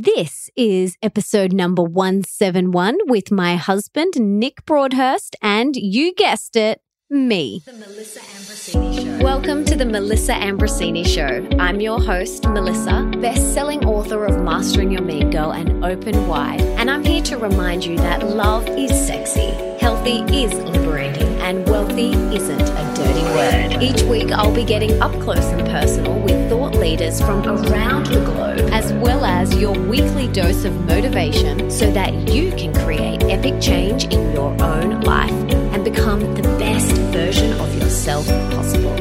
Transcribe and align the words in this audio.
This 0.00 0.48
is 0.54 0.96
episode 1.02 1.52
number 1.52 1.82
171 1.82 2.98
with 3.08 3.32
my 3.32 3.56
husband, 3.56 4.12
Nick 4.16 4.64
Broadhurst, 4.64 5.34
and 5.42 5.74
you 5.74 6.14
guessed 6.14 6.54
it, 6.54 6.80
me. 7.10 7.62
The 7.64 7.72
Melissa 7.72 8.20
Ambrosini 8.20 9.18
Show. 9.18 9.24
Welcome 9.24 9.64
to 9.64 9.74
the 9.74 9.84
Melissa 9.84 10.34
Ambrosini 10.34 11.04
Show. 11.04 11.48
I'm 11.58 11.80
your 11.80 12.00
host, 12.00 12.46
Melissa, 12.46 13.10
best-selling 13.20 13.86
author 13.86 14.24
of 14.24 14.40
Mastering 14.40 14.92
Your 14.92 15.02
Mean 15.02 15.32
Girl 15.32 15.50
and 15.50 15.84
Open 15.84 16.28
Wide, 16.28 16.60
and 16.60 16.88
I'm 16.88 17.04
here 17.04 17.22
to 17.22 17.36
remind 17.36 17.84
you 17.84 17.96
that 17.96 18.24
love 18.24 18.68
is 18.68 18.92
sexy, 19.04 19.50
healthy 19.80 20.20
is 20.32 20.54
liberating, 20.54 21.26
and 21.40 21.68
wealthy 21.68 22.12
isn't 22.12 22.60
a 22.60 22.94
dirty 22.94 23.24
word. 23.34 23.82
Each 23.82 24.02
week, 24.02 24.30
I'll 24.30 24.54
be 24.54 24.64
getting 24.64 25.02
up 25.02 25.10
close 25.22 25.46
and 25.46 25.66
personal 25.66 26.20
with 26.20 26.37
leaders 26.78 27.20
from 27.20 27.44
around 27.46 28.06
the 28.06 28.20
globe, 28.24 28.70
as 28.72 28.92
well 28.94 29.24
as 29.24 29.54
your 29.56 29.72
weekly 29.72 30.28
dose 30.28 30.64
of 30.64 30.72
motivation 30.86 31.70
so 31.70 31.90
that 31.92 32.12
you 32.28 32.50
can 32.52 32.72
create 32.74 33.22
epic 33.24 33.60
change 33.60 34.04
in 34.04 34.32
your 34.32 34.50
own 34.62 35.00
life 35.00 35.30
and 35.30 35.84
become 35.84 36.20
the 36.34 36.42
best 36.58 36.92
version 37.12 37.52
of 37.60 37.74
yourself 37.78 38.26
possible. 38.52 38.92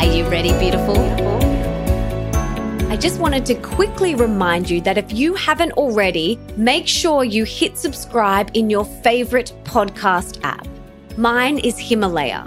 Are 0.00 0.12
you 0.12 0.24
ready, 0.28 0.52
beautiful? 0.58 0.98
I 2.90 2.96
just 2.96 3.20
wanted 3.20 3.44
to 3.46 3.54
quickly 3.56 4.14
remind 4.14 4.70
you 4.70 4.80
that 4.82 4.98
if 4.98 5.12
you 5.12 5.34
haven't 5.34 5.72
already, 5.72 6.38
make 6.56 6.86
sure 6.86 7.24
you 7.24 7.44
hit 7.44 7.76
subscribe 7.76 8.50
in 8.54 8.70
your 8.70 8.84
favorite 8.84 9.52
podcast 9.64 10.40
app. 10.44 10.66
Mine 11.16 11.58
is 11.58 11.78
Himalaya. 11.78 12.46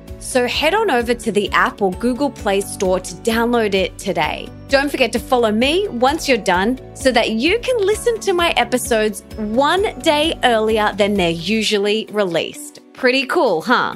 So 0.21 0.47
head 0.47 0.75
on 0.75 0.91
over 0.91 1.15
to 1.15 1.31
the 1.31 1.49
app 1.49 1.81
or 1.81 1.91
Google 1.93 2.29
Play 2.29 2.61
Store 2.61 2.99
to 2.99 3.15
download 3.15 3.73
it 3.73 3.97
today. 3.97 4.47
Don't 4.69 4.89
forget 4.89 5.11
to 5.13 5.19
follow 5.19 5.51
me 5.51 5.87
once 5.87 6.29
you're 6.29 6.37
done 6.37 6.79
so 6.95 7.11
that 7.11 7.31
you 7.31 7.59
can 7.59 7.75
listen 7.79 8.19
to 8.21 8.31
my 8.31 8.51
episodes 8.51 9.23
one 9.37 9.97
day 9.99 10.39
earlier 10.43 10.93
than 10.95 11.15
they're 11.15 11.31
usually 11.31 12.07
released. 12.11 12.81
Pretty 12.93 13.25
cool, 13.25 13.63
huh? 13.63 13.95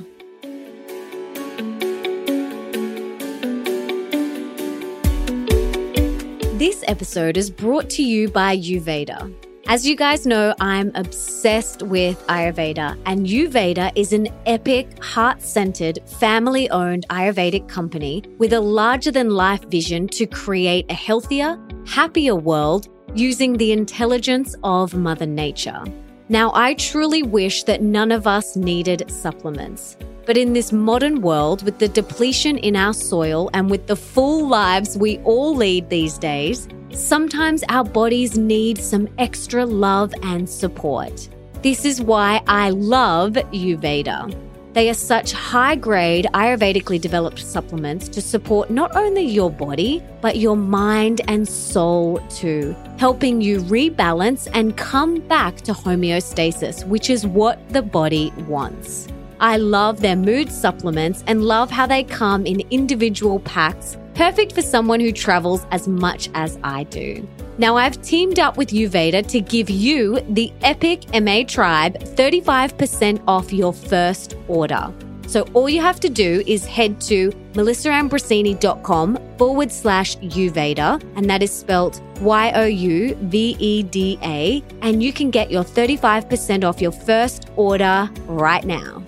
This 6.57 6.83
episode 6.87 7.37
is 7.37 7.51
brought 7.51 7.87
to 7.91 8.03
you 8.03 8.29
by 8.29 8.57
Youveda. 8.57 9.44
As 9.67 9.83
you 9.87 9.95
guys 9.95 10.27
know, 10.27 10.53
I'm 10.59 10.91
obsessed 10.93 11.81
with 11.81 12.23
Ayurveda, 12.27 12.99
and 13.07 13.25
Youveda 13.25 13.91
is 13.95 14.13
an 14.13 14.27
epic, 14.45 15.03
heart 15.03 15.41
centered, 15.41 15.97
family 16.07 16.69
owned 16.69 17.07
Ayurvedic 17.09 17.67
company 17.67 18.21
with 18.37 18.53
a 18.53 18.59
larger 18.59 19.09
than 19.09 19.31
life 19.31 19.63
vision 19.63 20.07
to 20.09 20.27
create 20.27 20.85
a 20.89 20.93
healthier, 20.93 21.57
happier 21.87 22.35
world 22.35 22.89
using 23.15 23.53
the 23.53 23.71
intelligence 23.71 24.55
of 24.63 24.93
Mother 24.93 25.25
Nature. 25.25 25.83
Now, 26.29 26.51
I 26.53 26.75
truly 26.75 27.23
wish 27.23 27.63
that 27.63 27.81
none 27.81 28.11
of 28.11 28.27
us 28.27 28.55
needed 28.55 29.09
supplements. 29.09 29.97
But 30.25 30.37
in 30.37 30.53
this 30.53 30.71
modern 30.71 31.21
world, 31.21 31.63
with 31.63 31.77
the 31.77 31.87
depletion 31.87 32.57
in 32.57 32.75
our 32.75 32.93
soil 32.93 33.49
and 33.53 33.69
with 33.69 33.85
the 33.85 33.95
full 33.95 34.47
lives 34.47 34.97
we 34.97 35.19
all 35.19 35.55
lead 35.55 35.89
these 35.89 36.17
days, 36.17 36.67
sometimes 36.91 37.63
our 37.69 37.83
bodies 37.83 38.37
need 38.37 38.79
some 38.79 39.07
extra 39.19 39.65
love 39.65 40.13
and 40.23 40.49
support. 40.49 41.29
This 41.61 41.85
is 41.85 42.01
why 42.01 42.41
I 42.47 42.71
love 42.71 43.33
Youveda. 43.33 44.33
They 44.73 44.89
are 44.89 44.93
such 44.93 45.31
high 45.31 45.75
grade, 45.75 46.27
Ayurvedically 46.33 46.99
developed 46.99 47.39
supplements 47.39 48.09
to 48.09 48.21
support 48.21 48.69
not 48.69 48.93
only 48.95 49.23
your 49.23 49.49
body, 49.49 50.03
but 50.19 50.37
your 50.37 50.57
mind 50.57 51.21
and 51.29 51.47
soul 51.47 52.19
too, 52.29 52.75
helping 52.97 53.39
you 53.39 53.61
rebalance 53.61 54.49
and 54.53 54.75
come 54.75 55.21
back 55.21 55.57
to 55.61 55.71
homeostasis, 55.71 56.85
which 56.87 57.09
is 57.09 57.25
what 57.25 57.57
the 57.69 57.81
body 57.81 58.33
wants. 58.47 59.07
I 59.39 59.57
love 59.57 60.01
their 60.01 60.15
mood 60.15 60.51
supplements 60.51 61.23
and 61.27 61.43
love 61.43 61.69
how 61.69 61.85
they 61.85 62.03
come 62.03 62.45
in 62.45 62.61
individual 62.71 63.39
packs, 63.39 63.97
perfect 64.13 64.53
for 64.53 64.61
someone 64.61 64.99
who 64.99 65.11
travels 65.11 65.65
as 65.71 65.87
much 65.87 66.29
as 66.33 66.57
I 66.63 66.83
do. 66.83 67.27
Now, 67.57 67.77
I've 67.77 68.01
teamed 68.01 68.39
up 68.39 68.57
with 68.57 68.69
Youveda 68.69 69.25
to 69.27 69.39
give 69.39 69.69
you, 69.69 70.19
the 70.29 70.51
Epic 70.61 71.05
MA 71.21 71.43
Tribe, 71.47 71.97
35% 71.99 73.23
off 73.27 73.53
your 73.53 73.71
first 73.71 74.35
order. 74.47 74.93
So 75.27 75.41
all 75.53 75.69
you 75.69 75.81
have 75.81 75.99
to 76.01 76.09
do 76.09 76.43
is 76.45 76.65
head 76.65 77.01
to 77.01 77.31
melissaambrosini.com 77.53 79.19
forward 79.37 79.71
slash 79.71 80.17
Youveda, 80.17 81.01
and 81.15 81.29
that 81.29 81.41
is 81.41 81.51
spelt 81.51 82.01
Y 82.21 82.51
O 82.55 82.65
U 82.65 83.15
V 83.23 83.55
E 83.59 83.83
D 83.83 84.19
A, 84.21 84.63
and 84.81 85.01
you 85.01 85.11
can 85.11 85.31
get 85.31 85.49
your 85.49 85.63
35% 85.63 86.63
off 86.63 86.81
your 86.81 86.91
first 86.91 87.49
order 87.55 88.09
right 88.27 88.63
now. 88.65 89.03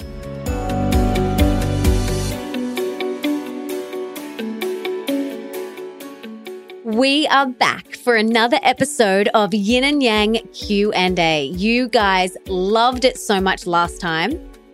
We 6.97 7.27
are 7.27 7.45
back 7.45 7.95
for 7.95 8.15
another 8.15 8.57
episode 8.63 9.29
of 9.35 9.53
Yin 9.53 9.83
and 9.83 10.01
Yang 10.01 10.37
Q&A. 10.51 11.43
You 11.43 11.89
guys 11.89 12.35
loved 12.47 13.05
it 13.05 13.19
so 13.19 13.39
much 13.39 13.67
last 13.67 14.01
time, 14.01 14.31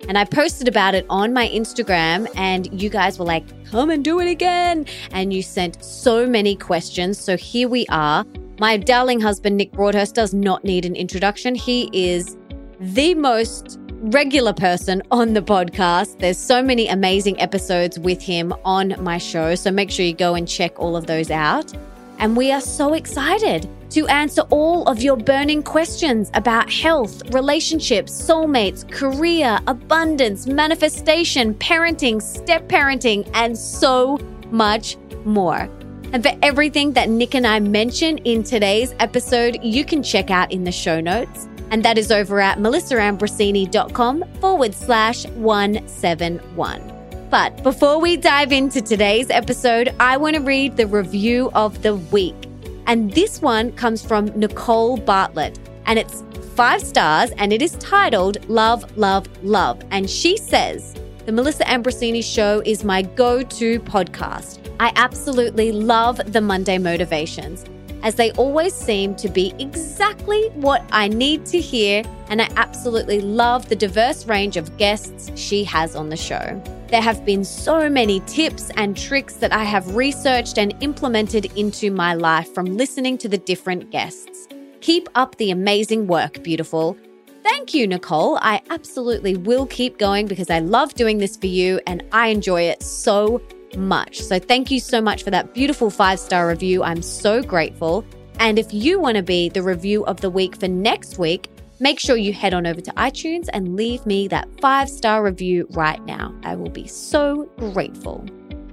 and 0.08 0.18
I 0.18 0.24
posted 0.24 0.70
about 0.70 0.96
it 0.96 1.06
on 1.10 1.34
my 1.34 1.50
Instagram 1.50 2.30
and 2.36 2.82
you 2.82 2.90
guys 2.90 3.20
were 3.20 3.26
like, 3.26 3.44
"Come 3.70 3.90
and 3.90 4.06
do 4.06 4.22
it 4.22 4.30
again." 4.30 4.86
And 5.12 5.34
you 5.34 5.42
sent 5.42 5.84
so 5.84 6.26
many 6.26 6.56
questions. 6.56 7.20
So 7.20 7.36
here 7.36 7.68
we 7.68 7.86
are. 7.88 8.26
My 8.58 8.78
darling 8.78 9.20
husband 9.20 9.58
Nick 9.58 9.74
Broadhurst 9.74 10.16
does 10.16 10.34
not 10.34 10.64
need 10.64 10.86
an 10.86 10.96
introduction. 10.96 11.56
He 11.56 11.90
is 11.92 12.38
the 12.80 13.16
most 13.16 13.80
regular 14.00 14.54
person 14.54 15.04
on 15.12 15.34
the 15.34 15.42
podcast. 15.42 16.20
There's 16.20 16.38
so 16.38 16.64
many 16.64 16.88
amazing 16.88 17.42
episodes 17.42 18.00
with 18.00 18.22
him 18.22 18.54
on 18.64 18.96
my 19.02 19.18
show. 19.18 19.56
So 19.56 19.72
make 19.72 19.92
sure 19.92 20.06
you 20.06 20.14
go 20.14 20.36
and 20.36 20.48
check 20.48 20.80
all 20.80 20.96
of 20.96 21.06
those 21.06 21.30
out. 21.30 21.74
And 22.24 22.38
we 22.38 22.54
are 22.54 22.62
so 22.62 22.94
excited 22.94 23.68
to 23.90 24.08
answer 24.08 24.44
all 24.50 24.88
of 24.88 25.02
your 25.02 25.18
burning 25.18 25.62
questions 25.62 26.32
about 26.36 26.72
health, 26.72 27.22
relationships, 27.34 28.14
soulmates, 28.14 28.90
career, 28.90 29.60
abundance, 29.68 30.48
manifestation, 30.48 31.54
parenting, 31.56 32.22
step 32.22 32.70
parenting, 32.70 33.30
and 33.34 33.58
so 33.58 34.18
much 34.52 34.96
more. 35.26 35.70
And 36.14 36.24
for 36.24 36.32
everything 36.42 36.94
that 36.94 37.10
Nick 37.10 37.36
and 37.36 37.46
I 37.46 37.60
mention 37.60 38.20
in 38.20 38.44
today's 38.44 38.96
episode, 39.00 39.60
you 39.62 39.84
can 39.84 40.02
check 40.02 40.32
out 40.32 40.50
in 40.50 40.64
the 40.64 40.72
show 40.72 41.02
notes. 41.02 41.50
And 41.72 41.84
that 41.84 41.98
is 41.98 42.10
over 42.10 42.40
at 42.40 42.58
melissaambrosini.com 42.58 44.24
forward 44.40 44.74
slash 44.74 45.28
171. 45.28 46.93
But 47.34 47.64
before 47.64 48.00
we 48.00 48.16
dive 48.16 48.52
into 48.52 48.80
today's 48.80 49.32
episode, 49.32 49.96
I 50.00 50.18
want 50.18 50.36
to 50.36 50.42
read 50.44 50.78
the 50.78 50.86
review 50.86 51.50
of 51.56 51.82
the 51.82 51.96
week. 51.96 52.36
And 52.86 53.12
this 53.12 53.42
one 53.42 53.72
comes 53.72 54.06
from 54.06 54.28
Nicole 54.40 54.98
Bartlett, 54.98 55.58
and 55.88 55.98
it's 55.98 56.24
five 56.56 56.84
stars, 56.84 57.32
and 57.40 57.52
it 57.52 57.64
is 57.64 57.72
titled 57.78 58.48
Love, 58.52 58.86
Love, 59.00 59.28
Love. 59.44 59.82
And 59.90 60.08
she 60.08 60.38
says, 60.38 60.94
The 61.26 61.32
Melissa 61.32 61.64
Ambrosini 61.64 62.24
Show 62.24 62.62
is 62.68 62.84
my 62.84 63.02
go 63.02 63.42
to 63.42 63.80
podcast. 63.80 64.60
I 64.80 64.92
absolutely 64.96 65.72
love 65.72 66.22
the 66.34 66.42
Monday 66.42 66.78
motivations, 66.78 67.66
as 68.04 68.16
they 68.16 68.32
always 68.34 68.74
seem 68.74 69.16
to 69.16 69.30
be 69.30 69.54
exactly 69.58 70.50
what 70.50 70.84
I 70.92 71.08
need 71.08 71.46
to 71.48 71.60
hear, 71.60 72.04
and 72.28 72.42
I 72.42 72.50
absolutely 72.58 73.22
love 73.22 73.70
the 73.70 73.76
diverse 73.76 74.28
range 74.28 74.58
of 74.58 74.78
guests 74.78 75.32
she 75.36 75.64
has 75.64 75.96
on 75.96 76.10
the 76.10 76.18
show. 76.18 76.62
There 76.90 77.02
have 77.02 77.26
been 77.26 77.44
so 77.44 77.90
many 77.90 78.20
tips 78.28 78.70
and 78.76 78.96
tricks 78.96 79.36
that 79.36 79.52
I 79.52 79.64
have 79.64 79.96
researched 79.96 80.60
and 80.60 80.76
implemented 80.82 81.46
into 81.58 81.90
my 81.90 82.14
life 82.14 82.54
from 82.54 82.66
listening 82.66 83.18
to 83.20 83.30
the 83.30 83.38
different 83.38 83.90
guests. 83.90 84.48
Keep 84.82 85.10
up 85.16 85.38
the 85.38 85.50
amazing 85.50 86.08
work, 86.08 86.44
beautiful. 86.44 86.98
Thank 87.42 87.74
you, 87.74 87.88
Nicole. 87.88 88.38
I 88.42 88.62
absolutely 88.70 89.36
will 89.36 89.66
keep 89.66 89.98
going 89.98 90.28
because 90.28 90.50
I 90.50 90.60
love 90.60 90.94
doing 90.94 91.18
this 91.18 91.36
for 91.36 91.48
you 91.48 91.80
and 91.88 92.04
I 92.12 92.28
enjoy 92.28 92.64
it 92.64 92.84
so 92.84 93.42
much. 93.78 94.20
So, 94.20 94.40
thank 94.40 94.72
you 94.72 94.80
so 94.80 95.02
much 95.02 95.24
for 95.24 95.32
that 95.32 95.54
beautiful 95.54 95.90
five 95.90 96.20
star 96.20 96.48
review. 96.48 96.84
I'm 96.84 97.02
so 97.02 97.42
grateful. 97.42 98.06
And 98.40 98.58
if 98.58 98.74
you 98.74 99.00
want 99.00 99.18
to 99.18 99.24
be 99.24 99.50
the 99.50 99.62
review 99.62 100.06
of 100.06 100.22
the 100.22 100.30
week 100.30 100.56
for 100.56 100.68
next 100.68 101.18
week, 101.20 101.50
Make 101.84 102.00
sure 102.00 102.16
you 102.16 102.32
head 102.32 102.54
on 102.54 102.66
over 102.66 102.80
to 102.80 102.92
iTunes 102.92 103.50
and 103.52 103.76
leave 103.76 104.06
me 104.06 104.30
that 104.30 104.48
five 104.62 104.90
star 104.90 105.22
review 105.22 105.68
right 105.72 106.02
now. 106.06 106.34
I 106.44 106.56
will 106.56 106.70
be 106.70 106.88
so 106.88 107.50
grateful. 107.58 108.26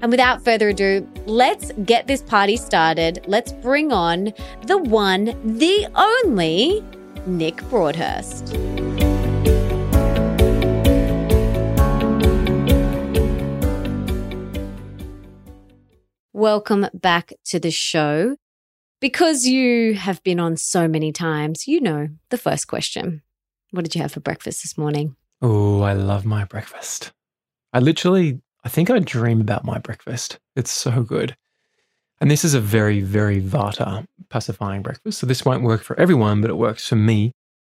And 0.02 0.12
without 0.12 0.44
further 0.44 0.68
ado, 0.68 1.08
let's 1.26 1.72
get 1.84 2.06
this 2.06 2.22
party 2.22 2.56
started. 2.56 3.24
Let's 3.26 3.52
bring 3.52 3.92
on 3.92 4.32
the 4.66 4.78
one, 4.78 5.24
the 5.56 5.88
only 5.96 6.84
Nick 7.26 7.56
Broadhurst. 7.68 8.54
Welcome 16.32 16.86
back 16.94 17.32
to 17.46 17.58
the 17.58 17.72
show. 17.72 18.36
Because 19.00 19.46
you 19.46 19.94
have 19.94 20.22
been 20.22 20.38
on 20.38 20.56
so 20.56 20.86
many 20.86 21.10
times, 21.10 21.66
you 21.66 21.80
know 21.80 22.08
the 22.28 22.38
first 22.38 22.68
question. 22.68 23.22
What 23.72 23.82
did 23.82 23.96
you 23.96 24.02
have 24.02 24.12
for 24.12 24.20
breakfast 24.20 24.62
this 24.62 24.78
morning? 24.78 25.16
Oh, 25.42 25.80
I 25.80 25.94
love 25.94 26.24
my 26.24 26.44
breakfast. 26.44 27.10
I 27.72 27.80
literally, 27.80 28.40
I 28.62 28.68
think 28.68 28.90
I 28.90 29.00
dream 29.00 29.40
about 29.40 29.64
my 29.64 29.78
breakfast. 29.78 30.38
It's 30.54 30.70
so 30.70 31.02
good. 31.02 31.36
And 32.20 32.30
this 32.30 32.44
is 32.44 32.54
a 32.54 32.60
very, 32.60 33.00
very 33.00 33.42
Vata 33.42 34.06
pacifying 34.28 34.82
breakfast. 34.82 35.18
So 35.18 35.26
this 35.26 35.44
won't 35.44 35.64
work 35.64 35.82
for 35.82 35.98
everyone, 35.98 36.42
but 36.42 36.50
it 36.50 36.58
works 36.58 36.86
for 36.86 36.96
me. 36.96 37.32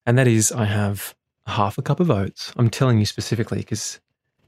And 0.05 0.17
that 0.17 0.27
is, 0.27 0.51
I 0.51 0.65
have 0.65 1.15
half 1.45 1.77
a 1.77 1.81
cup 1.81 2.01
of 2.01 2.11
oats. 2.11 2.51
I'm 2.57 2.69
telling 2.69 2.99
you 2.99 3.05
specifically 3.05 3.59
because 3.59 4.01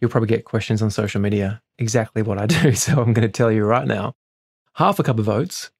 you'll 0.03 0.11
probably 0.11 0.27
get 0.27 0.43
questions 0.43 0.81
on 0.81 0.91
social 0.91 1.21
media 1.21 1.61
exactly 1.79 2.21
what 2.21 2.37
I 2.37 2.45
do. 2.61 2.73
So 2.73 2.91
I'm 3.01 3.13
going 3.13 3.25
to 3.25 3.31
tell 3.31 3.49
you 3.49 3.63
right 3.63 3.87
now 3.87 4.15
half 4.75 4.99
a 4.99 5.03
cup 5.03 5.17
of 5.17 5.29
oats, 5.29 5.71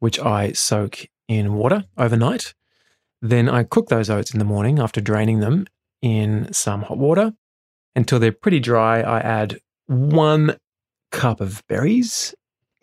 which 0.00 0.20
I 0.20 0.52
soak 0.52 1.06
in 1.28 1.54
water 1.54 1.84
overnight. 1.96 2.52
Then 3.22 3.48
I 3.48 3.62
cook 3.62 3.88
those 3.88 4.10
oats 4.10 4.34
in 4.34 4.38
the 4.38 4.44
morning 4.44 4.78
after 4.78 5.00
draining 5.00 5.40
them 5.40 5.66
in 6.02 6.52
some 6.52 6.82
hot 6.82 6.98
water 6.98 7.32
until 7.96 8.18
they're 8.18 8.32
pretty 8.32 8.60
dry. 8.60 9.00
I 9.00 9.20
add 9.20 9.60
one 9.86 10.58
cup 11.10 11.40
of 11.40 11.66
berries 11.66 12.34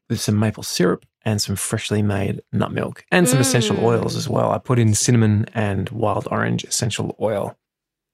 with 0.09 0.19
some 0.19 0.39
maple 0.39 0.63
syrup 0.63 1.05
and 1.23 1.39
some 1.39 1.55
freshly 1.55 2.01
made 2.01 2.41
nut 2.51 2.71
milk 2.71 3.05
and 3.11 3.29
some 3.29 3.37
mm. 3.37 3.41
essential 3.41 3.85
oils 3.85 4.15
as 4.15 4.27
well. 4.27 4.49
I 4.49 4.57
put 4.57 4.79
in 4.79 4.95
cinnamon 4.95 5.45
and 5.53 5.89
wild 5.89 6.27
orange 6.31 6.63
essential 6.63 7.15
oil. 7.21 7.55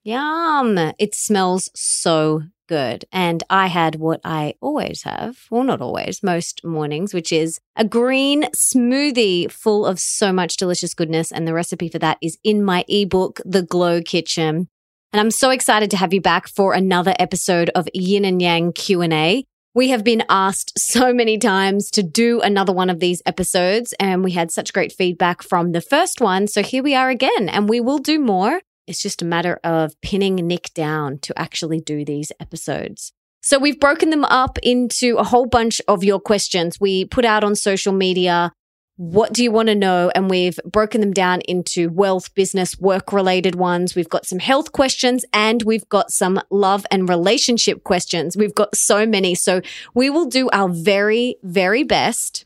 Yum. 0.04 0.78
It 1.00 1.16
smells 1.16 1.70
so 1.74 2.44
good. 2.68 3.06
And 3.12 3.44
I 3.50 3.68
had 3.68 3.96
what 3.96 4.22
I 4.24 4.56
always 4.62 5.04
have, 5.04 5.38
well, 5.50 5.64
not 5.64 5.81
always, 5.81 6.22
most 6.22 6.62
mornings, 6.64 7.14
which 7.14 7.31
is 7.31 7.60
a 7.75 7.86
green 7.86 8.44
smoothie 8.56 9.52
full 9.52 9.86
of 9.86 10.00
so 10.00 10.31
much 10.31 10.58
delicious 10.58 10.94
goodness. 10.94 11.31
And 11.31 11.48
the 11.48 11.54
recipe 11.54 11.90
for 11.90 12.00
that 12.00 12.18
is 12.22 12.38
in 12.44 12.64
my 12.64 12.86
ebook, 12.88 13.42
The 13.46 13.64
Glow 13.64 14.02
Kitchen. 14.02 14.68
And 15.14 15.19
I'm 15.19 15.31
so 15.31 15.50
excited 15.50 15.90
to 15.92 15.98
have 15.98 16.14
you 16.14 16.22
back 16.22 16.48
for 16.48 16.74
another 16.74 17.16
episode 17.18 17.69
of 17.69 17.88
Yin 17.94 18.25
and 18.25 18.42
Yang 18.42 18.74
Q&A. 18.74 19.46
We 19.74 19.90
have 19.90 20.04
been 20.04 20.24
asked 20.28 20.74
so 20.78 21.13
many 21.13 21.38
times 21.38 21.92
to 21.92 22.02
do 22.02 22.42
another 22.42 22.74
one 22.74 22.90
of 22.90 23.00
these 23.00 23.22
episodes, 23.28 23.94
and 24.00 24.24
we 24.24 24.31
had 24.31 24.52
such 24.52 24.74
great 24.74 24.92
feedback 24.92 25.44
from 25.44 25.72
the 25.72 25.81
first 25.81 26.20
one. 26.20 26.48
So 26.48 26.63
here 26.63 26.81
we 26.81 26.96
are 26.96 27.10
again, 27.10 27.48
and 27.48 27.70
we 27.70 27.80
will 27.80 28.00
do 28.00 28.20
more. 28.20 28.62
It's 28.88 29.01
just 29.01 29.22
a 29.22 29.25
matter 29.25 29.60
of 29.63 30.00
pinning 30.01 30.36
Nick 30.36 30.74
down 30.74 31.19
to 31.19 31.38
actually 31.38 31.81
do 31.81 32.06
these 32.06 32.31
episodes. 32.39 33.12
So 33.42 33.60
we've 33.60 33.80
broken 33.80 34.10
them 34.10 34.25
up 34.25 34.57
into 34.63 35.18
a 35.18 35.24
whole 35.24 35.45
bunch 35.45 35.80
of 35.88 36.04
your 36.04 36.19
questions. 36.19 36.80
We 36.80 37.06
put 37.06 37.25
out 37.25 37.44
on 37.44 37.56
social 37.56 37.94
media, 37.94 38.51
what 38.98 39.31
do 39.31 39.44
you 39.44 39.51
want 39.51 39.68
to 39.68 39.75
know? 39.75 40.12
And 40.16 40.30
we've 40.30 40.60
broken 40.66 41.01
them 41.01 41.13
down 41.13 41.42
into 41.42 41.89
wealth, 41.89 42.34
business, 42.34 42.80
work 42.80 43.13
related 43.13 43.56
ones. 43.56 43.95
We've 43.95 44.10
got 44.10 44.25
some 44.25 44.39
health 44.39 44.72
questions 44.72 45.24
and 45.31 45.62
we've 45.63 45.88
got 45.88 46.12
some 46.12 46.42
love 46.50 46.86
and 46.89 47.07
relationship 47.07 47.84
questions. 47.84 48.36
We've 48.36 48.56
got 48.56 48.75
so 48.75 49.06
many. 49.06 49.36
So 49.36 49.62
we 49.94 50.10
will 50.10 50.25
do 50.25 50.50
our 50.51 50.68
very, 50.68 51.38
very 51.44 51.84
best 51.84 52.45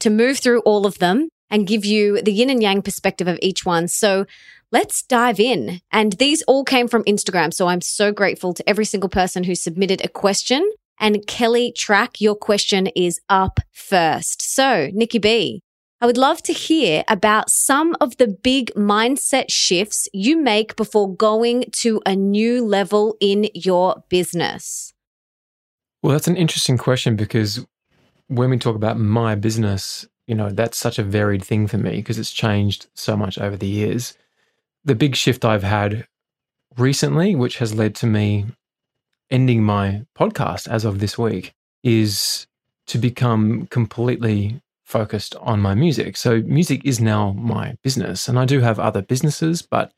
to 0.00 0.10
move 0.10 0.38
through 0.38 0.60
all 0.60 0.86
of 0.86 0.98
them 0.98 1.28
and 1.50 1.66
give 1.66 1.84
you 1.84 2.20
the 2.22 2.32
yin 2.32 2.50
and 2.50 2.62
yang 2.62 2.82
perspective 2.82 3.26
of 3.26 3.38
each 3.42 3.64
one. 3.64 3.88
So 3.88 4.26
let's 4.72 5.02
dive 5.02 5.40
in. 5.40 5.80
And 5.90 6.12
these 6.14 6.42
all 6.42 6.64
came 6.64 6.88
from 6.88 7.04
Instagram. 7.04 7.52
So 7.52 7.68
I'm 7.68 7.80
so 7.80 8.12
grateful 8.12 8.54
to 8.54 8.68
every 8.68 8.84
single 8.84 9.08
person 9.08 9.44
who 9.44 9.54
submitted 9.54 10.04
a 10.04 10.08
question. 10.08 10.70
And 10.98 11.26
Kelly 11.26 11.72
Track, 11.72 12.20
your 12.20 12.34
question 12.34 12.88
is 12.88 13.20
up 13.28 13.60
first. 13.72 14.42
So, 14.42 14.90
Nikki 14.92 15.18
B, 15.18 15.62
I 16.02 16.06
would 16.06 16.18
love 16.18 16.42
to 16.44 16.52
hear 16.52 17.04
about 17.08 17.50
some 17.50 17.96
of 18.00 18.16
the 18.18 18.28
big 18.28 18.70
mindset 18.74 19.46
shifts 19.48 20.08
you 20.12 20.36
make 20.36 20.76
before 20.76 21.14
going 21.14 21.64
to 21.72 22.00
a 22.06 22.14
new 22.14 22.64
level 22.64 23.16
in 23.20 23.48
your 23.54 24.04
business. 24.08 24.92
Well, 26.02 26.12
that's 26.12 26.28
an 26.28 26.36
interesting 26.36 26.78
question 26.78 27.16
because 27.16 27.66
when 28.28 28.50
we 28.50 28.58
talk 28.58 28.76
about 28.76 28.98
my 28.98 29.34
business, 29.34 30.06
you 30.26 30.34
know, 30.34 30.50
that's 30.50 30.78
such 30.78 30.98
a 30.98 31.02
varied 31.02 31.44
thing 31.44 31.66
for 31.66 31.76
me 31.76 31.96
because 31.96 32.18
it's 32.18 32.32
changed 32.32 32.86
so 32.94 33.16
much 33.16 33.38
over 33.38 33.56
the 33.56 33.66
years 33.66 34.16
the 34.84 34.94
big 34.94 35.16
shift 35.16 35.44
I've 35.44 35.62
had 35.62 36.06
recently, 36.76 37.34
which 37.34 37.58
has 37.58 37.74
led 37.74 37.94
to 37.96 38.06
me 38.06 38.46
ending 39.30 39.62
my 39.62 40.04
podcast 40.18 40.68
as 40.68 40.84
of 40.84 40.98
this 40.98 41.16
week, 41.18 41.52
is 41.82 42.46
to 42.86 42.98
become 42.98 43.66
completely 43.66 44.60
focused 44.84 45.36
on 45.36 45.60
my 45.60 45.74
music. 45.74 46.16
So, 46.16 46.42
music 46.42 46.82
is 46.84 47.00
now 47.00 47.32
my 47.32 47.76
business, 47.82 48.28
and 48.28 48.38
I 48.38 48.44
do 48.44 48.60
have 48.60 48.78
other 48.78 49.02
businesses, 49.02 49.62
but 49.62 49.92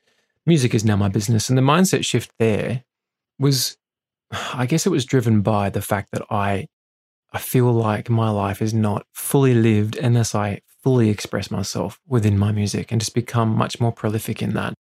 music 0.47 0.75
is 0.75 0.85
now 0.85 0.97
my 0.97 1.09
business. 1.09 1.49
And 1.49 1.57
the 1.57 1.63
mindset 1.63 2.05
shift 2.05 2.33
there 2.39 2.85
was, 3.39 3.77
I 4.53 4.67
guess, 4.67 4.87
it 4.87 4.91
was 4.91 5.05
driven 5.05 5.41
by 5.41 5.71
the 5.71 5.83
fact 5.83 6.11
that 6.13 6.23
I, 6.31 6.69
I 7.33 7.39
feel 7.39 7.73
like 7.73 8.11
my 8.11 8.31
life 8.31 8.61
is 8.61 8.75
not 8.75 9.07
fully 9.13 9.55
lived 9.55 9.97
unless 9.97 10.35
I 10.35 10.61
fully 10.83 11.09
express 11.09 11.51
myself 11.51 12.01
within 12.07 12.39
my 12.39 12.53
music 12.53 12.91
and 12.91 13.01
just 13.01 13.15
become 13.15 13.51
much 13.51 13.81
more 13.81 13.93
prolific 13.93 14.43
in 14.43 14.55
that. 14.55 14.75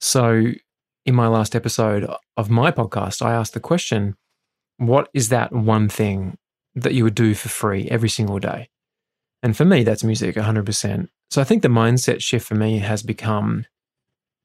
So, 0.00 0.52
in 1.04 1.14
my 1.14 1.26
last 1.28 1.54
episode 1.54 2.08
of 2.36 2.50
my 2.50 2.70
podcast, 2.70 3.24
I 3.24 3.32
asked 3.32 3.54
the 3.54 3.60
question 3.60 4.14
what 4.78 5.08
is 5.14 5.30
that 5.30 5.52
one 5.52 5.88
thing 5.88 6.36
that 6.74 6.92
you 6.92 7.04
would 7.04 7.14
do 7.14 7.34
for 7.34 7.48
free 7.48 7.88
every 7.90 8.10
single 8.10 8.38
day? 8.38 8.68
And 9.42 9.56
for 9.56 9.64
me, 9.64 9.84
that's 9.84 10.04
music 10.04 10.36
100%. 10.36 11.08
So, 11.30 11.40
I 11.40 11.44
think 11.44 11.62
the 11.62 11.68
mindset 11.68 12.22
shift 12.22 12.46
for 12.46 12.54
me 12.54 12.78
has 12.78 13.02
become 13.02 13.66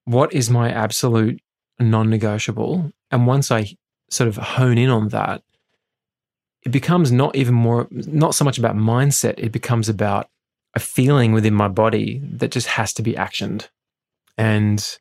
what 0.05 0.33
is 0.33 0.49
my 0.49 0.71
absolute 0.71 1.41
non 1.79 2.09
negotiable? 2.09 2.91
And 3.11 3.27
once 3.27 3.51
I 3.51 3.75
sort 4.09 4.27
of 4.27 4.37
hone 4.37 4.77
in 4.77 4.89
on 4.89 5.09
that, 5.09 5.43
it 6.63 6.71
becomes 6.71 7.11
not 7.11 7.35
even 7.35 7.55
more, 7.55 7.87
not 7.91 8.35
so 8.35 8.45
much 8.45 8.57
about 8.57 8.75
mindset, 8.75 9.35
it 9.37 9.51
becomes 9.51 9.89
about 9.89 10.27
a 10.73 10.79
feeling 10.79 11.33
within 11.33 11.53
my 11.53 11.67
body 11.67 12.21
that 12.23 12.51
just 12.51 12.67
has 12.67 12.93
to 12.93 13.01
be 13.01 13.13
actioned. 13.13 13.67
And 14.37 14.97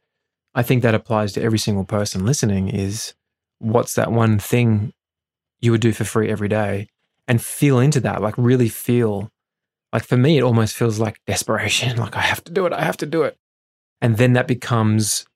I 0.54 0.62
think 0.62 0.82
that 0.82 0.94
applies 0.94 1.32
to 1.32 1.42
every 1.42 1.58
single 1.58 1.84
person 1.84 2.26
listening 2.26 2.68
is 2.68 3.14
what's 3.58 3.94
that 3.94 4.10
one 4.10 4.38
thing 4.38 4.92
you 5.60 5.70
would 5.70 5.80
do 5.80 5.92
for 5.92 6.04
free 6.04 6.28
every 6.28 6.48
day 6.48 6.88
and 7.28 7.40
feel 7.40 7.78
into 7.78 8.00
that, 8.00 8.22
like 8.22 8.34
really 8.36 8.68
feel 8.68 9.30
like 9.92 10.04
for 10.04 10.16
me, 10.16 10.38
it 10.38 10.42
almost 10.42 10.74
feels 10.74 10.98
like 10.98 11.20
desperation. 11.26 11.96
Like 11.96 12.16
I 12.16 12.22
have 12.22 12.42
to 12.44 12.52
do 12.52 12.66
it. 12.66 12.72
I 12.72 12.82
have 12.82 12.96
to 12.98 13.06
do 13.06 13.22
it. 13.22 13.36
And 14.00 14.16
then 14.16 14.32
that 14.32 14.48
becomes 14.48 15.26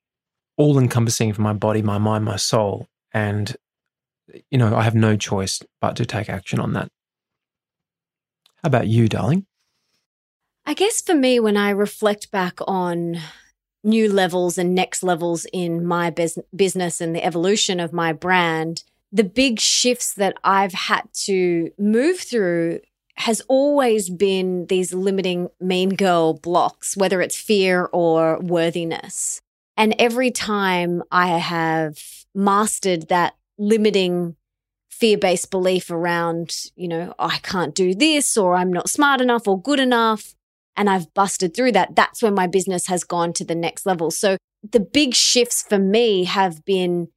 all 0.57 0.79
encompassing 0.79 1.33
for 1.33 1.41
my 1.41 1.53
body, 1.53 1.81
my 1.81 1.97
mind, 1.97 2.25
my 2.25 2.37
soul. 2.37 2.87
And, 3.13 3.55
you 4.49 4.57
know, 4.57 4.75
I 4.75 4.83
have 4.83 4.95
no 4.95 5.15
choice 5.15 5.61
but 5.81 5.95
to 5.97 6.05
take 6.05 6.29
action 6.29 6.59
on 6.59 6.73
that. 6.73 6.89
How 8.63 8.67
about 8.67 8.87
you, 8.87 9.07
darling? 9.07 9.45
I 10.65 10.73
guess 10.73 10.99
for 11.01 11.13
me, 11.13 11.39
when 11.39 11.57
I 11.57 11.69
reflect 11.69 12.31
back 12.31 12.59
on 12.67 13.17
new 13.83 14.11
levels 14.11 14.57
and 14.57 14.73
next 14.73 15.03
levels 15.03 15.45
in 15.53 15.85
my 15.85 16.09
bus- 16.09 16.39
business 16.55 16.99
and 16.99 17.15
the 17.15 17.23
evolution 17.23 17.79
of 17.79 17.93
my 17.93 18.13
brand, 18.13 18.83
the 19.11 19.23
big 19.23 19.59
shifts 19.59 20.13
that 20.15 20.35
I've 20.43 20.73
had 20.73 21.03
to 21.25 21.71
move 21.77 22.19
through 22.19 22.79
has 23.17 23.41
always 23.47 24.09
been 24.09 24.65
these 24.65 24.93
limiting 24.93 25.49
mean 25.61 25.89
girl 25.89 26.33
blocks, 26.33 26.97
whether 26.97 27.21
it's 27.21 27.37
fear 27.37 27.87
or 27.93 28.39
worthiness. 28.39 29.41
And 29.77 29.95
every 29.99 30.31
time 30.31 31.03
I 31.11 31.27
have 31.37 31.99
mastered 32.33 33.07
that 33.09 33.35
limiting 33.57 34.35
fear 34.89 35.17
based 35.17 35.51
belief 35.51 35.91
around, 35.91 36.55
you 36.75 36.87
know, 36.87 37.13
oh, 37.19 37.27
I 37.27 37.37
can't 37.37 37.75
do 37.75 37.93
this 37.93 38.35
or 38.35 38.55
I'm 38.55 38.73
not 38.73 38.89
smart 38.89 39.21
enough 39.21 39.47
or 39.47 39.61
good 39.61 39.79
enough, 39.79 40.34
and 40.77 40.89
I've 40.89 41.13
busted 41.13 41.55
through 41.55 41.73
that, 41.73 41.95
that's 41.95 42.21
when 42.21 42.33
my 42.33 42.47
business 42.47 42.87
has 42.87 43.03
gone 43.03 43.33
to 43.33 43.45
the 43.45 43.55
next 43.55 43.85
level. 43.85 44.11
So 44.11 44.37
the 44.71 44.79
big 44.79 45.13
shifts 45.13 45.63
for 45.63 45.79
me 45.79 46.25
have 46.25 46.65
been 46.65 47.07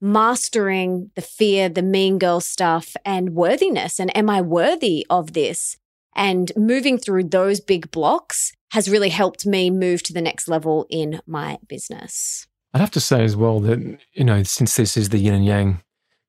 mastering 0.00 1.10
the 1.16 1.22
fear, 1.22 1.68
the 1.68 1.82
mean 1.82 2.18
girl 2.18 2.40
stuff 2.40 2.96
and 3.04 3.34
worthiness. 3.34 3.98
And 3.98 4.16
am 4.16 4.30
I 4.30 4.40
worthy 4.40 5.06
of 5.10 5.32
this? 5.32 5.76
And 6.14 6.52
moving 6.56 6.98
through 6.98 7.24
those 7.24 7.60
big 7.60 7.90
blocks 7.90 8.52
has 8.72 8.88
really 8.88 9.08
helped 9.08 9.46
me 9.46 9.70
move 9.70 10.02
to 10.04 10.12
the 10.12 10.20
next 10.20 10.48
level 10.48 10.86
in 10.90 11.20
my 11.26 11.58
business. 11.68 12.46
I'd 12.74 12.80
have 12.80 12.90
to 12.92 13.00
say 13.00 13.24
as 13.24 13.34
well 13.34 13.60
that, 13.60 13.98
you 14.12 14.24
know, 14.24 14.42
since 14.42 14.76
this 14.76 14.96
is 14.96 15.08
the 15.08 15.18
yin 15.18 15.34
and 15.34 15.46
yang 15.46 15.80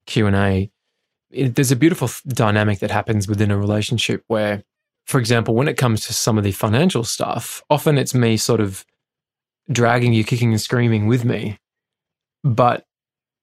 Q&A, 0.05 0.72
it, 1.31 1.55
there's 1.55 1.72
a 1.72 1.75
beautiful 1.75 2.10
dynamic 2.27 2.79
that 2.79 2.91
happens 2.91 3.27
within 3.27 3.51
a 3.51 3.58
relationship 3.58 4.24
where, 4.27 4.63
for 5.10 5.20
example, 5.20 5.56
when 5.56 5.68
it 5.68 5.75
comes 5.75 6.06
to 6.06 6.13
some 6.13 6.38
of 6.38 6.44
the 6.44 6.51
financial 6.51 7.04
stuff, 7.04 7.63
often 7.68 7.98
it's 7.98 8.13
me 8.13 8.38
sort 8.38 8.62
of 8.62 8.86
dragging 9.72 10.13
you, 10.13 10.24
kicking 10.24 10.51
and 10.51 10.62
screaming 10.62 11.08
with 11.08 11.25
me. 11.25 11.58
But 12.44 12.86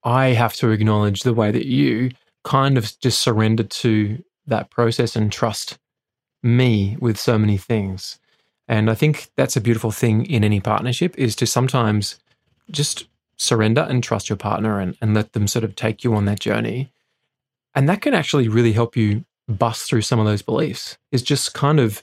I 0.04 0.28
have 0.28 0.54
to 0.54 0.70
acknowledge 0.70 1.23
the 1.23 1.35
way 1.35 1.50
that 1.50 1.66
you 1.66 2.12
kind 2.44 2.78
of 2.78 2.96
just 3.00 3.20
surrender 3.20 3.64
to 3.64 4.23
that 4.46 4.70
process 4.70 5.16
and 5.16 5.32
trust 5.32 5.76
me 6.40 6.96
with 7.00 7.18
so 7.18 7.37
many 7.37 7.56
things. 7.56 8.20
And 8.68 8.88
I 8.88 8.94
think 8.94 9.30
that's 9.35 9.56
a 9.56 9.61
beautiful 9.61 9.90
thing 9.90 10.25
in 10.25 10.44
any 10.44 10.61
partnership 10.61 11.18
is 11.18 11.35
to 11.35 11.49
sometimes 11.49 12.20
just 12.70 13.08
surrender 13.38 13.85
and 13.90 14.04
trust 14.04 14.28
your 14.28 14.37
partner 14.37 14.78
and, 14.78 14.96
and 15.02 15.14
let 15.14 15.32
them 15.32 15.49
sort 15.49 15.64
of 15.64 15.75
take 15.75 16.04
you 16.04 16.14
on 16.14 16.26
that 16.26 16.38
journey. 16.38 16.92
And 17.75 17.88
that 17.88 18.02
can 18.02 18.14
actually 18.14 18.46
really 18.46 18.73
help 18.73 18.96
you 18.96 19.25
bust 19.48 19.88
through 19.88 20.02
some 20.02 20.18
of 20.18 20.26
those 20.26 20.42
beliefs, 20.42 20.98
is 21.12 21.22
just 21.22 21.54
kind 21.54 21.80
of 21.80 22.02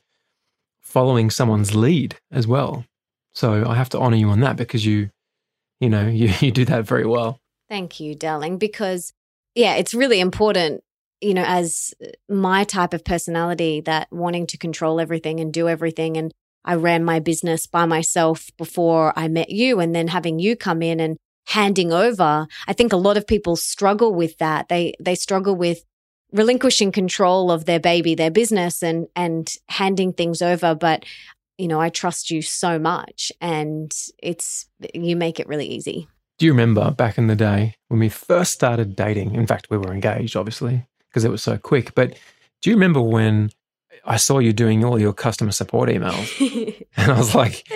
following 0.81 1.29
someone's 1.29 1.75
lead 1.75 2.17
as 2.31 2.47
well. 2.47 2.85
So 3.33 3.65
I 3.67 3.75
have 3.75 3.89
to 3.89 4.00
honor 4.00 4.15
you 4.15 4.29
on 4.29 4.41
that 4.41 4.55
because 4.55 4.85
you, 4.85 5.09
you 5.79 5.89
know, 5.89 6.07
you, 6.07 6.33
you 6.39 6.51
do 6.51 6.65
that 6.65 6.85
very 6.85 7.05
well. 7.05 7.39
Thank 7.69 8.00
you, 8.00 8.15
darling, 8.15 8.57
because 8.57 9.13
yeah, 9.55 9.75
it's 9.75 9.93
really 9.93 10.19
important, 10.19 10.83
you 11.21 11.33
know, 11.33 11.43
as 11.45 11.93
my 12.29 12.63
type 12.63 12.93
of 12.93 13.03
personality 13.03 13.81
that 13.81 14.07
wanting 14.12 14.47
to 14.47 14.57
control 14.57 15.00
everything 15.00 15.39
and 15.39 15.53
do 15.53 15.67
everything. 15.67 16.17
And 16.17 16.31
I 16.65 16.75
ran 16.75 17.03
my 17.03 17.19
business 17.19 17.65
by 17.65 17.85
myself 17.85 18.50
before 18.57 19.13
I 19.15 19.27
met 19.27 19.50
you 19.50 19.79
and 19.79 19.95
then 19.95 20.07
having 20.07 20.39
you 20.39 20.55
come 20.55 20.81
in 20.81 21.00
and 21.00 21.17
handing 21.47 21.91
over. 21.91 22.47
I 22.67 22.73
think 22.73 22.93
a 22.93 22.97
lot 22.97 23.17
of 23.17 23.27
people 23.27 23.55
struggle 23.55 24.13
with 24.13 24.38
that. 24.38 24.69
They, 24.69 24.93
they 25.00 25.15
struggle 25.15 25.55
with 25.55 25.83
relinquishing 26.33 26.91
control 26.91 27.51
of 27.51 27.65
their 27.65 27.79
baby, 27.79 28.15
their 28.15 28.31
business 28.31 28.83
and, 28.83 29.07
and 29.15 29.55
handing 29.69 30.11
things 30.11 30.41
over. 30.41 30.75
But, 30.75 31.05
you 31.57 31.67
know, 31.67 31.79
I 31.79 31.89
trust 31.89 32.31
you 32.31 32.41
so 32.41 32.79
much 32.79 33.31
and 33.39 33.93
it's, 34.21 34.67
you 34.93 35.15
make 35.15 35.39
it 35.39 35.47
really 35.47 35.67
easy. 35.67 36.07
Do 36.39 36.47
you 36.47 36.51
remember 36.51 36.91
back 36.91 37.17
in 37.17 37.27
the 37.27 37.35
day 37.35 37.75
when 37.87 37.99
we 37.99 38.09
first 38.09 38.51
started 38.51 38.95
dating? 38.95 39.35
In 39.35 39.45
fact, 39.45 39.67
we 39.69 39.77
were 39.77 39.93
engaged, 39.93 40.35
obviously, 40.35 40.87
because 41.07 41.23
it 41.23 41.31
was 41.31 41.43
so 41.43 41.57
quick. 41.57 41.93
But 41.93 42.17
do 42.61 42.71
you 42.71 42.75
remember 42.75 43.01
when 43.01 43.51
I 44.03 44.17
saw 44.17 44.39
you 44.39 44.51
doing 44.51 44.83
all 44.83 44.99
your 44.99 45.13
customer 45.13 45.51
support 45.51 45.89
emails? 45.89 46.85
and 46.97 47.11
I 47.11 47.17
was 47.17 47.35
like, 47.35 47.67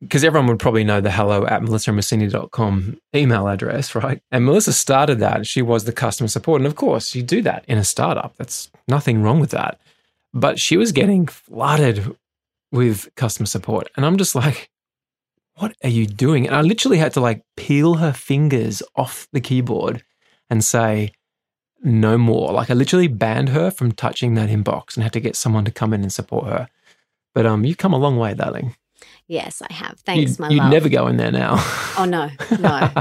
because 0.00 0.24
everyone 0.24 0.48
would 0.48 0.58
probably 0.58 0.84
know 0.84 1.00
the 1.00 1.10
hello 1.10 1.46
at 1.46 1.62
melissaambrosini.com 1.62 2.98
email 3.14 3.48
address, 3.48 3.94
right? 3.94 4.22
And 4.30 4.44
Melissa 4.44 4.72
started 4.72 5.18
that. 5.18 5.46
She 5.46 5.60
was 5.62 5.84
the 5.84 5.92
customer 5.92 6.28
support. 6.28 6.60
And 6.60 6.66
of 6.66 6.76
course, 6.76 7.14
you 7.14 7.22
do 7.22 7.42
that 7.42 7.64
in 7.68 7.76
a 7.76 7.84
startup. 7.84 8.34
That's 8.36 8.70
nothing 8.88 9.22
wrong 9.22 9.40
with 9.40 9.50
that. 9.50 9.78
But 10.32 10.58
she 10.58 10.76
was 10.76 10.92
getting 10.92 11.26
flooded 11.26 12.16
with 12.72 13.14
customer 13.16 13.46
support. 13.46 13.88
And 13.96 14.06
I'm 14.06 14.16
just 14.16 14.34
like, 14.34 14.70
what 15.56 15.74
are 15.84 15.90
you 15.90 16.06
doing? 16.06 16.46
And 16.46 16.56
I 16.56 16.62
literally 16.62 16.98
had 16.98 17.12
to 17.14 17.20
like 17.20 17.44
peel 17.56 17.94
her 17.94 18.12
fingers 18.12 18.82
off 18.96 19.28
the 19.32 19.40
keyboard 19.40 20.02
and 20.48 20.64
say, 20.64 21.12
no 21.82 22.16
more. 22.16 22.52
Like 22.52 22.70
I 22.70 22.74
literally 22.74 23.08
banned 23.08 23.50
her 23.50 23.70
from 23.70 23.92
touching 23.92 24.34
that 24.34 24.48
inbox 24.48 24.94
and 24.94 25.02
had 25.02 25.12
to 25.14 25.20
get 25.20 25.36
someone 25.36 25.64
to 25.64 25.70
come 25.70 25.92
in 25.92 26.02
and 26.02 26.12
support 26.12 26.46
her. 26.46 26.68
But 27.34 27.46
um, 27.46 27.64
you've 27.64 27.78
come 27.78 27.92
a 27.92 27.98
long 27.98 28.16
way, 28.16 28.34
darling. 28.34 28.76
Yes, 29.30 29.62
I 29.62 29.72
have. 29.72 30.00
Thanks, 30.00 30.32
you'd, 30.32 30.40
my 30.40 30.48
you'd 30.48 30.58
love. 30.58 30.72
never 30.72 30.88
go 30.88 31.06
in 31.06 31.16
there 31.16 31.30
now. 31.30 31.54
oh 31.96 32.04
no, 32.04 32.30
no. 32.58 32.92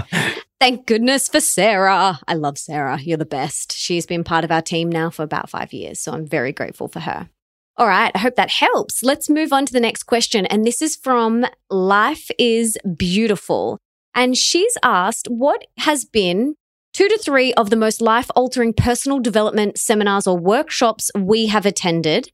Thank 0.59 0.85
goodness 0.85 1.27
for 1.27 1.41
Sarah. 1.41 2.19
I 2.27 2.35
love 2.35 2.59
Sarah. 2.59 2.99
You're 3.01 3.17
the 3.17 3.25
best. 3.25 3.71
She's 3.71 4.05
been 4.05 4.23
part 4.23 4.43
of 4.43 4.51
our 4.51 4.61
team 4.61 4.89
now 4.89 5.09
for 5.09 5.23
about 5.23 5.49
five 5.49 5.73
years, 5.73 5.99
so 5.99 6.11
I'm 6.11 6.27
very 6.27 6.51
grateful 6.51 6.87
for 6.87 6.99
her. 6.99 7.29
All 7.77 7.87
right, 7.87 8.11
I 8.13 8.19
hope 8.19 8.35
that 8.35 8.51
helps. 8.51 9.01
Let's 9.01 9.27
move 9.27 9.51
on 9.51 9.65
to 9.65 9.73
the 9.73 9.79
next 9.79 10.03
question. 10.03 10.45
And 10.45 10.65
this 10.65 10.83
is 10.83 10.95
from 10.95 11.47
Life 11.71 12.29
is 12.37 12.77
Beautiful. 12.95 13.79
And 14.13 14.37
she's 14.37 14.77
asked, 14.83 15.27
What 15.29 15.65
has 15.79 16.05
been 16.05 16.53
two 16.93 17.07
to 17.07 17.17
three 17.17 17.55
of 17.55 17.71
the 17.71 17.75
most 17.75 18.01
life 18.01 18.29
altering 18.35 18.73
personal 18.73 19.19
development 19.19 19.79
seminars 19.79 20.27
or 20.27 20.37
workshops 20.37 21.09
we 21.17 21.47
have 21.47 21.65
attended? 21.65 22.31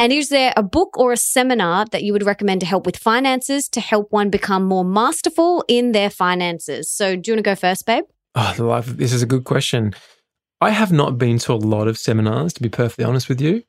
And 0.00 0.14
is 0.14 0.30
there 0.30 0.54
a 0.56 0.62
book 0.62 0.96
or 0.96 1.12
a 1.12 1.16
seminar 1.18 1.84
that 1.92 2.02
you 2.02 2.14
would 2.14 2.24
recommend 2.24 2.62
to 2.62 2.66
help 2.66 2.86
with 2.86 2.96
finances 2.96 3.68
to 3.68 3.82
help 3.82 4.10
one 4.10 4.30
become 4.30 4.64
more 4.64 4.82
masterful 4.82 5.62
in 5.68 5.92
their 5.92 6.08
finances? 6.08 6.90
So, 6.90 7.16
do 7.16 7.30
you 7.30 7.34
want 7.34 7.44
to 7.44 7.50
go 7.50 7.54
first, 7.54 7.84
babe? 7.84 8.04
Oh, 8.34 8.54
the 8.56 8.64
life. 8.64 8.86
This 8.86 9.12
is 9.12 9.20
a 9.20 9.26
good 9.26 9.44
question. 9.44 9.94
I 10.58 10.70
have 10.70 10.90
not 10.90 11.18
been 11.18 11.38
to 11.40 11.52
a 11.52 11.54
lot 11.54 11.86
of 11.86 11.98
seminars, 11.98 12.54
to 12.54 12.62
be 12.62 12.70
perfectly 12.70 13.04
honest 13.04 13.28
with 13.28 13.42
you. 13.42 13.62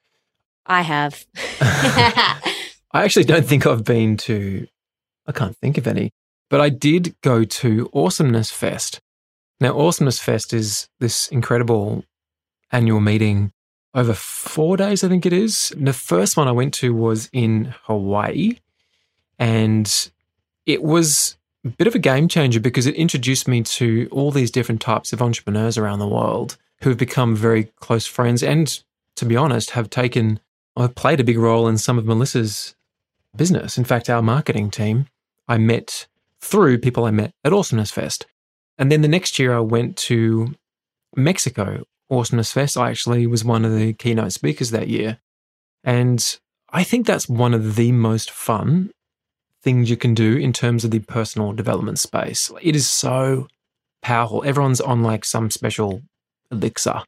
I 0.65 0.83
have. 0.83 1.25
I 1.59 2.39
actually 2.93 3.25
don't 3.25 3.45
think 3.45 3.67
I've 3.67 3.83
been 3.83 4.15
to, 4.17 4.67
I 5.27 5.33
can't 5.33 5.57
think 5.57 5.77
of 5.77 5.85
any, 5.85 6.11
but 6.49 6.61
I 6.61 6.69
did 6.69 7.13
go 7.19 7.43
to 7.43 7.89
Awesomeness 7.93 8.51
Fest. 8.51 9.01
Now, 9.59 9.77
Awesomeness 9.77 10.21
Fest 10.21 10.53
is 10.53 10.87
this 11.01 11.27
incredible 11.27 12.05
annual 12.71 13.01
meeting 13.01 13.51
over 13.93 14.13
four 14.13 14.77
days, 14.77 15.03
I 15.03 15.09
think 15.09 15.25
it 15.25 15.33
is. 15.33 15.73
The 15.77 15.93
first 15.93 16.37
one 16.37 16.47
I 16.47 16.53
went 16.53 16.73
to 16.75 16.93
was 16.93 17.29
in 17.33 17.73
Hawaii, 17.83 18.57
and 19.37 20.11
it 20.65 20.81
was 20.81 21.37
a 21.65 21.69
bit 21.69 21.87
of 21.87 21.95
a 21.95 21.99
game 21.99 22.27
changer 22.27 22.59
because 22.59 22.87
it 22.87 22.95
introduced 22.95 23.47
me 23.47 23.63
to 23.63 24.07
all 24.11 24.31
these 24.31 24.51
different 24.51 24.81
types 24.81 25.13
of 25.13 25.21
entrepreneurs 25.21 25.77
around 25.77 25.99
the 25.99 26.07
world 26.07 26.57
who 26.81 26.89
have 26.89 26.97
become 26.97 27.35
very 27.35 27.65
close 27.79 28.05
friends 28.05 28.41
and, 28.41 28.83
to 29.15 29.25
be 29.25 29.35
honest, 29.35 29.71
have 29.71 29.89
taken 29.89 30.39
I've 30.75 30.95
played 30.95 31.19
a 31.19 31.25
big 31.25 31.37
role 31.37 31.67
in 31.67 31.77
some 31.77 31.97
of 31.97 32.05
Melissa's 32.05 32.75
business. 33.35 33.77
In 33.77 33.83
fact, 33.83 34.09
our 34.09 34.21
marketing 34.21 34.71
team, 34.71 35.07
I 35.47 35.57
met 35.57 36.07
through 36.39 36.79
people 36.79 37.05
I 37.05 37.11
met 37.11 37.33
at 37.43 37.53
Awesomeness 37.53 37.91
Fest. 37.91 38.25
And 38.77 38.91
then 38.91 39.01
the 39.01 39.07
next 39.07 39.37
year, 39.37 39.53
I 39.53 39.59
went 39.59 39.97
to 39.97 40.55
Mexico, 41.15 41.83
Awesomeness 42.11 42.51
Fest. 42.51 42.77
I 42.77 42.89
actually 42.89 43.25
was 43.25 43.43
one 43.43 43.65
of 43.65 43.73
the 43.73 43.93
keynote 43.93 44.33
speakers 44.33 44.71
that 44.71 44.89
year. 44.89 45.19
And 45.83 46.37
I 46.69 46.83
think 46.83 47.07
that's 47.07 47.27
one 47.27 47.53
of 47.53 47.75
the 47.75 47.91
most 47.91 48.29
fun 48.29 48.91
things 49.63 49.89
you 49.89 49.97
can 49.97 50.13
do 50.13 50.35
in 50.35 50.53
terms 50.53 50.83
of 50.83 50.91
the 50.91 50.99
personal 50.99 51.53
development 51.53 51.99
space. 51.99 52.51
It 52.61 52.75
is 52.75 52.87
so 52.87 53.47
powerful. 54.01 54.43
Everyone's 54.45 54.81
on 54.81 55.03
like 55.03 55.25
some 55.25 55.49
special 55.51 56.01
elixir 56.51 57.03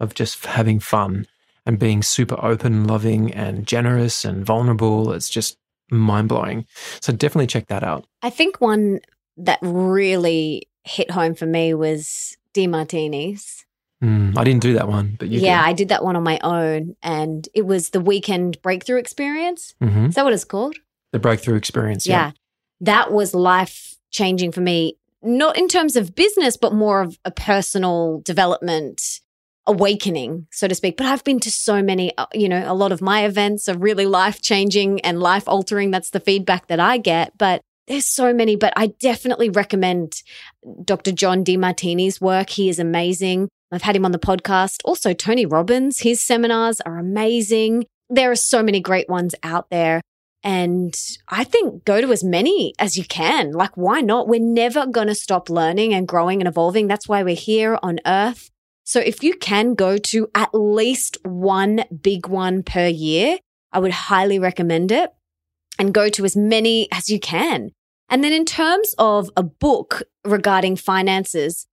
of 0.00 0.14
just 0.14 0.44
having 0.46 0.80
fun 0.80 1.26
and 1.64 1.78
being 1.78 2.02
super 2.02 2.36
open, 2.44 2.86
loving, 2.86 3.32
and 3.32 3.66
generous 3.66 4.24
and 4.24 4.44
vulnerable. 4.44 5.12
It's 5.12 5.30
just 5.30 5.56
mind 5.90 6.28
blowing. 6.28 6.66
So 7.00 7.12
definitely 7.12 7.46
check 7.46 7.68
that 7.68 7.84
out. 7.84 8.04
I 8.22 8.30
think 8.30 8.60
one 8.60 9.00
that 9.36 9.58
really 9.62 10.68
hit 10.84 11.10
home 11.10 11.34
for 11.34 11.46
me 11.46 11.74
was 11.74 12.36
Demartini's. 12.54 13.64
Mm, 14.02 14.36
I 14.36 14.42
didn't 14.42 14.62
do 14.62 14.74
that 14.74 14.88
one, 14.88 15.16
but 15.18 15.28
yeah, 15.28 15.62
did. 15.62 15.68
I 15.68 15.72
did 15.72 15.88
that 15.90 16.02
one 16.02 16.16
on 16.16 16.24
my 16.24 16.40
own, 16.42 16.96
and 17.02 17.48
it 17.54 17.64
was 17.66 17.90
the 17.90 18.00
weekend 18.00 18.60
breakthrough 18.60 18.98
experience. 18.98 19.74
Mm-hmm. 19.80 20.06
Is 20.06 20.16
that 20.16 20.24
what 20.24 20.32
it's 20.32 20.44
called? 20.44 20.76
The 21.12 21.20
breakthrough 21.20 21.56
experience. 21.56 22.06
Yeah, 22.06 22.26
yeah. 22.26 22.32
that 22.80 23.12
was 23.12 23.32
life 23.32 23.94
changing 24.10 24.50
for 24.52 24.60
me. 24.60 24.96
Not 25.22 25.56
in 25.56 25.68
terms 25.68 25.94
of 25.94 26.16
business, 26.16 26.56
but 26.56 26.74
more 26.74 27.00
of 27.00 27.16
a 27.24 27.30
personal 27.30 28.22
development 28.24 29.20
awakening, 29.66 30.48
so 30.50 30.66
to 30.66 30.74
speak. 30.74 30.96
But 30.96 31.06
I've 31.06 31.22
been 31.22 31.38
to 31.40 31.50
so 31.52 31.80
many, 31.80 32.16
uh, 32.18 32.26
you 32.34 32.48
know, 32.48 32.64
a 32.66 32.74
lot 32.74 32.90
of 32.90 33.00
my 33.00 33.24
events 33.24 33.68
are 33.68 33.78
really 33.78 34.06
life 34.06 34.42
changing 34.42 35.00
and 35.02 35.20
life 35.20 35.48
altering. 35.48 35.92
That's 35.92 36.10
the 36.10 36.18
feedback 36.18 36.66
that 36.66 36.80
I 36.80 36.98
get. 36.98 37.38
But 37.38 37.60
there's 37.86 38.06
so 38.06 38.32
many, 38.34 38.56
but 38.56 38.72
I 38.76 38.88
definitely 38.88 39.48
recommend 39.48 40.22
Dr. 40.84 41.12
John 41.12 41.44
Demartini's 41.44 42.20
work. 42.20 42.50
He 42.50 42.68
is 42.68 42.78
amazing. 42.78 43.48
I've 43.72 43.82
had 43.82 43.96
him 43.96 44.04
on 44.04 44.12
the 44.12 44.18
podcast. 44.18 44.82
Also, 44.84 45.14
Tony 45.14 45.46
Robbins, 45.46 46.00
his 46.00 46.20
seminars 46.20 46.80
are 46.82 46.98
amazing. 46.98 47.86
There 48.10 48.30
are 48.30 48.36
so 48.36 48.62
many 48.62 48.80
great 48.80 49.08
ones 49.08 49.34
out 49.42 49.70
there. 49.70 50.02
And 50.44 50.94
I 51.28 51.44
think 51.44 51.84
go 51.84 52.00
to 52.00 52.12
as 52.12 52.22
many 52.22 52.74
as 52.78 52.96
you 52.96 53.04
can. 53.04 53.52
Like, 53.52 53.76
why 53.76 54.00
not? 54.00 54.28
We're 54.28 54.40
never 54.40 54.86
going 54.86 55.06
to 55.06 55.14
stop 55.14 55.48
learning 55.48 55.94
and 55.94 56.06
growing 56.06 56.40
and 56.40 56.48
evolving. 56.48 56.88
That's 56.88 57.08
why 57.08 57.22
we're 57.22 57.34
here 57.34 57.78
on 57.82 58.00
earth. 58.04 58.50
So 58.84 59.00
if 59.00 59.22
you 59.22 59.34
can 59.34 59.74
go 59.74 59.96
to 59.96 60.28
at 60.34 60.50
least 60.52 61.16
one 61.22 61.84
big 62.02 62.26
one 62.26 62.62
per 62.64 62.88
year, 62.88 63.38
I 63.72 63.78
would 63.78 63.92
highly 63.92 64.38
recommend 64.38 64.90
it 64.92 65.10
and 65.78 65.94
go 65.94 66.08
to 66.10 66.24
as 66.24 66.36
many 66.36 66.88
as 66.92 67.08
you 67.08 67.20
can. 67.20 67.70
And 68.10 68.22
then 68.22 68.32
in 68.32 68.44
terms 68.44 68.94
of 68.98 69.30
a 69.36 69.42
book 69.42 70.02
regarding 70.24 70.76
finances, 70.76 71.66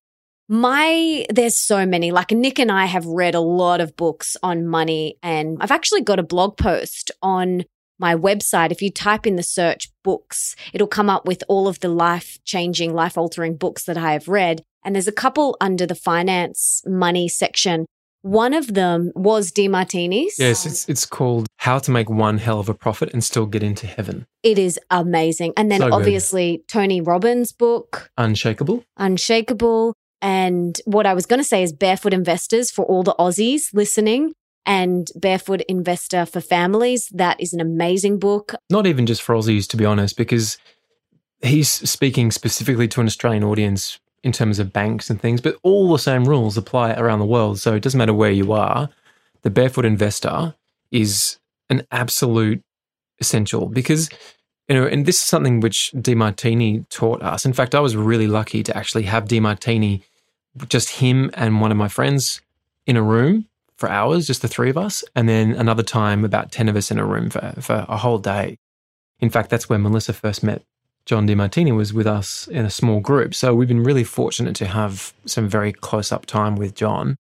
my 0.50 1.26
there's 1.30 1.56
so 1.56 1.86
many 1.86 2.12
like 2.12 2.32
nick 2.32 2.58
and 2.60 2.72
i 2.72 2.86
have 2.86 3.06
read 3.06 3.36
a 3.36 3.40
lot 3.40 3.80
of 3.80 3.96
books 3.96 4.36
on 4.42 4.68
money 4.68 5.16
and 5.22 5.58
i've 5.62 5.72
actually 5.72 6.02
got 6.02 6.20
a 6.20 6.24
blog 6.24 6.58
post 6.58 7.12
on 7.22 7.64
my 8.00 8.16
website, 8.16 8.72
if 8.72 8.82
you 8.82 8.90
type 8.90 9.28
in 9.28 9.36
the 9.36 9.44
search 9.44 9.90
books, 10.04 10.56
it'll 10.74 10.88
come 10.88 11.10
up 11.10 11.26
with 11.28 11.44
all 11.50 11.68
of 11.68 11.82
the 11.82 11.90
life 11.90 12.40
changing, 12.46 12.94
life 12.94 13.18
altering 13.18 13.58
books 13.58 13.84
that 13.86 13.98
I 13.98 14.14
have 14.14 14.28
read. 14.28 14.64
And 14.84 14.96
there's 14.96 15.08
a 15.08 15.12
couple 15.12 15.58
under 15.60 15.86
the 15.86 15.96
finance 15.96 16.82
money 16.88 17.28
section. 17.28 17.86
One 18.22 18.54
of 18.54 18.74
them 18.74 19.12
was 19.16 19.52
Demartini's. 19.52 20.40
Yes, 20.40 20.66
it's 20.66 20.88
it's 20.90 21.06
called 21.06 21.48
How 21.58 21.80
to 21.80 21.92
Make 21.92 22.10
One 22.10 22.38
Hell 22.38 22.60
of 22.60 22.68
a 22.70 22.74
Profit 22.74 23.14
and 23.14 23.24
Still 23.24 23.46
Get 23.46 23.64
into 23.64 23.88
Heaven. 23.88 24.26
It 24.44 24.58
is 24.58 24.80
amazing. 24.90 25.54
And 25.56 25.72
then 25.72 25.80
So 25.80 25.94
obviously 25.94 26.64
Tony 26.68 27.02
Robbins' 27.02 27.52
book, 27.52 28.10
Unshakable. 28.18 28.84
Unshakable. 28.98 29.94
And 30.22 30.80
what 30.86 31.06
I 31.06 31.14
was 31.14 31.26
going 31.26 31.40
to 31.40 31.48
say 31.48 31.64
is 31.64 31.74
Barefoot 31.74 32.14
Investors 32.14 32.72
for 32.72 32.86
all 32.86 33.04
the 33.04 33.16
Aussies 33.18 33.74
listening 33.74 34.34
and 34.66 35.10
Barefoot 35.16 35.62
Investor 35.70 36.26
for 36.26 36.42
Families. 36.42 37.10
That 37.14 37.40
is 37.40 37.54
an 37.54 37.62
amazing 37.62 38.20
book. 38.20 38.56
Not 38.70 38.86
even 38.86 39.06
just 39.06 39.22
for 39.22 39.36
Aussies, 39.36 39.68
to 39.70 39.78
be 39.78 39.86
honest, 39.86 40.18
because 40.18 40.58
he's 41.42 41.70
speaking 41.70 42.32
specifically 42.32 42.88
to 42.90 43.02
an 43.02 43.08
Australian 43.08 43.44
audience 43.44 44.00
in 44.24 44.32
terms 44.32 44.60
of 44.60 44.74
banks 44.74 45.10
and 45.10 45.22
things, 45.22 45.40
but 45.40 45.58
all 45.64 45.92
the 45.92 46.00
same 46.00 46.26
rules 46.26 46.58
apply 46.58 46.92
around 46.94 47.20
the 47.20 47.26
world. 47.26 47.60
So 47.60 47.76
it 47.76 47.82
doesn't 47.82 47.98
matter 47.98 48.14
where 48.14 48.32
you 48.32 48.52
are. 48.52 48.90
The 49.44 49.50
Barefoot 49.50 49.86
Investor 49.86 50.56
is 50.92 51.38
an 51.70 51.84
absolute 51.92 52.62
essential 53.20 53.68
because 53.68 54.10
you 54.68 54.76
know, 54.76 54.86
and 54.86 55.08
this 55.08 55.16
is 55.16 55.24
something 55.24 55.62
which 55.62 55.92
Demartini 55.96 56.88
taught 56.90 57.24
us. 57.24 57.44
In 57.44 57.54
fact, 57.54 57.74
I 57.74 57.80
was 57.80 57.96
really 57.96 58.28
lucky 58.28 58.62
to 58.62 58.78
actually 58.78 59.04
have 59.04 59.26
Demartini, 59.26 60.04
just 60.68 60.90
him 60.90 61.32
and 61.34 61.62
one 61.62 61.72
of 61.72 61.78
my 61.78 61.88
friends 61.88 62.42
in 62.86 62.98
a 62.98 63.04
room 63.04 63.46
for 63.78 63.90
hours, 63.90 64.28
just 64.28 64.42
the 64.42 64.48
three 64.48 64.70
of 64.70 64.78
us, 64.78 65.04
and 65.16 65.30
then 65.30 65.54
another 65.54 65.84
time 65.84 66.26
about 66.26 66.52
10 66.52 66.68
of 66.68 66.76
us 66.76 66.92
in 66.92 67.00
a 67.00 67.06
room 67.06 67.30
for, 67.30 67.54
for 67.62 67.86
a 67.88 67.98
whole 67.98 68.18
day. 68.18 68.58
In 69.20 69.30
fact, 69.30 69.50
that's 69.50 69.70
where 69.70 69.80
Melissa 69.80 70.14
first 70.14 70.44
met 70.44 70.64
John 71.06 71.28
Demartini 71.28 71.76
was 71.76 71.94
with 71.94 72.06
us 72.06 72.48
in 72.50 72.66
a 72.66 72.70
small 72.70 73.00
group. 73.00 73.34
So 73.34 73.56
we've 73.56 73.68
been 73.68 73.84
really 73.84 74.04
fortunate 74.04 74.56
to 74.58 74.68
have 74.68 75.14
some 75.26 75.50
very 75.50 75.74
close 75.74 76.12
up 76.12 76.26
time 76.26 76.56
with 76.56 76.76
John. 76.76 77.16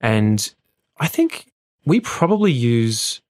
And 0.00 0.52
I 0.98 1.06
think 1.06 1.46
we 1.84 2.00
probably 2.00 2.50
use 2.50 3.20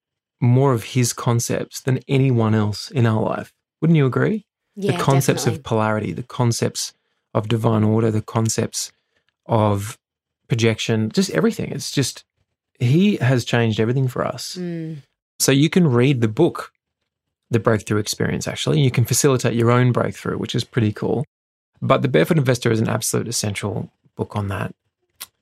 more 0.41 0.73
of 0.73 0.85
his 0.85 1.13
concepts 1.13 1.83
than 1.83 2.01
anyone 2.09 2.55
else 2.55 2.91
in 2.91 3.05
our 3.05 3.21
life. 3.21 3.53
Wouldn't 3.81 3.97
you 3.97 4.07
agree? 4.07 4.47
Yeah, 4.75 4.93
the 4.93 5.03
concepts 5.03 5.45
definitely. 5.45 5.59
of 5.59 5.65
polarity, 5.65 6.13
the 6.13 6.23
concepts 6.23 6.95
of 7.35 7.49
divine 7.49 7.85
order, 7.85 8.11
the 8.11 8.23
concepts 8.23 8.93
of 9.51 9.99
projection, 10.49 11.11
just 11.11 11.31
everything. 11.31 11.71
It's 11.73 11.91
just, 11.91 12.25
he 12.79 13.17
has 13.17 13.45
changed 13.45 13.79
everything 13.79 14.09
for 14.09 14.27
us. 14.27 14.57
Mm. 14.57 14.99
So 15.39 15.53
you 15.53 15.69
can 15.69 15.87
read 15.87 16.23
the 16.23 16.29
book, 16.29 16.73
The 17.51 17.61
Breakthrough 17.61 17.99
Experience, 17.99 18.49
actually. 18.49 18.81
You 18.81 18.91
can 18.91 19.05
facilitate 19.05 19.55
your 19.55 19.71
own 19.71 19.93
breakthrough, 19.93 20.39
which 20.39 20.55
is 20.55 20.65
pretty 20.65 20.93
cool. 20.93 21.27
But 21.83 22.03
The 22.03 22.09
Barefoot 22.09 22.39
Investor 22.39 22.71
is 22.71 22.81
an 22.81 22.89
absolute 22.89 23.29
essential 23.29 23.91
book 24.17 24.37
on 24.37 24.49
that. 24.49 24.75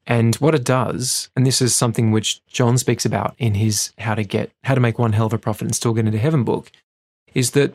And 0.07 0.35
what 0.37 0.55
it 0.55 0.65
does, 0.65 1.29
and 1.37 1.45
this 1.45 1.61
is 1.61 1.77
something 1.77 2.11
which 2.11 2.41
John 2.47 2.79
speaks 2.79 3.05
about 3.05 3.35
in 3.39 3.55
his 3.55 3.93
How 3.99 4.15
to 4.15 4.25
Get 4.25 4.51
How 4.65 4.75
to 4.75 4.81
Make 4.81 4.99
One 4.99 5.13
Hell 5.13 5.27
of 5.27 5.35
a 5.35 5.39
Profit 5.39 5.67
and 5.67 5.75
Still 5.75 5.93
Get 5.93 6.07
into 6.07 6.19
Heaven 6.19 6.45
book, 6.45 6.73
is 7.35 7.51
that 7.51 7.75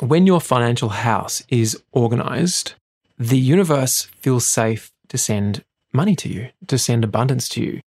when 0.00 0.26
your 0.26 0.40
financial 0.40 0.90
house 0.90 1.42
is 1.48 1.80
organized, 1.92 2.74
the 3.18 3.38
universe 3.38 4.04
feels 4.20 4.46
safe 4.46 4.92
to 5.08 5.16
send 5.16 5.64
money 5.92 6.16
to 6.16 6.28
you, 6.28 6.50
to 6.68 6.78
send 6.78 7.04
abundance 7.04 7.48
to 7.50 7.62
you. 7.62 7.80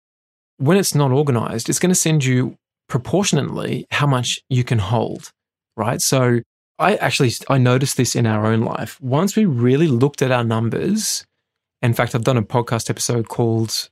When 0.57 0.77
it's 0.77 0.95
not 0.95 1.11
organized, 1.11 1.69
it's 1.69 1.79
going 1.79 1.91
to 1.91 1.95
send 1.95 2.23
you 2.23 2.57
proportionately 2.87 3.85
how 3.91 4.05
much 4.05 4.39
you 4.49 4.63
can 4.63 4.79
hold, 4.79 5.31
right? 5.75 6.01
So 6.01 6.41
I 6.77 6.95
actually 6.95 7.31
I 7.47 7.57
noticed 7.57 7.97
this 7.97 8.15
in 8.15 8.25
our 8.25 8.45
own 8.45 8.61
life. 8.61 8.99
Once 9.01 9.35
we 9.35 9.45
really 9.45 9.87
looked 9.87 10.21
at 10.21 10.31
our 10.31 10.43
numbers, 10.43 11.25
in 11.81 11.93
fact, 11.93 12.15
I've 12.15 12.23
done 12.23 12.37
a 12.37 12.43
podcast 12.43 12.89
episode 12.89 13.29
called 13.29 13.89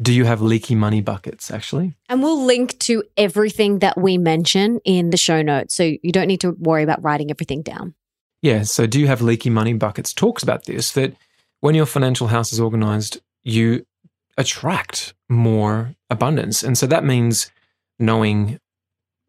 "Do 0.00 0.12
You 0.12 0.24
Have 0.24 0.40
Leaky 0.40 0.74
Money 0.74 1.00
Buckets?" 1.00 1.50
Actually, 1.50 1.96
And 2.08 2.22
we'll 2.22 2.44
link 2.44 2.78
to 2.80 3.02
everything 3.16 3.80
that 3.80 3.98
we 3.98 4.18
mention 4.18 4.80
in 4.84 5.10
the 5.10 5.16
show 5.16 5.42
notes. 5.42 5.74
So 5.74 5.96
you 6.02 6.12
don't 6.12 6.28
need 6.28 6.40
to 6.42 6.52
worry 6.52 6.82
about 6.82 7.02
writing 7.02 7.30
everything 7.30 7.62
down. 7.62 7.94
Yeah. 8.42 8.62
So, 8.62 8.86
do 8.86 9.00
you 9.00 9.06
have 9.06 9.22
leaky 9.22 9.50
money 9.50 9.74
buckets? 9.74 10.12
Talks 10.12 10.42
about 10.42 10.66
this 10.66 10.92
that 10.92 11.14
when 11.60 11.74
your 11.74 11.86
financial 11.86 12.28
house 12.28 12.52
is 12.52 12.60
organized, 12.60 13.20
you 13.42 13.84
attract 14.36 15.14
more 15.28 15.94
abundance. 16.08 16.62
And 16.62 16.76
so 16.76 16.86
that 16.86 17.04
means 17.04 17.50
knowing 17.98 18.58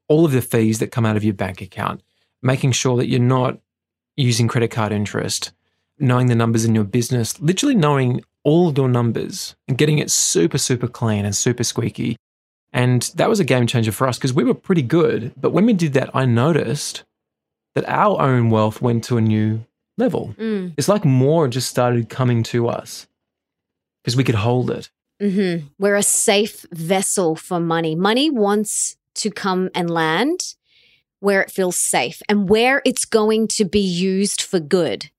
all 0.08 0.26
of 0.26 0.32
the 0.32 0.42
fees 0.42 0.80
that 0.80 0.92
come 0.92 1.06
out 1.06 1.18
of 1.18 1.24
your 1.24 1.34
bank 1.34 1.62
account, 1.62 2.02
making 2.42 2.72
sure 2.72 2.98
that 2.98 3.08
you're 3.08 3.20
not 3.20 3.60
using 4.18 4.48
credit 4.48 4.70
card 4.72 4.92
interest, 4.92 5.52
knowing 6.00 6.28
the 6.28 6.36
numbers 6.36 6.66
in 6.66 6.76
your 6.76 6.84
business, 6.84 7.40
literally 7.40 7.76
knowing 7.76 8.24
all 8.44 8.70
of 8.70 8.78
your 8.78 8.90
numbers 8.90 9.56
and 9.68 9.78
getting 9.78 10.00
it 10.00 10.10
super, 10.10 10.58
super 10.58 10.88
clean 10.88 11.26
and 11.26 11.36
super 11.36 11.64
squeaky. 11.64 12.18
And 12.74 13.04
that 13.16 13.30
was 13.30 13.40
a 13.40 13.46
game 13.46 13.68
changer 13.68 13.92
for 13.92 14.08
us 14.08 14.18
because 14.18 14.34
we 14.34 14.44
were 14.44 14.54
pretty 14.54 14.82
good. 14.82 15.34
But 15.40 15.52
when 15.52 15.66
we 15.66 15.74
did 15.74 15.94
that, 15.94 16.10
I 16.16 16.26
noticed 16.26 17.04
that 17.76 17.88
our 17.88 18.20
own 18.22 18.50
wealth 18.50 18.82
went 18.82 19.04
to 19.06 19.18
a 19.18 19.22
new 19.22 19.66
level. 19.98 20.34
Mm. 20.38 20.74
It's 20.78 20.88
like 20.88 21.06
more 21.06 21.48
just 21.48 21.70
started 21.70 22.10
coming 22.10 22.44
to 22.44 22.70
us 22.70 23.08
because 24.04 24.16
we 24.16 24.24
could 24.24 24.36
hold 24.36 24.72
it. 24.72 24.90
hmm 25.20 25.68
We're 25.80 25.96
a 25.96 26.04
safe 26.04 26.66
vessel 26.72 27.36
for 27.36 27.60
money. 27.60 27.96
Money 27.96 28.30
wants 28.30 28.98
to 29.16 29.30
come 29.30 29.70
and 29.76 29.90
land 29.90 30.56
where 31.20 31.42
it 31.42 31.52
feels 31.52 31.78
safe 31.78 32.22
and 32.28 32.50
where 32.50 32.82
it's 32.86 33.06
going 33.06 33.48
to 33.48 33.66
be 33.66 33.80
used 33.80 34.42
for 34.42 34.60
good. 34.60 35.12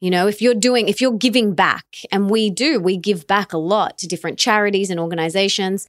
You 0.00 0.10
know, 0.10 0.28
if 0.28 0.40
you're 0.40 0.54
doing, 0.54 0.88
if 0.88 1.00
you're 1.00 1.12
giving 1.16 1.54
back, 1.54 1.84
and 2.10 2.30
we 2.30 2.48
do, 2.48 2.80
we 2.80 2.96
give 2.96 3.26
back 3.26 3.52
a 3.52 3.58
lot 3.58 3.98
to 3.98 4.08
different 4.08 4.38
charities 4.38 4.88
and 4.88 4.98
organizations. 4.98 5.88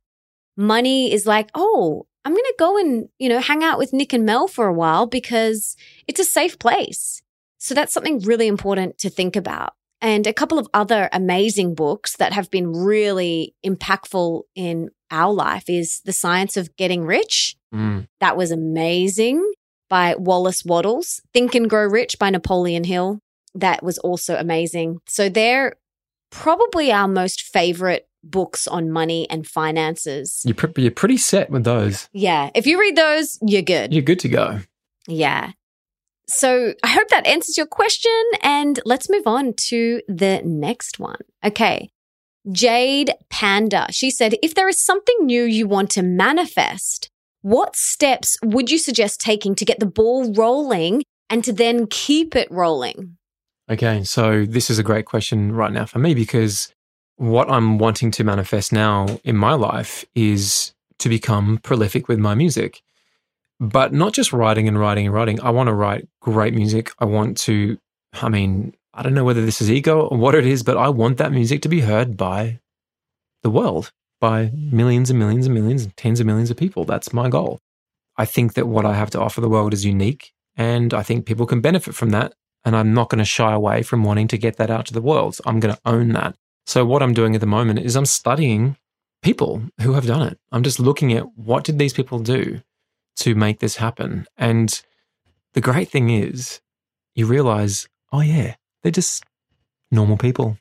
Money 0.57 1.13
is 1.13 1.25
like, 1.25 1.49
oh, 1.55 2.05
I'm 2.25 2.33
going 2.33 2.43
to 2.43 2.55
go 2.59 2.77
and, 2.77 3.07
you 3.19 3.29
know, 3.29 3.39
hang 3.39 3.63
out 3.63 3.77
with 3.77 3.93
Nick 3.93 4.11
and 4.11 4.25
Mel 4.25 4.47
for 4.47 4.67
a 4.67 4.73
while 4.73 5.05
because 5.05 5.77
it's 6.07 6.19
a 6.19 6.25
safe 6.25 6.59
place. 6.59 7.21
So 7.57 7.73
that's 7.73 7.93
something 7.93 8.19
really 8.19 8.47
important 8.47 8.97
to 8.99 9.09
think 9.09 9.35
about. 9.35 9.73
And 10.01 10.25
a 10.25 10.33
couple 10.33 10.57
of 10.57 10.67
other 10.73 11.09
amazing 11.13 11.75
books 11.75 12.17
that 12.17 12.33
have 12.33 12.49
been 12.49 12.71
really 12.73 13.53
impactful 13.65 14.43
in 14.55 14.89
our 15.11 15.31
life 15.31 15.69
is 15.69 16.01
The 16.05 16.13
Science 16.13 16.57
of 16.57 16.75
Getting 16.75 17.05
Rich. 17.05 17.55
Mm. 17.73 18.07
That 18.19 18.35
was 18.35 18.51
amazing 18.51 19.53
by 19.89 20.15
Wallace 20.15 20.65
Wattles. 20.65 21.21
Think 21.33 21.53
and 21.53 21.69
Grow 21.69 21.85
Rich 21.85 22.17
by 22.17 22.31
Napoleon 22.31 22.83
Hill. 22.83 23.19
That 23.53 23.83
was 23.83 23.97
also 23.99 24.37
amazing. 24.37 24.99
So 25.07 25.29
they're 25.29 25.75
probably 26.31 26.91
our 26.91 27.07
most 27.07 27.41
favorite 27.41 28.07
books 28.23 28.67
on 28.67 28.89
money 28.89 29.29
and 29.29 29.45
finances. 29.45 30.41
You're, 30.45 30.55
pre- 30.55 30.83
you're 30.83 30.91
pretty 30.91 31.17
set 31.17 31.49
with 31.49 31.63
those. 31.63 32.07
Yeah. 32.13 32.49
If 32.55 32.65
you 32.65 32.79
read 32.79 32.95
those, 32.95 33.37
you're 33.41 33.61
good. 33.61 33.93
You're 33.93 34.03
good 34.03 34.19
to 34.19 34.29
go. 34.29 34.59
Yeah. 35.07 35.51
So 36.31 36.73
I 36.83 36.87
hope 36.87 37.09
that 37.09 37.27
answers 37.27 37.57
your 37.57 37.67
question. 37.67 38.23
And 38.41 38.79
let's 38.85 39.09
move 39.09 39.27
on 39.27 39.53
to 39.67 40.01
the 40.07 40.41
next 40.43 40.99
one. 40.99 41.19
Okay. 41.43 41.89
Jade 42.51 43.11
Panda. 43.29 43.87
She 43.91 44.09
said, 44.09 44.35
if 44.41 44.55
there 44.55 44.67
is 44.67 44.81
something 44.81 45.15
new 45.21 45.43
you 45.43 45.67
want 45.67 45.91
to 45.91 46.01
manifest, 46.01 47.09
what 47.41 47.75
steps 47.75 48.37
would 48.43 48.71
you 48.71 48.77
suggest 48.77 49.19
taking 49.19 49.55
to 49.55 49.65
get 49.65 49.79
the 49.79 49.85
ball 49.85 50.33
rolling 50.33 51.03
and 51.29 51.43
to 51.43 51.53
then 51.53 51.87
keep 51.87 52.35
it 52.35 52.49
rolling? 52.51 53.17
Okay, 53.69 54.03
so 54.03 54.45
this 54.45 54.69
is 54.69 54.79
a 54.79 54.83
great 54.83 55.05
question 55.05 55.51
right 55.51 55.71
now 55.71 55.85
for 55.85 55.99
me 55.99 56.13
because 56.13 56.73
what 57.15 57.49
I'm 57.49 57.77
wanting 57.77 58.11
to 58.11 58.23
manifest 58.23 58.73
now 58.73 59.19
in 59.23 59.37
my 59.37 59.53
life 59.53 60.03
is 60.15 60.73
to 60.99 61.09
become 61.09 61.59
prolific 61.59 62.07
with 62.07 62.19
my 62.19 62.35
music. 62.35 62.81
But 63.61 63.93
not 63.93 64.13
just 64.13 64.33
writing 64.33 64.67
and 64.67 64.77
writing 64.77 65.05
and 65.05 65.15
writing. 65.15 65.39
I 65.39 65.51
want 65.51 65.67
to 65.67 65.73
write 65.73 66.09
great 66.19 66.53
music. 66.53 66.91
I 66.99 67.05
want 67.05 67.37
to, 67.39 67.77
I 68.13 68.27
mean, 68.27 68.75
I 68.93 69.01
don't 69.03 69.13
know 69.13 69.23
whether 69.23 69.45
this 69.45 69.61
is 69.61 69.71
ego 69.71 70.07
or 70.07 70.17
what 70.17 70.35
it 70.35 70.45
is, 70.45 70.63
but 70.63 70.75
I 70.75 70.89
want 70.89 71.17
that 71.19 71.31
music 71.31 71.61
to 71.61 71.69
be 71.69 71.81
heard 71.81 72.17
by 72.17 72.59
the 73.43 73.49
world, 73.49 73.93
by 74.19 74.51
millions 74.53 75.09
and 75.09 75.17
millions 75.17 75.45
and 75.45 75.55
millions 75.55 75.83
and 75.83 75.95
tens 75.95 76.19
of 76.19 76.25
millions 76.25 76.51
of 76.51 76.57
people. 76.57 76.83
That's 76.83 77.13
my 77.13 77.29
goal. 77.29 77.59
I 78.17 78.25
think 78.25 78.55
that 78.55 78.67
what 78.67 78.85
I 78.85 78.95
have 78.95 79.11
to 79.11 79.21
offer 79.21 79.39
the 79.39 79.49
world 79.49 79.73
is 79.73 79.85
unique, 79.85 80.33
and 80.57 80.93
I 80.93 81.03
think 81.03 81.25
people 81.25 81.45
can 81.45 81.61
benefit 81.61 81.95
from 81.95 82.09
that 82.09 82.33
and 82.63 82.75
I'm 82.75 82.93
not 82.93 83.09
going 83.09 83.19
to 83.19 83.25
shy 83.25 83.53
away 83.53 83.81
from 83.83 84.03
wanting 84.03 84.27
to 84.29 84.37
get 84.37 84.57
that 84.57 84.69
out 84.69 84.85
to 84.87 84.93
the 84.93 85.01
world. 85.01 85.37
I'm 85.45 85.59
going 85.59 85.73
to 85.73 85.81
own 85.85 86.09
that. 86.09 86.35
So 86.65 86.85
what 86.85 87.01
I'm 87.01 87.13
doing 87.13 87.35
at 87.35 87.41
the 87.41 87.47
moment 87.47 87.79
is 87.79 87.95
I'm 87.95 88.05
studying 88.05 88.77
people 89.21 89.63
who 89.81 89.93
have 89.93 90.05
done 90.05 90.27
it. 90.27 90.39
I'm 90.51 90.63
just 90.63 90.79
looking 90.79 91.13
at 91.13 91.25
what 91.35 91.63
did 91.63 91.79
these 91.79 91.93
people 91.93 92.19
do 92.19 92.61
to 93.17 93.35
make 93.35 93.59
this 93.59 93.77
happen. 93.77 94.25
And 94.37 94.81
the 95.53 95.61
great 95.61 95.89
thing 95.89 96.09
is 96.09 96.61
you 97.15 97.25
realize, 97.25 97.87
oh 98.11 98.21
yeah, 98.21 98.55
they're 98.81 98.91
just 98.91 99.23
normal 99.91 100.17
people 100.17 100.57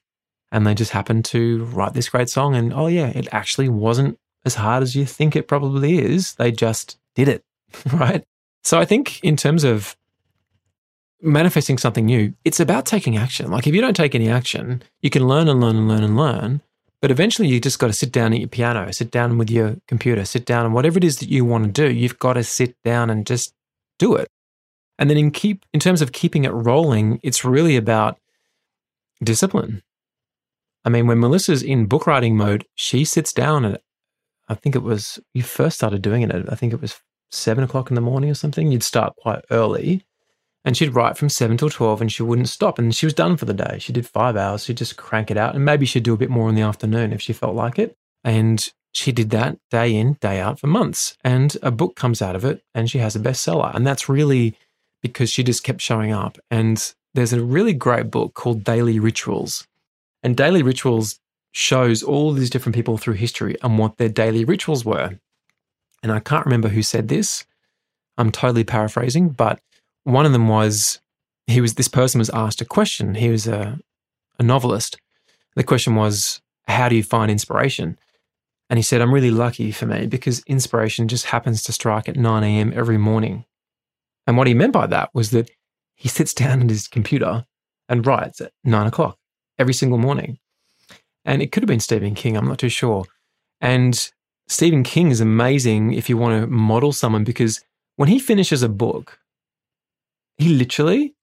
and 0.53 0.67
they 0.67 0.75
just 0.75 0.91
happened 0.91 1.25
to 1.27 1.65
write 1.67 1.95
this 1.95 2.09
great 2.09 2.29
song 2.29 2.55
and 2.55 2.73
oh 2.73 2.87
yeah, 2.87 3.09
it 3.09 3.29
actually 3.33 3.69
wasn't 3.69 4.19
as 4.45 4.57
hard 4.57 4.83
as 4.83 4.97
you 4.97 5.05
think 5.05 5.37
it 5.37 5.49
probably 5.49 5.99
is. 5.99 6.35
They 6.35 6.51
just 6.51 6.99
did 7.15 7.29
it, 7.29 7.45
right? 7.93 8.25
So 8.63 8.79
I 8.79 8.85
think 8.85 9.23
in 9.23 9.37
terms 9.37 9.65
of 9.65 9.97
manifesting 11.23 11.79
something 11.79 12.07
new, 12.07 12.35
it's 12.45 12.61
about 12.61 12.87
taking 12.87 13.17
action. 13.17 13.51
Like 13.51 13.67
if 13.67 13.75
you 13.75 13.81
don't 13.81 13.97
take 13.97 14.15
any 14.15 14.29
action, 14.29 14.83
you 15.01 15.11
can 15.11 15.27
learn 15.27 15.49
and 15.49 15.61
learn 15.61 15.77
and 15.77 15.89
learn 15.89 16.03
and 16.03 16.17
learn. 16.17 16.63
But 17.01 17.11
eventually 17.11 17.49
you 17.49 17.61
just 17.61 17.79
got 17.79 17.87
to 17.87 17.93
sit 17.93 18.13
down 18.13 18.33
at 18.35 18.41
your 18.41 18.49
piano, 18.49 18.93
sit 18.93 19.11
down 19.11 19.39
with 19.39 19.51
your 19.51 19.77
computer, 19.89 20.25
sit 20.25 20.45
down 20.45 20.67
and 20.67 20.75
whatever 20.75 20.99
it 20.99 21.05
is 21.05 21.19
that 21.19 21.31
you 21.31 21.45
want 21.45 21.65
to 21.65 21.71
do, 21.71 21.93
you've 21.93 22.19
got 22.19 22.35
to 22.35 22.45
sit 22.45 22.77
down 22.85 23.09
and 23.09 23.27
just 23.27 23.55
do 23.99 24.15
it. 24.17 24.29
And 24.99 25.09
then 25.09 25.17
in 25.17 25.31
keep 25.31 25.65
in 25.73 25.81
terms 25.81 26.03
of 26.03 26.13
keeping 26.13 26.45
it 26.45 26.51
rolling, 26.51 27.21
it's 27.23 27.45
really 27.45 27.77
about 27.77 28.19
discipline. 29.23 29.83
I 30.85 30.91
mean, 30.91 31.07
when 31.07 31.21
Melissa's 31.21 31.63
in 31.63 31.87
book 31.87 32.07
writing 32.07 32.37
mode, 32.37 32.67
she 32.75 33.05
sits 33.05 33.33
down 33.33 33.65
and 33.65 33.79
I 34.49 34.55
think 34.55 34.75
it 34.75 34.83
was 34.83 35.19
you 35.33 35.43
first 35.43 35.77
started 35.77 36.03
doing 36.03 36.23
it. 36.23 36.49
I 36.51 36.55
think 36.55 36.75
it 36.75 36.83
was 36.83 37.01
seven 37.31 37.65
o'clock 37.65 37.91
in 37.91 37.95
the 37.95 38.01
morning 38.03 38.29
or 38.29 38.35
something. 38.35 38.71
You'd 38.71 38.83
start 38.83 39.17
quite 39.17 39.43
early, 39.51 40.05
and 40.65 40.77
she'd 40.77 40.95
write 40.95 41.17
from 41.17 41.29
seven 41.29 41.57
till 41.57 41.71
twelve, 41.71 42.01
and 42.01 42.13
she 42.13 42.23
wouldn't 42.23 42.49
stop. 42.49 42.79
And 42.79 42.95
she 42.95 43.07
was 43.07 43.15
done 43.15 43.37
for 43.37 43.45
the 43.45 43.55
day. 43.55 43.79
She 43.79 43.93
did 43.93 44.07
five 44.07 44.37
hours. 44.37 44.65
She'd 44.65 44.77
just 44.77 44.97
crank 44.97 45.31
it 45.31 45.37
out, 45.37 45.55
and 45.55 45.65
maybe 45.65 45.87
she'd 45.87 46.03
do 46.03 46.15
a 46.15 46.19
bit 46.19 46.31
more 46.31 46.49
in 46.49 46.55
the 46.55 46.63
afternoon 46.63 47.13
if 47.13 47.21
she 47.21 47.33
felt 47.33 47.55
like 47.55 47.79
it. 47.79 47.97
And 48.25 48.71
she 48.93 49.13
did 49.13 49.31
that 49.31 49.57
day 49.71 49.95
in, 49.95 50.15
day 50.15 50.41
out 50.41 50.59
for 50.59 50.67
months. 50.67 51.17
And 51.25 51.57
a 51.63 51.71
book 51.71 51.97
comes 51.97 52.21
out 52.21 52.37
of 52.37 52.45
it, 52.45 52.63
and 52.75 52.91
she 52.91 52.99
has 52.99 53.17
a 53.17 53.21
bestseller. 53.21 53.75
And 53.75 53.87
that's 53.87 54.09
really 54.09 54.55
because 55.03 55.31
she 55.31 55.43
just 55.43 55.65
kept 55.65 55.81
showing 55.81 56.13
up. 56.13 56.39
And 56.51 56.93
there's 57.15 57.33
a 57.33 57.43
really 57.43 57.73
great 57.73 58.11
book 58.11 58.35
called 58.35 58.65
Daily 58.65 58.99
Rituals. 58.99 59.67
And 60.23 60.37
Daily 60.37 60.63
Rituals 60.63 61.19
shows 61.53 62.03
all 62.03 62.33
these 62.33 62.51
different 62.51 62.77
people 62.77 62.99
through 62.99 63.15
history 63.15 63.57
and 63.63 63.79
what 63.79 63.97
their 63.97 64.09
daily 64.09 64.45
rituals 64.45 64.85
were. 64.85 65.19
And 66.03 66.13
I 66.13 66.21
can't 66.21 66.45
remember 66.47 66.69
who 66.69 66.83
said 66.83 67.09
this. 67.09 67.45
I'm 68.19 68.31
totally 68.31 68.65
paraphrasing, 68.65 69.31
but 69.31 69.61
one 70.05 70.27
of 70.27 70.33
them 70.33 70.49
was 70.49 71.01
he 71.47 71.61
was 71.61 71.75
this 71.75 71.89
person 71.89 72.19
was 72.19 72.31
asked 72.31 72.61
a 72.61 72.65
question. 72.65 73.15
He 73.15 73.29
was 73.29 73.47
a, 73.47 73.79
a 74.39 74.43
novelist. 74.43 74.99
The 75.57 75.65
question 75.65 75.95
was, 75.95 76.41
How 76.69 76.89
do 76.89 76.97
you 76.97 77.03
find 77.03 77.31
inspiration? 77.31 77.99
And 78.69 78.79
he 78.79 78.83
said, 78.83 79.01
I'm 79.01 79.13
really 79.13 79.33
lucky 79.33 79.73
for 79.73 79.87
me 79.87 80.07
because 80.07 80.45
inspiration 80.47 81.09
just 81.09 81.27
happens 81.27 81.63
to 81.65 81.73
strike 81.73 82.09
at 82.09 82.17
9 82.17 82.45
a.m. 82.45 82.73
every 82.75 82.99
morning. 82.99 83.45
And 84.27 84.37
what 84.37 84.47
he 84.47 84.55
meant 84.55 84.73
by 84.73 84.87
that 84.87 85.11
was 85.13 85.33
that 85.33 85.51
he 85.97 86.09
sits 86.09 86.33
down 86.33 86.63
at 86.63 86.71
his 86.71 86.87
computer 86.87 87.47
and 87.89 88.07
writes 88.07 88.41
at 88.41 88.53
nine 88.63 88.87
o'clock 88.87 89.19
every 89.59 89.75
single 89.75 89.99
morning. 89.99 90.39
And 91.25 91.43
it 91.43 91.53
could 91.53 91.63
have 91.63 91.69
been 91.69 91.81
Stephen 91.81 92.15
King, 92.15 92.37
I'm 92.37 92.47
not 92.47 92.59
too 92.59 92.69
sure. 92.69 93.05
And 93.61 94.11
Stephen 94.49 94.83
King 94.83 95.11
is 95.11 95.21
amazing 95.21 95.93
if 95.93 96.09
you 96.09 96.17
want 96.17 96.41
to 96.41 96.47
model 96.47 96.93
someone 96.93 97.25
because 97.25 97.61
when 97.97 98.09
he 98.09 98.19
finishes 98.19 98.63
a 98.63 98.69
book, 98.69 99.20
he 100.41 100.51
literally 100.51 101.15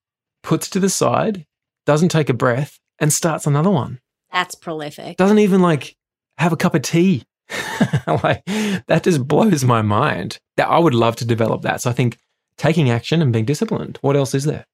puts 0.42 0.70
to 0.70 0.80
the 0.80 0.88
side, 0.88 1.46
doesn't 1.86 2.10
take 2.10 2.28
a 2.28 2.34
breath, 2.34 2.78
and 2.98 3.12
starts 3.12 3.46
another 3.46 3.70
one. 3.70 4.00
That's 4.32 4.54
prolific. 4.54 5.16
Doesn't 5.16 5.38
even 5.38 5.62
like 5.62 5.96
have 6.36 6.52
a 6.52 6.56
cup 6.56 6.74
of 6.74 6.82
tea. 6.82 7.24
like 8.06 8.44
that 8.86 9.02
just 9.02 9.26
blows 9.26 9.64
my 9.64 9.82
mind. 9.82 10.38
That 10.56 10.68
I 10.68 10.78
would 10.78 10.94
love 10.94 11.16
to 11.16 11.24
develop 11.24 11.62
that. 11.62 11.80
So 11.80 11.90
I 11.90 11.92
think 11.92 12.18
taking 12.56 12.90
action 12.90 13.22
and 13.22 13.32
being 13.32 13.44
disciplined. 13.44 13.98
What 14.02 14.16
else 14.16 14.34
is 14.34 14.44
there? 14.44 14.66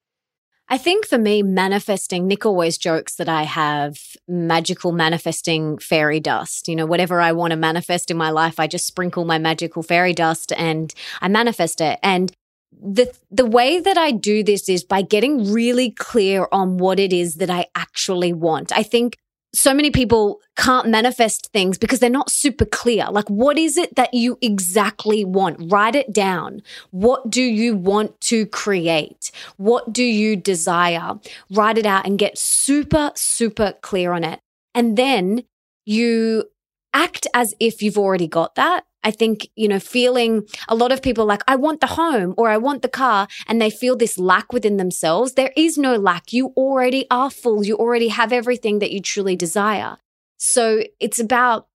I 0.69 0.79
think 0.79 1.07
for 1.07 1.19
me, 1.19 1.43
manifesting, 1.43 2.27
Nick 2.27 2.47
always 2.47 2.79
jokes 2.79 3.17
that 3.17 3.29
I 3.29 3.43
have 3.43 3.99
magical 4.27 4.93
manifesting 4.93 5.77
fairy 5.77 6.21
dust. 6.21 6.69
You 6.69 6.77
know, 6.77 6.87
whatever 6.87 7.21
I 7.21 7.33
want 7.33 7.51
to 7.51 7.57
manifest 7.57 8.11
in 8.11 8.17
my 8.17 8.31
life, 8.31 8.59
I 8.59 8.67
just 8.67 8.87
sprinkle 8.87 9.27
my 9.27 9.39
magical 9.39 9.83
fairy 9.83 10.15
dust 10.15 10.53
and 10.57 10.93
I 11.21 11.29
manifest 11.29 11.83
it. 11.83 11.99
And 12.03 12.33
the 12.83 13.13
the 13.31 13.47
way 13.47 13.81
that 13.81 13.97
I 13.97 14.11
do 14.11 14.43
this 14.43 14.69
is 14.69 14.85
by 14.85 15.03
getting 15.03 15.53
really 15.53 15.91
clear 15.91 16.49
on 16.53 16.79
what 16.79 17.01
it 17.01 17.13
is 17.13 17.37
that 17.37 17.51
I 17.51 17.67
actually 17.75 18.33
want. 18.33 18.73
I 18.73 18.83
think 18.83 19.19
so 19.55 19.73
many 19.73 19.91
people 19.91 20.41
can't 20.57 20.89
manifest 20.89 21.51
things 21.53 21.79
because 21.79 22.01
they're 22.01 22.11
not 22.11 22.31
super 22.31 22.65
clear. 22.65 23.07
Like, 23.11 23.29
what 23.31 23.57
is 23.57 23.77
it 23.77 23.95
that 23.95 24.13
you 24.13 24.37
exactly 24.43 25.25
want? 25.25 25.71
Write 25.73 25.95
it 25.95 26.13
down. 26.13 26.61
What 26.91 27.31
do 27.31 27.43
you 27.43 27.77
want 27.77 28.21
to 28.23 28.47
create? 28.47 29.31
What 29.57 29.93
do 29.93 30.03
you 30.03 30.35
desire? 30.35 31.15
Write 31.51 31.79
it 31.79 31.87
out 31.87 32.05
and 32.05 32.19
get 32.19 32.37
super, 32.37 33.13
super 33.15 33.75
clear 33.81 34.13
on 34.13 34.25
it. 34.25 34.41
And 34.75 34.97
then 34.97 35.45
you 35.87 36.51
act 36.93 37.27
as 37.33 37.55
if 37.61 37.81
you've 37.81 37.99
already 37.99 38.27
got 38.27 38.57
that 38.57 38.85
I 39.05 39.11
think, 39.11 39.49
you 39.55 39.69
know, 39.69 39.79
feeling 39.79 40.49
a 40.69 40.75
lot 40.75 40.91
of 40.91 41.03
people 41.03 41.27
like, 41.27 41.43
I 41.47 41.57
want 41.57 41.81
the 41.81 41.87
home 41.89 42.35
or 42.37 42.49
I 42.49 42.57
want 42.57 42.83
the 42.83 42.89
car, 42.89 43.29
and 43.47 43.61
they 43.61 43.71
feel 43.71 43.97
this 43.97 44.19
lack 44.19 44.53
within 44.53 44.79
themselves. 44.79 45.35
There 45.35 45.53
is 45.57 45.79
no 45.79 45.97
lack. 45.97 46.33
You 46.33 46.53
already 46.57 47.07
are 47.11 47.31
full. 47.31 47.65
You 47.65 47.77
already 47.77 48.09
have 48.09 48.33
everything 48.33 48.79
that 48.79 48.91
you 48.91 49.01
truly 49.01 49.37
desire. 49.37 49.99
So 50.39 50.83
it's 50.99 51.21
about 51.21 51.69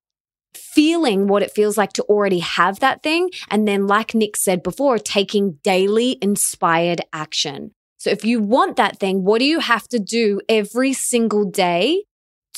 feeling 0.55 1.27
what 1.27 1.43
it 1.43 1.51
feels 1.51 1.77
like 1.77 1.93
to 1.93 2.03
already 2.03 2.39
have 2.39 2.79
that 2.79 3.03
thing. 3.03 3.29
And 3.49 3.67
then, 3.67 3.87
like 3.87 4.15
Nick 4.15 4.35
said 4.35 4.63
before, 4.63 4.97
taking 4.97 5.59
daily 5.63 6.17
inspired 6.21 7.01
action. 7.13 7.71
So 7.97 8.09
if 8.09 8.25
you 8.25 8.41
want 8.41 8.77
that 8.77 8.97
thing, 8.97 9.23
what 9.23 9.39
do 9.39 9.45
you 9.45 9.59
have 9.59 9.87
to 9.89 9.99
do 9.99 10.41
every 10.49 10.93
single 10.93 11.45
day 11.45 12.03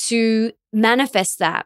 to 0.07 0.51
manifest 0.71 1.39
that? 1.39 1.65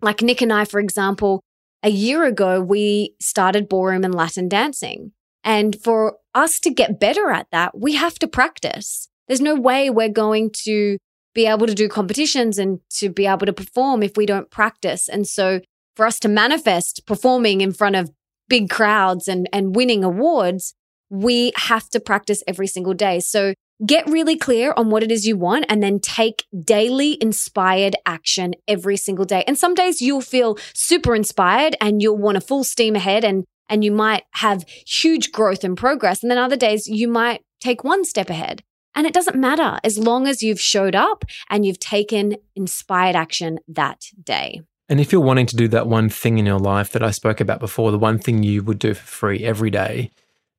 Like 0.00 0.22
Nick 0.22 0.40
and 0.40 0.52
I, 0.52 0.64
for 0.64 0.80
example, 0.80 1.42
a 1.82 1.90
year 1.90 2.24
ago, 2.24 2.60
we 2.60 3.14
started 3.20 3.68
ballroom 3.68 4.04
and 4.04 4.14
Latin 4.14 4.48
dancing. 4.48 5.12
And 5.42 5.80
for 5.82 6.18
us 6.34 6.60
to 6.60 6.70
get 6.70 7.00
better 7.00 7.30
at 7.30 7.46
that, 7.52 7.78
we 7.78 7.94
have 7.94 8.18
to 8.18 8.28
practice. 8.28 9.08
There's 9.26 9.40
no 9.40 9.54
way 9.54 9.88
we're 9.88 10.08
going 10.08 10.50
to 10.64 10.98
be 11.34 11.46
able 11.46 11.66
to 11.66 11.74
do 11.74 11.88
competitions 11.88 12.58
and 12.58 12.80
to 12.98 13.08
be 13.08 13.26
able 13.26 13.46
to 13.46 13.52
perform 13.52 14.02
if 14.02 14.16
we 14.16 14.26
don't 14.26 14.50
practice. 14.50 15.08
And 15.08 15.26
so 15.26 15.60
for 15.96 16.04
us 16.04 16.18
to 16.20 16.28
manifest 16.28 17.06
performing 17.06 17.60
in 17.60 17.72
front 17.72 17.96
of 17.96 18.10
big 18.48 18.68
crowds 18.68 19.28
and, 19.28 19.48
and 19.52 19.76
winning 19.76 20.04
awards, 20.04 20.74
we 21.08 21.52
have 21.56 21.88
to 21.90 22.00
practice 22.00 22.42
every 22.46 22.66
single 22.66 22.94
day. 22.94 23.20
So 23.20 23.54
Get 23.84 24.06
really 24.06 24.36
clear 24.36 24.74
on 24.76 24.90
what 24.90 25.02
it 25.02 25.10
is 25.10 25.26
you 25.26 25.38
want 25.38 25.64
and 25.68 25.82
then 25.82 26.00
take 26.00 26.44
daily 26.64 27.16
inspired 27.22 27.96
action 28.04 28.54
every 28.68 28.98
single 28.98 29.24
day. 29.24 29.42
And 29.46 29.56
some 29.56 29.74
days 29.74 30.02
you'll 30.02 30.20
feel 30.20 30.58
super 30.74 31.14
inspired 31.14 31.76
and 31.80 32.02
you'll 32.02 32.18
want 32.18 32.34
to 32.34 32.42
full 32.42 32.62
steam 32.62 32.94
ahead 32.94 33.24
and, 33.24 33.44
and 33.70 33.82
you 33.82 33.90
might 33.90 34.24
have 34.32 34.66
huge 34.86 35.32
growth 35.32 35.64
and 35.64 35.78
progress. 35.78 36.22
And 36.22 36.30
then 36.30 36.36
other 36.36 36.56
days 36.56 36.86
you 36.86 37.08
might 37.08 37.40
take 37.60 37.82
one 37.82 38.04
step 38.04 38.28
ahead. 38.28 38.62
And 38.94 39.06
it 39.06 39.14
doesn't 39.14 39.36
matter 39.36 39.78
as 39.82 39.98
long 39.98 40.26
as 40.26 40.42
you've 40.42 40.60
showed 40.60 40.94
up 40.94 41.24
and 41.48 41.64
you've 41.64 41.78
taken 41.78 42.36
inspired 42.54 43.16
action 43.16 43.60
that 43.68 44.02
day. 44.22 44.60
And 44.90 45.00
if 45.00 45.12
you're 45.12 45.20
wanting 45.20 45.46
to 45.46 45.56
do 45.56 45.68
that 45.68 45.86
one 45.86 46.08
thing 46.08 46.38
in 46.38 46.44
your 46.44 46.58
life 46.58 46.90
that 46.92 47.02
I 47.02 47.12
spoke 47.12 47.40
about 47.40 47.60
before, 47.60 47.92
the 47.92 47.98
one 47.98 48.18
thing 48.18 48.42
you 48.42 48.62
would 48.64 48.80
do 48.80 48.92
for 48.92 49.06
free 49.06 49.44
every 49.44 49.70
day, 49.70 50.10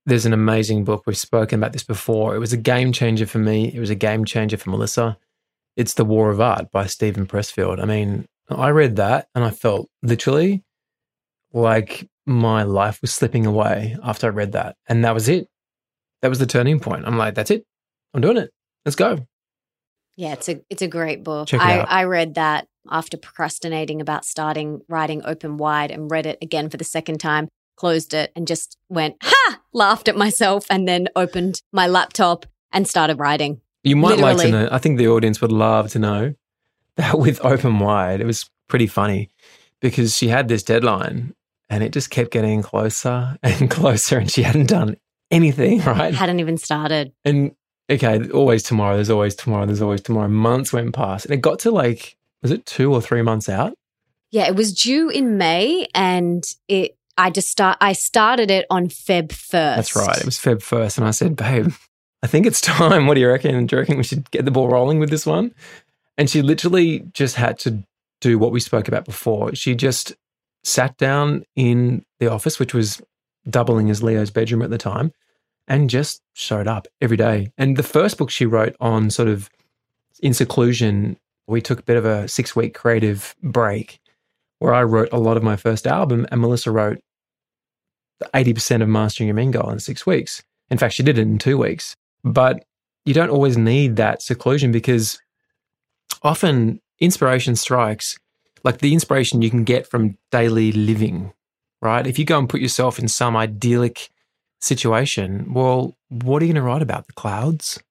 there's 0.05 0.25
an 0.25 0.33
amazing 0.33 0.83
book. 0.83 1.03
We've 1.05 1.17
spoken 1.17 1.59
about 1.59 1.73
this 1.73 1.83
before. 1.83 2.35
It 2.35 2.39
was 2.39 2.53
a 2.53 2.57
game 2.57 2.91
changer 2.91 3.25
for 3.25 3.39
me. 3.39 3.71
It 3.73 3.79
was 3.79 3.89
a 3.89 3.95
game 3.95 4.25
changer 4.25 4.57
for 4.57 4.69
Melissa. 4.69 5.17
It's 5.77 5.93
The 5.93 6.05
War 6.05 6.31
of 6.31 6.41
Art 6.41 6.71
by 6.71 6.87
Steven 6.87 7.25
Pressfield. 7.27 7.81
I 7.81 7.85
mean, 7.85 8.25
I 8.49 8.69
read 8.69 8.97
that 8.97 9.27
and 9.35 9.43
I 9.43 9.51
felt 9.51 9.89
literally 10.01 10.63
like 11.53 12.09
my 12.25 12.63
life 12.63 13.01
was 13.01 13.11
slipping 13.11 13.45
away 13.45 13.97
after 14.03 14.27
I 14.27 14.31
read 14.31 14.53
that. 14.53 14.75
And 14.87 15.05
that 15.05 15.13
was 15.13 15.29
it. 15.29 15.47
That 16.21 16.29
was 16.29 16.39
the 16.39 16.45
turning 16.45 16.79
point. 16.79 17.05
I'm 17.05 17.17
like, 17.17 17.35
that's 17.35 17.51
it. 17.51 17.65
I'm 18.13 18.21
doing 18.21 18.37
it. 18.37 18.51
Let's 18.85 18.95
go. 18.95 19.25
Yeah, 20.17 20.33
it's 20.33 20.49
a 20.49 20.61
it's 20.69 20.81
a 20.81 20.87
great 20.87 21.23
book. 21.23 21.47
Check 21.47 21.61
it 21.61 21.65
I, 21.65 21.79
out. 21.79 21.87
I 21.89 22.03
read 22.03 22.35
that 22.35 22.67
after 22.89 23.17
procrastinating 23.17 24.01
about 24.01 24.25
starting 24.25 24.81
writing 24.89 25.21
open 25.23 25.57
wide 25.57 25.89
and 25.89 26.11
read 26.11 26.25
it 26.25 26.37
again 26.41 26.69
for 26.69 26.77
the 26.77 26.83
second 26.83 27.19
time 27.19 27.47
closed 27.75 28.13
it 28.13 28.31
and 28.35 28.47
just 28.47 28.77
went, 28.89 29.15
ha, 29.21 29.59
laughed 29.73 30.07
at 30.07 30.15
myself 30.15 30.65
and 30.69 30.87
then 30.87 31.07
opened 31.15 31.61
my 31.71 31.87
laptop 31.87 32.45
and 32.71 32.87
started 32.87 33.19
writing. 33.19 33.61
You 33.83 33.95
might 33.95 34.19
like 34.19 34.37
to 34.37 34.49
know, 34.49 34.69
I 34.71 34.77
think 34.77 34.97
the 34.97 35.07
audience 35.07 35.41
would 35.41 35.51
love 35.51 35.89
to 35.91 35.99
know 35.99 36.35
that 36.97 37.17
with 37.17 37.43
Open 37.45 37.79
Wide, 37.79 38.21
it 38.21 38.25
was 38.25 38.49
pretty 38.67 38.87
funny 38.87 39.29
because 39.79 40.15
she 40.15 40.27
had 40.27 40.47
this 40.47 40.63
deadline 40.63 41.33
and 41.69 41.83
it 41.83 41.91
just 41.91 42.09
kept 42.09 42.31
getting 42.31 42.61
closer 42.61 43.37
and 43.43 43.69
closer 43.69 44.17
and 44.17 44.31
she 44.31 44.43
hadn't 44.43 44.67
done 44.67 44.97
anything, 45.31 45.79
right? 45.85 46.13
Hadn't 46.13 46.39
even 46.39 46.57
started. 46.57 47.13
And 47.25 47.55
okay, 47.89 48.29
always 48.29 48.63
tomorrow, 48.63 48.95
there's 48.95 49.09
always 49.09 49.35
tomorrow, 49.35 49.65
there's 49.65 49.81
always 49.81 50.01
tomorrow. 50.01 50.27
Months 50.27 50.71
went 50.71 50.93
past 50.93 51.25
and 51.25 51.33
it 51.33 51.41
got 51.41 51.59
to 51.59 51.71
like, 51.71 52.17
was 52.41 52.51
it 52.51 52.65
two 52.65 52.93
or 52.93 53.01
three 53.01 53.21
months 53.21 53.49
out? 53.49 53.73
Yeah, 54.31 54.47
it 54.47 54.55
was 54.55 54.73
due 54.73 55.09
in 55.09 55.37
May 55.37 55.87
and 55.93 56.43
it 56.67 56.97
I 57.21 57.29
just 57.29 57.49
start 57.49 57.77
I 57.79 57.93
started 57.93 58.49
it 58.49 58.65
on 58.71 58.87
Feb 58.87 59.27
1st. 59.27 59.51
That's 59.51 59.95
right. 59.95 60.17
It 60.17 60.25
was 60.25 60.39
Feb 60.39 60.57
1st. 60.57 60.97
And 60.97 61.07
I 61.07 61.11
said, 61.11 61.35
babe, 61.35 61.71
I 62.23 62.27
think 62.27 62.47
it's 62.47 62.61
time. 62.79 63.05
What 63.05 63.13
do 63.13 63.21
you 63.21 63.29
reckon? 63.29 63.67
Do 63.67 63.75
you 63.75 63.79
reckon 63.79 63.97
we 63.97 64.03
should 64.03 64.29
get 64.31 64.43
the 64.43 64.51
ball 64.51 64.69
rolling 64.69 64.97
with 64.97 65.11
this 65.11 65.25
one? 65.25 65.53
And 66.17 66.31
she 66.31 66.41
literally 66.41 67.03
just 67.13 67.35
had 67.35 67.59
to 67.59 67.83
do 68.21 68.39
what 68.39 68.51
we 68.51 68.59
spoke 68.59 68.87
about 68.87 69.05
before. 69.05 69.53
She 69.53 69.75
just 69.75 70.15
sat 70.63 70.97
down 70.97 71.43
in 71.55 72.03
the 72.19 72.31
office, 72.31 72.59
which 72.59 72.73
was 72.73 73.01
doubling 73.47 73.91
as 73.91 74.01
Leo's 74.01 74.31
bedroom 74.31 74.63
at 74.63 74.71
the 74.71 74.77
time, 74.79 75.11
and 75.67 75.91
just 75.91 76.23
showed 76.33 76.67
up 76.67 76.87
every 77.01 77.17
day. 77.17 77.51
And 77.55 77.77
the 77.77 77.83
first 77.83 78.17
book 78.17 78.31
she 78.31 78.47
wrote 78.47 78.75
on 78.79 79.11
sort 79.11 79.27
of 79.27 79.47
in 80.21 80.33
seclusion, 80.33 81.17
we 81.47 81.61
took 81.61 81.79
a 81.79 81.83
bit 81.83 81.97
of 81.97 82.05
a 82.05 82.27
six 82.27 82.55
week 82.55 82.73
creative 82.73 83.35
break 83.43 83.99
where 84.57 84.73
I 84.73 84.83
wrote 84.83 85.09
a 85.11 85.19
lot 85.19 85.37
of 85.37 85.43
my 85.43 85.55
first 85.55 85.85
album 85.85 86.27
and 86.31 86.41
Melissa 86.41 86.71
wrote 86.71 86.99
80% 88.33 88.81
of 88.81 88.89
Mastering 88.89 89.27
Your 89.27 89.35
Mean 89.35 89.51
Girl 89.51 89.69
in 89.69 89.79
six 89.79 90.05
weeks. 90.05 90.43
In 90.69 90.77
fact, 90.77 90.93
she 90.93 91.03
did 91.03 91.17
it 91.17 91.21
in 91.21 91.37
two 91.37 91.57
weeks. 91.57 91.95
But 92.23 92.63
you 93.05 93.13
don't 93.13 93.29
always 93.29 93.57
need 93.57 93.95
that 93.95 94.21
seclusion 94.21 94.71
because 94.71 95.19
often 96.23 96.79
inspiration 96.99 97.55
strikes 97.55 98.17
like 98.63 98.77
the 98.79 98.93
inspiration 98.93 99.41
you 99.41 99.49
can 99.49 99.63
get 99.63 99.87
from 99.87 100.17
daily 100.31 100.71
living, 100.71 101.33
right? 101.81 102.05
If 102.05 102.19
you 102.19 102.25
go 102.25 102.37
and 102.37 102.49
put 102.49 102.61
yourself 102.61 102.99
in 102.99 103.07
some 103.07 103.35
idyllic 103.35 104.09
situation, 104.59 105.53
well, 105.53 105.97
what 106.09 106.41
are 106.41 106.45
you 106.45 106.53
going 106.53 106.61
to 106.63 106.67
write 106.67 106.81
about? 106.81 107.07
The 107.07 107.13
clouds? 107.13 107.81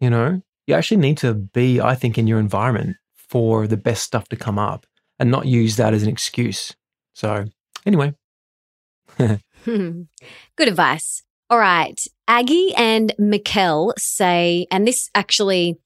You 0.00 0.10
know, 0.10 0.40
you 0.66 0.74
actually 0.74 0.98
need 0.98 1.18
to 1.18 1.34
be, 1.34 1.80
I 1.80 1.94
think, 1.94 2.18
in 2.18 2.26
your 2.26 2.38
environment 2.38 2.96
for 3.14 3.66
the 3.66 3.76
best 3.76 4.04
stuff 4.04 4.28
to 4.28 4.36
come 4.36 4.58
up 4.58 4.86
and 5.18 5.30
not 5.30 5.46
use 5.46 5.76
that 5.76 5.94
as 5.94 6.02
an 6.02 6.08
excuse. 6.08 6.74
So, 7.14 7.46
anyway. 7.84 8.14
Hmm. 9.16 10.02
Good 10.56 10.68
advice. 10.68 11.22
All 11.50 11.58
right. 11.58 12.00
Aggie 12.28 12.72
and 12.76 13.12
Mikkel 13.18 13.92
say, 13.98 14.66
and 14.70 14.86
this 14.86 15.10
actually 15.14 15.78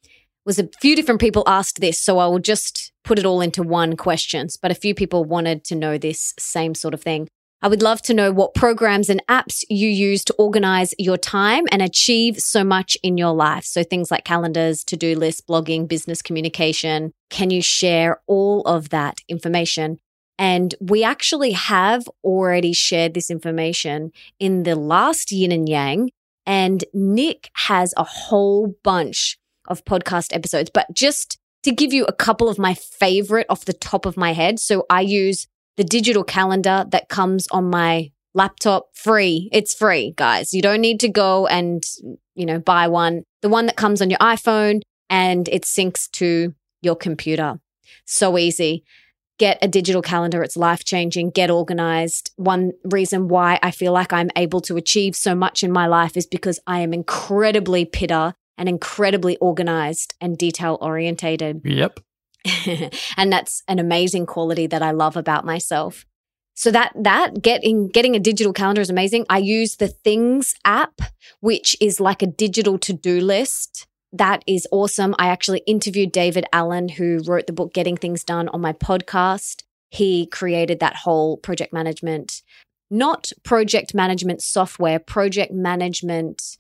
was 0.45 0.59
a 0.59 0.69
few 0.81 0.97
different 0.97 1.21
people 1.21 1.45
asked 1.47 1.81
this, 1.81 2.01
so 2.01 2.19
I 2.19 2.27
will 2.27 2.39
just 2.39 2.93
put 3.05 3.19
it 3.19 3.27
all 3.27 3.41
into 3.41 3.63
one 3.63 3.97
question. 3.97 4.49
but 4.63 4.71
a 4.71 4.75
few 4.75 4.95
people 4.95 5.25
wanted 5.25 5.65
to 5.65 5.75
know 5.75 5.99
this 5.99 6.35
same 6.39 6.75
sort 6.75 6.95
of 6.95 7.03
thing. 7.03 7.29
I 7.63 7.69
would 7.69 7.83
love 7.83 8.01
to 8.03 8.15
know 8.15 8.33
what 8.33 8.55
programs 8.55 9.11
and 9.11 9.23
apps 9.29 9.65
you 9.69 9.89
use 9.89 10.25
to 10.25 10.35
organize 10.39 10.95
your 10.99 11.19
time 11.19 11.65
and 11.71 11.83
achieve 11.83 12.39
so 12.39 12.65
much 12.65 12.97
in 13.03 13.19
your 13.19 13.33
life. 13.33 13.65
So 13.65 13.83
things 13.83 14.11
like 14.11 14.25
calendars, 14.25 14.83
to-do 14.85 15.15
lists, 15.15 15.43
blogging, 15.43 15.87
business 15.87 16.23
communication. 16.23 17.13
Can 17.29 17.51
you 17.51 17.61
share 17.61 18.23
all 18.27 18.63
of 18.63 18.89
that 18.91 19.19
information? 19.29 19.99
And 20.41 20.75
we 20.81 21.05
actually 21.05 21.53
have 21.53 22.09
already 22.25 22.73
shared 22.73 23.13
this 23.13 23.31
information 23.31 24.11
in 24.39 24.63
the 24.63 24.75
last 24.75 25.31
yin 25.31 25.53
and 25.53 25.69
yang. 25.69 26.11
And 26.47 26.83
Nick 26.95 27.51
has 27.67 27.93
a 27.99 28.05
whole 28.05 28.75
bunch 28.83 29.39
of 29.69 29.85
podcast 29.85 30.35
episodes, 30.35 30.71
but 30.73 30.87
just 30.95 31.37
to 31.63 31.73
give 31.73 31.93
you 31.93 32.07
a 32.07 32.13
couple 32.13 32.49
of 32.49 32.59
my 32.59 32.73
favorite 32.73 33.47
off 33.51 33.67
the 33.67 33.75
top 33.75 34.07
of 34.07 34.17
my 34.17 34.33
head. 34.33 34.59
So 34.59 34.87
I 34.89 35.03
use 35.03 35.47
the 35.77 35.85
digital 35.85 36.25
calendar 36.25 36.87
that 36.89 37.11
comes 37.11 37.47
on 37.49 37.69
my 37.69 38.11
laptop 38.33 38.89
free. 38.95 39.51
It's 39.53 39.75
free, 39.75 40.15
guys. 40.17 40.55
You 40.55 40.63
don't 40.63 40.81
need 40.81 41.01
to 41.01 41.09
go 41.09 41.47
and, 41.49 41.83
you 42.35 42.47
know, 42.47 42.59
buy 42.59 42.89
one. 42.89 43.25
The 43.43 43.51
one 43.51 43.67
that 43.67 43.77
comes 43.77 44.01
on 44.01 44.09
your 44.09 44.19
iPhone 44.21 44.81
and 45.11 45.49
it 45.49 45.65
syncs 45.65 46.11
to 46.13 46.55
your 46.81 46.97
computer. 46.97 47.61
So 48.07 48.39
easy. 48.39 48.85
Get 49.41 49.57
a 49.63 49.69
digital 49.69 50.03
calendar. 50.03 50.43
It's 50.43 50.55
life 50.55 50.85
changing. 50.85 51.31
Get 51.31 51.51
organized. 51.51 52.31
One 52.37 52.73
reason 52.85 53.27
why 53.29 53.59
I 53.63 53.71
feel 53.71 53.91
like 53.91 54.13
I'm 54.13 54.29
able 54.37 54.61
to 54.61 54.77
achieve 54.77 55.17
so 55.17 55.35
much 55.35 55.65
in 55.65 55.73
my 55.73 55.87
life 55.87 56.15
is 56.15 56.27
because 56.27 56.61
I 56.67 56.81
am 56.81 56.93
incredibly 56.93 57.87
pitter 57.87 58.35
and 58.59 58.69
incredibly 58.69 59.39
organized 59.39 60.13
and 60.21 60.37
detail 60.37 60.77
orientated. 60.83 61.63
Yep. 61.65 62.01
and 63.17 63.33
that's 63.33 63.63
an 63.67 63.79
amazing 63.79 64.27
quality 64.27 64.67
that 64.67 64.83
I 64.83 64.91
love 64.91 65.17
about 65.17 65.47
myself. 65.47 66.05
So 66.53 66.71
that 66.73 66.93
that 66.95 67.41
getting 67.41 67.89
getting 67.89 68.15
a 68.15 68.21
digital 68.21 68.53
calendar 68.53 68.83
is 68.83 68.91
amazing. 68.91 69.25
I 69.31 69.39
use 69.39 69.77
the 69.77 69.89
Things 69.89 70.55
app, 70.67 71.01
which 71.41 71.75
is 71.81 71.99
like 71.99 72.21
a 72.23 72.27
digital 72.27 72.77
to-do 72.77 73.23
list. 73.23 73.87
That 74.13 74.43
is 74.47 74.67
awesome. 74.73 75.15
I 75.19 75.29
actually 75.29 75.63
interviewed 75.67 76.13
David 76.13 76.45
Allen, 76.53 76.89
who 76.89 77.21
wrote 77.25 77.47
the 77.47 77.53
book 77.53 77.73
Getting 77.73 77.97
Things 77.97 78.25
Done 78.25 78.49
on 78.49 78.61
my 78.61 78.73
podcast. 78.73 79.63
He 79.91 80.27
created 80.27 80.81
that 80.81 80.97
whole 80.97 81.37
project 81.37 81.73
management, 81.73 82.43
not 82.91 83.33
project 83.45 83.95
management 83.95 84.43
software, 84.43 84.99
project 84.99 85.53
management 85.53 86.59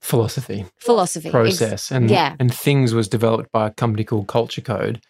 philosophy, 0.00 0.66
philosophy 0.76 1.30
process, 1.30 1.90
and 1.90 2.10
yeah. 2.10 2.36
and 2.38 2.54
things 2.54 2.92
was 2.92 3.08
developed 3.08 3.50
by 3.52 3.68
a 3.68 3.70
company 3.70 4.04
called 4.04 4.28
Cultured 4.28 4.64
Code, 4.64 5.00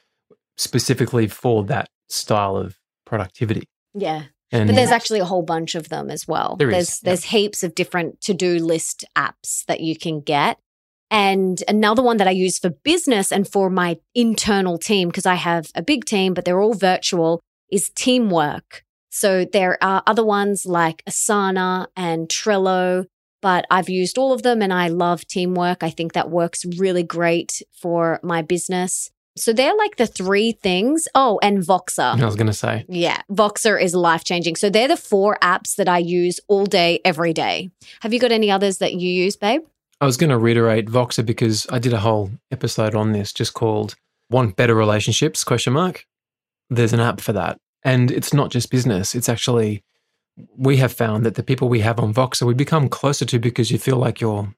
specifically 0.57 1.27
for 1.27 1.65
that 1.65 1.89
style 2.09 2.57
of 2.57 2.77
productivity. 3.05 3.69
Yeah. 3.95 4.25
And 4.53 4.69
but 4.69 4.75
there's 4.75 4.91
actually 4.91 5.21
a 5.21 5.25
whole 5.25 5.43
bunch 5.43 5.75
of 5.77 5.89
them 5.91 6.11
as 6.11 6.27
well. 6.27 6.57
There 6.57 6.71
there's 6.71 6.89
is, 6.89 7.01
there's 7.01 7.25
heaps 7.25 7.63
of 7.63 7.75
different 7.75 8.21
to-do 8.21 8.59
list 8.59 9.05
apps 9.17 9.65
that 9.67 9.81
you 9.81 9.97
can 9.97 10.21
get. 10.21 10.59
And 11.11 11.63
another 11.67 12.03
one 12.03 12.19
that 12.19 12.29
I 12.29 12.33
use 12.33 12.59
for 12.59 12.71
business 12.71 13.33
and 13.33 13.47
for 13.47 13.69
my 13.69 13.99
internal 14.15 14.79
team, 14.79 15.09
because 15.09 15.27
I 15.27 15.35
have 15.35 15.71
a 15.75 15.83
big 15.83 16.05
team, 16.05 16.35
but 16.35 16.45
they're 16.45 16.61
all 16.61 16.75
virtual, 16.75 17.41
is 17.71 17.91
teamwork. 17.91 18.85
So 19.11 19.45
there 19.45 19.77
are 19.83 20.03
other 20.07 20.25
ones 20.25 20.67
like 20.67 21.03
Asana 21.05 21.89
and 21.97 22.29
Trello 22.29 23.07
but 23.41 23.67
I've 23.71 23.89
used 23.89 24.19
all 24.19 24.33
of 24.33 24.43
them 24.43 24.63
and 24.63 24.73
I 24.73 24.89
love 24.89 25.27
teamwork. 25.27 25.83
I 25.83 25.91
think 25.91 26.13
that 26.13 26.31
works 26.31 26.65
really 26.77 27.03
great 27.03 27.63
for 27.73 28.21
my 28.23 28.43
business. 28.43 29.11
So 29.37 29.53
they're 29.53 29.77
like 29.77 29.97
the 29.97 30.07
three 30.07 30.53
things. 30.53 31.09
Oh, 31.15 31.39
and 31.43 31.59
Voxer. 31.59 32.21
I 32.21 32.25
was 32.25 32.37
going 32.37 32.49
to 32.49 32.53
say. 32.53 32.85
Yeah, 32.89 33.23
Voxer 33.31 33.81
is 33.81 33.95
life 33.95 34.25
changing. 34.25 34.57
So 34.57 34.69
they're 34.69 34.89
the 34.89 34.97
four 34.97 35.39
apps 35.41 35.77
that 35.77 35.89
I 35.89 35.99
use 35.99 36.41
all 36.49 36.67
day, 36.67 37.01
every 37.05 37.33
day. 37.33 37.71
Have 38.01 38.13
you 38.13 38.21
got 38.21 38.33
any 38.33 38.51
others 38.51 38.79
that 38.79 38.95
you 38.95 39.09
use, 39.09 39.37
babe? 39.37 39.63
I 40.01 40.07
was 40.07 40.17
going 40.17 40.31
to 40.31 40.39
reiterate 40.39 40.87
Voxer 40.87 41.25
because 41.25 41.67
I 41.71 41.79
did 41.79 41.93
a 41.93 42.01
whole 42.01 42.31
episode 42.51 42.95
on 42.95 43.13
this 43.13 43.33
just 43.33 43.53
called 43.53 43.97
Want 44.31 44.57
Better 44.57 44.75
Relationships 44.75 45.45
question 45.45 45.75
mark. 45.75 46.07
There's 46.71 46.93
an 46.93 47.01
app 47.01 47.21
for 47.21 47.33
that. 47.33 47.59
And 47.83 48.11
it's 48.11 48.33
not 48.33 48.51
just 48.51 48.71
business. 48.71 49.15
It's 49.15 49.29
actually 49.29 49.83
we 50.57 50.79
have 50.79 50.93
found 50.93 51.27
that 51.27 51.35
the 51.35 51.43
people 51.43 51.69
we 51.69 51.81
have 51.81 51.99
on 51.99 52.15
Voxer, 52.15 52.47
we 52.47 52.55
become 52.55 52.89
closer 52.89 53.25
to 53.27 53.39
because 53.39 53.71
you 53.71 53.79
feel 53.79 53.97
like 53.97 54.21
you're 54.21 54.55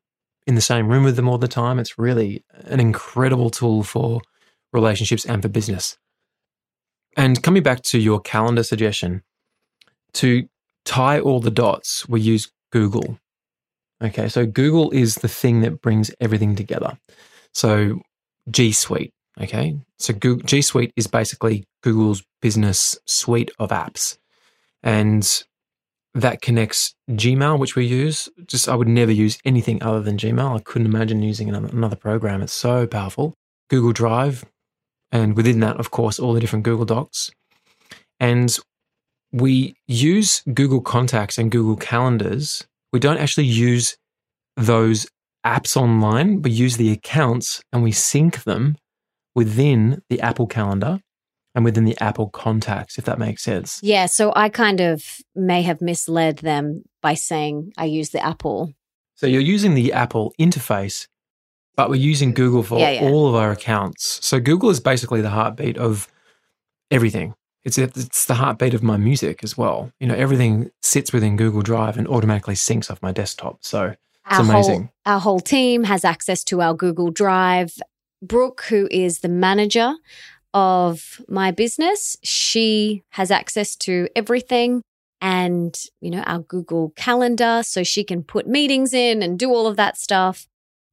in 0.47 0.55
the 0.55 0.61
same 0.61 0.89
room 0.89 1.05
with 1.05 1.17
them 1.17 1.29
all 1.29 1.39
the 1.39 1.49
time. 1.49 1.79
It's 1.79 1.99
really 1.99 2.45
an 2.65 2.81
incredible 2.81 3.51
tool 3.51 3.83
for 3.83 4.21
relationships 4.73 5.25
and 5.25 5.43
for 5.43 5.49
business. 5.49 5.97
And 7.17 7.43
coming 7.43 7.63
back 7.63 7.83
to 7.83 7.99
your 7.99 8.21
calendar 8.21 8.63
suggestion, 8.63 9.23
to 10.15 10.49
tie 10.85 11.21
all 11.21 11.41
the 11.41 11.51
dots, 11.51 12.09
we 12.09 12.21
use 12.21 12.51
Google. 12.71 13.19
Okay, 14.03 14.29
so 14.29 14.47
Google 14.47 14.91
is 14.91 15.17
the 15.17 15.29
thing 15.29 15.61
that 15.61 15.81
brings 15.81 16.11
everything 16.21 16.57
together. 16.57 16.99
So 17.55 18.01
G 18.51 18.73
Suite, 18.73 19.13
okay? 19.41 19.79
So 19.99 20.13
G 20.13 20.63
Suite 20.63 20.93
is 20.97 21.07
basically 21.07 21.65
Google's 21.83 22.23
business 22.41 22.99
suite 23.07 23.53
of 23.59 23.71
apps. 23.71 24.19
And 24.83 25.45
that 26.15 26.43
connects 26.43 26.95
Gmail, 27.11 27.59
which 27.59 27.77
we 27.77 27.87
use. 27.87 28.29
Just 28.47 28.69
I 28.69 28.75
would 28.75 28.89
never 28.89 29.13
use 29.13 29.39
anything 29.45 29.83
other 29.83 30.01
than 30.01 30.19
Gmail. 30.19 30.59
I 30.59 30.63
couldn't 30.63 30.89
imagine 30.89 31.23
using 31.23 31.49
another 31.55 31.97
program. 31.97 32.43
It's 32.43 32.53
so 32.53 32.87
powerful. 32.87 33.35
Google 33.71 33.93
Drive, 33.93 34.45
and 35.11 35.37
within 35.37 35.61
that, 35.61 35.79
of 35.79 35.91
course, 35.91 36.19
all 36.19 36.33
the 36.33 36.41
different 36.41 36.65
Google 36.65 36.85
Docs. 36.85 37.31
And 38.21 38.59
we 39.31 39.77
use 39.87 40.43
Google 40.53 40.81
Contacts 40.81 41.39
and 41.39 41.51
Google 41.51 41.77
Calendars. 41.77 42.67
We 42.93 42.99
don't 42.99 43.19
actually 43.19 43.47
use 43.47 43.97
those 44.57 45.07
apps 45.45 45.77
online. 45.77 46.43
We 46.43 46.51
use 46.51 46.77
the 46.77 46.93
accounts 46.93 47.63
and 47.73 47.83
we 47.83 47.93
sync 47.93 48.45
them 48.45 48.77
within 49.35 50.03
the 50.09 50.21
Apple 50.21 50.47
Calendar 50.47 51.01
and 51.55 51.65
within 51.65 51.85
the 51.85 51.97
Apple 52.01 52.29
contacts, 52.29 52.99
if 52.99 53.05
that 53.05 53.19
makes 53.19 53.43
sense. 53.43 53.81
Yeah. 53.83 54.07
So 54.07 54.33
I 54.35 54.49
kind 54.49 54.81
of 54.81 55.05
may 55.35 55.63
have 55.63 55.81
misled 55.81 56.39
them 56.39 56.83
by 57.01 57.15
saying 57.15 57.73
I 57.77 57.87
use 57.87 58.11
the 58.11 58.25
Apple. 58.25 58.73
So 59.15 59.27
you're 59.27 59.41
using 59.41 59.75
the 59.75 59.93
Apple 59.93 60.35
interface, 60.41 61.07
but 61.77 61.91
we're 61.91 61.97
using 61.97 62.33
Google 62.33 62.63
for 62.63 62.79
yeah, 62.79 62.91
yeah. 62.91 63.03
all 63.03 63.29
of 63.29 63.35
our 63.35 63.53
accounts. 63.53 64.25
So 64.27 64.41
Google 64.41 64.71
is 64.71 64.81
basically 64.81 65.21
the 65.21 65.31
heartbeat 65.31 65.77
of 65.77 66.09
everything. 66.91 67.35
It's 67.65 67.79
it's 67.79 68.27
the 68.27 68.35
heartbeat 68.35 68.75
of 68.75 68.83
my 68.83 68.97
music 68.97 69.45
as 69.45 69.57
well. 69.57 69.93
You 70.01 70.09
know, 70.09 70.15
everything 70.15 70.71
sits 70.83 71.13
within 71.13 71.37
Google 71.37 71.63
Drive 71.63 71.97
and 71.97 72.09
automatically 72.09 72.55
syncs 72.55 72.91
off 72.91 73.03
my 73.03 73.13
desktop. 73.13 73.59
So 73.61 73.95
it's 74.27 74.39
our 74.39 74.41
amazing. 74.41 74.91
Whole, 75.05 75.15
our 75.15 75.21
whole 75.21 75.41
team 75.41 75.85
has 75.85 76.05
access 76.05 76.43
to 76.45 76.61
our 76.61 76.75
Google 76.75 77.11
Drive. 77.11 77.73
Brooke, 78.21 78.65
who 78.69 78.89
is 78.91 79.21
the 79.21 79.29
manager 79.29 79.95
of 80.55 81.21
my 81.29 81.51
business, 81.51 82.17
she 82.23 83.03
has 83.11 83.31
access 83.31 83.75
to 83.77 84.09
everything 84.15 84.83
and, 85.21 85.81
you 86.01 86.11
know, 86.11 86.23
our 86.23 86.41
Google 86.41 86.93
Calendar 86.97 87.63
so 87.65 87.83
she 87.83 88.05
can 88.05 88.23
put 88.23 88.47
meetings 88.47 88.93
in 88.93 89.23
and 89.23 89.39
do 89.39 89.51
all 89.51 89.67
of 89.67 89.77
that 89.77 89.97
stuff. 89.97 90.47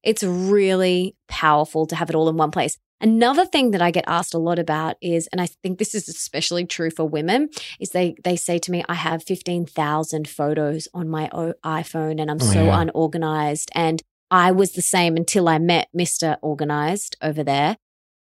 It's 0.04 0.24
really 0.24 1.16
powerful 1.28 1.86
to 1.88 1.96
have 1.96 2.10
it 2.10 2.16
all 2.16 2.30
in 2.30 2.38
one 2.38 2.52
place. 2.52 2.78
Another 3.02 3.46
thing 3.46 3.72
that 3.72 3.82
I 3.82 3.92
get 3.92 4.04
asked 4.08 4.34
a 4.34 4.38
lot 4.40 4.60
about 4.60 4.98
is, 5.02 5.28
and 5.28 5.40
I 5.40 5.48
think 5.48 5.80
this 5.80 5.96
is 5.96 6.10
especially 6.10 6.66
true 6.66 6.92
for 6.92 7.06
women, 7.08 7.50
is 7.80 7.92
they 7.92 8.16
they 8.24 8.36
say 8.36 8.60
to 8.60 8.72
me, 8.72 8.84
"I 8.90 8.96
have 8.96 9.24
fifteen 9.24 9.66
thousand 9.66 10.28
photos 10.28 10.88
on 10.94 11.08
my 11.10 11.30
o- 11.32 11.54
iPhone, 11.64 12.20
and 12.22 12.30
I'm 12.30 12.42
Oh, 12.42 12.46
so 12.46 12.66
yeah. 12.66 12.82
unorganized." 12.82 13.70
And 13.74 14.02
I 14.32 14.52
was 14.52 14.74
the 14.74 14.82
same 14.82 15.16
until 15.16 15.48
I 15.48 15.58
met 15.60 15.88
Mister 15.94 16.38
Organized 16.42 17.16
over 17.22 17.44
there, 17.44 17.78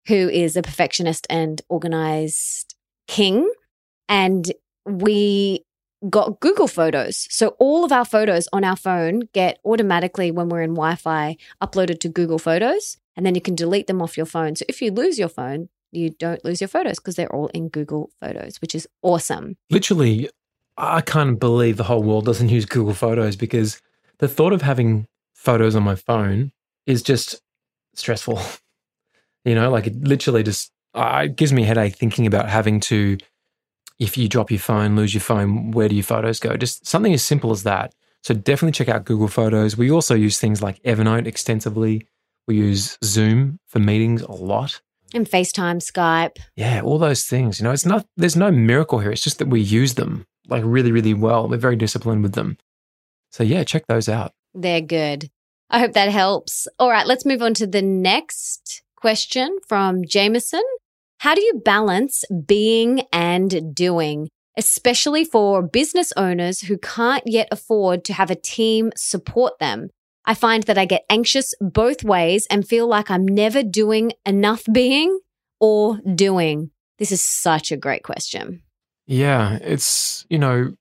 who 0.09 0.29
is 0.29 0.57
a 0.57 0.63
perfectionist 0.63 1.27
and 1.31 1.63
organized 1.69 2.75
king, 3.09 3.51
and 4.09 4.53
we 4.85 5.65
got 6.11 6.39
Google 6.41 6.69
Photos. 6.69 7.27
So 7.31 7.57
all 7.59 7.85
of 7.85 7.91
our 7.91 8.05
photos 8.05 8.47
on 8.53 8.63
our 8.63 8.77
phone 8.77 9.23
get 9.33 9.59
automatically 9.65 10.31
when 10.31 10.49
we're 10.51 10.63
in 10.63 10.75
Wi-Fi 10.75 11.37
uploaded 11.63 11.99
to 12.01 12.09
Google 12.09 12.39
Photos 12.39 12.99
and 13.17 13.25
then 13.25 13.35
you 13.35 13.41
can 13.41 13.55
delete 13.55 13.87
them 13.87 14.03
off 14.03 14.17
your 14.17 14.27
phone. 14.27 14.57
So 14.57 14.65
if 14.69 14.83
you 14.83 14.91
lose 14.91 15.19
your 15.19 15.29
phone, 15.29 15.69
you 15.93 16.11
don't 16.11 16.45
lose 16.45 16.61
your 16.61 16.69
photos 16.69 16.99
because 16.99 17.17
they're 17.17 17.35
all 17.35 17.49
in 17.49 17.69
Google 17.69 18.11
Photos, 18.21 18.61
which 18.61 18.75
is 18.75 18.87
awesome. 19.03 19.57
Literally, 19.71 20.29
I 20.77 21.01
can't 21.01 21.41
believe 21.41 21.77
the 21.77 21.85
whole 21.85 22.03
world 22.03 22.27
doesn't 22.27 22.51
use 22.51 22.67
Google 22.67 22.95
Photos 22.95 23.37
because 23.37 23.81
the 24.19 24.29
thought 24.29 24.53
of 24.53 24.63
having 24.63 25.07
photos 25.33 25.75
on 25.75 25.83
my 25.83 25.95
phone 25.95 26.53
is 26.87 27.03
just 27.03 27.41
stressful. 27.95 28.41
you 29.45 29.55
know, 29.55 29.71
like 29.71 29.87
it 29.87 30.03
literally 30.03 30.43
just 30.43 30.71
uh, 30.95 31.23
it 31.25 31.37
gives 31.37 31.53
me 31.53 31.63
a 31.63 31.67
headache 31.67 31.97
thinking 31.97 32.27
about 32.27 32.49
having 32.49 32.81
to 32.81 33.17
if 33.99 34.17
you 34.19 34.29
drop 34.29 34.51
your 34.51 34.61
phone, 34.61 34.97
lose 34.97 35.15
your 35.15 35.23
phone, 35.23 35.71
where 35.71 35.89
do 35.89 35.95
your 35.95 36.05
photos 36.05 36.39
go? 36.39 36.57
Just 36.57 36.87
something 36.87 37.15
as 37.15 37.23
simple 37.23 37.51
as 37.51 37.63
that. 37.63 37.95
So 38.23 38.35
definitely 38.35 38.73
check 38.73 38.89
out 38.89 39.05
Google 39.05 39.29
Photos. 39.29 39.77
We 39.77 39.91
also 39.91 40.15
use 40.15 40.39
things 40.39 40.61
like 40.61 40.83
Evernote 40.83 41.27
extensively. 41.27 42.07
We 42.47 42.57
use 42.57 42.99
Zoom 43.05 43.59
for 43.67 43.79
meetings 43.79 44.23
a 44.23 44.33
lot. 44.33 44.81
And 45.15 45.27
FaceTime, 45.27 45.79
Skype. 45.83 46.39
Yeah, 46.57 46.81
all 46.83 46.99
those 46.99 47.25
things. 47.25 47.59
You 47.59 47.65
know, 47.65 47.73
it's 47.73 47.87
not 47.87 48.07
there's 48.17 48.37
no 48.37 48.51
miracle 48.51 48.99
here. 48.99 49.11
It's 49.11 49.23
just 49.23 49.39
that 49.39 49.49
we 49.49 49.61
use 49.61 49.95
them 49.95 50.27
like 50.49 50.63
really, 50.65 50.93
really 50.93 51.15
well. 51.15 51.49
We're 51.49 51.57
very 51.57 51.77
disciplined 51.77 52.23
with 52.23 52.35
them. 52.35 52.59
So 53.31 53.43
yeah, 53.43 53.65
check 53.65 53.87
those 53.87 54.09
out. 54.09 54.33
They're 54.55 54.81
good. 54.81 55.31
I 55.71 55.81
hope 55.81 55.93
that 55.93 56.11
helps. 56.11 56.69
All 56.79 56.91
right, 56.91 57.07
let's 57.07 57.27
move 57.27 57.43
on 57.43 57.55
to 57.55 57.67
the 57.67 57.83
next 57.83 58.83
question 58.97 59.59
from 59.69 60.05
Jameson. 60.05 60.63
How 61.19 61.35
do 61.35 61.43
you 61.43 61.61
balance 61.65 62.25
being 62.47 63.03
and 63.13 63.75
doing, 63.75 64.29
especially 64.57 65.25
for 65.25 65.63
business 65.63 66.13
owners 66.17 66.63
who 66.63 66.79
can't 66.79 67.25
yet 67.27 67.49
afford 67.51 68.05
to 68.05 68.13
have 68.13 68.31
a 68.31 68.37
team 68.37 68.93
support 68.97 69.59
them? 69.59 69.91
I 70.27 70.35
find 70.35 70.65
that 70.65 70.77
I 70.77 70.85
get 70.85 71.05
anxious 71.09 71.55
both 71.61 72.03
ways 72.03 72.47
and 72.51 72.67
feel 72.67 72.89
like 72.89 73.11
I'm 73.11 73.27
never 73.27 73.63
doing 73.63 74.13
enough 74.25 74.65
being 74.73 75.21
or 75.61 75.99
doing. 76.15 76.71
This 76.99 77.13
is 77.13 77.23
such 77.23 77.71
a 77.71 77.77
great 77.77 78.03
question. 78.03 78.63
Yeah, 79.07 79.59
it's, 79.63 80.27
you 80.29 80.39
know, 80.39 80.75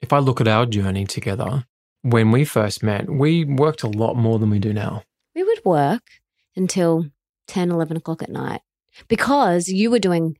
if 0.00 0.12
I 0.12 0.18
look 0.18 0.40
at 0.40 0.48
our 0.48 0.64
journey 0.64 1.04
together, 1.04 1.64
when 2.02 2.30
we 2.30 2.44
first 2.44 2.82
met, 2.82 3.10
we 3.10 3.44
worked 3.44 3.82
a 3.82 3.88
lot 3.88 4.14
more 4.14 4.38
than 4.38 4.48
we 4.48 4.58
do 4.58 4.72
now. 4.72 5.02
We 5.34 5.42
would 5.42 5.64
work 5.64 6.02
until 6.54 7.06
10, 7.48 7.70
11 7.70 7.98
o'clock 7.98 8.22
at 8.22 8.30
night 8.30 8.62
because 9.08 9.68
you 9.68 9.90
were 9.90 9.98
doing 9.98 10.38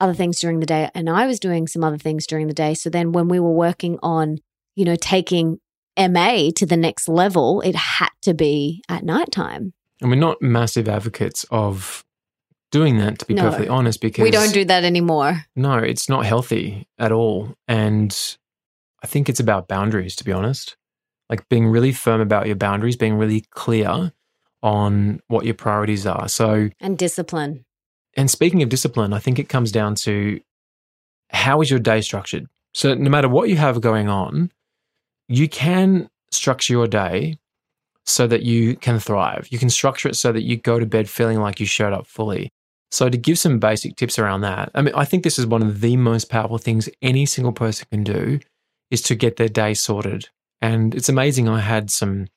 other 0.00 0.14
things 0.14 0.38
during 0.38 0.60
the 0.60 0.66
day 0.66 0.90
and 0.94 1.10
I 1.10 1.26
was 1.26 1.40
doing 1.40 1.66
some 1.66 1.84
other 1.84 1.98
things 1.98 2.26
during 2.26 2.46
the 2.46 2.54
day. 2.54 2.72
So 2.74 2.88
then 2.88 3.12
when 3.12 3.28
we 3.28 3.40
were 3.40 3.52
working 3.52 3.98
on, 4.02 4.38
you 4.76 4.84
know, 4.84 4.96
taking 4.96 5.58
MA 5.98 6.50
to 6.56 6.64
the 6.66 6.76
next 6.76 7.08
level, 7.08 7.60
it 7.62 7.74
had 7.74 8.10
to 8.22 8.34
be 8.34 8.82
at 8.88 9.04
nighttime. 9.04 9.72
And 10.00 10.10
we're 10.10 10.16
not 10.16 10.40
massive 10.40 10.88
advocates 10.88 11.44
of 11.50 12.04
doing 12.70 12.98
that, 12.98 13.18
to 13.18 13.26
be 13.26 13.34
No. 13.34 13.42
perfectly 13.42 13.68
honest, 13.68 14.00
because 14.00 14.22
we 14.22 14.30
don't 14.30 14.52
do 14.52 14.64
that 14.66 14.84
anymore. 14.84 15.44
No, 15.56 15.78
it's 15.78 16.08
not 16.08 16.24
healthy 16.26 16.86
at 16.98 17.10
all. 17.12 17.54
And 17.66 18.16
I 19.02 19.06
think 19.06 19.28
it's 19.28 19.40
about 19.40 19.68
boundaries, 19.68 20.14
to 20.16 20.24
be 20.24 20.32
honest. 20.32 20.76
Like 21.30 21.48
being 21.48 21.66
really 21.66 21.92
firm 21.92 22.20
about 22.20 22.46
your 22.46 22.56
boundaries, 22.56 22.96
being 22.96 23.14
really 23.16 23.44
clear 23.50 24.12
on 24.62 25.20
what 25.28 25.44
your 25.44 25.54
priorities 25.54 26.06
are. 26.06 26.28
So, 26.28 26.70
And 26.80 26.96
discipline. 26.98 27.64
and 28.16 28.30
speaking 28.30 28.62
of 28.62 28.68
discipline, 28.68 29.12
I 29.12 29.18
think 29.18 29.38
it 29.38 29.48
comes 29.48 29.70
down 29.72 29.94
to 29.96 30.40
how 31.30 31.60
is 31.60 31.70
your 31.70 31.78
day 31.80 32.00
structured? 32.00 32.46
So, 32.74 32.94
no 32.94 33.10
matter 33.10 33.28
what 33.28 33.48
you 33.48 33.56
have 33.56 33.80
going 33.80 34.08
on, 34.08 34.50
you 35.28 35.48
can 35.48 36.08
structure 36.30 36.72
your 36.72 36.86
day 36.86 37.38
so 38.06 38.26
that 38.26 38.42
you 38.42 38.74
can 38.76 38.98
thrive. 38.98 39.48
You 39.50 39.58
can 39.58 39.70
structure 39.70 40.08
it 40.08 40.16
so 40.16 40.32
that 40.32 40.42
you 40.42 40.56
go 40.56 40.78
to 40.78 40.86
bed 40.86 41.08
feeling 41.08 41.40
like 41.40 41.60
you 41.60 41.66
showed 41.66 41.92
up 41.92 42.06
fully. 42.06 42.50
So, 42.90 43.10
to 43.10 43.18
give 43.18 43.38
some 43.38 43.58
basic 43.58 43.96
tips 43.96 44.18
around 44.18 44.40
that, 44.40 44.70
I 44.74 44.80
mean, 44.80 44.94
I 44.94 45.04
think 45.04 45.22
this 45.22 45.38
is 45.38 45.46
one 45.46 45.62
of 45.62 45.82
the 45.82 45.96
most 45.98 46.30
powerful 46.30 46.56
things 46.56 46.88
any 47.02 47.26
single 47.26 47.52
person 47.52 47.86
can 47.90 48.02
do 48.02 48.40
is 48.90 49.02
to 49.02 49.14
get 49.14 49.36
their 49.36 49.48
day 49.48 49.74
sorted. 49.74 50.28
And 50.62 50.94
it's 50.94 51.10
amazing. 51.10 51.48
I 51.48 51.60
had 51.60 51.90
some 51.90 52.28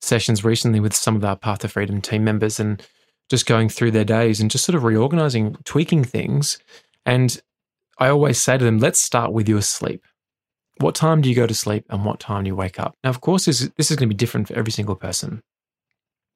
sessions 0.00 0.44
recently 0.44 0.80
with 0.80 0.94
some 0.94 1.14
of 1.14 1.24
our 1.24 1.36
Path 1.36 1.60
to 1.60 1.68
Freedom 1.68 2.00
team 2.00 2.24
members 2.24 2.58
and 2.58 2.82
just 3.30 3.46
going 3.46 3.68
through 3.68 3.92
their 3.92 4.04
days 4.04 4.40
and 4.40 4.50
just 4.50 4.64
sort 4.64 4.74
of 4.74 4.84
reorganizing, 4.84 5.56
tweaking 5.64 6.04
things. 6.04 6.58
And 7.04 7.40
I 7.98 8.08
always 8.08 8.42
say 8.42 8.58
to 8.58 8.64
them, 8.64 8.78
let's 8.78 9.00
start 9.00 9.32
with 9.32 9.48
your 9.48 9.62
sleep. 9.62 10.04
What 10.78 10.94
time 10.94 11.22
do 11.22 11.28
you 11.28 11.34
go 11.34 11.46
to 11.46 11.54
sleep 11.54 11.86
and 11.88 12.04
what 12.04 12.20
time 12.20 12.44
do 12.44 12.48
you 12.48 12.56
wake 12.56 12.78
up? 12.78 12.96
Now, 13.02 13.10
of 13.10 13.20
course, 13.20 13.46
this, 13.46 13.68
this 13.76 13.90
is 13.90 13.96
going 13.96 14.08
to 14.08 14.14
be 14.14 14.18
different 14.18 14.48
for 14.48 14.54
every 14.54 14.72
single 14.72 14.94
person. 14.96 15.42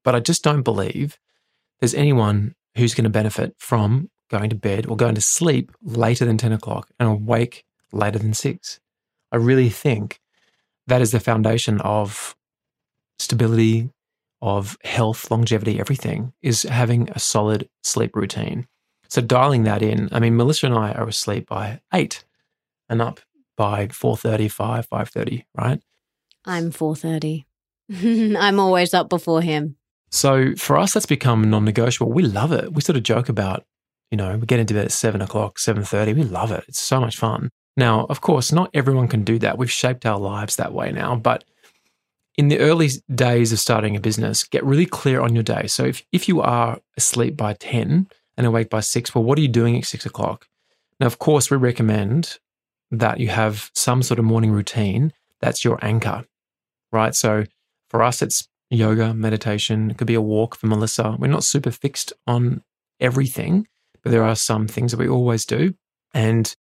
But 0.03 0.14
I 0.14 0.20
just 0.20 0.42
don't 0.42 0.62
believe 0.62 1.18
there's 1.79 1.94
anyone 1.94 2.55
who's 2.76 2.94
going 2.94 3.05
to 3.05 3.11
benefit 3.11 3.55
from 3.59 4.11
going 4.31 4.48
to 4.50 4.57
bed 4.57 4.87
or 4.87 4.96
going 4.96 5.14
to 5.14 5.20
sleep 5.20 5.72
later 5.83 6.24
than 6.24 6.38
10 6.38 6.53
o'clock 6.53 6.88
and 6.98 7.09
awake 7.09 7.64
later 7.92 8.18
than 8.18 8.33
six. 8.33 8.81
I 9.33 9.37
really 9.37 9.68
think 9.68 10.20
that 10.87 11.03
is 11.03 11.11
the 11.11 11.20
foundation 11.20 11.81
of 11.81 12.35
stability, 13.18 13.90
of 14.40 14.79
health, 14.85 15.31
longevity, 15.31 15.79
everything 15.79 16.33
is 16.40 16.62
having 16.62 17.11
a 17.11 17.18
solid 17.18 17.68
sleep 17.83 18.16
routine. 18.16 18.66
So 19.09 19.20
dialing 19.20 19.64
that 19.64 19.83
in, 19.83 20.09
I 20.12 20.20
mean, 20.20 20.37
Melissa 20.37 20.66
and 20.66 20.74
I 20.74 20.92
are 20.92 21.09
asleep 21.09 21.48
by 21.48 21.81
eight 21.92 22.24
and 22.88 23.03
up 23.03 23.20
by 23.61 23.88
4.30, 23.88 24.51
5, 24.51 24.88
5.30, 24.88 25.44
right? 25.55 25.83
I'm 26.46 26.73
4:30. 26.73 27.44
I'm 28.38 28.59
always 28.59 28.94
up 28.94 29.11
before 29.11 29.42
him. 29.42 29.77
So 30.11 30.55
for 30.57 30.79
us, 30.79 30.94
that's 30.94 31.05
become 31.05 31.51
non-negotiable. 31.51 32.11
We 32.11 32.23
love 32.23 32.53
it. 32.53 32.73
We 32.73 32.81
sort 32.81 32.96
of 32.96 33.03
joke 33.03 33.29
about, 33.29 33.66
you 34.11 34.16
know, 34.16 34.35
we 34.38 34.46
get 34.46 34.61
into 34.61 34.73
bed 34.73 34.87
at 34.87 34.92
seven 34.92 35.20
o'clock, 35.20 35.59
seven 35.59 35.85
thirty. 35.85 36.14
We 36.14 36.23
love 36.23 36.53
it. 36.53 36.64
It's 36.68 36.81
so 36.81 37.01
much 37.01 37.18
fun. 37.18 37.51
Now, 37.77 38.07
of 38.09 38.23
course, 38.23 38.51
not 38.51 38.70
everyone 38.73 39.09
can 39.09 39.25
do 39.25 39.38
that. 39.40 39.59
We've 39.59 39.70
shaped 39.70 40.07
our 40.07 40.18
lives 40.18 40.57
that 40.57 40.73
way 40.73 40.90
now, 40.90 41.16
but 41.16 41.44
in 42.38 42.49
the 42.49 42.61
early 42.61 42.88
days 43.14 43.53
of 43.53 43.59
starting 43.59 43.94
a 43.94 44.01
business, 44.01 44.42
get 44.42 44.64
really 44.64 44.87
clear 44.87 45.20
on 45.20 45.35
your 45.35 45.44
day. 45.44 45.66
So 45.66 45.85
if 45.85 46.03
if 46.12 46.29
you 46.29 46.40
are 46.40 46.79
asleep 46.96 47.37
by 47.37 47.53
ten 47.53 48.09
and 48.38 48.46
awake 48.46 48.70
by 48.70 48.81
six, 48.81 49.14
well, 49.14 49.23
what 49.23 49.37
are 49.37 49.42
you 49.42 49.49
doing 49.49 49.77
at 49.77 49.85
six 49.85 50.07
o'clock? 50.07 50.46
Now, 50.99 51.09
of 51.09 51.18
course, 51.18 51.51
we 51.51 51.59
recommend 51.59 52.38
that 52.90 53.20
you 53.20 53.29
have 53.29 53.70
some 53.74 54.03
sort 54.03 54.18
of 54.18 54.24
morning 54.24 54.50
routine. 54.50 55.12
That's 55.40 55.64
your 55.64 55.79
anchor, 55.83 56.24
right? 56.92 57.14
So 57.14 57.44
for 57.88 58.03
us, 58.03 58.22
it's 58.22 58.48
yoga, 58.70 59.14
meditation. 59.14 59.90
It 59.90 59.98
could 59.98 60.07
be 60.07 60.14
a 60.14 60.20
walk 60.20 60.57
for 60.57 60.66
Melissa. 60.66 61.16
We're 61.18 61.29
not 61.29 61.44
super 61.44 61.70
fixed 61.70 62.12
on 62.26 62.62
everything, 63.00 63.66
but 64.03 64.12
there 64.12 64.24
are 64.24 64.37
some 64.37 64.68
things 64.68 64.92
that 64.92 65.00
we 65.00 65.09
always 65.09 65.44
do. 65.44 65.74
And 66.14 66.55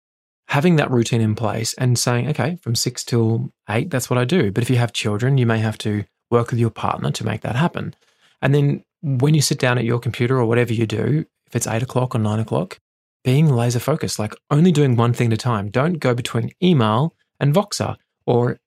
having 0.48 0.78
that 0.78 0.92
routine 0.92 1.22
in 1.22 1.36
place 1.36 1.74
and 1.74 2.00
saying, 2.00 2.30
okay, 2.30 2.58
from 2.62 2.76
six 2.76 3.04
till 3.04 3.52
eight, 3.70 3.90
that's 3.90 4.10
what 4.10 4.20
I 4.20 4.26
do. 4.26 4.52
But 4.52 4.64
if 4.64 4.70
you 4.70 4.78
have 4.78 4.94
children, 4.94 5.38
you 5.38 5.46
may 5.46 5.60
have 5.60 5.78
to 5.80 6.06
work 6.30 6.52
with 6.52 6.60
your 6.60 6.70
partner 6.70 7.12
to 7.12 7.26
make 7.26 7.42
that 7.42 7.56
happen. 7.56 7.96
And 8.42 8.54
then 8.54 8.84
when 9.02 9.34
you 9.34 9.42
sit 9.42 9.60
down 9.60 9.78
at 9.78 9.86
your 9.86 10.00
computer 10.00 10.38
or 10.38 10.46
whatever 10.46 10.74
you 10.74 10.86
do, 10.86 11.26
if 11.46 11.56
it's 11.56 11.68
eight 11.68 11.84
o'clock 11.84 12.16
or 12.16 12.20
nine 12.20 12.40
o'clock, 12.40 12.80
being 13.24 13.48
laser 13.48 13.80
focused, 13.80 14.20
like 14.20 14.34
only 14.50 14.72
doing 14.72 14.96
one 14.96 15.14
thing 15.14 15.28
at 15.28 15.34
a 15.34 15.38
time. 15.38 15.70
Don't 15.70 16.00
go 16.00 16.14
between 16.14 16.52
email 16.62 17.16
and 17.40 17.54
Voxer 17.54 17.96
or 18.26 18.60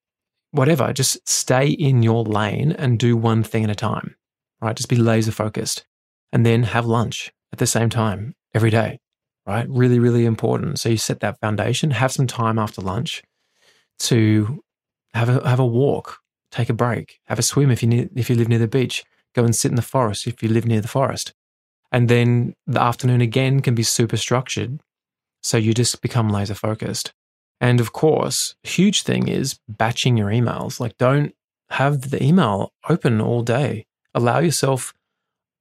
whatever. 0.51 0.93
Just 0.93 1.29
stay 1.29 1.69
in 1.69 2.03
your 2.03 2.25
lane 2.25 2.73
and 2.73 2.99
do 2.99 3.17
one 3.17 3.43
thing 3.43 3.65
at 3.65 3.71
a 3.71 3.75
time, 3.75 4.17
right? 4.61 4.77
Just 4.77 4.89
be 4.89 4.97
laser 4.97 5.33
focused 5.33 5.85
and 6.33 6.45
then 6.45 6.65
have 6.65 6.87
lunch 6.87 7.33
at 7.53 7.59
the 7.59 7.67
same 7.67 7.89
time 7.89 8.35
every 8.55 8.71
day, 8.71 8.99
right? 9.47 9.66
Really, 9.68 9.99
really 9.99 10.24
important. 10.24 10.79
So 10.79 10.89
you 10.89 10.97
set 10.97 11.20
that 11.20 11.41
foundation, 11.41 11.93
have 11.93 12.12
some 12.12 12.27
time 12.27 12.59
after 12.59 12.81
lunch 12.81 13.22
to 14.01 14.62
have 15.14 15.29
a, 15.29 15.49
have 15.49 15.61
a 15.61 15.66
walk, 15.66 16.18
take 16.51 16.70
a 16.70 16.74
break, 16.74 17.18
have 17.27 17.39
a 17.39 17.43
swim 17.43 17.70
if 17.70 17.83
you, 17.83 17.89
need, 17.89 18.11
if 18.16 18.31
you 18.31 18.37
live 18.37 18.49
near 18.49 18.59
the 18.59 18.68
beach, 18.68 19.05
go 19.35 19.45
and 19.45 19.55
sit 19.55 19.70
in 19.70 19.77
the 19.77 19.83
forest 19.83 20.27
if 20.27 20.43
you 20.43 20.49
live 20.49 20.66
near 20.66 20.81
the 20.81 20.89
forest. 20.89 21.33
And 21.93 22.09
then 22.09 22.55
the 22.66 22.80
afternoon 22.80 23.20
again 23.20 23.61
can 23.61 23.74
be 23.74 23.82
super 23.82 24.16
structured. 24.16 24.80
So 25.43 25.57
you 25.57 25.74
just 25.74 26.01
become 26.03 26.28
laser 26.28 26.55
focused. 26.55 27.12
And 27.61 27.80
of 27.80 27.93
course, 27.93 28.55
huge 28.62 29.03
thing 29.03 29.28
is 29.28 29.59
batching 29.68 30.16
your 30.16 30.28
emails. 30.28 30.80
Like 30.80 30.97
don't 30.99 31.34
have 31.70 32.11
the 32.11 32.22
email 32.22 32.72
open 32.88 33.20
all 33.20 33.43
day. 33.43 33.86
Allow 34.14 34.38
yourself 34.38 34.93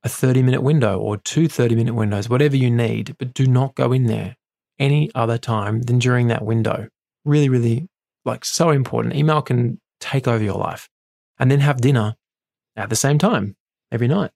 a 0.03 0.09
30 0.09 0.43
minute 0.43 0.61
window 0.61 0.97
or 0.97 1.17
two 1.17 1.47
30 1.47 1.75
minute 1.75 1.93
windows, 1.95 2.29
whatever 2.29 2.55
you 2.55 2.71
need, 2.71 3.15
but 3.17 3.33
do 3.33 3.45
not 3.45 3.75
go 3.75 3.91
in 3.91 4.05
there 4.05 4.35
any 4.77 5.11
other 5.13 5.37
time 5.37 5.81
than 5.81 5.99
during 5.99 6.27
that 6.27 6.45
window. 6.45 6.87
Really, 7.25 7.49
really 7.49 7.87
like 8.23 8.45
so 8.45 8.69
important. 8.69 9.15
Email 9.15 9.41
can 9.41 9.79
take 9.99 10.27
over 10.27 10.43
your 10.43 10.57
life. 10.57 10.87
And 11.37 11.49
then 11.49 11.61
have 11.61 11.79
dinner 11.79 12.15
at 12.75 12.89
the 12.89 12.95
same 12.95 13.17
time 13.17 13.55
every 13.91 14.07
night. 14.07 14.31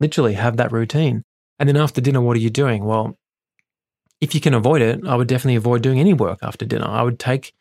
Literally 0.00 0.34
have 0.34 0.56
that 0.56 0.72
routine. 0.72 1.22
And 1.60 1.68
then 1.68 1.76
after 1.76 2.00
dinner, 2.00 2.22
what 2.22 2.36
are 2.36 2.40
you 2.40 2.50
doing? 2.50 2.84
Well, 2.84 3.18
if 4.20 4.34
you 4.34 4.40
can 4.40 4.54
avoid 4.54 4.82
it, 4.82 5.06
I 5.06 5.14
would 5.14 5.28
definitely 5.28 5.56
avoid 5.56 5.82
doing 5.82 6.00
any 6.00 6.14
work 6.14 6.38
after 6.42 6.64
dinner. 6.64 6.86
I 6.86 7.02
would 7.02 7.18
take 7.18 7.52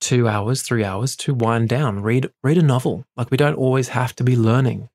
two 0.00 0.26
hours, 0.26 0.62
three 0.62 0.82
hours 0.82 1.14
to 1.16 1.34
wind 1.34 1.68
down, 1.68 2.00
read, 2.00 2.30
read 2.42 2.58
a 2.58 2.62
novel. 2.62 3.04
Like 3.16 3.30
we 3.30 3.36
don't 3.36 3.54
always 3.54 3.88
have 3.88 4.16
to 4.16 4.24
be 4.24 4.34
learning. 4.34 4.88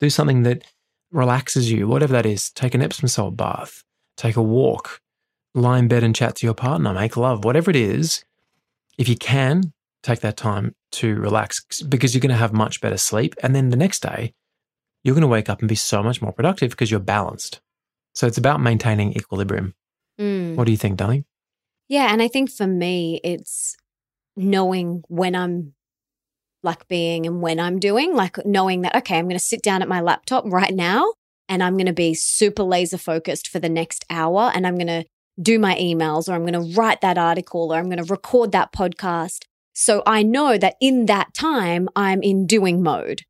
Do 0.00 0.10
something 0.10 0.42
that 0.42 0.64
relaxes 1.10 1.70
you, 1.70 1.86
whatever 1.86 2.14
that 2.14 2.26
is. 2.26 2.50
Take 2.50 2.74
an 2.74 2.82
Epsom 2.82 3.08
salt 3.08 3.36
bath, 3.36 3.84
take 4.16 4.36
a 4.36 4.42
walk, 4.42 5.00
lie 5.54 5.78
in 5.78 5.88
bed 5.88 6.02
and 6.02 6.14
chat 6.14 6.36
to 6.36 6.46
your 6.46 6.54
partner, 6.54 6.92
make 6.94 7.16
love, 7.16 7.44
whatever 7.44 7.70
it 7.70 7.76
is. 7.76 8.24
If 8.98 9.08
you 9.08 9.16
can, 9.16 9.72
take 10.02 10.20
that 10.20 10.36
time 10.36 10.74
to 10.92 11.14
relax 11.16 11.82
because 11.82 12.14
you're 12.14 12.20
going 12.20 12.30
to 12.30 12.36
have 12.36 12.52
much 12.52 12.80
better 12.80 12.98
sleep. 12.98 13.34
And 13.42 13.54
then 13.54 13.70
the 13.70 13.76
next 13.76 14.02
day, 14.02 14.34
you're 15.02 15.14
going 15.14 15.22
to 15.22 15.28
wake 15.28 15.48
up 15.48 15.60
and 15.60 15.68
be 15.68 15.74
so 15.74 16.02
much 16.02 16.20
more 16.20 16.32
productive 16.32 16.70
because 16.70 16.90
you're 16.90 17.00
balanced. 17.00 17.61
So 18.14 18.26
it's 18.26 18.38
about 18.38 18.60
maintaining 18.60 19.16
equilibrium. 19.16 19.74
Mm. 20.20 20.56
What 20.56 20.64
do 20.64 20.70
you 20.70 20.76
think, 20.76 20.96
darling? 20.96 21.24
Yeah. 21.88 22.12
And 22.12 22.22
I 22.22 22.28
think 22.28 22.50
for 22.50 22.66
me, 22.66 23.20
it's 23.24 23.76
knowing 24.36 25.02
when 25.08 25.34
I'm 25.34 25.74
like 26.62 26.86
being 26.88 27.26
and 27.26 27.42
when 27.42 27.58
I'm 27.58 27.78
doing, 27.78 28.14
like 28.14 28.44
knowing 28.46 28.82
that, 28.82 28.96
okay, 28.96 29.18
I'm 29.18 29.26
going 29.26 29.38
to 29.38 29.44
sit 29.44 29.62
down 29.62 29.82
at 29.82 29.88
my 29.88 30.00
laptop 30.00 30.44
right 30.46 30.72
now 30.72 31.12
and 31.48 31.62
I'm 31.62 31.76
going 31.76 31.86
to 31.86 31.92
be 31.92 32.14
super 32.14 32.62
laser 32.62 32.98
focused 32.98 33.48
for 33.48 33.58
the 33.58 33.68
next 33.68 34.04
hour 34.08 34.50
and 34.54 34.66
I'm 34.66 34.76
going 34.76 34.86
to 34.86 35.04
do 35.40 35.58
my 35.58 35.74
emails 35.76 36.28
or 36.28 36.32
I'm 36.32 36.46
going 36.46 36.52
to 36.52 36.74
write 36.74 37.00
that 37.00 37.18
article 37.18 37.72
or 37.72 37.78
I'm 37.78 37.88
going 37.88 38.02
to 38.02 38.10
record 38.10 38.52
that 38.52 38.72
podcast. 38.72 39.44
So 39.74 40.02
I 40.06 40.22
know 40.22 40.58
that 40.58 40.76
in 40.80 41.06
that 41.06 41.34
time, 41.34 41.88
I'm 41.96 42.22
in 42.22 42.46
doing 42.46 42.82
mode. 42.82 43.22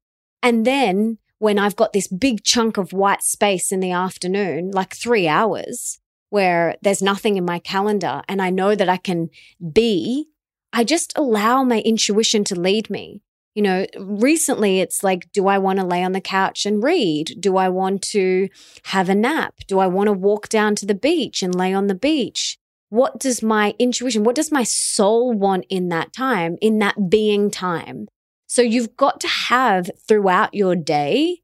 And 0.43 0.66
then 0.66 1.18
when 1.43 1.59
I've 1.59 1.74
got 1.74 1.93
this 1.93 2.07
big 2.07 2.45
chunk 2.45 2.76
of 2.76 2.93
white 2.93 3.24
space 3.24 3.72
in 3.72 3.80
the 3.80 3.90
afternoon, 3.90 4.70
like 4.70 4.95
three 4.95 5.26
hours, 5.26 5.99
where 6.30 6.76
there's 6.82 7.03
nothing 7.03 7.36
in 7.36 7.45
my 7.45 7.59
calendar 7.59 8.22
and 8.28 8.40
I 8.40 8.51
know 8.51 8.76
that 8.76 8.88
I 8.88 8.97
can 8.97 9.28
be 9.72 10.28
I 10.72 10.84
just 10.84 11.12
allow 11.16 11.64
my 11.64 11.80
intuition 11.80 12.45
to 12.45 12.59
lead 12.59 12.88
me. 12.88 13.22
You 13.55 13.62
know, 13.62 13.86
recently 13.99 14.78
it's 14.78 15.03
like, 15.03 15.32
do 15.32 15.49
I 15.49 15.59
want 15.59 15.80
to 15.80 15.84
lay 15.84 16.05
on 16.05 16.12
the 16.12 16.20
couch 16.20 16.64
and 16.64 16.82
read? 16.82 17.36
Do 17.40 17.57
I 17.57 17.68
want 17.68 18.03
to 18.12 18.49
have 18.84 19.09
a 19.09 19.14
nap? 19.14 19.55
Do 19.66 19.80
I 19.80 19.88
want 19.88 20.07
to 20.07 20.12
walk 20.12 20.49
down 20.49 20.76
to 20.76 20.86
the 20.86 20.95
beach 20.95 21.43
and 21.43 21.55
lay 21.55 21.74
on 21.74 21.88
the 21.88 21.95
beach? 21.95 22.57
What 22.88 23.18
does 23.18 23.43
my 23.43 23.74
intuition, 23.80 24.22
what 24.22 24.36
does 24.36 24.53
my 24.53 24.62
soul 24.62 25.32
want 25.32 25.66
in 25.68 25.88
that 25.88 26.12
time, 26.12 26.57
in 26.61 26.78
that 26.78 27.11
being 27.11 27.51
time? 27.51 28.07
So 28.53 28.61
you've 28.61 28.98
got 28.98 29.18
to 29.20 29.28
have 29.28 29.90
throughout 30.07 30.53
your 30.53 30.76
day 30.76 31.38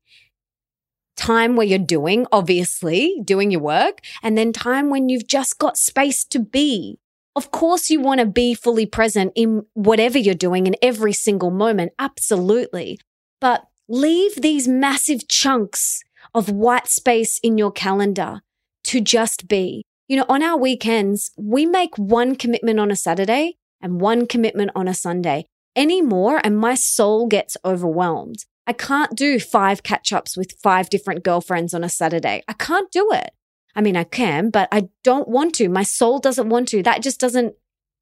time 1.16 1.56
where 1.56 1.66
you're 1.66 1.78
doing, 1.78 2.26
obviously, 2.30 3.22
doing 3.24 3.50
your 3.50 3.62
work, 3.62 4.00
and 4.22 4.36
then 4.36 4.52
time 4.52 4.90
when 4.90 5.08
you've 5.08 5.26
just 5.26 5.56
got 5.56 5.78
space 5.78 6.22
to 6.26 6.38
be. 6.38 6.98
Of 7.34 7.50
course, 7.50 7.88
you 7.88 7.98
want 7.98 8.20
to 8.20 8.26
be 8.26 8.52
fully 8.52 8.84
present 8.84 9.32
in 9.34 9.64
whatever 9.72 10.18
you're 10.18 10.34
doing 10.34 10.66
in 10.66 10.76
every 10.82 11.14
single 11.14 11.50
moment. 11.50 11.92
Absolutely. 11.98 13.00
But 13.40 13.64
leave 13.88 14.42
these 14.42 14.68
massive 14.68 15.28
chunks 15.28 16.02
of 16.34 16.50
white 16.50 16.88
space 16.88 17.40
in 17.42 17.56
your 17.56 17.72
calendar 17.72 18.42
to 18.84 19.00
just 19.00 19.48
be. 19.48 19.82
You 20.08 20.18
know, 20.18 20.26
on 20.28 20.42
our 20.42 20.58
weekends, 20.58 21.30
we 21.38 21.64
make 21.64 21.96
one 21.96 22.36
commitment 22.36 22.78
on 22.78 22.90
a 22.90 22.96
Saturday 22.96 23.56
and 23.80 23.98
one 23.98 24.26
commitment 24.26 24.72
on 24.74 24.86
a 24.86 24.92
Sunday. 24.92 25.46
Any 25.78 26.02
more, 26.02 26.40
and 26.42 26.58
my 26.58 26.74
soul 26.74 27.28
gets 27.28 27.56
overwhelmed. 27.64 28.46
I 28.66 28.72
can't 28.72 29.16
do 29.16 29.38
five 29.38 29.84
catch 29.84 30.12
ups 30.12 30.36
with 30.36 30.58
five 30.60 30.90
different 30.90 31.22
girlfriends 31.22 31.72
on 31.72 31.84
a 31.84 31.88
Saturday. 31.88 32.42
I 32.48 32.52
can't 32.54 32.90
do 32.90 33.12
it. 33.12 33.30
I 33.76 33.80
mean, 33.80 33.96
I 33.96 34.02
can, 34.02 34.50
but 34.50 34.68
I 34.72 34.88
don't 35.04 35.28
want 35.28 35.54
to. 35.54 35.68
My 35.68 35.84
soul 35.84 36.18
doesn't 36.18 36.48
want 36.48 36.66
to. 36.70 36.82
That 36.82 37.00
just 37.00 37.20
doesn't 37.20 37.54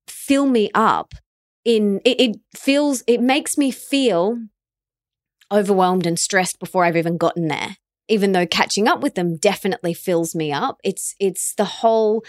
fill 0.09 0.47
me 0.47 0.71
up. 0.75 1.13
In 1.67 2.01
it, 2.07 2.19
it 2.19 2.37
feels, 2.57 3.05
it 3.07 3.21
makes 3.21 3.59
me 3.59 3.71
feel 3.71 4.39
overwhelmed 5.53 6.07
and 6.07 6.19
stressed 6.19 6.59
before 6.59 6.87
I've 6.87 6.97
even 6.97 7.19
gotten 7.19 7.49
there. 7.49 7.77
Even 8.09 8.33
though 8.33 8.47
catching 8.47 8.89
up 8.89 9.03
with 9.03 9.17
them 9.17 9.37
definitely 9.37 9.93
fills 9.93 10.35
me 10.35 10.51
up. 10.51 10.81
It's 10.83 11.15
it's 11.21 11.55
the 11.57 11.67
whole. 11.67 12.25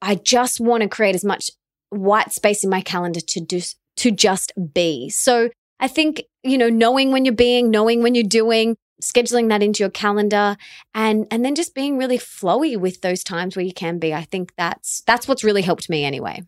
I 0.00 0.16
just 0.16 0.58
want 0.58 0.82
to 0.82 0.88
create 0.88 1.14
as 1.14 1.24
much 1.24 1.52
white 1.90 2.32
space 2.32 2.64
in 2.64 2.70
my 2.70 2.80
calendar 2.80 3.20
to 3.20 3.40
do 3.40 3.60
to 4.02 4.10
just 4.10 4.52
be. 4.72 5.08
So 5.10 5.50
I 5.80 5.88
think 5.88 6.22
you 6.44 6.58
know, 6.58 6.68
knowing 6.68 7.12
when 7.12 7.24
you're 7.24 7.34
being, 7.34 7.70
knowing 7.70 8.02
when 8.02 8.14
you're 8.14 8.24
doing, 8.24 8.76
scheduling 9.02 9.48
that 9.48 9.62
into 9.62 9.82
your 9.82 9.90
calendar 9.90 10.56
and 10.94 11.26
and 11.30 11.44
then 11.44 11.54
just 11.54 11.74
being 11.74 11.98
really 11.98 12.18
flowy 12.18 12.76
with 12.76 13.00
those 13.00 13.24
times 13.24 13.56
where 13.56 13.64
you 13.64 13.72
can 13.72 13.98
be. 13.98 14.14
I 14.14 14.22
think 14.22 14.52
that's 14.56 15.02
that's 15.06 15.26
what's 15.26 15.44
really 15.44 15.62
helped 15.62 15.90
me 15.90 16.04
anyway. 16.04 16.42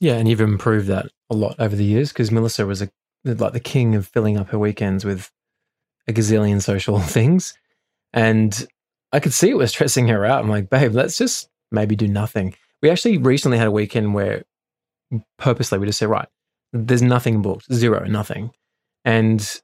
Yeah 0.00 0.14
and 0.14 0.28
you've 0.28 0.40
improved 0.40 0.88
that 0.88 1.06
a 1.30 1.34
lot 1.34 1.56
over 1.58 1.74
the 1.74 1.84
years 1.84 2.10
because 2.10 2.30
melissa 2.30 2.66
was 2.66 2.82
a 2.82 2.90
like 3.24 3.52
the 3.52 3.60
king 3.60 3.94
of 3.94 4.06
filling 4.08 4.36
up 4.36 4.50
her 4.50 4.58
weekends 4.58 5.04
with 5.04 5.30
a 6.06 6.12
gazillion 6.12 6.60
social 6.60 6.98
things. 7.16 7.54
And 8.12 8.66
i 9.12 9.20
could 9.20 9.32
see 9.32 9.50
it 9.50 9.56
was 9.56 9.70
stressing 9.70 10.08
her 10.08 10.24
out. 10.24 10.42
I'm 10.42 10.50
like 10.50 10.68
babe 10.68 10.92
let's 10.92 11.16
just 11.16 11.48
maybe 11.70 11.96
do 11.96 12.08
nothing. 12.08 12.54
We 12.82 12.90
actually 12.90 13.18
recently 13.18 13.58
had 13.58 13.68
a 13.68 13.72
weekend 13.72 14.14
where 14.14 14.44
purposely 15.38 15.78
we 15.78 15.86
just 15.86 16.00
said 16.00 16.08
right 16.08 16.28
there's 16.74 17.02
nothing 17.02 17.40
booked 17.40 17.72
zero 17.72 18.04
nothing 18.04 18.50
and 19.04 19.60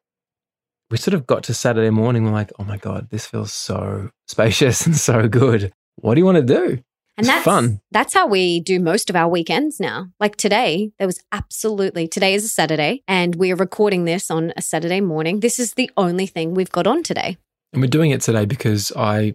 we 0.91 0.97
sort 0.97 1.15
of 1.15 1.27
got 1.27 1.45
to 1.45 1.55
Saturday 1.55 1.91
morning. 1.91 2.25
We're 2.25 2.33
like, 2.33 2.51
oh 2.59 2.65
my 2.65 2.77
God, 2.77 3.09
this 3.11 3.25
feels 3.25 3.53
so 3.53 4.11
spacious 4.27 4.87
and 4.87 4.97
so 4.97 5.29
good. 5.29 5.73
What 5.97 6.15
do 6.15 6.21
you 6.21 6.25
want 6.25 6.37
to 6.37 6.43
do? 6.43 6.83
And 7.17 7.27
that's 7.27 7.45
fun. 7.45 7.81
That's 7.91 8.15
how 8.15 8.27
we 8.27 8.61
do 8.61 8.81
most 8.81 9.11
of 9.11 9.17
our 9.17 9.29
weekends 9.29 9.79
now. 9.79 10.09
Like 10.19 10.37
today, 10.37 10.93
there 10.99 11.07
was 11.07 11.21
absolutely, 11.33 12.09
today 12.09 12.35
is 12.35 12.45
a 12.45 12.49
Saturday 12.49 13.03
and 13.07 13.35
we 13.35 13.53
are 13.53 13.57
recording 13.57 14.05
this 14.05 14.31
on 14.31 14.53
a 14.57 14.63
Saturday 14.63 15.01
morning. 15.01 15.41
This 15.41 15.59
is 15.59 15.75
the 15.75 15.91
only 15.97 16.27
thing 16.27 16.55
we've 16.55 16.73
got 16.73 16.87
on 16.87 17.03
today. 17.03 17.37
And 17.73 17.83
we're 17.83 17.89
doing 17.89 18.11
it 18.11 18.23
today 18.23 18.47
because 18.47 18.91
I 18.97 19.35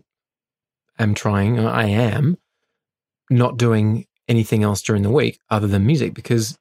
am 0.98 1.14
trying, 1.14 1.60
I 1.60 1.86
am 1.86 2.38
not 3.30 3.58
doing 3.58 4.06
anything 4.28 4.64
else 4.64 4.82
during 4.82 5.04
the 5.04 5.12
week 5.12 5.40
other 5.50 5.68
than 5.68 5.86
music 5.86 6.16
because 6.16 6.58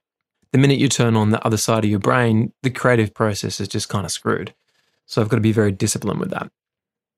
the 0.55 0.61
minute 0.61 0.79
you 0.79 0.87
turn 0.87 1.17
on 1.17 1.31
the 1.31 1.45
other 1.45 1.57
side 1.57 1.83
of 1.83 1.89
your 1.89 1.99
brain, 1.99 2.53
the 2.63 2.69
creative 2.69 3.13
process 3.13 3.59
is 3.59 3.67
just 3.67 3.89
kind 3.89 4.05
of 4.05 4.11
screwed. 4.11 4.53
So 5.05 5.21
I've 5.21 5.27
got 5.27 5.35
to 5.35 5.41
be 5.41 5.51
very 5.51 5.73
disciplined 5.73 6.21
with 6.21 6.29
that. 6.29 6.49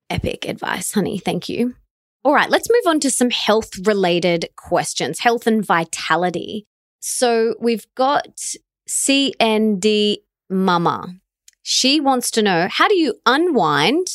Epic 0.09 0.47
advice, 0.47 0.91
honey. 0.91 1.19
Thank 1.19 1.47
you. 1.47 1.75
All 2.23 2.33
right, 2.33 2.49
let's 2.49 2.67
move 2.67 2.87
on 2.87 2.99
to 3.01 3.11
some 3.11 3.29
health 3.29 3.69
related 3.85 4.49
questions, 4.55 5.19
health 5.19 5.45
and 5.45 5.63
vitality. 5.63 6.65
So 6.99 7.53
we've 7.59 7.85
got 7.93 8.55
CND 8.89 10.17
Mama. 10.49 11.13
She 11.61 11.99
wants 11.99 12.31
to 12.31 12.41
know 12.41 12.67
how 12.71 12.87
do 12.87 12.95
you 12.95 13.19
unwind, 13.27 14.07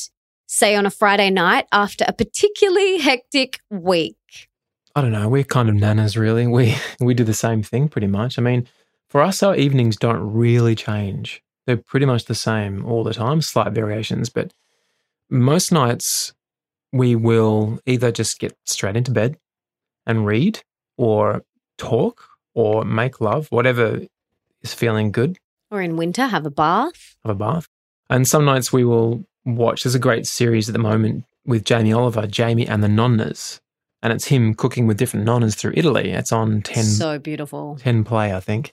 say 0.48 0.74
on 0.74 0.84
a 0.84 0.90
Friday 0.90 1.30
night 1.30 1.68
after 1.70 2.04
a 2.08 2.12
particularly 2.12 2.98
hectic 2.98 3.60
week? 3.70 4.16
I 4.96 5.00
don't 5.00 5.12
know. 5.12 5.28
We're 5.28 5.44
kind 5.44 5.68
of 5.68 5.76
nanas, 5.76 6.16
really. 6.16 6.48
We 6.48 6.74
we 7.00 7.14
do 7.14 7.22
the 7.22 7.32
same 7.34 7.62
thing 7.62 7.88
pretty 7.88 8.08
much. 8.08 8.36
I 8.36 8.42
mean, 8.42 8.66
for 9.12 9.20
us, 9.20 9.42
our 9.42 9.54
evenings 9.54 9.96
don't 9.96 10.32
really 10.32 10.74
change. 10.74 11.42
They're 11.66 11.76
pretty 11.76 12.06
much 12.06 12.24
the 12.24 12.34
same 12.34 12.86
all 12.86 13.04
the 13.04 13.12
time, 13.12 13.42
slight 13.42 13.72
variations, 13.72 14.30
but 14.30 14.54
most 15.28 15.70
nights 15.70 16.32
we 16.94 17.14
will 17.14 17.78
either 17.84 18.10
just 18.10 18.38
get 18.38 18.56
straight 18.64 18.96
into 18.96 19.10
bed 19.10 19.36
and 20.06 20.24
read 20.24 20.60
or 20.96 21.42
talk 21.76 22.26
or 22.54 22.86
make 22.86 23.20
love, 23.20 23.48
whatever 23.50 24.00
is 24.62 24.72
feeling 24.72 25.12
good. 25.12 25.36
Or 25.70 25.82
in 25.82 25.96
winter, 25.98 26.26
have 26.26 26.46
a 26.46 26.50
bath. 26.50 27.14
Have 27.22 27.32
a 27.32 27.38
bath. 27.38 27.68
And 28.08 28.26
some 28.26 28.46
nights 28.46 28.72
we 28.72 28.82
will 28.82 29.26
watch. 29.44 29.82
There's 29.82 29.94
a 29.94 29.98
great 29.98 30.26
series 30.26 30.70
at 30.70 30.72
the 30.72 30.78
moment 30.78 31.26
with 31.44 31.66
Jamie 31.66 31.92
Oliver, 31.92 32.26
Jamie 32.26 32.66
and 32.66 32.82
the 32.82 32.88
Nonnas. 32.88 33.60
And 34.02 34.10
it's 34.10 34.24
him 34.24 34.54
cooking 34.54 34.86
with 34.86 34.96
different 34.96 35.26
nonnas 35.26 35.54
through 35.54 35.74
Italy. 35.76 36.12
It's 36.12 36.32
on 36.32 36.62
10. 36.62 36.84
So 36.84 37.18
beautiful. 37.18 37.76
10 37.78 38.04
play, 38.04 38.34
I 38.34 38.40
think. 38.40 38.72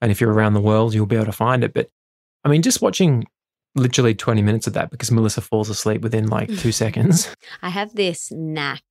And 0.00 0.10
if 0.10 0.20
you're 0.20 0.32
around 0.32 0.54
the 0.54 0.60
world, 0.60 0.94
you'll 0.94 1.06
be 1.06 1.16
able 1.16 1.26
to 1.26 1.32
find 1.32 1.64
it. 1.64 1.74
But 1.74 1.90
I 2.44 2.48
mean, 2.48 2.62
just 2.62 2.82
watching 2.82 3.24
literally 3.74 4.14
20 4.14 4.42
minutes 4.42 4.66
of 4.66 4.72
that 4.72 4.90
because 4.90 5.10
Melissa 5.10 5.40
falls 5.40 5.68
asleep 5.68 6.02
within 6.02 6.26
like 6.26 6.48
two 6.58 6.72
seconds. 6.84 7.34
I 7.62 7.68
have 7.68 7.94
this 7.94 8.30
knack 8.32 8.82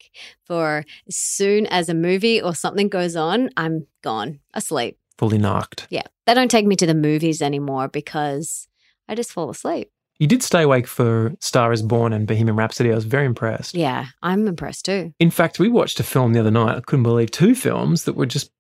for 0.46 0.86
as 1.08 1.16
soon 1.16 1.66
as 1.68 1.90
a 1.90 1.94
movie 1.94 2.42
or 2.42 2.56
something 2.56 2.88
goes 2.90 3.16
on, 3.16 3.50
I'm 3.58 3.88
gone 4.04 4.40
asleep. 4.54 4.98
Fully 5.18 5.38
knocked. 5.38 5.88
Yeah. 5.90 6.04
They 6.26 6.34
don't 6.34 6.52
take 6.52 6.66
me 6.66 6.76
to 6.78 6.86
the 6.86 6.94
movies 6.94 7.42
anymore 7.42 7.88
because 7.90 8.68
I 9.08 9.16
just 9.16 9.34
fall 9.34 9.50
asleep. 9.50 9.92
You 10.20 10.28
did 10.28 10.44
stay 10.44 10.64
awake 10.64 10.86
for 10.86 11.34
Star 11.40 11.72
is 11.72 11.82
Born 11.82 12.12
and 12.12 12.28
Bohemian 12.28 12.58
Rhapsody. 12.58 12.92
I 12.92 12.96
was 12.96 13.06
very 13.06 13.26
impressed. 13.26 13.74
Yeah, 13.74 14.08
I'm 14.22 14.48
impressed 14.48 14.84
too. 14.84 15.14
In 15.18 15.32
fact, 15.32 15.60
we 15.60 15.70
watched 15.70 16.00
a 16.02 16.04
film 16.04 16.34
the 16.34 16.42
other 16.42 16.52
night. 16.52 16.76
I 16.76 16.82
couldn't 16.82 17.04
believe 17.04 17.32
two 17.32 17.56
films 17.56 18.04
that 18.04 18.18
were 18.18 18.26
just 18.26 18.52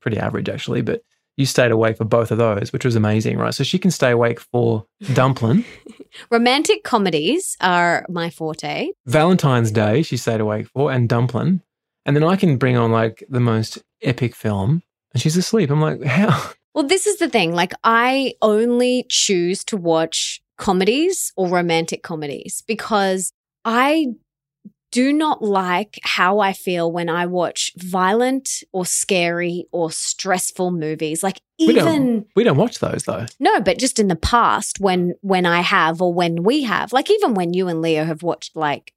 pretty 0.00 0.16
average, 0.16 0.48
actually, 0.48 0.80
but 0.80 1.02
you 1.38 1.46
stayed 1.46 1.70
awake 1.70 1.96
for 1.96 2.04
both 2.04 2.32
of 2.32 2.36
those, 2.36 2.72
which 2.72 2.84
was 2.84 2.96
amazing, 2.96 3.38
right? 3.38 3.54
So 3.54 3.62
she 3.62 3.78
can 3.78 3.92
stay 3.92 4.10
awake 4.10 4.40
for 4.40 4.84
Dumplin'. 5.14 5.64
Romantic 6.30 6.82
comedies 6.82 7.56
are 7.60 8.04
my 8.08 8.28
forte. 8.28 8.90
Valentine's 9.06 9.70
Day, 9.70 10.02
she 10.02 10.16
stayed 10.16 10.40
awake 10.40 10.66
for, 10.66 10.90
and 10.90 11.08
Dumplin'. 11.08 11.62
And 12.04 12.16
then 12.16 12.24
I 12.24 12.34
can 12.34 12.56
bring 12.56 12.76
on 12.76 12.90
like 12.90 13.24
the 13.28 13.40
most 13.40 13.78
epic 14.02 14.34
film, 14.34 14.82
and 15.12 15.22
she's 15.22 15.36
asleep. 15.36 15.70
I'm 15.70 15.80
like, 15.80 16.02
how? 16.02 16.52
Well, 16.74 16.86
this 16.86 17.08
is 17.08 17.16
the 17.16 17.28
thing. 17.28 17.54
Like, 17.54 17.72
I 17.82 18.34
only 18.40 19.04
choose 19.08 19.64
to 19.64 19.76
watch 19.76 20.40
comedies 20.58 21.32
or 21.36 21.48
romantic 21.48 22.04
comedies 22.04 22.62
because 22.68 23.32
I 23.64 24.08
do 24.90 25.12
not 25.12 25.42
like 25.42 25.98
how 26.02 26.38
I 26.38 26.52
feel 26.52 26.90
when 26.90 27.08
I 27.08 27.26
watch 27.26 27.72
violent 27.76 28.62
or 28.72 28.86
scary 28.86 29.66
or 29.70 29.90
stressful 29.90 30.70
movies. 30.70 31.22
Like 31.22 31.40
We 31.58 31.66
even 31.66 31.84
don't, 31.84 32.26
we 32.34 32.44
don't 32.44 32.56
watch 32.56 32.78
those 32.78 33.04
though. 33.04 33.26
no, 33.38 33.60
but 33.60 33.78
just 33.78 33.98
in 33.98 34.08
the 34.08 34.16
past 34.16 34.80
when 34.80 35.14
when 35.20 35.46
I 35.46 35.60
have 35.60 36.00
or 36.00 36.12
when 36.12 36.42
we 36.42 36.62
have, 36.62 36.92
like 36.92 37.10
even 37.10 37.34
when 37.34 37.52
you 37.52 37.68
and 37.68 37.82
Leo 37.82 38.04
have 38.04 38.22
watched 38.22 38.56
like 38.56 38.92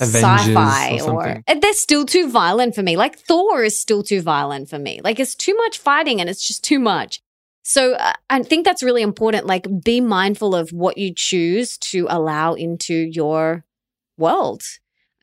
Avengers 0.00 0.22
sci-fi 0.22 1.00
or 1.02 1.42
or 1.48 1.54
they're 1.60 1.72
still 1.72 2.04
too 2.04 2.30
violent 2.30 2.74
for 2.74 2.82
me. 2.82 2.96
Like 2.96 3.18
Thor 3.18 3.62
is 3.62 3.78
still 3.78 4.02
too 4.02 4.22
violent 4.22 4.68
for 4.68 4.78
me. 4.78 5.00
Like 5.04 5.20
it's 5.20 5.34
too 5.34 5.54
much 5.56 5.78
fighting 5.78 6.20
and 6.20 6.28
it's 6.28 6.46
just 6.46 6.64
too 6.64 6.78
much. 6.78 7.20
So 7.62 7.94
uh, 7.94 8.12
I 8.28 8.42
think 8.42 8.64
that's 8.64 8.82
really 8.82 9.02
important. 9.02 9.46
Like 9.46 9.66
be 9.82 10.00
mindful 10.00 10.54
of 10.54 10.70
what 10.70 10.98
you 10.98 11.12
choose 11.14 11.78
to 11.78 12.06
allow 12.10 12.54
into 12.54 12.94
your 12.94 13.64
world. 14.18 14.62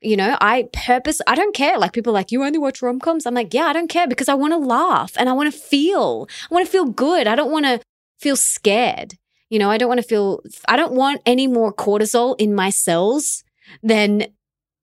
You 0.02 0.18
know, 0.18 0.36
I 0.42 0.68
purpose, 0.74 1.22
I 1.28 1.36
don't 1.36 1.54
care. 1.54 1.78
Like 1.78 1.94
people 1.94 2.12
are 2.12 2.14
like, 2.14 2.32
you 2.32 2.44
only 2.44 2.58
watch 2.58 2.82
rom 2.82 3.00
coms? 3.00 3.26
I'm 3.26 3.36
like, 3.36 3.54
yeah, 3.54 3.66
I 3.66 3.74
don't 3.74 3.88
care 3.88 4.08
because 4.08 4.28
I 4.28 4.34
want 4.34 4.52
to 4.54 4.58
laugh 4.58 5.14
and 5.16 5.30
I 5.30 5.34
want 5.34 5.54
to 5.54 5.60
feel. 5.60 6.28
I 6.50 6.54
want 6.54 6.66
to 6.66 6.72
feel 6.72 6.86
good. 6.86 7.28
I 7.28 7.36
don't 7.36 7.52
want 7.52 7.66
to 7.66 7.80
feel 8.20 8.36
scared. 8.36 9.14
You 9.50 9.60
know, 9.60 9.70
I 9.70 9.78
don't 9.78 9.90
want 9.90 10.00
to 10.00 10.08
feel, 10.08 10.42
I 10.68 10.76
don't 10.76 10.94
want 10.94 11.22
any 11.26 11.46
more 11.46 11.72
cortisol 11.74 12.36
in 12.40 12.56
my 12.56 12.72
cells 12.72 13.44
than 13.84 14.28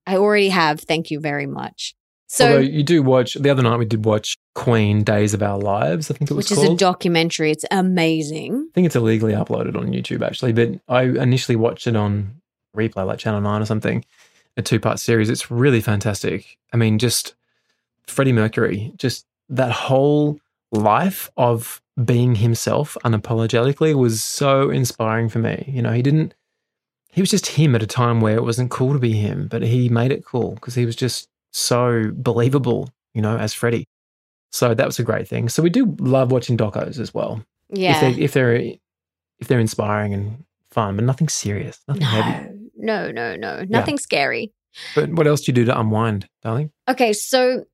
I 0.06 0.16
already 0.16 0.50
have. 0.50 0.80
Thank 0.80 1.10
you 1.10 1.18
very 1.18 1.46
much. 1.46 1.94
So, 2.28 2.46
Although 2.46 2.60
you 2.60 2.82
do 2.82 3.02
watch, 3.02 3.34
the 3.34 3.48
other 3.48 3.62
night 3.62 3.78
we 3.78 3.86
did 3.86 4.04
watch 4.04 4.36
Queen 4.54 5.02
Days 5.02 5.32
of 5.32 5.42
Our 5.42 5.58
Lives, 5.58 6.10
I 6.10 6.14
think 6.14 6.30
it 6.30 6.34
was 6.34 6.50
which 6.50 6.58
is 6.58 6.62
a 6.62 6.76
documentary. 6.76 7.50
It's 7.50 7.64
amazing. 7.70 8.68
I 8.70 8.72
think 8.74 8.86
it's 8.86 8.96
illegally 8.96 9.32
uploaded 9.32 9.76
on 9.76 9.88
YouTube 9.88 10.24
actually, 10.24 10.52
but 10.52 10.78
I 10.86 11.04
initially 11.04 11.56
watched 11.56 11.86
it 11.86 11.96
on 11.96 12.42
replay, 12.76 13.06
like 13.06 13.18
Channel 13.18 13.40
9 13.40 13.62
or 13.62 13.64
something, 13.64 14.04
a 14.58 14.62
two 14.62 14.78
part 14.78 14.98
series. 14.98 15.30
It's 15.30 15.50
really 15.50 15.80
fantastic. 15.80 16.58
I 16.72 16.76
mean, 16.76 16.98
just 16.98 17.34
Freddie 18.06 18.32
Mercury, 18.32 18.92
just 18.98 19.24
that 19.48 19.70
whole 19.72 20.38
life 20.72 21.30
of 21.38 21.80
being 22.04 22.34
himself 22.34 22.96
unapologetically 23.04 23.94
was 23.94 24.22
so 24.22 24.68
inspiring 24.70 25.28
for 25.30 25.38
me. 25.38 25.64
You 25.66 25.80
know, 25.80 25.92
he 25.92 26.02
didn't, 26.02 26.34
he 27.10 27.22
was 27.22 27.30
just 27.30 27.46
him 27.46 27.74
at 27.74 27.82
a 27.82 27.86
time 27.86 28.20
where 28.20 28.36
it 28.36 28.42
wasn't 28.44 28.70
cool 28.70 28.92
to 28.92 28.98
be 28.98 29.12
him, 29.12 29.48
but 29.48 29.62
he 29.62 29.88
made 29.88 30.12
it 30.12 30.24
cool 30.24 30.52
because 30.52 30.74
he 30.74 30.84
was 30.84 30.94
just 30.96 31.28
so 31.52 32.10
believable, 32.14 32.90
you 33.14 33.22
know, 33.22 33.36
as 33.38 33.54
Freddie. 33.54 33.86
So 34.52 34.74
that 34.74 34.86
was 34.86 34.98
a 34.98 35.02
great 35.02 35.26
thing. 35.28 35.48
So 35.48 35.62
we 35.62 35.70
do 35.70 35.96
love 35.98 36.30
watching 36.32 36.56
docos 36.56 36.98
as 36.98 37.12
well 37.14 37.42
Yeah. 37.70 37.94
if 37.94 38.16
they 38.16 38.22
if 38.22 38.32
they're 38.32 38.54
if 39.38 39.46
they're 39.48 39.60
inspiring 39.60 40.12
and 40.14 40.44
fun, 40.70 40.96
but 40.96 41.04
nothing 41.04 41.28
serious, 41.28 41.80
nothing 41.88 42.02
heavy. 42.02 42.57
No, 42.78 43.10
no, 43.10 43.36
no, 43.36 43.58
no. 43.58 43.64
Nothing 43.68 43.98
scary. 43.98 44.52
But 44.94 45.10
what 45.10 45.26
else 45.26 45.42
do 45.42 45.50
you 45.50 45.54
do 45.54 45.64
to 45.66 45.78
unwind, 45.78 46.28
darling? 46.42 46.70
Okay, 46.88 47.12
so 47.12 47.64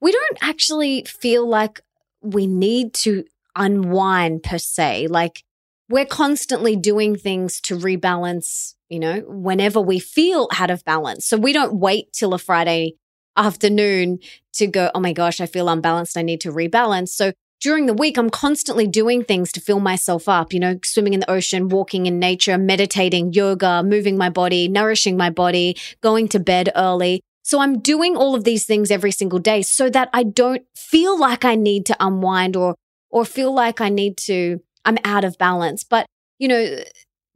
we 0.00 0.12
don't 0.12 0.38
actually 0.42 1.04
feel 1.04 1.46
like 1.46 1.80
we 2.22 2.46
need 2.46 2.94
to 2.94 3.24
unwind 3.54 4.42
per 4.42 4.58
se. 4.58 5.08
Like 5.08 5.44
we're 5.88 6.06
constantly 6.06 6.76
doing 6.76 7.16
things 7.16 7.60
to 7.62 7.76
rebalance, 7.76 8.74
you 8.88 8.98
know, 8.98 9.22
whenever 9.26 9.80
we 9.80 9.98
feel 9.98 10.48
out 10.58 10.70
of 10.70 10.84
balance. 10.84 11.26
So 11.26 11.36
we 11.36 11.52
don't 11.52 11.74
wait 11.74 12.12
till 12.12 12.32
a 12.32 12.38
Friday 12.38 12.94
afternoon 13.36 14.18
to 14.54 14.66
go, 14.66 14.90
oh 14.94 15.00
my 15.00 15.12
gosh, 15.12 15.40
I 15.40 15.46
feel 15.46 15.68
unbalanced. 15.68 16.16
I 16.16 16.22
need 16.22 16.40
to 16.42 16.52
rebalance. 16.52 17.08
So 17.08 17.32
during 17.60 17.86
the 17.86 17.94
week, 17.94 18.16
I'm 18.16 18.30
constantly 18.30 18.86
doing 18.86 19.22
things 19.22 19.52
to 19.52 19.60
fill 19.60 19.80
myself 19.80 20.28
up, 20.28 20.52
you 20.52 20.60
know, 20.60 20.78
swimming 20.82 21.12
in 21.12 21.20
the 21.20 21.30
ocean, 21.30 21.68
walking 21.68 22.06
in 22.06 22.18
nature, 22.18 22.56
meditating, 22.56 23.34
yoga, 23.34 23.82
moving 23.82 24.16
my 24.16 24.30
body, 24.30 24.66
nourishing 24.66 25.16
my 25.16 25.30
body, 25.30 25.76
going 26.00 26.28
to 26.28 26.40
bed 26.40 26.70
early. 26.74 27.20
So 27.42 27.60
I'm 27.60 27.80
doing 27.80 28.16
all 28.16 28.34
of 28.34 28.44
these 28.44 28.64
things 28.64 28.90
every 28.90 29.12
single 29.12 29.38
day 29.38 29.62
so 29.62 29.90
that 29.90 30.08
I 30.12 30.22
don't 30.22 30.62
feel 30.74 31.18
like 31.18 31.44
I 31.44 31.54
need 31.54 31.86
to 31.86 31.96
unwind 32.00 32.56
or 32.56 32.76
or 33.10 33.24
feel 33.24 33.52
like 33.52 33.80
I 33.80 33.88
need 33.88 34.16
to 34.18 34.60
I'm 34.84 34.98
out 35.04 35.24
of 35.24 35.36
balance. 35.36 35.84
But, 35.84 36.06
you 36.38 36.48
know, 36.48 36.78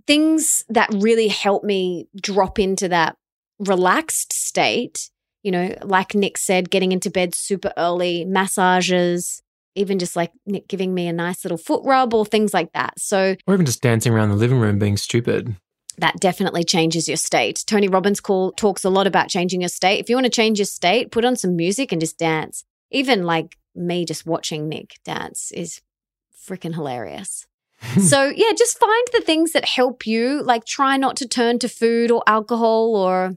things 0.07 0.65
that 0.69 0.89
really 0.95 1.29
help 1.29 1.65
me 1.65 2.09
drop 2.21 2.59
into 2.59 2.89
that 2.89 3.17
relaxed 3.59 4.33
state, 4.33 5.11
you 5.43 5.51
know, 5.51 5.75
like 5.83 6.15
Nick 6.15 6.39
said, 6.39 6.71
getting 6.71 6.93
into 6.93 7.11
bed 7.11 7.35
super 7.35 7.73
early, 7.77 8.25
massages, 8.25 9.43
even 9.75 9.99
just 9.99 10.17
like 10.17 10.33
Nick 10.47 10.69
giving 10.69 10.95
me 10.95 11.09
a 11.09 11.13
nice 11.13 11.45
little 11.45 11.59
foot 11.59 11.83
rub 11.85 12.15
or 12.15 12.25
things 12.25 12.55
like 12.55 12.73
that. 12.73 12.99
So 12.99 13.37
Or 13.47 13.55
even 13.55 13.67
just 13.67 13.83
dancing 13.83 14.13
around 14.13 14.29
the 14.31 14.37
living 14.37 14.59
room 14.59 14.79
being 14.79 14.97
stupid. 14.97 15.57
that 15.99 16.19
definitely 16.21 16.65
changes 16.65 17.07
your 17.09 17.17
state. 17.17 17.63
Tony 17.67 17.89
Robbins 17.89 18.21
call, 18.21 18.53
talks 18.53 18.85
a 18.85 18.91
lot 18.91 19.07
about 19.07 19.29
changing 19.29 19.61
your 19.61 19.69
state. 19.69 20.01
If 20.01 20.09
you 20.09 20.17
want 20.17 20.27
to 20.27 20.31
change 20.31 20.59
your 20.59 20.67
state, 20.67 21.11
put 21.13 21.25
on 21.25 21.37
some 21.37 21.55
music 21.57 21.93
and 21.93 22.01
just 22.01 22.19
dance. 22.19 22.65
Even 22.91 23.23
like 23.25 23.57
me 23.75 24.05
just 24.05 24.27
watching 24.27 24.69
Nick 24.69 24.95
dance 25.05 25.51
is 25.53 25.81
freaking 26.47 26.75
hilarious. 26.75 27.47
so, 28.01 28.33
yeah, 28.35 28.53
just 28.57 28.79
find 28.79 29.07
the 29.13 29.21
things 29.21 29.53
that 29.53 29.65
help 29.65 30.07
you. 30.07 30.43
Like, 30.43 30.65
try 30.65 30.97
not 30.97 31.17
to 31.17 31.29
turn 31.29 31.59
to 31.59 31.69
food 31.69 32.11
or 32.11 32.23
alcohol 32.27 32.97
or 32.97 33.37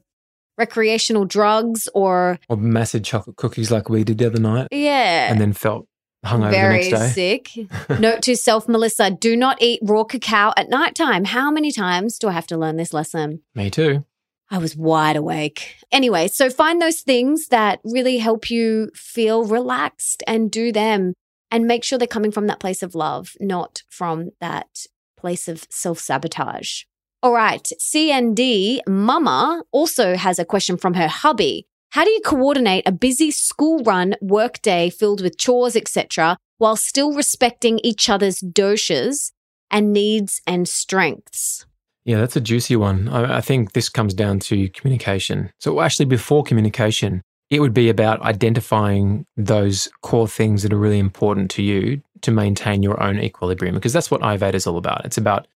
recreational 0.58 1.26
drugs 1.26 1.88
or, 1.94 2.40
Or 2.50 2.58
massive 2.58 3.04
chocolate 3.04 3.36
cookies 3.36 3.72
like 3.72 3.90
we 3.90 4.04
did 4.04 4.18
the 4.20 4.28
other 4.28 4.40
night 4.40 4.68
yeah. 4.72 5.30
and 5.32 5.40
then 5.40 5.54
felt 5.54 5.88
hungover 6.26 6.51
very 6.51 6.84
the 6.86 6.97
next 6.97 7.15
day. 7.15 7.41
sick. 7.45 7.70
Note 7.99 8.22
to 8.24 8.36
self, 8.36 8.68
Melissa, 8.68 9.11
do 9.11 9.36
not 9.36 9.61
eat 9.61 9.80
raw 9.84 10.03
cacao 10.03 10.53
at 10.57 10.70
nighttime. 10.70 11.26
How 11.26 11.51
many 11.51 11.72
times 11.72 12.18
do 12.18 12.28
I 12.28 12.34
have 12.34 12.47
to 12.47 12.57
learn 12.57 12.78
this 12.78 12.93
lesson? 12.93 13.41
Me 13.55 13.70
too. 13.70 14.05
I 14.49 14.59
was 14.59 14.76
wide 14.78 15.18
awake. 15.18 15.76
Anyway, 15.91 16.30
so 16.30 16.49
find 16.49 16.82
those 16.82 17.01
things 17.01 17.47
that 17.47 17.80
really 17.84 18.18
help 18.18 18.49
you 18.49 18.91
feel 18.95 19.43
relaxed 19.43 20.24
and 20.26 20.49
do 20.49 20.72
them 20.72 21.13
and 21.51 21.68
make 21.68 21.84
sure 21.84 21.97
they're 21.97 22.07
coming 22.07 22.32
from 22.32 22.47
that 22.47 22.59
place 22.59 22.82
of 22.82 22.95
love, 22.95 23.34
not 23.39 23.84
from 23.89 24.32
that 24.39 24.86
place 25.18 25.47
of 25.47 25.65
self 25.70 25.99
sabotage. 25.99 26.84
All 27.24 27.34
right, 27.34 27.63
CND 27.80 28.80
Mama 28.88 29.63
also 29.72 30.15
has 30.15 30.39
a 30.39 30.45
question 30.45 30.78
from 30.78 30.93
her 30.93 31.07
hubby. 31.07 31.66
How 31.92 32.04
do 32.04 32.12
you 32.12 32.22
coordinate 32.22 32.88
a 32.88 32.92
busy 32.92 33.32
school 33.32 33.80
run 33.84 34.16
workday 34.22 34.90
filled 34.90 35.22
with 35.22 35.38
chores, 35.38 35.76
etc., 35.76 36.38
while 36.58 36.76
still 36.76 37.14
respecting 37.14 37.80
each 37.80 38.10
other's 38.10 38.40
doshas 38.42 39.32
and 39.72 39.94
needs 39.94 40.42
and 40.46 40.68
strengths? 40.68 41.66
Yeah, 42.04 42.20
that's 42.20 42.36
a 42.36 42.42
juicy 42.42 42.76
one. 42.76 43.08
I, 43.10 43.38
I 43.38 43.42
think 43.42 43.74
this 43.74 43.90
comes 43.90 44.14
down 44.14 44.40
to 44.42 44.70
communication. 44.70 45.52
So, 45.60 45.80
actually, 45.82 46.06
before 46.06 46.44
communication, 46.44 47.22
it 47.50 47.62
would 47.62 47.74
be 47.74 47.90
about 47.90 48.22
identifying 48.22 49.26
those 49.38 49.88
core 50.02 50.28
things 50.28 50.64
that 50.64 50.74
are 50.74 50.78
really 50.78 51.00
important 51.00 51.50
to 51.52 51.64
you 51.64 52.02
to 52.22 52.32
maintain 52.32 52.84
your 52.84 53.02
own 53.02 53.20
equilibrium, 53.20 53.76
because 53.76 53.94
that's 53.94 54.12
what 54.12 54.22
Ayurveda 54.22 54.56
is 54.56 54.68
all 54.68 54.78
about. 54.78 55.06
It's 55.06 55.18
about 55.18 55.48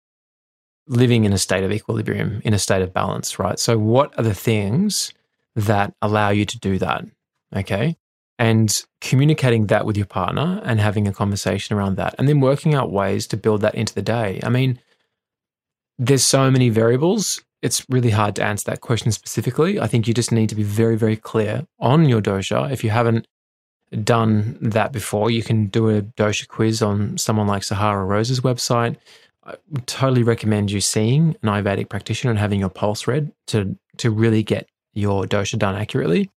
living 0.87 1.25
in 1.25 1.33
a 1.33 1.39
state 1.39 1.65
of 1.65 1.73
equilibrium, 1.73 2.41
in 2.45 2.55
a 2.55 2.59
state 2.59 2.83
of 2.83 2.93
balance, 2.93 3.39
right? 3.39 3.59
So, 3.59 3.79
what 3.79 4.17
are 4.19 4.25
the 4.25 4.35
things 4.35 5.13
that 5.57 5.95
allow 6.01 6.31
you 6.31 6.45
to 6.45 6.59
do 6.59 6.79
that? 6.79 7.05
Okay. 7.55 7.97
And 8.39 8.83
communicating 9.01 9.67
that 9.67 9.85
with 9.85 9.97
your 9.97 10.07
partner 10.07 10.63
and 10.65 10.81
having 10.81 11.07
a 11.07 11.13
conversation 11.13 11.77
around 11.77 11.97
that, 11.97 12.15
and 12.19 12.27
then 12.27 12.41
working 12.41 12.75
out 12.75 12.91
ways 12.91 13.27
to 13.29 13.37
build 13.37 13.61
that 13.61 13.75
into 13.75 13.95
the 13.95 14.03
day. 14.03 14.41
I 14.43 14.49
mean, 14.49 14.79
there's 15.99 16.25
so 16.25 16.51
many 16.51 16.71
variables. 16.71 17.43
It's 17.61 17.85
really 17.91 18.09
hard 18.09 18.37
to 18.37 18.43
answer 18.43 18.71
that 18.71 18.81
question 18.81 19.13
specifically. 19.13 19.79
I 19.79 19.87
think 19.87 20.09
you 20.09 20.15
just 20.15 20.33
need 20.33 20.49
to 20.49 20.55
be 20.55 20.63
very, 20.63 20.97
very 20.97 21.17
clear 21.17 21.67
on 21.79 22.09
your 22.09 22.23
dosha. 22.23 22.73
If 22.73 22.83
you 22.83 22.89
haven't 22.89 23.27
done 24.05 24.57
that 24.63 24.93
before, 24.93 25.31
you 25.31 25.43
can 25.43 25.67
do 25.67 25.91
a 25.91 26.01
dosha 26.01 26.49
quiz 26.49 26.81
on 26.81 27.19
someone 27.19 27.47
like 27.47 27.63
Sahara 27.63 28.07
Rose's 28.07 28.41
website. 28.41 28.97
I 29.45 29.57
totally 29.85 30.23
recommend 30.23 30.71
you 30.71 30.81
seeing 30.81 31.37
an 31.43 31.49
Ayurvedic 31.51 31.91
practitioner 31.91 32.31
and 32.31 32.39
having 32.39 32.61
your 32.61 32.71
pulse 32.71 33.07
read 33.07 33.33
to 33.49 33.77
to 33.99 34.11
really 34.11 34.43
get 34.43 34.70
your 34.93 35.25
dosha 35.25 35.59
done 35.59 35.75
accurately. 35.77 36.31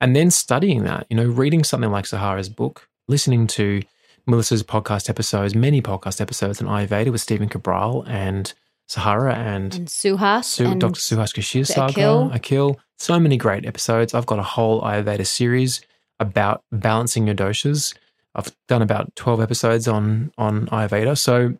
And 0.00 0.14
then 0.14 0.30
studying 0.30 0.84
that, 0.84 1.06
you 1.08 1.16
know, 1.16 1.24
reading 1.24 1.64
something 1.64 1.90
like 1.90 2.04
Sahara's 2.04 2.48
book, 2.48 2.88
listening 3.08 3.46
to 3.48 3.82
Melissa's 4.28 4.62
podcast 4.62 5.08
episodes, 5.08 5.54
many 5.54 5.80
podcast 5.80 6.20
episodes 6.20 6.60
on 6.60 6.68
Ayurveda 6.68 7.10
with 7.10 7.20
Stephen 7.20 7.48
Cabral 7.48 8.04
and 8.06 8.52
Sahara 8.88 9.34
and, 9.34 9.74
And 9.74 9.88
Suhas. 9.88 10.44
Su- 10.44 10.66
and 10.66 10.80
Dr. 10.80 11.00
Suhas 11.00 11.32
Kshirsagar, 11.34 11.90
Akil. 11.90 12.30
Akil. 12.32 12.80
So 12.98 13.18
many 13.18 13.36
great 13.36 13.64
episodes. 13.66 14.14
I've 14.14 14.26
got 14.26 14.38
a 14.38 14.42
whole 14.44 14.82
Ayurveda 14.82 15.26
series 15.26 15.80
about 16.20 16.62
balancing 16.70 17.26
your 17.26 17.36
doshas. 17.36 17.94
I've 18.34 18.54
done 18.68 18.82
about 18.82 19.14
12 19.16 19.40
episodes 19.40 19.88
on, 19.88 20.30
on 20.36 20.66
Ayurveda. 20.66 21.16
So 21.16 21.54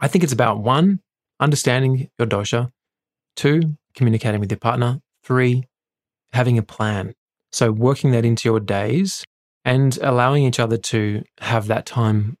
I 0.00 0.08
think 0.08 0.24
it's 0.24 0.32
about 0.32 0.58
one, 0.58 1.00
understanding 1.40 2.10
your 2.18 2.26
dosha, 2.26 2.72
two, 3.36 3.76
communicating 3.94 4.40
with 4.40 4.50
your 4.50 4.58
partner, 4.58 5.00
three, 5.26 5.64
having 6.32 6.56
a 6.56 6.62
plan. 6.62 7.14
So 7.52 7.72
working 7.72 8.12
that 8.12 8.24
into 8.24 8.48
your 8.48 8.60
days 8.60 9.24
and 9.64 9.98
allowing 10.00 10.44
each 10.44 10.60
other 10.60 10.76
to 10.76 11.22
have 11.40 11.66
that 11.66 11.86
time 11.86 12.36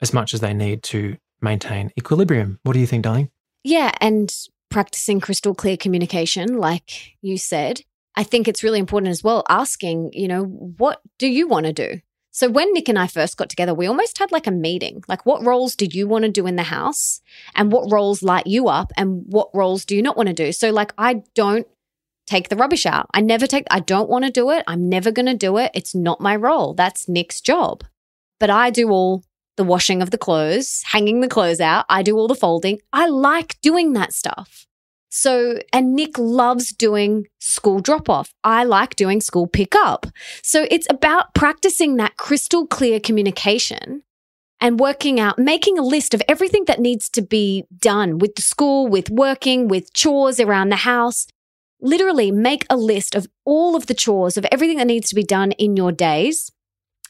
as 0.00 0.12
much 0.12 0.34
as 0.34 0.40
they 0.40 0.54
need 0.54 0.82
to 0.84 1.16
maintain 1.40 1.90
equilibrium. 1.98 2.58
What 2.64 2.72
do 2.72 2.80
you 2.80 2.86
think, 2.86 3.04
darling? 3.04 3.30
Yeah, 3.62 3.92
and 4.00 4.32
practicing 4.70 5.20
crystal 5.20 5.54
clear 5.54 5.76
communication, 5.76 6.58
like 6.58 7.16
you 7.22 7.38
said. 7.38 7.80
I 8.16 8.24
think 8.24 8.48
it's 8.48 8.64
really 8.64 8.80
important 8.80 9.10
as 9.10 9.22
well, 9.22 9.44
asking, 9.48 10.10
you 10.12 10.26
know, 10.26 10.44
what 10.44 11.00
do 11.18 11.28
you 11.28 11.46
want 11.46 11.66
to 11.66 11.72
do? 11.72 12.00
So 12.30 12.48
when 12.48 12.72
Nick 12.72 12.88
and 12.88 12.98
I 12.98 13.06
first 13.06 13.36
got 13.36 13.48
together, 13.48 13.74
we 13.74 13.86
almost 13.86 14.18
had 14.18 14.32
like 14.32 14.46
a 14.46 14.52
meeting. 14.52 15.02
Like, 15.08 15.24
what 15.24 15.44
roles 15.44 15.74
do 15.74 15.86
you 15.86 16.06
want 16.06 16.24
to 16.24 16.30
do 16.30 16.46
in 16.46 16.56
the 16.56 16.62
house? 16.64 17.20
And 17.54 17.72
what 17.72 17.90
roles 17.90 18.22
light 18.22 18.46
you 18.46 18.68
up? 18.68 18.92
And 18.96 19.24
what 19.26 19.50
roles 19.54 19.84
do 19.84 19.96
you 19.96 20.02
not 20.02 20.16
want 20.16 20.28
to 20.28 20.34
do? 20.34 20.52
So, 20.52 20.70
like, 20.70 20.92
I 20.98 21.22
don't 21.34 21.66
take 22.28 22.48
the 22.48 22.56
rubbish 22.56 22.86
out. 22.86 23.06
I 23.14 23.20
never 23.20 23.46
take, 23.46 23.66
I 23.70 23.80
don't 23.80 24.08
want 24.08 24.24
to 24.24 24.30
do 24.30 24.50
it. 24.50 24.64
I'm 24.66 24.88
never 24.88 25.10
going 25.10 25.26
to 25.26 25.34
do 25.34 25.56
it. 25.56 25.70
It's 25.74 25.94
not 25.94 26.20
my 26.20 26.36
role. 26.36 26.74
That's 26.74 27.08
Nick's 27.08 27.40
job. 27.40 27.84
But 28.38 28.50
I 28.50 28.70
do 28.70 28.90
all 28.90 29.24
the 29.56 29.64
washing 29.64 30.00
of 30.02 30.10
the 30.10 30.18
clothes, 30.18 30.82
hanging 30.86 31.20
the 31.20 31.28
clothes 31.28 31.60
out. 31.60 31.84
I 31.88 32.02
do 32.02 32.16
all 32.16 32.28
the 32.28 32.34
folding. 32.34 32.80
I 32.92 33.08
like 33.08 33.60
doing 33.60 33.92
that 33.94 34.12
stuff. 34.12 34.66
So, 35.10 35.58
and 35.72 35.94
Nick 35.94 36.18
loves 36.18 36.72
doing 36.72 37.26
school 37.40 37.80
drop 37.80 38.08
off. 38.08 38.32
I 38.44 38.64
like 38.64 38.94
doing 38.94 39.20
school 39.20 39.46
pick 39.46 39.74
up. 39.74 40.06
So 40.42 40.66
it's 40.70 40.86
about 40.90 41.34
practicing 41.34 41.96
that 41.96 42.16
crystal 42.16 42.66
clear 42.66 43.00
communication 43.00 44.02
and 44.60 44.78
working 44.78 45.18
out, 45.18 45.38
making 45.38 45.78
a 45.78 45.82
list 45.82 46.14
of 46.14 46.22
everything 46.28 46.64
that 46.66 46.80
needs 46.80 47.08
to 47.10 47.22
be 47.22 47.64
done 47.78 48.18
with 48.18 48.34
the 48.34 48.42
school, 48.42 48.86
with 48.86 49.08
working, 49.10 49.68
with 49.68 49.92
chores 49.94 50.38
around 50.40 50.68
the 50.68 50.76
house. 50.76 51.26
Literally 51.80 52.30
make 52.30 52.66
a 52.68 52.76
list 52.76 53.14
of 53.14 53.26
all 53.44 53.76
of 53.76 53.86
the 53.86 53.94
chores 53.94 54.36
of 54.36 54.46
everything 54.50 54.78
that 54.78 54.86
needs 54.86 55.08
to 55.08 55.14
be 55.14 55.22
done 55.22 55.52
in 55.52 55.76
your 55.76 55.92
days 55.92 56.50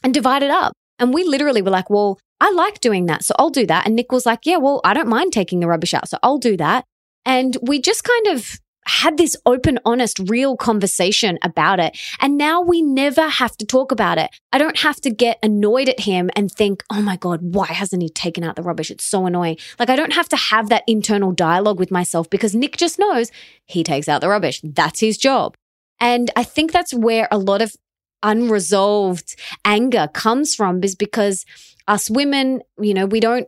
and 0.03 0.13
divide 0.13 0.43
it 0.43 0.51
up. 0.51 0.73
And 0.99 1.13
we 1.13 1.23
literally 1.23 1.61
were 1.61 1.71
like, 1.71 1.89
well, 1.89 2.19
I 2.39 2.51
like 2.51 2.79
doing 2.79 3.05
that. 3.07 3.23
So 3.23 3.33
I'll 3.39 3.49
do 3.49 3.65
that. 3.67 3.85
And 3.85 3.95
Nick 3.95 4.11
was 4.11 4.25
like, 4.25 4.45
yeah, 4.45 4.57
well, 4.57 4.81
I 4.83 4.93
don't 4.93 5.07
mind 5.07 5.33
taking 5.33 5.59
the 5.59 5.67
rubbish 5.67 5.93
out. 5.93 6.07
So 6.09 6.17
I'll 6.23 6.37
do 6.37 6.55
that. 6.57 6.85
And 7.25 7.57
we 7.61 7.81
just 7.81 8.03
kind 8.03 8.27
of 8.37 8.59
had 8.89 9.17
this 9.17 9.35
open, 9.45 9.79
honest, 9.85 10.19
real 10.27 10.57
conversation 10.57 11.37
about 11.43 11.79
it. 11.79 11.97
And 12.19 12.37
now 12.37 12.61
we 12.61 12.81
never 12.81 13.29
have 13.29 13.55
to 13.57 13.65
talk 13.65 13.91
about 13.91 14.17
it. 14.17 14.29
I 14.51 14.57
don't 14.57 14.79
have 14.79 14.99
to 15.01 15.09
get 15.09 15.39
annoyed 15.43 15.89
at 15.89 16.01
him 16.01 16.29
and 16.35 16.51
think, 16.51 16.83
oh 16.91 17.01
my 17.01 17.15
God, 17.15 17.39
why 17.41 17.67
hasn't 17.67 18.01
he 18.01 18.09
taken 18.09 18.43
out 18.43 18.55
the 18.55 18.63
rubbish? 18.63 18.91
It's 18.91 19.05
so 19.05 19.25
annoying. 19.25 19.57
Like, 19.77 19.89
I 19.89 19.95
don't 19.95 20.13
have 20.13 20.29
to 20.29 20.35
have 20.35 20.69
that 20.69 20.83
internal 20.87 21.31
dialogue 21.31 21.79
with 21.79 21.91
myself 21.91 22.29
because 22.29 22.55
Nick 22.55 22.77
just 22.77 22.99
knows 22.99 23.31
he 23.65 23.83
takes 23.83 24.07
out 24.07 24.21
the 24.21 24.29
rubbish. 24.29 24.61
That's 24.63 24.99
his 24.99 25.17
job. 25.17 25.55
And 25.99 26.31
I 26.35 26.43
think 26.43 26.71
that's 26.71 26.93
where 26.93 27.27
a 27.31 27.37
lot 27.37 27.61
of 27.61 27.75
unresolved 28.23 29.35
anger 29.65 30.09
comes 30.13 30.55
from 30.55 30.83
is 30.83 30.95
because 30.95 31.45
us 31.87 32.09
women, 32.09 32.61
you 32.79 32.93
know, 32.93 33.05
we 33.05 33.19
don't 33.19 33.47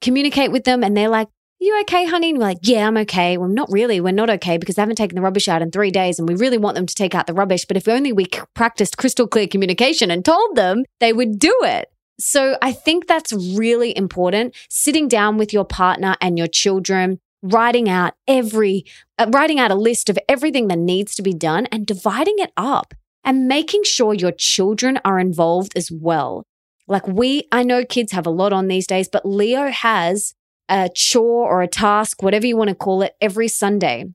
communicate 0.00 0.52
with 0.52 0.64
them 0.64 0.82
and 0.82 0.96
they're 0.96 1.08
like, 1.08 1.28
you 1.64 1.80
okay, 1.80 2.06
honey? 2.06 2.30
And 2.30 2.38
we're 2.38 2.44
like, 2.44 2.58
yeah, 2.62 2.86
I'm 2.86 2.96
okay. 2.98 3.36
Well, 3.36 3.48
not 3.48 3.70
really. 3.70 4.00
We're 4.00 4.12
not 4.12 4.30
okay 4.30 4.58
because 4.58 4.76
they 4.76 4.82
haven't 4.82 4.96
taken 4.96 5.16
the 5.16 5.22
rubbish 5.22 5.48
out 5.48 5.62
in 5.62 5.70
three 5.70 5.90
days 5.90 6.18
and 6.18 6.28
we 6.28 6.34
really 6.34 6.58
want 6.58 6.74
them 6.74 6.86
to 6.86 6.94
take 6.94 7.14
out 7.14 7.26
the 7.26 7.34
rubbish. 7.34 7.64
But 7.64 7.76
if 7.76 7.88
only 7.88 8.12
we 8.12 8.26
practiced 8.54 8.98
crystal 8.98 9.26
clear 9.26 9.46
communication 9.46 10.10
and 10.10 10.24
told 10.24 10.56
them, 10.56 10.84
they 11.00 11.12
would 11.12 11.38
do 11.38 11.54
it. 11.62 11.90
So 12.18 12.56
I 12.62 12.72
think 12.72 13.06
that's 13.06 13.32
really 13.32 13.96
important. 13.96 14.54
Sitting 14.68 15.08
down 15.08 15.36
with 15.36 15.52
your 15.52 15.64
partner 15.64 16.16
and 16.20 16.38
your 16.38 16.46
children, 16.46 17.18
writing 17.42 17.88
out 17.88 18.14
every, 18.28 18.84
uh, 19.18 19.26
writing 19.32 19.58
out 19.58 19.70
a 19.70 19.74
list 19.74 20.08
of 20.08 20.18
everything 20.28 20.68
that 20.68 20.78
needs 20.78 21.14
to 21.16 21.22
be 21.22 21.34
done 21.34 21.66
and 21.66 21.86
dividing 21.86 22.36
it 22.38 22.52
up 22.56 22.94
and 23.24 23.48
making 23.48 23.82
sure 23.84 24.14
your 24.14 24.32
children 24.32 24.98
are 25.04 25.18
involved 25.18 25.72
as 25.76 25.90
well. 25.90 26.44
Like 26.86 27.06
we, 27.08 27.48
I 27.50 27.62
know 27.62 27.84
kids 27.84 28.12
have 28.12 28.26
a 28.26 28.30
lot 28.30 28.52
on 28.52 28.68
these 28.68 28.86
days, 28.86 29.08
but 29.08 29.26
Leo 29.26 29.70
has 29.70 30.34
a 30.68 30.88
chore 30.94 31.48
or 31.48 31.62
a 31.62 31.68
task, 31.68 32.22
whatever 32.22 32.46
you 32.46 32.56
want 32.56 32.68
to 32.68 32.74
call 32.74 33.02
it, 33.02 33.14
every 33.20 33.48
Sunday. 33.48 34.06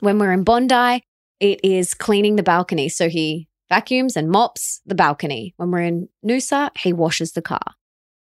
When 0.00 0.18
we're 0.18 0.32
in 0.32 0.44
Bondi, 0.44 1.02
it 1.40 1.60
is 1.64 1.94
cleaning 1.94 2.36
the 2.36 2.42
balcony. 2.42 2.88
So 2.88 3.08
he 3.08 3.48
vacuums 3.68 4.16
and 4.16 4.30
mops 4.30 4.80
the 4.86 4.94
balcony. 4.94 5.54
When 5.56 5.70
we're 5.70 5.82
in 5.82 6.08
Noosa, 6.24 6.70
he 6.78 6.92
washes 6.92 7.32
the 7.32 7.42
car. 7.42 7.74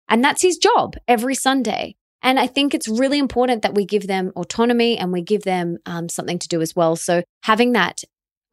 And 0.09 0.23
that's 0.23 0.41
his 0.41 0.57
job 0.57 0.95
every 1.07 1.35
Sunday. 1.35 1.95
And 2.21 2.39
I 2.39 2.47
think 2.47 2.73
it's 2.73 2.87
really 2.87 3.19
important 3.19 3.61
that 3.61 3.75
we 3.75 3.85
give 3.85 4.07
them 4.07 4.31
autonomy 4.35 4.97
and 4.97 5.11
we 5.11 5.21
give 5.21 5.43
them 5.43 5.77
um, 5.85 6.09
something 6.09 6.39
to 6.39 6.47
do 6.47 6.61
as 6.61 6.75
well. 6.75 6.95
So 6.95 7.23
having 7.43 7.73
that 7.73 8.03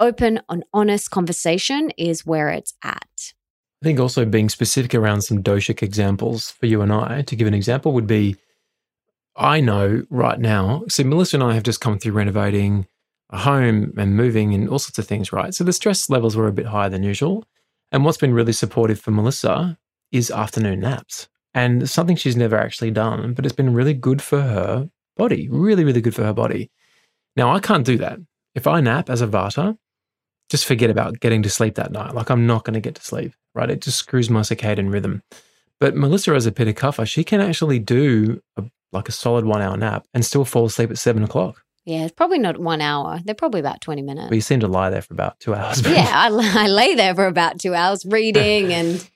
open 0.00 0.40
and 0.48 0.64
honest 0.72 1.10
conversation 1.10 1.90
is 1.96 2.26
where 2.26 2.50
it's 2.50 2.74
at. 2.82 3.32
I 3.82 3.86
think 3.86 4.00
also 4.00 4.24
being 4.24 4.48
specific 4.48 4.94
around 4.94 5.22
some 5.22 5.42
doshic 5.42 5.82
examples 5.82 6.50
for 6.50 6.66
you 6.66 6.82
and 6.82 6.92
I, 6.92 7.22
to 7.22 7.36
give 7.36 7.46
an 7.46 7.54
example, 7.54 7.92
would 7.92 8.06
be 8.06 8.36
I 9.36 9.60
know 9.60 10.04
right 10.10 10.38
now, 10.38 10.84
so 10.88 11.02
Melissa 11.04 11.36
and 11.36 11.44
I 11.44 11.54
have 11.54 11.62
just 11.62 11.80
come 11.80 11.98
through 11.98 12.12
renovating 12.12 12.86
a 13.30 13.38
home 13.38 13.92
and 13.96 14.16
moving 14.16 14.54
and 14.54 14.68
all 14.68 14.78
sorts 14.78 14.98
of 14.98 15.06
things, 15.06 15.32
right? 15.32 15.52
So 15.54 15.64
the 15.64 15.72
stress 15.72 16.08
levels 16.08 16.36
were 16.36 16.46
a 16.46 16.52
bit 16.52 16.66
higher 16.66 16.88
than 16.88 17.02
usual. 17.02 17.44
And 17.90 18.04
what's 18.04 18.18
been 18.18 18.34
really 18.34 18.52
supportive 18.52 19.00
for 19.00 19.10
Melissa 19.10 19.78
is 20.12 20.30
afternoon 20.30 20.80
naps. 20.80 21.28
And 21.52 21.88
something 21.88 22.16
she's 22.16 22.36
never 22.36 22.56
actually 22.56 22.90
done, 22.90 23.34
but 23.34 23.44
it's 23.44 23.54
been 23.54 23.74
really 23.74 23.94
good 23.94 24.20
for 24.20 24.40
her 24.40 24.90
body, 25.16 25.48
really, 25.48 25.84
really 25.84 26.00
good 26.00 26.14
for 26.14 26.24
her 26.24 26.32
body. 26.32 26.70
Now, 27.36 27.54
I 27.54 27.60
can't 27.60 27.86
do 27.86 27.98
that. 27.98 28.18
If 28.54 28.66
I 28.66 28.80
nap 28.80 29.10
as 29.10 29.20
a 29.20 29.26
Vata, 29.26 29.76
just 30.50 30.64
forget 30.64 30.90
about 30.90 31.20
getting 31.20 31.42
to 31.42 31.50
sleep 31.50 31.76
that 31.76 31.92
night. 31.92 32.14
Like, 32.14 32.30
I'm 32.30 32.46
not 32.46 32.64
going 32.64 32.74
to 32.74 32.80
get 32.80 32.94
to 32.96 33.02
sleep, 33.04 33.34
right? 33.54 33.70
It 33.70 33.80
just 33.80 33.98
screws 33.98 34.30
my 34.30 34.40
circadian 34.40 34.92
rhythm. 34.92 35.22
But 35.80 35.96
Melissa, 35.96 36.34
as 36.34 36.46
a 36.46 36.52
Pitta 36.52 36.72
Kapha, 36.72 37.06
she 37.06 37.24
can 37.24 37.40
actually 37.40 37.78
do 37.78 38.40
a, 38.56 38.64
like 38.94 39.08
a 39.08 39.12
solid 39.12 39.44
one 39.44 39.60
hour 39.60 39.76
nap 39.76 40.06
and 40.14 40.24
still 40.24 40.44
fall 40.44 40.66
asleep 40.66 40.90
at 40.90 40.98
seven 40.98 41.22
o'clock. 41.22 41.64
Yeah, 41.84 42.04
it's 42.04 42.14
probably 42.14 42.38
not 42.38 42.58
one 42.58 42.80
hour. 42.80 43.20
They're 43.24 43.34
probably 43.34 43.60
about 43.60 43.82
20 43.82 44.00
minutes. 44.00 44.28
But 44.28 44.36
you 44.36 44.40
seem 44.40 44.60
to 44.60 44.68
lie 44.68 44.88
there 44.88 45.02
for 45.02 45.12
about 45.12 45.38
two 45.40 45.54
hours. 45.54 45.82
yeah, 45.86 46.10
I, 46.14 46.28
I 46.64 46.66
lay 46.68 46.94
there 46.94 47.14
for 47.14 47.26
about 47.26 47.60
two 47.60 47.74
hours 47.74 48.06
reading 48.06 48.72
and 48.72 49.06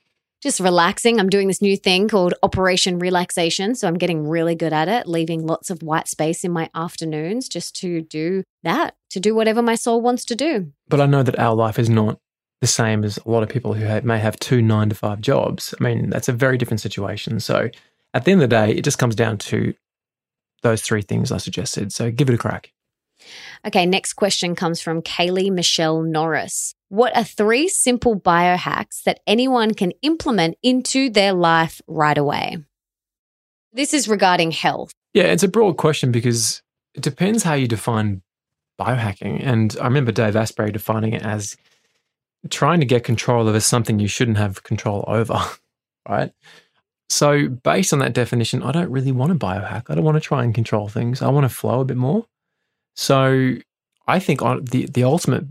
just 0.43 0.61
relaxing. 0.61 1.19
I'm 1.19 1.31
doing 1.31 1.49
this 1.49 1.63
new 1.63 1.77
thing 1.77 2.09
called 2.09 2.35
Operation 2.43 2.99
Relaxation. 2.99 3.75
So 3.75 3.89
I'm 3.89 3.97
getting 3.97 4.29
really 4.29 4.55
good 4.55 4.75
at 4.75 4.89
it, 4.89 5.07
leaving 5.07 5.47
lots 5.47 5.71
of 5.71 5.83
white 5.83 6.09
space 6.09 6.45
in 6.45 6.53
my 6.53 6.69
afternoons 6.75 7.49
just 7.49 7.75
to 7.77 8.03
do 8.03 8.45
that, 8.63 8.97
to 9.11 9.21
do 9.21 9.35
whatever 9.35 9.63
my 9.63 9.75
soul 9.75 10.03
wants 10.03 10.25
to 10.27 10.35
do. 10.35 10.71
But 10.89 11.01
I 11.01 11.07
know 11.07 11.23
that 11.23 11.39
our 11.39 11.55
life 11.55 11.79
is 11.79 11.89
not 11.89 12.21
the 12.61 12.67
same 12.67 13.05
as 13.05 13.19
a 13.19 13.31
lot 13.31 13.43
of 13.43 13.49
people 13.49 13.75
who 13.75 13.85
have, 13.85 14.05
may 14.05 14.19
have 14.19 14.39
two 14.39 14.61
nine 14.61 14.89
to 14.89 14.95
five 14.95 15.21
jobs. 15.21 15.75
I 15.81 15.83
mean, 15.83 16.11
that's 16.11 16.29
a 16.29 16.33
very 16.33 16.59
different 16.59 16.81
situation. 16.81 17.41
So 17.41 17.71
at 18.15 18.25
the 18.25 18.33
end 18.33 18.43
of 18.43 18.49
the 18.49 18.57
day, 18.57 18.73
it 18.73 18.85
just 18.85 18.99
comes 18.99 19.15
down 19.15 19.39
to 19.39 19.75
those 20.63 20.83
three 20.83 21.03
things 21.03 21.31
I 21.31 21.39
suggested. 21.39 21.93
So 21.93 22.11
give 22.11 22.29
it 22.29 22.35
a 22.35 22.39
crack. 22.39 22.73
Okay, 23.67 23.87
next 23.87 24.15
question 24.15 24.55
comes 24.55 24.81
from 24.81 25.03
Kaylee 25.03 25.53
Michelle 25.53 26.03
Norris. 26.03 26.75
What 26.89 27.17
are 27.17 27.25
three 27.25 27.69
simple 27.69 28.19
biohacks 28.19 29.03
that 29.05 29.21
anyone 29.27 29.75
can 29.75 29.93
implement 30.03 30.57
into 30.63 31.11
their 31.11 31.33
life 31.33 31.83
right 31.87 32.17
away? 32.17 32.59
This 33.73 33.93
is 33.93 34.09
regarding 34.09 34.53
health. 34.53 34.93
Yeah, 35.13 35.25
it's 35.25 35.43
a 35.43 35.49
broad 35.49 35.77
question 35.77 36.13
because 36.13 36.63
it 36.95 37.03
depends 37.03 37.43
how 37.43 37.55
you 37.55 37.69
define 37.69 38.23
biohacking. 38.81 39.45
And 39.45 39.77
I 39.81 39.85
remember 39.85 40.13
Dave 40.13 40.37
Asprey 40.37 40.71
defining 40.71 41.13
it 41.13 41.23
as 41.23 41.57
trying 42.51 42.81
to 42.81 42.87
get 42.87 43.05
control 43.05 43.49
over 43.49 43.61
something 43.61 43.99
you 43.99 44.09
shouldn't 44.09 44.39
have 44.39 44.63
control 44.63 45.05
over, 45.07 45.41
right? 46.09 46.33
So, 47.11 47.49
based 47.49 47.93
on 47.93 48.01
that 48.01 48.13
definition, 48.13 48.63
I 48.63 48.71
don't 48.73 48.91
really 48.91 49.13
want 49.13 49.33
to 49.33 49.39
biohack. 49.39 49.85
I 49.89 49.95
don't 49.95 50.05
want 50.05 50.17
to 50.17 50.21
try 50.21 50.45
and 50.45 50.55
control 50.55 50.89
things. 50.89 51.23
I 51.23 51.29
want 51.29 51.45
to 51.45 51.55
flow 51.55 51.81
a 51.81 51.85
bit 51.85 51.97
more. 51.97 52.27
So, 52.97 53.55
I 54.07 54.19
think 54.19 54.43
on 54.43 54.65
the 54.65 54.87
the 54.87 55.05
ultimate 55.05 55.45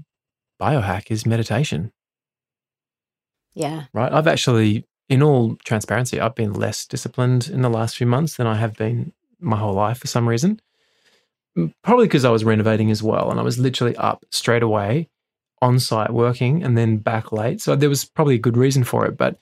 biohack 0.61 1.09
is 1.11 1.25
meditation, 1.25 1.91
Yeah. 3.53 3.85
right? 3.93 4.11
I've 4.11 4.27
actually, 4.27 4.85
in 5.09 5.21
all 5.23 5.55
transparency, 5.63 6.19
I've 6.19 6.35
been 6.35 6.53
less 6.53 6.85
disciplined 6.85 7.47
in 7.47 7.61
the 7.61 7.69
last 7.69 7.95
few 7.97 8.07
months 8.07 8.37
than 8.37 8.47
I 8.47 8.55
have 8.55 8.75
been 8.75 9.13
my 9.39 9.57
whole 9.57 9.73
life 9.73 9.99
for 9.99 10.07
some 10.07 10.27
reason. 10.27 10.59
Probably 11.83 12.05
because 12.05 12.25
I 12.25 12.29
was 12.29 12.43
renovating 12.43 12.91
as 12.91 13.01
well, 13.01 13.31
and 13.31 13.39
I 13.39 13.43
was 13.43 13.57
literally 13.57 13.95
up 13.95 14.23
straight 14.31 14.61
away 14.63 15.09
on 15.59 15.79
site 15.79 16.11
working 16.11 16.63
and 16.63 16.77
then 16.77 16.97
back 16.97 17.31
late. 17.31 17.61
So 17.61 17.75
there 17.75 17.89
was 17.89 18.05
probably 18.05 18.35
a 18.35 18.39
good 18.39 18.57
reason 18.57 18.83
for 18.83 19.05
it. 19.07 19.17
But 19.17 19.39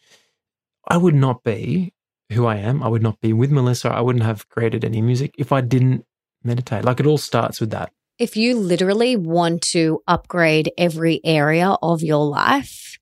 I 0.88 0.96
would 0.96 1.16
not 1.16 1.44
be 1.44 1.92
who 2.32 2.46
I 2.46 2.58
am. 2.58 2.82
I 2.82 2.88
would 2.88 3.04
not 3.04 3.22
be 3.22 3.34
with 3.34 3.52
Melissa. 3.52 3.90
I 3.90 4.02
wouldn't 4.02 4.26
have 4.26 4.50
created 4.50 4.84
any 4.84 5.02
music 5.02 5.36
if 5.38 5.52
I 5.52 5.62
didn't 5.62 6.06
meditate. 6.44 6.86
Like 6.86 7.00
it 7.00 7.06
all 7.06 7.18
starts 7.18 7.60
with 7.60 7.72
that. 7.72 7.92
If 8.18 8.38
you 8.38 8.56
literally 8.58 9.16
want 9.16 9.62
to 9.74 10.02
upgrade 10.08 10.72
every 10.78 11.20
area 11.26 11.76
of 11.82 12.02
your 12.02 12.26
life, 12.26 12.98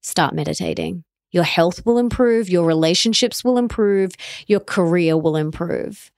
start 0.00 0.34
meditating. 0.34 1.04
Your 1.32 1.42
health 1.42 1.84
will 1.84 1.98
improve, 1.98 2.48
your 2.48 2.64
relationships 2.64 3.42
will 3.42 3.58
improve, 3.58 4.12
your 4.46 4.60
career 4.60 5.16
will 5.16 5.34
improve. 5.34 6.12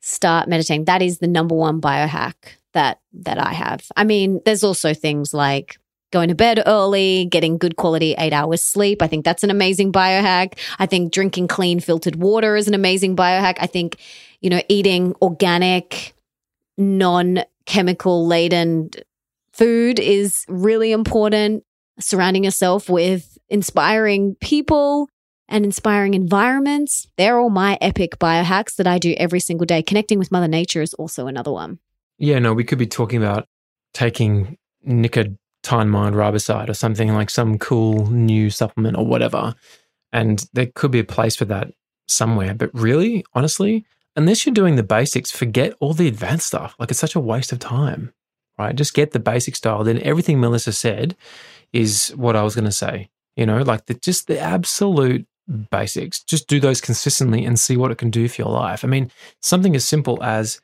Start 0.00 0.48
meditating. 0.48 0.86
That 0.86 1.02
is 1.02 1.18
the 1.18 1.28
number 1.28 1.54
one 1.54 1.80
biohack 1.80 2.34
that 2.72 3.00
that 3.12 3.38
I 3.38 3.52
have. 3.52 3.86
I 3.96 4.02
mean, 4.02 4.40
there's 4.44 4.64
also 4.64 4.94
things 4.94 5.32
like 5.32 5.78
going 6.10 6.28
to 6.28 6.34
bed 6.34 6.62
early, 6.66 7.26
getting 7.26 7.58
good 7.58 7.76
quality 7.76 8.14
eight 8.18 8.32
hours 8.32 8.62
sleep. 8.62 9.02
I 9.02 9.06
think 9.06 9.24
that's 9.24 9.44
an 9.44 9.50
amazing 9.50 9.92
biohack. 9.92 10.58
I 10.78 10.86
think 10.86 11.12
drinking 11.12 11.48
clean 11.48 11.80
filtered 11.80 12.16
water 12.16 12.56
is 12.56 12.68
an 12.68 12.74
amazing 12.74 13.16
biohack. 13.16 13.56
I 13.60 13.66
think, 13.66 13.96
you 14.40 14.50
know, 14.50 14.62
eating 14.68 15.14
organic, 15.20 16.14
non 16.76 17.40
chemical 17.66 18.26
laden 18.26 18.90
food 19.52 19.98
is 19.98 20.44
really 20.48 20.92
important. 20.92 21.64
Surrounding 22.00 22.44
yourself 22.44 22.88
with 22.88 23.36
inspiring 23.48 24.36
people 24.40 25.08
and 25.48 25.64
inspiring 25.64 26.14
environments. 26.14 27.08
They're 27.16 27.38
all 27.40 27.50
my 27.50 27.76
epic 27.80 28.18
biohacks 28.18 28.76
that 28.76 28.86
I 28.86 28.98
do 28.98 29.14
every 29.16 29.40
single 29.40 29.66
day. 29.66 29.82
Connecting 29.82 30.18
with 30.18 30.30
Mother 30.30 30.46
Nature 30.46 30.82
is 30.82 30.94
also 30.94 31.26
another 31.26 31.50
one. 31.50 31.80
Yeah, 32.18 32.38
no, 32.38 32.52
we 32.52 32.64
could 32.64 32.78
be 32.78 32.86
talking 32.86 33.20
about 33.20 33.46
taking 33.94 34.58
nicotine 34.84 35.38
mind 35.70 36.14
riboside 36.14 36.68
or 36.68 36.74
something 36.74 37.12
like 37.12 37.30
some 37.30 37.58
cool 37.58 38.10
new 38.10 38.50
supplement 38.50 38.96
or 38.96 39.06
whatever. 39.06 39.54
And 40.12 40.44
there 40.52 40.68
could 40.74 40.90
be 40.90 41.00
a 41.00 41.04
place 41.04 41.36
for 41.36 41.44
that 41.46 41.72
somewhere. 42.06 42.54
But 42.54 42.70
really, 42.72 43.24
honestly, 43.34 43.84
unless 44.16 44.44
you're 44.46 44.54
doing 44.54 44.76
the 44.76 44.82
basics, 44.82 45.30
forget 45.30 45.74
all 45.80 45.92
the 45.92 46.08
advanced 46.08 46.46
stuff. 46.46 46.74
Like 46.78 46.90
it's 46.90 47.00
such 47.00 47.14
a 47.14 47.20
waste 47.20 47.52
of 47.52 47.58
time, 47.58 48.12
right? 48.58 48.74
Just 48.74 48.94
get 48.94 49.12
the 49.12 49.20
basic 49.20 49.56
style. 49.56 49.84
Then 49.84 50.00
everything 50.02 50.40
Melissa 50.40 50.72
said 50.72 51.16
is 51.72 52.08
what 52.16 52.36
I 52.36 52.42
was 52.42 52.54
going 52.54 52.64
to 52.64 52.72
say. 52.72 53.10
You 53.36 53.46
know, 53.46 53.62
like 53.62 53.86
the, 53.86 53.94
just 53.94 54.26
the 54.26 54.40
absolute 54.40 55.26
basics. 55.70 56.22
Just 56.22 56.48
do 56.48 56.60
those 56.60 56.80
consistently 56.80 57.44
and 57.44 57.58
see 57.58 57.76
what 57.76 57.90
it 57.90 57.98
can 57.98 58.10
do 58.10 58.28
for 58.28 58.42
your 58.42 58.50
life. 58.50 58.84
I 58.84 58.88
mean, 58.88 59.10
something 59.40 59.76
as 59.76 59.84
simple 59.84 60.22
as 60.22 60.60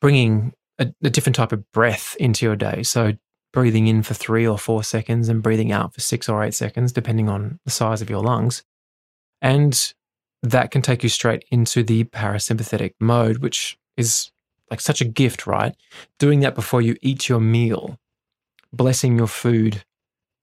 bringing 0.00 0.52
a, 0.78 0.92
a 1.02 1.10
different 1.10 1.36
type 1.36 1.52
of 1.52 1.70
breath 1.72 2.16
into 2.18 2.46
your 2.46 2.56
day. 2.56 2.82
So 2.82 3.14
breathing 3.52 3.86
in 3.86 4.02
for 4.02 4.14
three 4.14 4.46
or 4.46 4.58
four 4.58 4.82
seconds 4.82 5.28
and 5.28 5.42
breathing 5.42 5.72
out 5.72 5.94
for 5.94 6.00
six 6.00 6.28
or 6.28 6.42
eight 6.42 6.54
seconds, 6.54 6.92
depending 6.92 7.28
on 7.28 7.60
the 7.64 7.70
size 7.70 8.02
of 8.02 8.10
your 8.10 8.22
lungs. 8.22 8.62
And 9.40 9.92
that 10.42 10.70
can 10.70 10.82
take 10.82 11.02
you 11.02 11.08
straight 11.08 11.44
into 11.50 11.82
the 11.82 12.04
parasympathetic 12.04 12.94
mode, 13.00 13.38
which 13.38 13.76
is 13.96 14.30
like 14.70 14.80
such 14.80 15.00
a 15.00 15.06
gift, 15.06 15.46
right? 15.46 15.74
Doing 16.18 16.40
that 16.40 16.54
before 16.54 16.80
you 16.80 16.96
eat 17.02 17.28
your 17.28 17.40
meal, 17.40 17.98
blessing 18.72 19.16
your 19.18 19.26
food, 19.26 19.84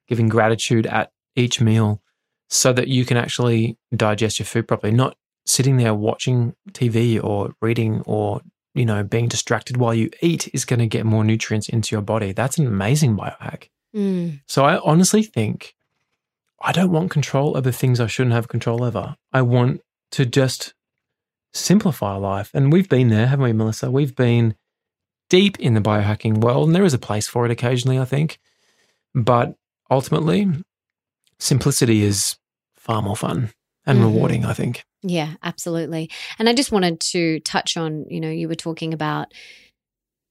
giving 0.07 0.29
gratitude 0.29 0.85
at 0.85 1.11
each 1.35 1.59
meal 1.59 2.01
so 2.49 2.73
that 2.73 2.87
you 2.87 3.05
can 3.05 3.17
actually 3.17 3.77
digest 3.95 4.39
your 4.39 4.45
food 4.45 4.67
properly, 4.67 4.93
not 4.93 5.15
sitting 5.45 5.77
there 5.77 5.93
watching 5.93 6.53
TV 6.71 7.21
or 7.23 7.53
reading 7.61 8.01
or 8.05 8.41
you 8.79 8.85
know, 8.85 9.03
being 9.03 9.27
distracted 9.27 9.75
while 9.75 9.93
you 9.93 10.09
eat 10.21 10.49
is 10.53 10.63
going 10.63 10.79
to 10.79 10.87
get 10.87 11.05
more 11.05 11.25
nutrients 11.25 11.67
into 11.67 11.93
your 11.93 12.01
body. 12.01 12.31
That's 12.31 12.57
an 12.57 12.65
amazing 12.65 13.17
biohack. 13.17 13.67
Mm. 13.93 14.39
So 14.47 14.63
I 14.63 14.79
honestly 14.79 15.21
think 15.21 15.75
I 16.61 16.71
don't 16.71 16.91
want 16.91 17.11
control 17.11 17.57
over 17.57 17.71
things 17.71 17.99
I 17.99 18.07
shouldn't 18.07 18.33
have 18.33 18.47
control 18.47 18.85
over. 18.85 19.17
I 19.33 19.41
want 19.41 19.81
to 20.11 20.25
just 20.25 20.73
simplify 21.53 22.15
life. 22.15 22.51
And 22.53 22.71
we've 22.71 22.87
been 22.87 23.09
there, 23.09 23.27
haven't 23.27 23.43
we, 23.43 23.51
Melissa? 23.51 23.91
We've 23.91 24.15
been 24.15 24.55
deep 25.29 25.59
in 25.59 25.73
the 25.73 25.81
biohacking 25.81 26.37
world, 26.37 26.69
and 26.69 26.75
there 26.75 26.85
is 26.85 26.93
a 26.93 26.99
place 26.99 27.27
for 27.27 27.45
it 27.45 27.51
occasionally, 27.51 27.99
I 27.99 28.05
think. 28.05 28.39
But 29.13 29.55
ultimately, 29.91 30.47
simplicity 31.37 32.03
is 32.03 32.37
far 32.77 33.01
more 33.01 33.17
fun 33.17 33.51
and 33.85 33.99
mm-hmm. 33.99 34.07
rewarding, 34.07 34.45
I 34.45 34.53
think. 34.53 34.85
Yeah, 35.01 35.35
absolutely. 35.43 36.09
And 36.37 36.49
I 36.49 36.53
just 36.53 36.71
wanted 36.71 36.99
to 37.11 37.39
touch 37.41 37.77
on, 37.77 38.05
you 38.09 38.19
know, 38.19 38.29
you 38.29 38.47
were 38.47 38.55
talking 38.55 38.93
about 38.93 39.33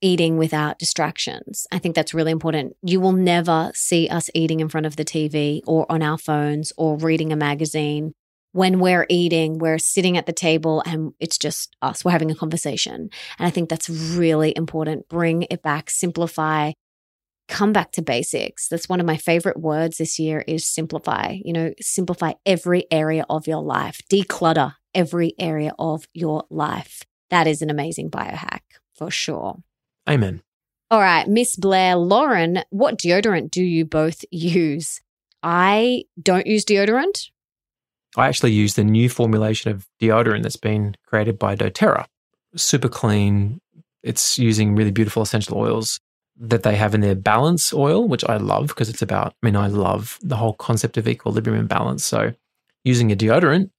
eating 0.00 0.36
without 0.36 0.78
distractions. 0.78 1.66
I 1.72 1.78
think 1.78 1.94
that's 1.94 2.14
really 2.14 2.30
important. 2.30 2.76
You 2.82 3.00
will 3.00 3.12
never 3.12 3.70
see 3.74 4.08
us 4.08 4.30
eating 4.34 4.60
in 4.60 4.68
front 4.68 4.86
of 4.86 4.96
the 4.96 5.04
TV 5.04 5.60
or 5.66 5.90
on 5.90 6.02
our 6.02 6.18
phones 6.18 6.72
or 6.76 6.96
reading 6.96 7.32
a 7.32 7.36
magazine. 7.36 8.12
When 8.52 8.78
we're 8.78 9.06
eating, 9.08 9.58
we're 9.58 9.78
sitting 9.78 10.16
at 10.16 10.26
the 10.26 10.32
table 10.32 10.82
and 10.86 11.12
it's 11.18 11.38
just 11.38 11.74
us. 11.82 12.04
We're 12.04 12.12
having 12.12 12.30
a 12.30 12.34
conversation. 12.34 13.10
And 13.38 13.46
I 13.46 13.50
think 13.50 13.68
that's 13.68 13.90
really 13.90 14.56
important. 14.56 15.08
Bring 15.08 15.46
it 15.50 15.62
back, 15.62 15.90
simplify, 15.90 16.72
come 17.49 17.72
back 17.72 17.90
to 17.92 18.03
basics. 18.03 18.68
That's 18.68 18.88
one 18.88 19.01
of 19.01 19.07
my 19.07 19.16
favorite 19.16 19.59
words 19.59 19.96
this 19.96 20.18
year 20.18 20.44
is 20.46 20.66
simplify. 20.66 21.38
You 21.44 21.53
know, 21.53 21.74
simplify 21.80 22.34
every 22.46 22.84
area 22.90 23.24
of 23.28 23.46
your 23.46 23.62
life, 23.62 24.01
declutter 24.11 24.74
every 24.94 25.34
area 25.38 25.72
of 25.78 26.07
your 26.12 26.44
life. 26.51 27.03
That 27.30 27.46
is 27.46 27.62
an 27.62 27.70
amazing 27.70 28.11
biohack 28.11 28.61
for 28.94 29.11
sure. 29.11 29.57
Amen. 30.09 30.42
All 30.90 31.01
right, 31.01 31.28
Miss 31.28 31.57
Blair, 31.57 31.96
Lauren, 31.96 32.62
what 32.70 32.99
deodorant 32.99 33.51
do 33.51 33.62
you 33.62 33.84
both 33.84 34.24
use? 34.30 35.01
I 35.42 36.05
don't 36.20 36.46
use 36.46 36.64
deodorant. 36.64 37.30
I 38.16 38.26
actually 38.26 38.53
use 38.53 38.74
the 38.74 38.84
new 38.84 39.09
formulation 39.09 39.70
of 39.70 39.86
deodorant 40.01 40.42
that's 40.42 40.57
been 40.57 40.96
created 41.07 41.38
by 41.38 41.57
doTERRA. 41.57 42.07
Super 42.57 42.88
clean. 42.88 43.61
It's 44.03 44.38
using 44.38 44.74
really 44.74 44.90
beautiful 44.90 45.22
essential 45.22 45.59
oils 45.59 46.01
that 46.41 46.62
they 46.62 46.76
have 46.76 46.95
in 46.95 47.01
their 47.01 47.14
balance 47.14 47.72
oil, 47.72 48.07
which 48.07 48.24
I 48.24 48.36
love 48.36 48.68
because 48.68 48.89
it's 48.89 49.03
about, 49.03 49.34
I 49.43 49.47
mean, 49.47 49.57
I 49.57 49.66
love 49.66 50.18
the 50.22 50.36
whole 50.36 50.55
concept 50.55 50.97
of 50.97 51.09
equilibrium 51.09 51.59
and 51.59 51.68
balance. 51.68 52.05
So 52.05 52.32
using 52.84 53.11
a 53.11 53.16
deodorant 53.16 53.70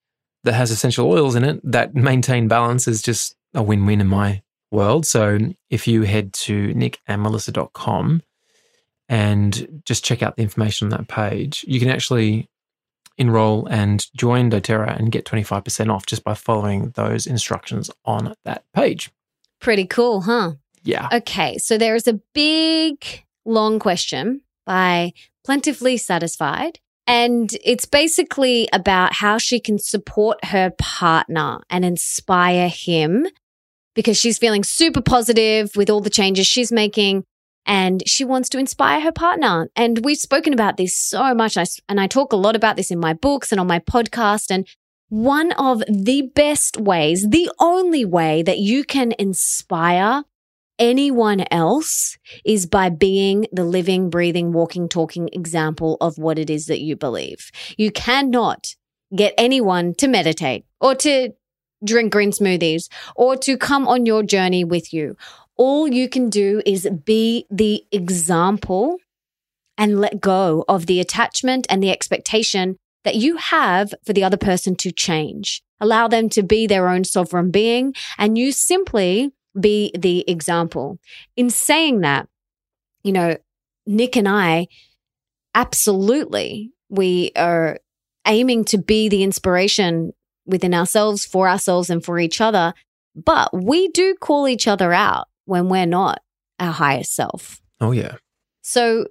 that 0.44 0.54
has 0.54 0.72
essential 0.72 1.10
oils 1.10 1.36
in 1.36 1.44
it 1.44 1.60
that 1.64 1.96
maintain 1.96 2.48
balance 2.48 2.88
is 2.88 3.02
just 3.02 3.36
a 3.54 3.64
win 3.64 3.86
win 3.86 4.02
in 4.02 4.08
my 4.08 4.42
world. 4.72 5.06
So 5.06 5.40
if 5.70 5.88
you 5.88 6.04
head 6.04 6.34
to 6.34 6.74
nickandmelissa.com 6.74 8.22
and 9.08 9.82
just 9.86 10.04
check 10.04 10.22
out 10.22 10.36
the 10.36 10.44
information 10.44 10.86
on 10.86 10.90
that 10.92 11.08
page, 11.08 11.66
you 11.68 11.80
can 11.80 11.90
actually 11.90 12.50
enroll 13.18 13.66
and 13.68 14.06
join 14.16 14.50
doTERRA 14.50 14.98
and 14.98 15.12
get 15.12 15.26
25% 15.26 15.94
off 15.94 16.06
just 16.06 16.24
by 16.24 16.34
following 16.34 16.92
those 16.92 17.28
instructions 17.28 17.90
on 18.06 18.34
that 18.46 18.64
page. 18.74 19.12
Pretty 19.60 19.86
cool, 19.86 20.22
huh? 20.22 20.54
Yeah. 20.84 21.08
Okay. 21.12 21.58
So 21.58 21.78
there 21.78 21.96
is 21.96 22.08
a 22.08 22.20
big, 22.34 23.24
long 23.46 23.80
question 23.80 24.42
by 24.66 25.14
Plentifully 25.46 25.98
Satisfied. 25.98 26.80
And 27.08 27.50
it's 27.64 27.86
basically 27.86 28.70
about 28.72 29.14
how 29.14 29.40
she 29.40 29.60
can 29.60 29.80
support 29.80 30.46
her 30.46 30.72
partner 30.78 31.60
and 31.70 31.84
inspire 31.84 32.70
him 32.70 33.26
because 33.96 34.16
she's 34.16 34.38
feeling 34.38 34.64
super 34.64 35.02
positive 35.02 35.76
with 35.76 35.90
all 35.90 36.02
the 36.02 36.12
changes 36.12 36.46
she's 36.46 36.72
making 36.72 37.24
and 37.66 38.08
she 38.08 38.24
wants 38.24 38.50
to 38.50 38.60
inspire 38.60 39.02
her 39.02 39.12
partner. 39.12 39.70
And 39.76 40.04
we've 40.04 40.18
spoken 40.18 40.54
about 40.54 40.78
this 40.78 40.96
so 40.96 41.34
much. 41.34 41.58
I, 41.58 41.66
and 41.88 42.00
I 42.00 42.08
talk 42.08 42.32
a 42.32 42.38
lot 42.38 42.56
about 42.56 42.76
this 42.76 42.92
in 42.92 43.00
my 43.00 43.14
books 43.14 43.52
and 43.52 43.60
on 43.60 43.68
my 43.68 43.80
podcast. 43.80 44.52
And 44.52 44.68
one 45.10 45.52
of 45.54 45.84
the 45.88 46.30
best 46.34 46.78
ways, 46.78 47.28
the 47.30 47.52
only 47.60 48.06
way 48.06 48.44
that 48.44 48.60
you 48.60 48.84
can 48.84 49.14
inspire 49.20 50.24
anyone 50.80 51.46
else 51.52 52.18
is 52.46 52.66
by 52.66 52.90
being 52.90 53.46
the 53.52 53.64
living, 53.64 54.10
breathing, 54.10 54.54
walking, 54.54 54.90
talking 54.90 55.30
example 55.34 55.98
of 56.02 56.18
what 56.18 56.40
it 56.40 56.50
is 56.50 56.66
that 56.68 56.80
you 56.80 56.96
believe. 56.96 57.52
You 57.78 57.92
cannot 57.92 58.76
get 59.16 59.34
anyone 59.38 59.94
to 59.96 60.08
meditate 60.08 60.66
or 60.80 60.96
to 60.96 61.34
drink 61.84 62.12
green 62.12 62.32
smoothies 62.32 62.90
or 63.16 63.36
to 63.38 63.58
come 63.58 63.88
on 63.88 64.06
your 64.06 64.24
journey 64.24 64.64
with 64.64 64.94
you. 64.94 65.16
All 65.56 65.88
you 65.88 66.08
can 66.08 66.30
do 66.30 66.62
is 66.66 66.88
be 67.06 67.46
the 67.50 67.84
example 67.92 68.98
and 69.78 70.00
let 70.00 70.22
go 70.22 70.66
of 70.68 70.86
the 70.86 71.00
attachment 71.00 71.66
and 71.70 71.82
the 71.82 71.92
expectation 71.92 72.78
that 73.04 73.16
you 73.16 73.38
have 73.38 73.94
for 74.06 74.14
the 74.14 74.24
other 74.24 74.38
person 74.38 74.76
to 74.76 74.92
change. 74.92 75.62
Allow 75.80 76.10
them 76.10 76.30
to 76.30 76.44
be 76.44 76.68
their 76.68 76.90
own 76.90 77.06
sovereign 77.06 77.52
being 77.52 77.94
and 78.18 78.38
you 78.38 78.52
simply 78.52 79.32
be 79.60 79.92
the 79.98 80.30
example. 80.30 81.00
In 81.36 81.50
saying 81.50 82.02
that, 82.02 82.28
you 83.04 83.12
know, 83.12 83.38
Nick 83.86 84.16
and 84.16 84.28
I 84.28 84.68
absolutely 85.56 86.72
we 86.90 87.32
are 87.36 87.80
aiming 88.28 88.66
to 88.66 88.78
be 88.78 89.10
the 89.10 89.24
inspiration 89.24 90.14
within 90.46 90.74
ourselves, 90.74 91.26
for 91.26 91.48
ourselves, 91.48 91.90
and 91.90 92.04
for 92.04 92.20
each 92.20 92.42
other. 92.42 92.74
But 93.16 93.54
we 93.54 93.90
do 93.90 94.16
call 94.16 94.48
each 94.48 94.68
other 94.68 94.92
out 94.92 95.28
when 95.46 95.70
we're 95.70 95.86
not 95.86 96.22
our 96.60 96.72
highest 96.72 97.14
self. 97.14 97.62
Oh, 97.80 97.92
yeah. 97.92 98.16
So, 98.62 99.06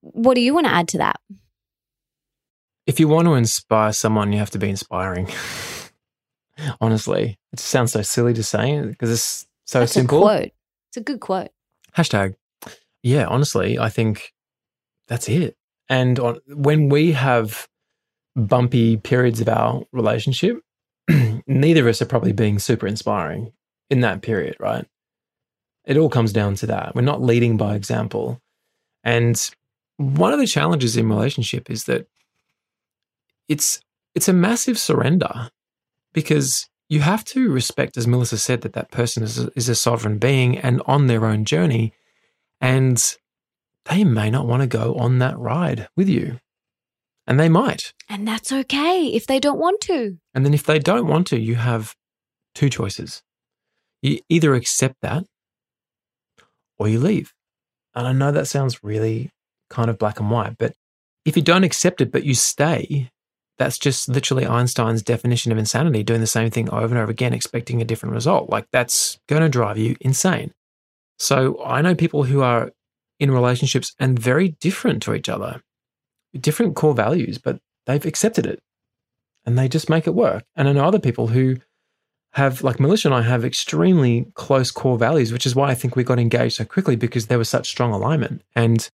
what 0.00 0.34
do 0.34 0.40
you 0.40 0.54
want 0.54 0.66
to 0.66 0.72
add 0.72 0.88
to 0.88 0.98
that? 0.98 1.20
if 2.90 2.98
you 2.98 3.06
want 3.06 3.26
to 3.26 3.34
inspire 3.34 3.92
someone, 3.92 4.32
you 4.32 4.40
have 4.40 4.50
to 4.50 4.58
be 4.58 4.68
inspiring. 4.68 5.28
Honestly, 6.80 7.38
it 7.52 7.60
sounds 7.60 7.92
so 7.92 8.02
silly 8.02 8.34
to 8.34 8.42
say 8.42 8.80
because 8.80 9.12
it's 9.12 9.46
so 9.70 9.78
That's 9.78 9.92
simple. 9.92 10.18
a 10.18 10.22
quote. 10.22 10.50
It's 10.88 10.96
a 10.96 11.00
good 11.00 11.20
quote. 11.20 11.50
Hashtag. 11.96 12.34
Yeah, 13.04 13.26
honestly, 13.26 13.78
I 13.78 13.88
think 13.88 14.32
that's 15.06 15.28
it. 15.28 15.56
And 15.88 16.18
on, 16.18 16.40
when 16.48 16.88
we 16.88 17.12
have 17.12 17.68
bumpy 18.34 18.96
periods 18.96 19.40
of 19.40 19.48
our 19.48 19.84
relationship, 19.92 20.56
neither 21.46 21.82
of 21.82 21.86
us 21.86 22.02
are 22.02 22.06
probably 22.06 22.32
being 22.32 22.58
super 22.58 22.88
inspiring 22.88 23.52
in 23.90 24.00
that 24.00 24.22
period, 24.22 24.56
right? 24.58 24.84
It 25.84 25.96
all 25.96 26.10
comes 26.10 26.32
down 26.32 26.56
to 26.56 26.66
that. 26.66 26.96
We're 26.96 27.02
not 27.02 27.22
leading 27.22 27.56
by 27.56 27.76
example. 27.76 28.40
And 29.04 29.40
one 29.98 30.32
of 30.32 30.40
the 30.40 30.48
challenges 30.48 30.96
in 30.96 31.08
relationship 31.08 31.70
is 31.70 31.84
that 31.84 32.08
it's 33.46 33.80
it's 34.16 34.28
a 34.28 34.32
massive 34.32 34.80
surrender 34.80 35.50
because 36.12 36.68
you 36.90 37.00
have 37.00 37.24
to 37.24 37.50
respect, 37.50 37.96
as 37.96 38.08
Melissa 38.08 38.36
said, 38.36 38.62
that 38.62 38.72
that 38.72 38.90
person 38.90 39.22
is 39.22 39.38
a, 39.38 39.50
is 39.54 39.68
a 39.68 39.76
sovereign 39.76 40.18
being 40.18 40.58
and 40.58 40.82
on 40.86 41.06
their 41.06 41.24
own 41.24 41.44
journey, 41.44 41.94
and 42.60 43.16
they 43.84 44.02
may 44.02 44.28
not 44.28 44.46
want 44.46 44.62
to 44.62 44.66
go 44.66 44.94
on 44.96 45.18
that 45.20 45.38
ride 45.38 45.88
with 45.96 46.08
you, 46.08 46.40
and 47.28 47.38
they 47.38 47.48
might. 47.48 47.94
And 48.08 48.26
that's 48.26 48.52
okay 48.52 49.06
if 49.06 49.26
they 49.28 49.38
don't 49.38 49.60
want 49.60 49.80
to. 49.82 50.18
And 50.34 50.44
then 50.44 50.52
if 50.52 50.64
they 50.64 50.80
don't 50.80 51.06
want 51.06 51.28
to, 51.28 51.38
you 51.38 51.54
have 51.54 51.94
two 52.56 52.68
choices. 52.68 53.22
You 54.02 54.18
either 54.28 54.54
accept 54.54 54.96
that 55.02 55.24
or 56.76 56.88
you 56.88 56.98
leave. 56.98 57.32
And 57.94 58.08
I 58.08 58.12
know 58.12 58.32
that 58.32 58.48
sounds 58.48 58.82
really 58.82 59.30
kind 59.68 59.90
of 59.90 59.98
black 59.98 60.18
and 60.18 60.28
white, 60.28 60.56
but 60.58 60.74
if 61.24 61.36
you 61.36 61.42
don't 61.42 61.64
accept 61.64 62.00
it, 62.00 62.10
but 62.10 62.24
you 62.24 62.34
stay, 62.34 63.12
that's 63.60 63.78
just 63.78 64.08
literally 64.08 64.46
Einstein's 64.46 65.02
definition 65.02 65.52
of 65.52 65.58
insanity, 65.58 66.02
doing 66.02 66.22
the 66.22 66.26
same 66.26 66.50
thing 66.50 66.70
over 66.70 66.94
and 66.94 66.96
over 66.96 67.10
again, 67.10 67.34
expecting 67.34 67.82
a 67.82 67.84
different 67.84 68.14
result. 68.14 68.48
Like 68.48 68.66
that's 68.72 69.20
going 69.28 69.42
to 69.42 69.50
drive 69.50 69.76
you 69.76 69.96
insane. 70.00 70.54
So 71.18 71.62
I 71.62 71.82
know 71.82 71.94
people 71.94 72.24
who 72.24 72.40
are 72.40 72.72
in 73.18 73.30
relationships 73.30 73.94
and 73.98 74.18
very 74.18 74.56
different 74.60 75.02
to 75.02 75.12
each 75.12 75.28
other, 75.28 75.60
different 76.32 76.74
core 76.74 76.94
values, 76.94 77.36
but 77.36 77.60
they've 77.84 78.06
accepted 78.06 78.46
it 78.46 78.60
and 79.44 79.58
they 79.58 79.68
just 79.68 79.90
make 79.90 80.06
it 80.06 80.14
work. 80.14 80.42
And 80.56 80.66
I 80.66 80.72
know 80.72 80.86
other 80.86 80.98
people 80.98 81.26
who 81.26 81.58
have, 82.32 82.62
like 82.62 82.80
Melissa 82.80 83.08
and 83.08 83.14
I, 83.14 83.20
have 83.20 83.44
extremely 83.44 84.32
close 84.36 84.70
core 84.70 84.96
values, 84.96 85.34
which 85.34 85.44
is 85.44 85.54
why 85.54 85.68
I 85.68 85.74
think 85.74 85.96
we 85.96 86.02
got 86.02 86.18
engaged 86.18 86.56
so 86.56 86.64
quickly 86.64 86.96
because 86.96 87.26
there 87.26 87.36
was 87.36 87.50
such 87.50 87.68
strong 87.68 87.92
alignment. 87.92 88.40
And 88.56 88.88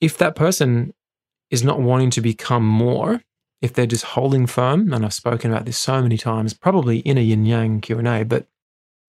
if 0.00 0.18
that 0.18 0.34
person 0.34 0.92
is 1.52 1.62
not 1.62 1.80
wanting 1.80 2.10
to 2.10 2.20
become 2.20 2.66
more, 2.66 3.22
if 3.60 3.72
they're 3.72 3.86
just 3.86 4.04
holding 4.04 4.46
firm, 4.46 4.92
and 4.92 5.04
I've 5.04 5.14
spoken 5.14 5.50
about 5.50 5.64
this 5.64 5.78
so 5.78 6.00
many 6.02 6.16
times, 6.16 6.54
probably 6.54 6.98
in 7.00 7.18
a 7.18 7.20
yin 7.20 7.44
yang 7.44 7.80
Q 7.80 7.98
and 7.98 8.08
A, 8.08 8.24
but 8.24 8.46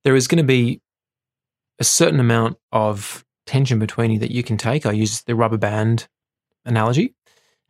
there 0.04 0.16
is 0.16 0.28
going 0.28 0.38
to 0.38 0.44
be 0.44 0.82
a 1.80 1.84
certain 1.84 2.20
amount 2.20 2.58
of 2.72 3.26
tension 3.46 3.80
between 3.80 4.12
you 4.12 4.20
that 4.20 4.32
you 4.32 4.44
can 4.44 4.58
take. 4.58 4.86
I 4.86 4.92
use 4.92 5.22
the 5.22 5.36
rubber 5.36 5.58
band 5.58 6.08
analogy, 6.66 7.14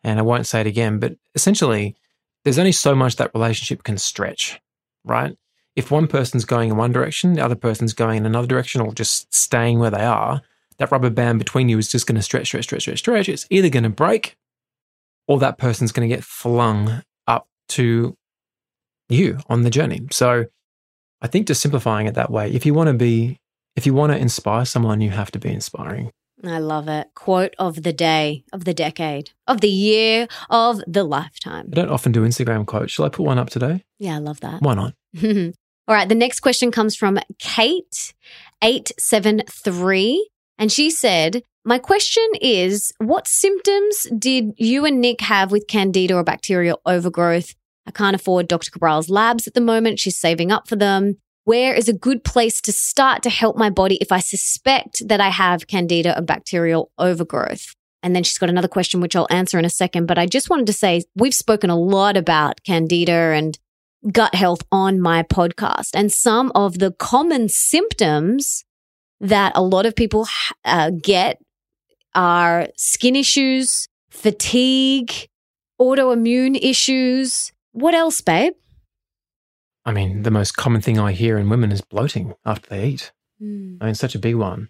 and 0.03 0.19
I 0.19 0.23
won't 0.23 0.47
say 0.47 0.61
it 0.61 0.67
again, 0.67 0.99
but 0.99 1.15
essentially, 1.35 1.95
there's 2.43 2.59
only 2.59 2.71
so 2.71 2.95
much 2.95 3.17
that 3.17 3.31
relationship 3.33 3.83
can 3.83 3.97
stretch, 3.97 4.59
right? 5.03 5.37
If 5.75 5.91
one 5.91 6.07
person's 6.07 6.45
going 6.45 6.69
in 6.69 6.77
one 6.77 6.91
direction, 6.91 7.33
the 7.33 7.43
other 7.43 7.55
person's 7.55 7.93
going 7.93 8.17
in 8.17 8.25
another 8.25 8.47
direction, 8.47 8.81
or 8.81 8.93
just 8.93 9.33
staying 9.33 9.79
where 9.79 9.91
they 9.91 10.03
are, 10.03 10.41
that 10.77 10.91
rubber 10.91 11.09
band 11.09 11.39
between 11.39 11.67
you 11.67 11.77
is 11.77 11.91
just 11.91 12.07
going 12.07 12.15
to 12.15 12.21
stretch, 12.21 12.47
stretch, 12.47 12.63
stretch, 12.63 12.83
stretch, 12.83 12.99
stretch. 12.99 13.29
It's 13.29 13.45
either 13.49 13.69
going 13.69 13.83
to 13.83 13.89
break 13.89 14.37
or 15.29 15.39
that 15.39 15.57
person's 15.59 15.93
going 15.93 16.09
to 16.09 16.13
get 16.13 16.23
flung 16.23 17.03
up 17.27 17.47
to 17.69 18.17
you 19.07 19.37
on 19.47 19.61
the 19.61 19.69
journey. 19.69 20.01
So 20.11 20.45
I 21.21 21.27
think 21.27 21.45
just 21.47 21.61
simplifying 21.61 22.07
it 22.07 22.15
that 22.15 22.31
way, 22.31 22.51
if 22.51 22.65
you 22.65 22.73
want 22.73 22.87
to 22.87 22.95
be, 22.95 23.37
if 23.75 23.85
you 23.85 23.93
want 23.93 24.11
to 24.11 24.17
inspire 24.17 24.65
someone, 24.65 25.01
you 25.01 25.11
have 25.11 25.29
to 25.31 25.39
be 25.39 25.53
inspiring. 25.53 26.09
I 26.43 26.57
love 26.57 26.87
it. 26.87 27.09
Quote 27.15 27.53
of 27.59 27.83
the 27.83 27.93
day, 27.93 28.43
of 28.51 28.65
the 28.65 28.73
decade, 28.73 29.29
of 29.45 29.61
the 29.61 29.69
year, 29.69 30.27
of 30.49 30.81
the 30.87 31.03
lifetime. 31.03 31.69
I 31.71 31.75
don't 31.75 31.91
often 31.91 32.11
do 32.11 32.25
Instagram 32.25 32.65
quotes. 32.65 32.91
Shall 32.93 33.05
I 33.05 33.09
put 33.09 33.23
one 33.23 33.37
up 33.37 33.51
today? 33.51 33.83
Yeah, 33.99 34.15
I 34.15 34.19
love 34.19 34.39
that. 34.39 34.63
Why 34.63 34.73
not? 34.73 34.95
All 35.23 35.95
right. 35.95 36.09
The 36.09 36.15
next 36.15 36.39
question 36.39 36.71
comes 36.71 36.95
from 36.95 37.19
Kate873. 38.63 40.17
And 40.59 40.71
she 40.71 40.89
said, 40.91 41.41
My 41.65 41.79
question 41.79 42.27
is 42.41 42.91
What 42.99 43.27
symptoms 43.27 44.07
did 44.19 44.51
you 44.57 44.85
and 44.85 45.01
Nick 45.01 45.21
have 45.21 45.51
with 45.51 45.67
candida 45.67 46.13
or 46.13 46.23
bacterial 46.23 46.81
overgrowth? 46.85 47.55
I 47.87 47.91
can't 47.91 48.15
afford 48.15 48.47
Dr. 48.47 48.69
Cabral's 48.69 49.09
labs 49.09 49.47
at 49.47 49.55
the 49.55 49.61
moment. 49.61 49.99
She's 49.99 50.19
saving 50.19 50.51
up 50.51 50.67
for 50.67 50.75
them. 50.75 51.15
Where 51.45 51.73
is 51.73 51.89
a 51.89 51.93
good 51.93 52.23
place 52.23 52.61
to 52.61 52.71
start 52.71 53.23
to 53.23 53.29
help 53.31 53.57
my 53.57 53.71
body 53.71 53.95
if 53.95 54.11
I 54.11 54.19
suspect 54.19 55.07
that 55.07 55.19
I 55.19 55.29
have 55.29 55.65
candida 55.65 56.15
or 56.15 56.21
bacterial 56.21 56.91
overgrowth? 56.99 57.73
And 58.03 58.15
then 58.15 58.23
she's 58.23 58.37
got 58.37 58.49
another 58.49 58.67
question, 58.67 59.01
which 59.01 59.15
I'll 59.15 59.27
answer 59.31 59.57
in 59.57 59.65
a 59.65 59.69
second. 59.69 60.05
But 60.05 60.19
I 60.19 60.25
just 60.25 60.49
wanted 60.49 60.67
to 60.67 60.73
say 60.73 61.03
we've 61.15 61.33
spoken 61.33 61.69
a 61.69 61.79
lot 61.79 62.17
about 62.17 62.63
candida 62.63 63.11
and 63.11 63.57
gut 64.11 64.35
health 64.35 64.61
on 64.71 64.99
my 64.99 65.23
podcast. 65.23 65.89
And 65.95 66.11
some 66.11 66.51
of 66.53 66.79
the 66.79 66.91
common 66.91 67.49
symptoms 67.49 68.63
that 69.21 69.53
a 69.55 69.61
lot 69.61 69.85
of 69.85 69.95
people 69.95 70.27
uh, 70.65 70.91
get 70.91 71.41
are 72.15 72.67
skin 72.75 73.15
issues, 73.15 73.87
fatigue, 74.09 75.13
autoimmune 75.79 76.57
issues. 76.61 77.51
What 77.71 77.93
else, 77.93 78.21
babe? 78.21 78.53
I 79.85 79.91
mean, 79.91 80.23
the 80.23 80.31
most 80.31 80.55
common 80.55 80.81
thing 80.81 80.99
I 80.99 81.13
hear 81.13 81.37
in 81.37 81.49
women 81.49 81.71
is 81.71 81.81
bloating 81.81 82.33
after 82.45 82.69
they 82.69 82.89
eat. 82.89 83.11
Mm. 83.41 83.77
I 83.81 83.85
mean, 83.85 83.95
such 83.95 84.15
a 84.15 84.19
big 84.19 84.35
one. 84.35 84.69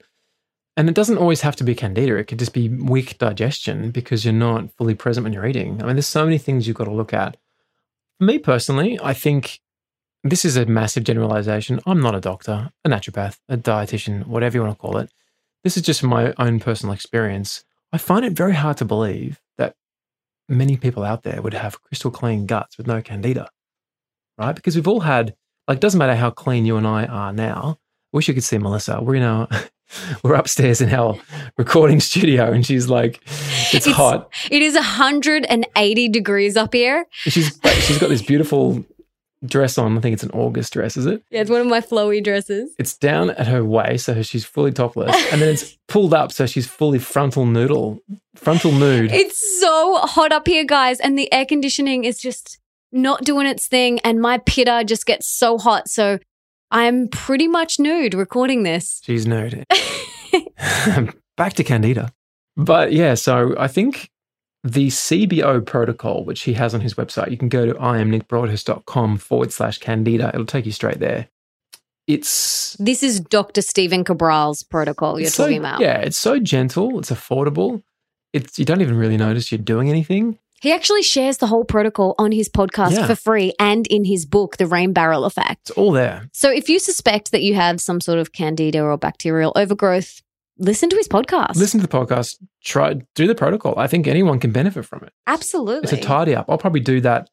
And 0.78 0.88
it 0.88 0.96
doesn't 0.96 1.18
always 1.18 1.42
have 1.42 1.56
to 1.58 1.64
be 1.64 1.76
candida. 1.76 2.16
It 2.16 2.26
could 2.26 2.40
just 2.40 2.54
be 2.54 2.70
weak 2.70 3.18
digestion 3.18 3.92
because 3.92 4.24
you're 4.24 4.34
not 4.34 4.72
fully 4.78 4.96
present 4.96 5.26
when 5.26 5.34
you're 5.34 5.46
eating. 5.46 5.82
I 5.82 5.86
mean, 5.86 5.96
there's 5.96 6.08
so 6.08 6.24
many 6.24 6.38
things 6.38 6.68
you've 6.68 6.78
got 6.78 6.86
to 6.86 6.94
look 6.94 7.14
at. 7.14 7.36
For 8.18 8.26
me 8.26 8.40
personally, 8.40 9.00
I 9.04 9.14
think 9.14 9.60
this 10.24 10.44
is 10.46 10.58
a 10.58 10.66
massive 10.66 11.04
generalization. 11.04 11.80
I'm 11.86 12.02
not 12.02 12.16
a 12.16 12.20
doctor, 12.22 12.72
a 12.84 12.90
naturopath, 12.90 13.38
a 13.48 13.58
dietitian, 13.58 14.26
whatever 14.28 14.58
you 14.58 14.64
want 14.64 14.76
to 14.76 14.82
call 14.82 14.98
it. 14.98 15.12
This 15.64 15.78
is 15.78 15.84
just 15.84 16.02
from 16.02 16.10
my 16.10 16.34
own 16.38 16.60
personal 16.60 16.94
experience. 16.94 17.64
I 17.92 17.98
find 17.98 18.26
it 18.26 18.34
very 18.34 18.54
hard 18.54 18.78
to 18.78 18.86
believe 18.86 19.40
that 19.58 19.76
many 20.48 20.78
people 20.78 21.04
out 21.04 21.24
there 21.24 21.42
would 21.42 21.54
have 21.54 21.82
crystal 21.82 22.12
clean 22.12 22.46
guts 22.46 22.78
with 22.78 22.88
no 22.88 23.02
candida, 23.02 23.50
right? 24.38 24.56
Because 24.56 24.76
we've 24.76 24.88
all 24.88 25.02
had, 25.02 25.36
like, 25.68 25.80
doesn't 25.80 25.98
matter 25.98 26.16
how 26.16 26.30
clean 26.32 26.66
you 26.66 26.78
and 26.78 26.88
I 26.88 27.06
are 27.06 27.34
now. 27.34 27.80
I 28.14 28.18
wish 28.18 28.28
you 28.28 28.34
could 28.34 28.44
see 28.44 28.58
Melissa. 28.58 29.00
We're 29.02 29.16
in 29.16 29.24
our, 29.24 29.48
we're 30.24 30.36
upstairs 30.36 30.82
in 30.82 30.94
our 30.94 31.20
recording 31.58 32.00
studio, 32.00 32.52
and 32.52 32.66
she's 32.66 32.90
like, 32.90 33.22
it's, 33.74 33.86
It's- 33.88 33.96
hot. 33.96 34.30
It 34.52 34.62
is 34.62 34.76
180 34.76 36.10
degrees 36.10 36.58
up 36.58 36.74
here. 36.74 37.06
She's 37.12 37.60
she's 37.82 37.98
got 37.98 38.10
this 38.10 38.22
beautiful 38.22 38.84
dress 39.46 39.78
on. 39.78 39.98
I 39.98 40.02
think 40.02 40.14
it's 40.14 40.24
an 40.24 40.32
August 40.32 40.74
dress, 40.74 40.98
is 40.98 41.06
it? 41.06 41.24
Yeah, 41.30 41.42
it's 41.42 41.50
one 41.50 41.62
of 41.62 41.68
my 41.68 41.82
flowy 41.82 42.24
dresses. 42.24 42.74
It's 42.78 42.98
down 42.98 43.32
at 43.32 43.48
her 43.48 43.64
waist, 43.64 44.06
so 44.06 44.22
she's 44.22 44.46
fully 44.46 44.72
topless, 44.72 45.16
and 45.32 45.42
then 45.42 45.50
it's 45.50 45.78
pulled 45.88 46.14
up, 46.14 46.32
so 46.32 46.46
she's 46.46 46.68
fully 46.68 47.00
frontal 47.00 47.46
noodle, 47.46 48.00
frontal 48.36 48.72
nude. 48.72 49.12
It's 49.12 49.60
so 49.60 49.98
hot 49.98 50.32
up 50.32 50.48
here, 50.48 50.66
guys, 50.66 51.00
and 51.00 51.18
the 51.18 51.32
air 51.34 51.46
conditioning 51.46 52.04
is 52.04 52.20
just 52.20 52.60
not 52.92 53.24
doing 53.24 53.48
its 53.48 53.68
thing, 53.68 54.00
and 54.02 54.20
my 54.20 54.40
pitta 54.40 54.84
just 54.86 55.06
gets 55.06 55.28
so 55.28 55.58
hot. 55.58 55.88
So 55.88 56.20
I'm 56.72 57.08
pretty 57.08 57.48
much 57.48 57.80
nude 57.80 58.14
recording 58.14 58.64
this. 58.64 59.02
She's 59.04 59.26
nude. 59.26 59.66
Back 61.38 61.54
to 61.54 61.64
Candida. 61.64 62.12
But 62.58 62.92
yeah, 62.92 63.14
so 63.14 63.56
I 63.58 63.68
think 63.68 64.10
the 64.64 64.88
CBO 64.88 65.66
protocol, 65.66 66.26
which 66.26 66.42
he 66.44 66.54
has 66.54 66.74
on 66.74 66.82
his 66.82 66.96
website, 66.96 67.32
you 67.32 67.38
can 67.38 67.50
go 67.50 67.66
to 67.66 67.74
iamnickbroadhurst.com 67.76 69.18
forward 69.18 69.54
slash 69.54 69.78
Candida. 69.78 70.30
It'll 70.34 70.46
take 70.46 70.66
you 70.66 70.72
straight 70.72 71.00
there. 71.00 71.28
It's 72.08 72.76
This 72.80 73.04
is 73.04 73.20
Dr. 73.20 73.62
Stephen 73.62 74.04
Cabral's 74.04 74.64
protocol 74.64 75.20
you're 75.20 75.30
so- 75.30 75.44
talking 75.44 75.60
about. 75.60 75.80
Yeah, 75.80 76.00
it's 76.00 76.18
so 76.18 76.40
gentle, 76.40 76.98
it's 77.00 77.12
affordable. 77.12 77.84
It's 78.34 78.58
you 78.60 78.66
don't 78.66 78.82
even 78.82 78.96
really 78.98 79.18
notice 79.18 79.52
you're 79.52 79.60
doing 79.60 79.90
anything. 79.90 80.40
He 80.62 80.74
actually 80.74 81.04
shares 81.04 81.38
the 81.38 81.48
whole 81.48 81.64
protocol 81.64 82.16
on 82.18 82.32
his 82.34 82.50
podcast 82.50 82.92
Yeah. 82.92 83.08
for 83.08 83.16
free 83.16 83.54
and 83.60 83.88
in 83.88 84.04
his 84.04 84.26
book, 84.26 84.58
The 84.58 84.68
Rain 84.68 84.92
Barrel 84.92 85.24
Effect. 85.24 85.70
It's 85.70 85.72
all 85.72 85.94
there. 85.94 86.28
So 86.34 86.52
if 86.52 86.68
you 86.68 86.80
suspect 86.80 87.32
that 87.32 87.42
you 87.44 87.54
have 87.56 87.80
some 87.80 88.02
sort 88.02 88.20
of 88.20 88.34
candida 88.34 88.82
or 88.82 88.98
bacterial 88.98 89.54
overgrowth, 89.56 90.22
listen 90.60 90.90
to 90.90 90.96
his 90.96 91.08
podcast. 91.08 91.56
Listen 91.56 91.80
to 91.80 91.88
the 91.88 91.98
podcast, 91.98 92.38
try 92.64 93.02
do 93.16 93.28
the 93.28 93.36
protocol. 93.36 93.74
I 93.78 93.88
think 93.88 94.08
anyone 94.08 94.40
can 94.40 94.52
benefit 94.52 94.86
from 94.86 95.04
it. 95.04 95.14
Absolutely. 95.26 95.84
It's 95.84 95.94
a 95.94 95.98
tidy 95.98 96.36
up. 96.36 96.46
I'll 96.50 96.58
probably 96.58 96.82
do 96.82 97.02
that 97.02 97.30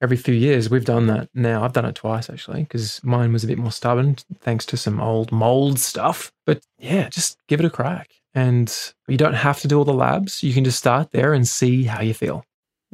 every 0.00 0.16
few 0.16 0.34
years. 0.34 0.70
We've 0.70 0.84
done 0.84 1.06
that 1.08 1.28
now. 1.34 1.62
I've 1.62 1.72
done 1.72 1.84
it 1.84 1.94
twice 1.94 2.30
actually 2.30 2.62
because 2.62 3.02
mine 3.04 3.32
was 3.32 3.44
a 3.44 3.46
bit 3.46 3.58
more 3.58 3.72
stubborn 3.72 4.16
thanks 4.40 4.64
to 4.66 4.76
some 4.76 5.00
old 5.00 5.30
mold 5.32 5.78
stuff. 5.78 6.32
But 6.46 6.64
yeah, 6.78 7.08
just 7.08 7.36
give 7.48 7.60
it 7.60 7.66
a 7.66 7.70
crack. 7.70 8.10
And 8.32 8.74
you 9.08 9.16
don't 9.16 9.34
have 9.34 9.60
to 9.60 9.68
do 9.68 9.76
all 9.76 9.84
the 9.84 9.92
labs. 9.92 10.42
You 10.42 10.54
can 10.54 10.64
just 10.64 10.78
start 10.78 11.10
there 11.10 11.34
and 11.34 11.46
see 11.46 11.84
how 11.84 12.00
you 12.00 12.14
feel. 12.14 12.44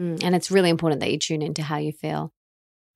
Mm, 0.01 0.25
and 0.25 0.35
it's 0.35 0.51
really 0.51 0.71
important 0.71 1.01
that 1.01 1.11
you 1.11 1.19
tune 1.19 1.43
into 1.43 1.63
how 1.63 1.77
you 1.77 1.93
feel. 1.93 2.33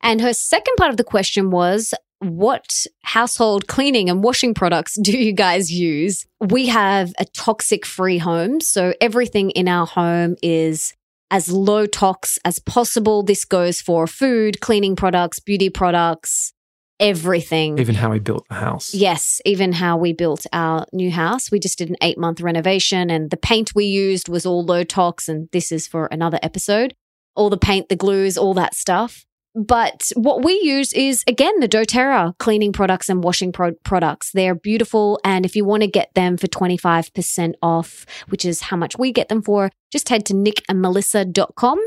And 0.03 0.21
her 0.23 0.33
second 0.33 0.75
part 0.77 0.91
of 0.91 0.97
the 0.97 1.05
question 1.05 1.51
was 1.51 1.93
what 2.21 2.87
household 3.03 3.67
cleaning 3.67 4.09
and 4.09 4.23
washing 4.23 4.55
products 4.55 4.97
do 5.01 5.17
you 5.17 5.33
guys 5.33 5.73
use? 5.73 6.27
We 6.41 6.67
have 6.67 7.13
a 7.19 7.25
toxic 7.25 7.85
free 7.85 8.19
home. 8.19 8.61
So 8.61 8.95
everything 9.01 9.51
in 9.51 9.69
our 9.69 9.87
home 9.87 10.37
is 10.43 10.95
as 11.31 11.51
low 11.51 11.87
tox 11.87 12.39
as 12.45 12.59
possible. 12.59 13.23
This 13.23 13.45
goes 13.45 13.81
for 13.81 14.07
food, 14.07 14.61
cleaning 14.61 14.97
products, 14.97 15.39
beauty 15.39 15.71
products, 15.71 16.53
everything. 16.99 17.79
Even 17.79 17.95
how 17.95 18.11
we 18.11 18.19
built 18.19 18.47
the 18.49 18.57
house. 18.57 18.93
Yes, 18.95 19.41
even 19.47 19.73
how 19.73 19.97
we 19.97 20.13
built 20.13 20.45
our 20.53 20.85
new 20.93 21.11
house. 21.11 21.51
We 21.51 21.59
just 21.59 21.79
did 21.79 21.89
an 21.89 21.97
eight 22.03 22.19
month 22.19 22.41
renovation 22.41 23.11
and 23.11 23.31
the 23.31 23.37
paint 23.39 23.75
we 23.75 23.87
used 23.87 24.29
was 24.29 24.45
all 24.45 24.65
low 24.65 24.85
tox. 24.85 25.29
And 25.29 25.49
this 25.53 25.73
is 25.73 25.87
for 25.87 26.07
another 26.07 26.39
episode. 26.43 26.95
All 27.35 27.49
the 27.49 27.57
paint, 27.57 27.89
the 27.89 27.97
glues, 27.97 28.37
all 28.37 28.55
that 28.55 28.75
stuff. 28.75 29.25
But 29.55 30.13
what 30.15 30.45
we 30.45 30.61
use 30.63 30.93
is, 30.93 31.25
again, 31.27 31.59
the 31.59 31.69
doTERRA 31.69 32.39
cleaning 32.39 32.73
products 32.73 33.09
and 33.09 33.23
washing 33.23 33.51
pro- 33.51 33.75
products. 33.85 34.31
They're 34.31 34.55
beautiful. 34.55 35.19
And 35.25 35.45
if 35.45 35.57
you 35.57 35.65
want 35.65 35.83
to 35.83 35.89
get 35.89 36.15
them 36.15 36.37
for 36.37 36.47
25% 36.47 37.55
off, 37.61 38.07
which 38.29 38.45
is 38.45 38.63
how 38.63 38.77
much 38.77 38.97
we 38.97 39.11
get 39.11 39.29
them 39.29 39.43
for, 39.43 39.71
just 39.91 40.09
head 40.09 40.25
to 40.27 40.35
nickandmelissa.com 40.35 41.79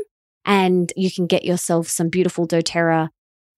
and 0.44 0.92
you 0.94 1.10
can 1.10 1.26
get 1.26 1.44
yourself 1.44 1.88
some 1.88 2.10
beautiful 2.10 2.46
doTERRA 2.46 3.08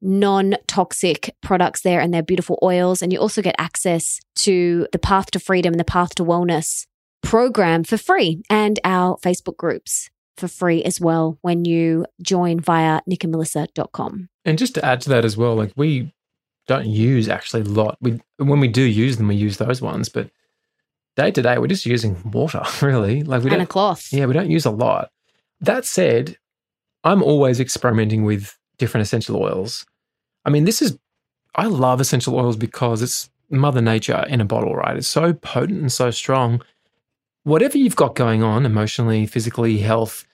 non 0.00 0.54
toxic 0.68 1.34
products 1.42 1.80
there 1.80 2.00
and 2.00 2.14
their 2.14 2.22
beautiful 2.22 2.58
oils. 2.62 3.02
And 3.02 3.12
you 3.12 3.18
also 3.18 3.42
get 3.42 3.56
access 3.58 4.20
to 4.36 4.86
the 4.92 4.98
Path 4.98 5.32
to 5.32 5.40
Freedom 5.40 5.72
and 5.72 5.80
the 5.80 5.84
Path 5.84 6.14
to 6.16 6.24
Wellness 6.24 6.86
program 7.22 7.82
for 7.82 7.96
free 7.96 8.42
and 8.48 8.78
our 8.84 9.16
Facebook 9.16 9.56
groups 9.56 10.10
for 10.36 10.48
free 10.48 10.82
as 10.84 11.00
well 11.00 11.38
when 11.42 11.64
you 11.64 12.06
join 12.22 12.60
via 12.60 13.00
nickandmelissa.com. 13.08 14.28
And 14.44 14.58
just 14.58 14.74
to 14.74 14.84
add 14.84 15.00
to 15.02 15.08
that 15.10 15.24
as 15.24 15.36
well, 15.36 15.54
like 15.54 15.72
we 15.76 16.12
don't 16.66 16.86
use 16.86 17.28
actually 17.28 17.62
a 17.62 17.66
lot. 17.66 17.96
We 18.00 18.20
when 18.38 18.60
we 18.60 18.68
do 18.68 18.82
use 18.82 19.16
them, 19.16 19.28
we 19.28 19.36
use 19.36 19.56
those 19.56 19.80
ones, 19.80 20.08
but 20.08 20.30
day 21.16 21.30
to 21.30 21.42
day 21.42 21.58
we're 21.58 21.66
just 21.66 21.86
using 21.86 22.16
water, 22.30 22.62
really. 22.82 23.22
Like 23.22 23.42
we 23.42 23.50
and 23.50 23.58
don't 23.58 23.60
a 23.62 23.66
cloth. 23.66 24.12
Yeah, 24.12 24.26
we 24.26 24.34
don't 24.34 24.50
use 24.50 24.66
a 24.66 24.70
lot. 24.70 25.10
That 25.60 25.84
said, 25.84 26.36
I'm 27.04 27.22
always 27.22 27.60
experimenting 27.60 28.24
with 28.24 28.58
different 28.78 29.02
essential 29.02 29.36
oils. 29.36 29.86
I 30.44 30.50
mean, 30.50 30.64
this 30.64 30.82
is 30.82 30.98
I 31.54 31.66
love 31.66 32.00
essential 32.00 32.36
oils 32.36 32.56
because 32.56 33.02
it's 33.02 33.30
mother 33.50 33.80
nature 33.80 34.24
in 34.28 34.40
a 34.40 34.44
bottle, 34.44 34.74
right? 34.74 34.96
It's 34.96 35.08
so 35.08 35.32
potent 35.32 35.80
and 35.80 35.92
so 35.92 36.10
strong 36.10 36.62
whatever 37.46 37.78
you've 37.78 37.94
got 37.94 38.16
going 38.16 38.42
on 38.42 38.66
emotionally, 38.66 39.24
physically, 39.24 39.78
health, 39.78 40.26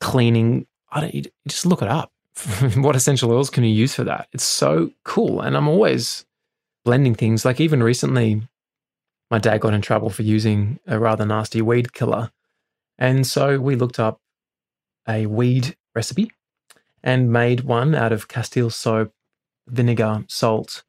cleaning, 0.00 0.66
I 0.90 1.00
don't, 1.02 1.26
just 1.46 1.66
look 1.66 1.82
it 1.82 1.88
up. 1.88 2.10
what 2.76 2.96
essential 2.96 3.30
oils 3.30 3.50
can 3.50 3.64
you 3.64 3.70
use 3.70 3.94
for 3.94 4.04
that? 4.04 4.28
It's 4.32 4.44
so 4.44 4.90
cool. 5.04 5.42
And 5.42 5.54
I'm 5.58 5.68
always 5.68 6.24
blending 6.86 7.14
things. 7.14 7.44
Like 7.44 7.60
even 7.60 7.82
recently, 7.82 8.40
my 9.30 9.38
dad 9.38 9.60
got 9.60 9.74
in 9.74 9.82
trouble 9.82 10.08
for 10.08 10.22
using 10.22 10.78
a 10.86 10.98
rather 10.98 11.26
nasty 11.26 11.60
weed 11.60 11.92
killer. 11.92 12.30
And 12.96 13.26
so 13.26 13.60
we 13.60 13.76
looked 13.76 14.00
up 14.00 14.18
a 15.06 15.26
weed 15.26 15.76
recipe 15.94 16.32
and 17.02 17.30
made 17.30 17.60
one 17.60 17.94
out 17.94 18.10
of 18.10 18.26
Castile 18.26 18.70
soap, 18.70 19.12
vinegar, 19.66 20.24
salt, 20.28 20.82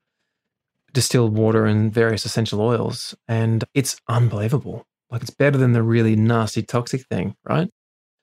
distilled 0.93 1.35
water, 1.37 1.65
and 1.65 1.93
various 1.93 2.25
essential 2.25 2.61
oils. 2.61 3.13
And 3.27 3.65
it's 3.73 3.99
unbelievable. 4.07 4.85
Like 5.11 5.21
it's 5.21 5.31
better 5.31 5.57
than 5.57 5.73
the 5.73 5.83
really 5.83 6.15
nasty 6.15 6.61
toxic 6.61 7.05
thing, 7.07 7.35
right? 7.43 7.69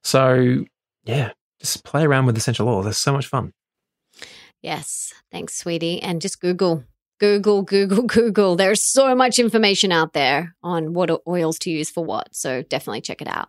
So 0.04 0.64
yeah, 1.04 1.32
just 1.60 1.84
play 1.84 2.04
around 2.04 2.26
with 2.26 2.36
essential 2.36 2.68
oils. 2.68 2.86
It's 2.86 2.98
so 2.98 3.12
much 3.12 3.26
fun. 3.26 3.52
Yes. 4.62 5.12
Thanks, 5.30 5.56
sweetie. 5.56 6.02
And 6.02 6.20
just 6.20 6.40
Google, 6.40 6.84
Google, 7.20 7.62
Google, 7.62 8.02
Google. 8.06 8.56
There's 8.56 8.82
so 8.82 9.14
much 9.14 9.38
information 9.38 9.92
out 9.92 10.12
there 10.12 10.54
on 10.62 10.92
what 10.92 11.10
oils 11.26 11.58
to 11.60 11.70
use 11.70 11.90
for 11.90 12.04
what. 12.04 12.28
So 12.34 12.62
definitely 12.62 13.00
check 13.00 13.22
it 13.22 13.28
out. 13.28 13.48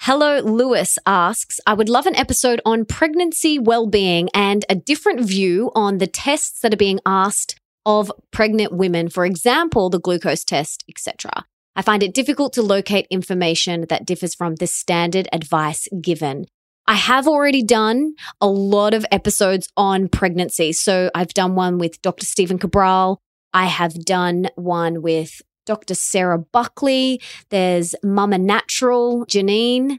Hello, 0.00 0.40
Lewis 0.40 0.98
asks, 1.06 1.60
I 1.66 1.72
would 1.72 1.88
love 1.88 2.04
an 2.04 2.16
episode 2.16 2.60
on 2.66 2.84
pregnancy 2.84 3.58
well-being 3.58 4.28
and 4.34 4.64
a 4.68 4.74
different 4.74 5.20
view 5.20 5.70
on 5.74 5.98
the 5.98 6.06
tests 6.06 6.60
that 6.60 6.74
are 6.74 6.78
being 6.78 7.00
asked 7.06 7.58
of 7.86 8.12
pregnant 8.30 8.72
women, 8.72 9.08
for 9.08 9.24
example, 9.24 9.88
the 9.88 10.00
glucose 10.00 10.44
test, 10.44 10.84
etc. 10.88 11.46
I 11.76 11.82
find 11.82 12.02
it 12.02 12.14
difficult 12.14 12.52
to 12.54 12.62
locate 12.62 13.06
information 13.10 13.86
that 13.88 14.06
differs 14.06 14.34
from 14.34 14.56
the 14.56 14.66
standard 14.66 15.28
advice 15.32 15.88
given. 16.00 16.46
I 16.86 16.94
have 16.94 17.26
already 17.26 17.62
done 17.62 18.14
a 18.40 18.46
lot 18.46 18.94
of 18.94 19.06
episodes 19.10 19.68
on 19.76 20.08
pregnancy. 20.08 20.72
So 20.72 21.10
I've 21.14 21.32
done 21.34 21.54
one 21.54 21.78
with 21.78 22.00
Dr. 22.02 22.26
Stephen 22.26 22.58
Cabral. 22.58 23.20
I 23.52 23.66
have 23.66 24.04
done 24.04 24.48
one 24.56 25.00
with 25.00 25.40
Dr. 25.64 25.94
Sarah 25.94 26.38
Buckley. 26.38 27.20
There's 27.48 27.94
Mama 28.02 28.38
Natural, 28.38 29.24
Janine, 29.26 29.98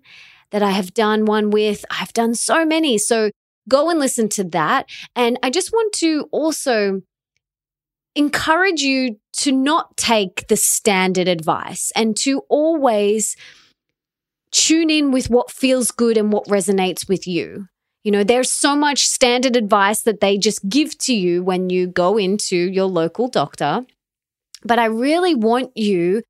that 0.52 0.62
I 0.62 0.72
have 0.72 0.94
done 0.94 1.26
one 1.26 1.50
with. 1.50 1.86
I've 1.90 2.14
done 2.14 2.36
so 2.36 2.66
many. 2.66 2.98
So 3.00 3.32
go 3.68 3.90
and 3.90 4.00
listen 4.00 4.30
to 4.30 4.44
that. 4.44 4.88
And 5.16 5.40
I 5.42 5.50
just 5.50 5.72
want 5.72 5.94
to 5.94 6.28
also 6.32 7.02
encourage 8.16 8.82
you 8.82 9.20
to 9.38 9.52
not 9.52 9.98
take 9.98 10.48
the 10.48 10.58
standard 10.58 11.28
advice 11.28 11.92
and 11.96 12.16
to 12.18 12.40
always 12.50 13.36
tune 14.52 14.90
in 14.90 15.12
with 15.12 15.30
what 15.30 15.52
feels 15.52 15.92
good 15.92 16.18
and 16.18 16.32
what 16.32 16.48
resonates 16.48 17.08
with 17.10 17.28
you. 17.28 17.68
You 18.04 18.12
know, 18.12 18.24
there's 18.24 18.52
so 18.52 18.76
much 18.76 19.08
standard 19.08 19.56
advice 19.56 20.04
that 20.04 20.22
they 20.22 20.38
just 20.38 20.68
give 20.70 20.98
to 21.00 21.14
you 21.14 21.44
when 21.44 21.70
you 21.70 21.88
go 21.88 22.18
into 22.18 22.56
your 22.56 22.86
local 22.86 23.28
doctor. 23.28 23.86
But 24.64 24.80
I 24.80 24.86
really 24.86 25.36
want 25.36 25.76
you 25.76 26.22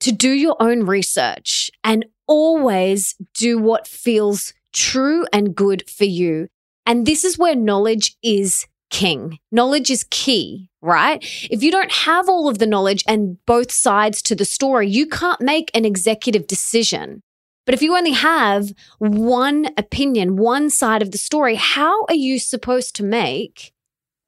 to 0.00 0.12
do 0.12 0.30
your 0.30 0.56
own 0.60 0.86
research 0.86 1.70
and 1.82 2.06
always 2.26 3.14
do 3.34 3.58
what 3.58 3.86
feels 3.86 4.54
true 4.72 5.26
and 5.32 5.54
good 5.54 5.88
for 5.88 6.04
you. 6.04 6.48
And 6.86 7.06
this 7.06 7.24
is 7.24 7.38
where 7.38 7.54
knowledge 7.54 8.16
is 8.22 8.66
king. 8.94 9.40
Knowledge 9.50 9.90
is 9.90 10.06
key, 10.10 10.70
right? 10.80 11.18
If 11.50 11.64
you 11.64 11.72
don't 11.72 11.90
have 11.90 12.28
all 12.28 12.48
of 12.48 12.58
the 12.58 12.66
knowledge 12.66 13.02
and 13.08 13.44
both 13.44 13.72
sides 13.72 14.22
to 14.22 14.36
the 14.36 14.44
story, 14.44 14.88
you 14.88 15.06
can't 15.06 15.40
make 15.40 15.68
an 15.74 15.84
executive 15.84 16.46
decision. 16.46 17.20
But 17.66 17.74
if 17.74 17.82
you 17.82 17.96
only 17.96 18.12
have 18.12 18.72
one 18.98 19.70
opinion, 19.76 20.36
one 20.36 20.70
side 20.70 21.02
of 21.02 21.10
the 21.10 21.18
story, 21.18 21.56
how 21.56 22.04
are 22.04 22.14
you 22.14 22.38
supposed 22.38 22.94
to 22.96 23.02
make 23.02 23.72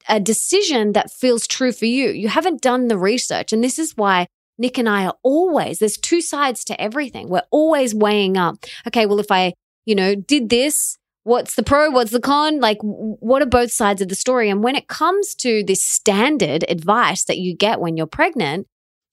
a 0.08 0.18
decision 0.18 0.94
that 0.94 1.12
feels 1.12 1.46
true 1.46 1.70
for 1.70 1.86
you? 1.86 2.08
You 2.08 2.28
haven't 2.28 2.60
done 2.60 2.88
the 2.88 2.98
research. 2.98 3.52
And 3.52 3.62
this 3.62 3.78
is 3.78 3.96
why 3.96 4.26
Nick 4.58 4.78
and 4.78 4.88
I 4.88 5.06
are 5.06 5.16
always, 5.22 5.78
there's 5.78 5.96
two 5.96 6.20
sides 6.20 6.64
to 6.64 6.80
everything. 6.80 7.28
We're 7.28 7.42
always 7.52 7.94
weighing 7.94 8.36
up, 8.36 8.56
okay, 8.88 9.06
well, 9.06 9.20
if 9.20 9.30
I, 9.30 9.52
you 9.84 9.94
know, 9.94 10.16
did 10.16 10.48
this, 10.48 10.98
what's 11.26 11.56
the 11.56 11.62
pro, 11.64 11.90
what's 11.90 12.12
the 12.12 12.20
con? 12.20 12.60
Like, 12.60 12.78
what 12.80 13.42
are 13.42 13.46
both 13.46 13.72
sides 13.72 14.00
of 14.00 14.08
the 14.08 14.14
story? 14.14 14.48
And 14.48 14.62
when 14.62 14.76
it 14.76 14.86
comes 14.86 15.34
to 15.36 15.64
this 15.64 15.82
standard 15.82 16.64
advice 16.68 17.24
that 17.24 17.38
you 17.38 17.54
get 17.54 17.80
when 17.80 17.96
you're 17.96 18.06
pregnant, 18.06 18.68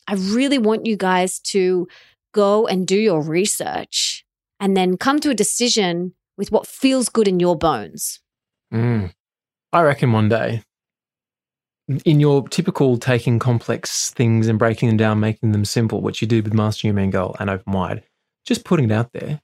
I 0.08 0.14
really 0.14 0.60
want 0.60 0.86
you 0.86 0.96
guys 0.96 1.40
to 1.40 1.88
go 2.32 2.68
and 2.68 2.86
do 2.86 2.98
your 2.98 3.24
research 3.24 4.26
and 4.60 4.78
then 4.78 4.96
come 4.96 5.20
to 5.22 5.32
a 5.32 5.34
decision 5.34 6.14
with 6.38 6.52
what 6.52 6.68
feels 6.68 7.10
good 7.10 7.28
in 7.28 7.40
your 7.40 7.58
bones. 7.58 8.20
Mm. 8.72 9.12
I 9.72 9.82
reckon 9.82 10.12
one 10.12 10.30
day, 10.30 10.62
in 12.06 12.20
your 12.20 12.48
typical 12.48 12.98
taking 12.98 13.40
complex 13.40 14.12
things 14.12 14.48
and 14.48 14.60
breaking 14.60 14.88
them 14.88 14.98
down, 14.98 15.20
making 15.20 15.52
them 15.52 15.66
simple, 15.66 16.02
which 16.02 16.22
you 16.22 16.28
do 16.28 16.44
with 16.44 16.54
Master 16.54 16.86
Your 16.86 16.94
Mean 16.94 17.10
Girl 17.10 17.36
and 17.40 17.50
Open 17.50 17.74
Wide, 17.74 18.04
just 18.46 18.66
putting 18.66 18.92
it 18.92 18.94
out 18.94 19.14
there, 19.14 19.42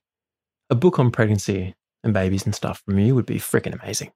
a 0.70 0.76
book 0.76 1.00
on 1.00 1.10
pregnancy 1.10 1.74
and 2.04 2.14
babies 2.14 2.45
and 2.45 2.56
stuff 2.56 2.82
from 2.86 3.00
you 3.00 3.16
would 3.16 3.26
be 3.26 3.39
freaking 3.39 3.82
amazing. 3.82 4.12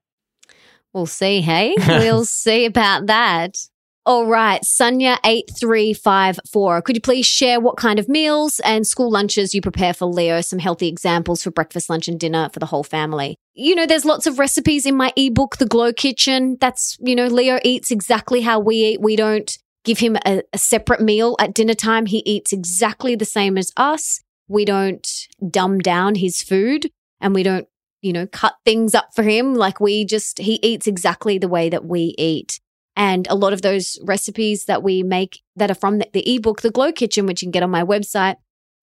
We'll 0.94 1.08
see, 1.08 1.42
hey? 1.42 1.76
we'll 1.88 2.26
see 2.26 2.66
about 2.66 3.08
that. 3.08 3.58
All 4.06 4.28
right, 4.28 4.62
Sunya8354. 4.64 6.84
Could 6.84 6.98
you 6.98 7.02
please 7.02 7.26
share 7.26 7.62
what 7.62 7.78
kind 7.78 8.00
of 8.00 8.10
meals 8.10 8.60
and 8.66 8.86
school 8.86 9.10
lunches 9.10 9.56
you 9.56 9.62
prepare 9.62 9.94
for 9.94 10.08
Leo? 10.08 10.42
Some 10.42 10.60
healthy 10.60 10.90
examples 10.90 11.42
for 11.42 11.52
breakfast, 11.52 11.90
lunch, 11.90 12.10
and 12.10 12.20
dinner 12.20 12.50
for 12.52 12.60
the 12.60 12.66
whole 12.66 12.84
family. 12.84 13.38
You 13.54 13.76
know, 13.76 13.86
there's 13.86 14.04
lots 14.04 14.28
of 14.28 14.40
recipes 14.40 14.86
in 14.86 14.98
my 14.98 15.14
ebook, 15.16 15.56
The 15.56 15.66
Glow 15.66 15.94
Kitchen. 15.94 16.58
That's, 16.60 16.98
you 17.00 17.16
know, 17.16 17.28
Leo 17.28 17.62
eats 17.64 17.92
exactly 17.92 18.42
how 18.42 18.60
we 18.60 18.76
eat. 18.76 19.00
We 19.00 19.16
don't 19.16 19.58
give 19.86 20.00
him 20.00 20.18
a, 20.26 20.44
a 20.52 20.58
separate 20.58 21.00
meal 21.00 21.38
at 21.40 21.54
dinner 21.54 21.74
time. 21.74 22.06
He 22.06 22.24
eats 22.26 22.52
exactly 22.52 23.16
the 23.16 23.24
same 23.24 23.58
as 23.58 23.72
us. 23.78 24.22
We 24.50 24.66
don't 24.66 25.08
dumb 25.50 25.80
down 25.80 26.16
his 26.16 26.44
food 26.44 26.92
and 27.22 27.34
we 27.34 27.44
don't 27.44 27.70
you 28.04 28.14
know, 28.14 28.28
cut 28.28 28.56
things 28.66 28.94
up 28.94 29.10
for 29.16 29.24
him. 29.24 29.56
Like 29.56 29.80
we 29.80 30.06
just, 30.06 30.38
he 30.38 30.60
eats 30.62 30.86
exactly 30.86 31.38
the 31.38 31.48
way 31.48 31.70
that 31.70 31.86
we 31.86 32.14
eat. 32.18 32.60
And 32.96 33.26
a 33.28 33.36
lot 33.36 33.54
of 33.54 33.64
those 33.64 33.98
recipes 34.04 34.66
that 34.66 34.84
we 34.84 35.02
make 35.02 35.42
that 35.56 35.72
are 35.72 35.76
from 35.76 35.98
the, 35.98 36.08
the 36.14 36.36
ebook, 36.36 36.62
The 36.62 36.70
Glow 36.70 36.92
Kitchen, 36.92 37.26
which 37.26 37.42
you 37.42 37.48
can 37.48 37.52
get 37.52 37.64
on 37.64 37.72
my 37.72 37.84
website, 37.84 38.36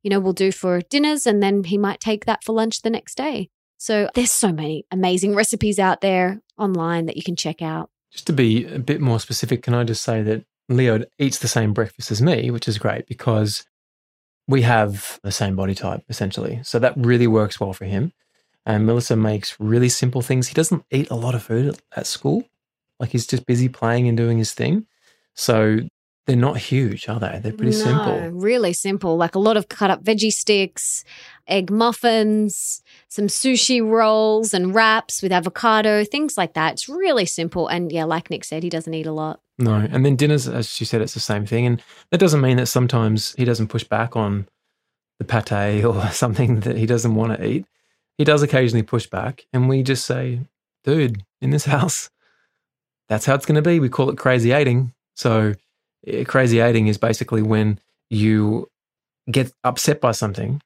you 0.03 0.11
know, 0.11 0.19
we'll 0.19 0.33
do 0.33 0.51
for 0.51 0.81
dinners 0.81 1.27
and 1.27 1.43
then 1.43 1.65
he 1.65 1.79
might 1.79 2.01
take 2.01 2.25
that 2.25 2.43
for 2.43 2.53
lunch 2.53 2.83
the 2.83 2.91
next 2.91 3.17
day. 3.17 3.51
So 3.77 4.09
there's 4.15 4.33
so 4.33 4.53
many 4.53 4.85
amazing 4.91 5.35
recipes 5.35 5.79
out 5.79 6.01
there 6.01 6.41
online 6.59 7.07
that 7.07 7.17
you 7.17 7.23
can 7.23 7.37
check 7.37 7.63
out. 7.63 7.91
Just 8.11 8.27
to 8.27 8.33
be 8.33 8.67
a 8.67 8.79
bit 8.79 9.01
more 9.01 9.21
specific, 9.21 9.63
can 9.63 9.75
I 9.75 9.85
just 9.85 10.03
say 10.03 10.23
that 10.23 10.45
Leo 10.69 11.05
eats 11.19 11.39
the 11.39 11.49
same 11.49 11.73
breakfast 11.73 12.11
as 12.11 12.23
me, 12.23 12.51
which 12.51 12.67
is 12.67 12.79
great 12.79 13.07
because 13.07 13.65
we 14.49 14.63
have 14.63 15.21
the 15.23 15.33
same 15.33 15.57
body 15.57 15.75
type 15.75 16.03
essentially. 16.09 16.61
So 16.65 16.79
that 16.79 16.95
really 16.97 17.27
works 17.27 17.61
well 17.61 17.73
for 17.73 17.85
him. 17.85 18.13
And 18.67 18.87
Melissa 18.87 19.17
makes 19.17 19.57
really 19.59 19.89
simple 19.89 20.23
things. 20.23 20.49
He 20.49 20.55
doesn't 20.55 20.85
eat 20.91 21.11
a 21.11 21.17
lot 21.17 21.35
of 21.35 21.43
food 21.43 21.79
at 21.97 22.07
school. 22.07 22.45
Like 22.99 23.11
he's 23.11 23.27
just 23.27 23.47
busy 23.47 23.69
playing 23.69 24.09
and 24.09 24.17
doing 24.17 24.39
his 24.39 24.53
thing. 24.53 24.87
So 25.35 25.81
they're 26.27 26.37
not 26.37 26.59
huge, 26.59 27.09
are 27.09 27.19
they? 27.19 27.41
They're 27.43 27.53
pretty 27.53 27.77
no, 27.77 27.85
simple. 27.85 28.31
Really 28.31 28.73
simple. 28.73 29.17
Like 29.17 29.35
a 29.35 29.39
lot 29.39 29.57
of 29.57 29.69
cut 29.69 29.91
up 29.91 30.05
veggie 30.05 30.31
sticks, 30.31 31.03
egg 31.49 31.71
muffins, 31.71 32.83
some 33.09 33.27
sushi 33.27 33.85
rolls 33.85 34.53
and 34.53 34.75
wraps 34.75 35.23
with 35.23 35.33
avocado, 35.33 36.05
things 36.05 36.37
like 36.37 36.55
that. 36.55 36.75
It's 36.75 36.89
really 36.89 37.27
simple. 37.27 37.67
And 37.67 37.91
yeah, 37.91 38.05
like 38.05 38.31
Nick 38.31 38.45
said, 38.45 38.63
he 38.63 38.69
doesn't 38.69 38.95
eat 38.95 39.07
a 39.07 39.13
lot. 39.13 39.41
No. 39.59 39.75
And 39.75 40.05
then 40.05 40.15
dinners, 40.17 40.47
as 40.47 40.69
she 40.69 40.85
said, 40.85 41.01
it's 41.01 41.15
the 41.15 41.21
same 41.21 41.47
thing. 41.47 41.67
And 41.67 41.83
that 42.11 42.19
doesn't 42.21 42.41
mean 42.41 42.59
that 42.59 42.67
sometimes 42.67 43.35
he 43.37 43.45
doesn't 43.45 43.69
push 43.69 43.85
back 43.85 44.15
on 44.15 44.47
the 45.19 45.25
pate 45.25 45.85
or 45.85 46.09
something 46.13 46.61
that 46.61 46.77
he 46.77 46.87
doesn't 46.87 47.15
want 47.15 47.37
to 47.37 47.45
eat. 47.45 47.67
He 48.19 48.25
does 48.25 48.43
occasionally 48.43 48.83
push 48.83 49.07
back. 49.07 49.47
And 49.53 49.69
we 49.69 49.83
just 49.83 50.05
say, 50.05 50.41
dude, 50.85 51.25
in 51.41 51.51
this 51.51 51.65
house, 51.65 52.11
that's 53.09 53.27
how 53.27 53.35
it's 53.35 53.47
going 53.47 53.63
to 53.63 53.69
be. 53.69 53.81
We 53.81 53.89
call 53.89 54.11
it 54.11 54.19
crazy 54.19 54.53
eating. 54.53 54.93
So, 55.17 55.55
eh, 56.07 56.25
crazy 56.25 56.59
eating 56.59 56.87
is 56.87 56.99
basically 56.99 57.43
when 57.43 57.81
you 58.09 58.71
get 59.31 59.53
upset 59.65 60.01
by 60.01 60.13
something 60.13 60.61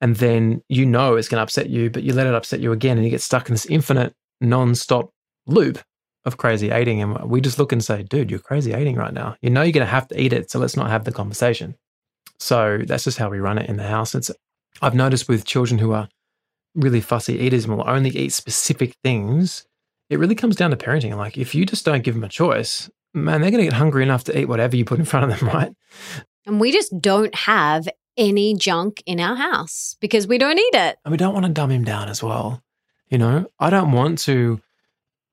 and 0.00 0.16
then 0.16 0.62
you 0.68 0.84
know 0.84 1.14
it's 1.14 1.28
going 1.28 1.38
to 1.38 1.44
upset 1.44 1.70
you, 1.70 1.88
but 1.88 2.02
you 2.02 2.12
let 2.12 2.26
it 2.26 2.34
upset 2.34 2.60
you 2.60 2.72
again 2.72 2.96
and 2.96 3.04
you 3.04 3.10
get 3.10 3.22
stuck 3.22 3.48
in 3.48 3.54
this 3.54 3.66
infinite, 3.66 4.14
non 4.40 4.74
stop 4.74 5.12
loop 5.46 5.78
of 6.24 6.36
crazy 6.36 6.70
eating. 6.70 7.00
And 7.00 7.30
we 7.30 7.40
just 7.40 7.58
look 7.58 7.72
and 7.72 7.82
say, 7.82 8.02
dude, 8.02 8.30
you're 8.30 8.40
crazy 8.40 8.72
eating 8.72 8.96
right 8.96 9.12
now. 9.12 9.36
You 9.42 9.50
know 9.50 9.62
you're 9.62 9.72
going 9.72 9.86
to 9.86 9.90
have 9.90 10.08
to 10.08 10.20
eat 10.20 10.32
it. 10.32 10.50
So 10.50 10.58
let's 10.58 10.76
not 10.76 10.90
have 10.90 11.04
the 11.04 11.12
conversation. 11.12 11.76
So 12.38 12.80
that's 12.84 13.04
just 13.04 13.18
how 13.18 13.30
we 13.30 13.38
run 13.38 13.58
it 13.58 13.68
in 13.68 13.76
the 13.76 13.86
house. 13.86 14.14
It's, 14.16 14.30
I've 14.80 14.94
noticed 14.94 15.28
with 15.28 15.44
children 15.44 15.78
who 15.78 15.92
are 15.92 16.08
really 16.74 17.00
fussy 17.00 17.38
eaters 17.38 17.64
and 17.64 17.76
will 17.76 17.88
only 17.88 18.10
eat 18.10 18.32
specific 18.32 18.94
things, 19.02 19.66
it 20.10 20.18
really 20.18 20.34
comes 20.34 20.56
down 20.56 20.70
to 20.70 20.76
parenting. 20.76 21.16
Like 21.16 21.38
if 21.38 21.54
you 21.54 21.64
just 21.64 21.84
don't 21.84 22.02
give 22.02 22.14
them 22.14 22.24
a 22.24 22.28
choice, 22.28 22.90
man, 23.14 23.40
they're 23.40 23.50
going 23.50 23.64
to 23.64 23.70
get 23.70 23.72
hungry 23.72 24.02
enough 24.02 24.24
to 24.24 24.38
eat 24.38 24.48
whatever 24.48 24.76
you 24.76 24.84
put 24.84 24.98
in 24.98 25.04
front 25.04 25.30
of 25.30 25.38
them, 25.38 25.48
right? 25.54 25.72
And 26.46 26.60
we 26.60 26.72
just 26.72 26.98
don't 27.00 27.34
have 27.34 27.88
any 28.16 28.54
junk 28.54 29.02
in 29.06 29.20
our 29.20 29.36
house 29.36 29.96
because 30.00 30.26
we 30.26 30.38
don't 30.38 30.58
eat 30.58 30.74
it. 30.74 30.98
And 31.04 31.12
we 31.12 31.16
don't 31.16 31.34
want 31.34 31.46
to 31.46 31.52
dumb 31.52 31.70
him 31.70 31.84
down 31.84 32.08
as 32.08 32.22
well. 32.22 32.62
You 33.08 33.18
know, 33.18 33.46
I 33.58 33.70
don't 33.70 33.92
want 33.92 34.18
to 34.20 34.60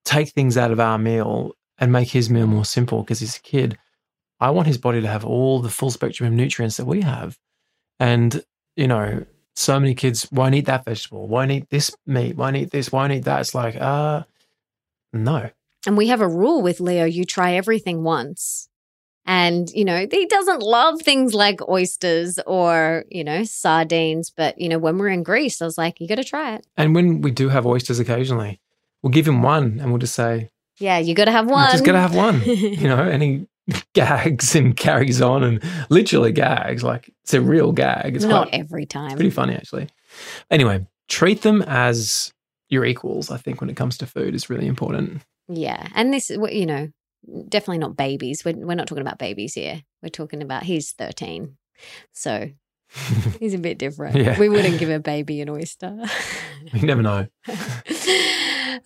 take 0.06 0.30
things 0.30 0.58
out 0.58 0.72
of 0.72 0.80
our 0.80 0.98
meal 0.98 1.54
and 1.78 1.92
make 1.92 2.10
his 2.10 2.30
meal 2.30 2.48
more 2.48 2.66
simple 2.66 3.04
because 3.04 3.20
he's 3.20 3.38
a 3.38 3.42
kid. 3.42 3.78
I 4.40 4.52
want 4.52 4.68
his 4.68 4.78
body 4.78 5.02
to 5.02 5.08
have 5.08 5.26
all 5.26 5.60
the 5.60 5.70
full 5.70 5.92
spectrum 5.92 6.28
of 6.28 6.34
nutrients 6.34 6.78
that 6.78 6.86
we 6.86 7.02
have. 7.02 7.38
And, 8.00 8.42
you 8.76 8.88
know, 8.88 9.26
so 9.60 9.80
many 9.80 9.94
kids 9.94 10.28
won't 10.32 10.56
eat 10.56 10.66
that 10.68 10.86
vegetable, 10.86 11.28
won't 11.28 11.52
eat 11.52 11.70
this 11.70 11.92
meat, 12.06 12.38
won't 12.38 12.56
eat 12.56 12.72
this, 12.72 12.92
won't 12.92 13.12
eat 13.12 13.26
that. 13.26 13.42
It's 13.42 13.54
like, 13.54 13.76
uh, 13.76 14.24
no. 15.12 15.50
And 15.86 15.98
we 15.98 16.08
have 16.08 16.22
a 16.22 16.28
rule 16.28 16.62
with 16.62 16.80
Leo 16.80 17.06
you 17.06 17.26
try 17.26 17.54
everything 17.54 18.04
once. 18.04 18.70
And, 19.26 19.70
you 19.72 19.86
know, 19.86 20.08
he 20.10 20.26
doesn't 20.26 20.64
love 20.64 21.02
things 21.02 21.34
like 21.34 21.68
oysters 21.68 22.40
or, 22.48 23.04
you 23.10 23.24
know, 23.24 23.44
sardines. 23.44 24.32
But, 24.36 24.60
you 24.60 24.70
know, 24.70 24.80
when 24.80 24.98
we're 24.98 25.10
in 25.10 25.24
Greece, 25.24 25.62
I 25.62 25.66
was 25.66 25.78
like, 25.78 26.00
you 26.00 26.08
got 26.08 26.16
to 26.16 26.24
try 26.24 26.56
it. 26.56 26.66
And 26.78 26.96
when 26.96 27.22
we 27.22 27.30
do 27.30 27.50
have 27.50 27.66
oysters 27.66 28.00
occasionally, 28.00 28.60
we'll 29.04 29.12
give 29.12 29.28
him 29.28 29.44
one 29.44 29.80
and 29.80 29.92
we'll 29.92 30.00
just 30.00 30.16
say, 30.16 30.50
yeah, 30.80 30.98
you 30.98 31.14
got 31.14 31.26
to 31.26 31.32
have 31.32 31.50
one. 31.50 31.70
Just 31.72 31.86
got 31.86 31.92
to 31.92 32.00
have 32.00 32.16
one, 32.16 32.42
you 32.44 32.88
know, 32.88 33.04
and 33.04 33.22
he 33.22 33.46
gags 33.94 34.56
and 34.56 34.76
carries 34.76 35.22
on 35.22 35.44
and 35.44 35.64
literally 35.90 36.32
gags. 36.32 36.84
Like 36.84 37.12
it's 37.24 37.34
a 37.34 37.42
real 37.42 37.72
gag. 37.72 38.16
It's 38.16 38.26
not 38.26 38.50
quite, 38.50 38.60
every 38.60 38.86
time. 38.86 39.16
pretty 39.16 39.30
funny, 39.30 39.56
actually. 39.56 39.90
Anyway, 40.50 40.86
treat 41.08 41.42
them 41.42 41.62
as 41.64 42.34
your 42.70 42.86
equals, 42.86 43.32
I 43.32 43.38
think, 43.38 43.62
when 43.62 43.70
it 43.70 43.76
comes 43.76 43.98
to 43.98 44.06
food 44.06 44.36
is 44.36 44.50
really 44.50 44.68
important. 44.68 45.22
Yeah. 45.48 45.88
And 45.96 46.14
this, 46.14 46.30
you 46.30 46.66
know, 46.66 46.90
definitely 47.50 47.80
not 47.80 47.98
babies. 47.98 48.46
We're, 48.46 48.56
we're 48.56 48.76
not 48.76 48.88
talking 48.88 49.02
about 49.02 49.18
babies 49.18 49.56
here. 49.56 49.82
We're 50.02 50.10
talking 50.10 50.42
about 50.42 50.64
he's 50.64 50.92
13. 50.94 51.58
So 52.14 52.50
he's 53.40 53.54
a 53.54 53.60
bit 53.60 53.78
different. 53.78 54.16
yeah. 54.16 54.40
We 54.40 54.50
wouldn't 54.50 54.80
give 54.80 54.90
a 54.90 55.00
baby 55.00 55.42
an 55.42 55.50
oyster. 55.50 55.98
you 56.74 56.86
never 56.86 57.02
know. 57.02 57.28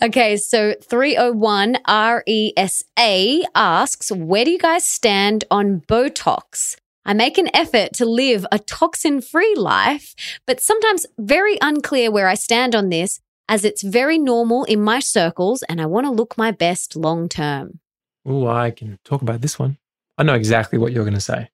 Okay, 0.02 0.38
so 0.38 0.74
301 0.82 1.78
RESA 1.88 3.44
asks, 3.56 4.12
Where 4.12 4.46
do 4.46 4.52
you 4.52 4.60
guys 4.60 4.84
stand 4.84 5.46
on 5.50 5.82
Botox? 5.82 6.76
I 7.06 7.14
make 7.14 7.38
an 7.38 7.50
effort 7.54 7.94
to 7.96 8.06
live 8.06 8.46
a 8.52 8.60
toxin 8.60 9.22
free 9.22 9.56
life, 9.56 10.16
but 10.48 10.62
sometimes 10.62 11.06
very 11.18 11.58
unclear 11.62 12.12
where 12.12 12.28
I 12.28 12.36
stand 12.36 12.76
on 12.76 12.90
this 12.90 13.20
as 13.50 13.66
it's 13.66 13.84
very 13.84 14.18
normal 14.18 14.64
in 14.66 14.82
my 14.82 15.00
circles 15.00 15.64
and 15.64 15.82
I 15.82 15.86
want 15.86 16.06
to 16.06 16.12
look 16.12 16.38
my 16.38 16.52
best 16.52 16.96
long 16.96 17.28
term. 17.28 17.80
Oh, 18.26 18.48
I 18.48 18.72
can 18.72 19.00
talk 19.04 19.22
about 19.22 19.42
this 19.42 19.60
one. 19.60 19.78
I 20.18 20.24
know 20.24 20.34
exactly 20.34 20.80
what 20.80 20.94
you're 20.94 21.04
going 21.04 21.14
to 21.14 21.22
say. 21.22 21.50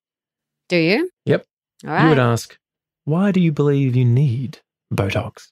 Do 0.67 0.77
you? 0.77 1.09
Yep. 1.25 1.45
All 1.85 1.91
right. 1.91 2.03
You 2.03 2.09
would 2.09 2.19
ask, 2.19 2.57
why 3.05 3.31
do 3.31 3.39
you 3.39 3.51
believe 3.51 3.95
you 3.95 4.05
need 4.05 4.59
Botox? 4.93 5.47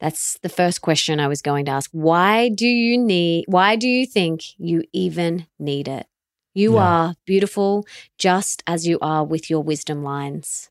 That's 0.00 0.38
the 0.42 0.48
first 0.48 0.80
question 0.80 1.20
I 1.20 1.28
was 1.28 1.42
going 1.42 1.64
to 1.66 1.72
ask. 1.72 1.90
Why 1.92 2.48
do 2.48 2.66
you 2.66 2.98
need, 2.98 3.46
why 3.48 3.76
do 3.76 3.88
you 3.88 4.06
think 4.06 4.42
you 4.58 4.84
even 4.92 5.46
need 5.58 5.88
it? 5.88 6.06
You 6.54 6.74
yeah. 6.74 6.82
are 6.82 7.14
beautiful 7.26 7.86
just 8.16 8.62
as 8.66 8.86
you 8.86 8.98
are 9.00 9.24
with 9.24 9.50
your 9.50 9.62
wisdom 9.62 10.02
lines. 10.02 10.70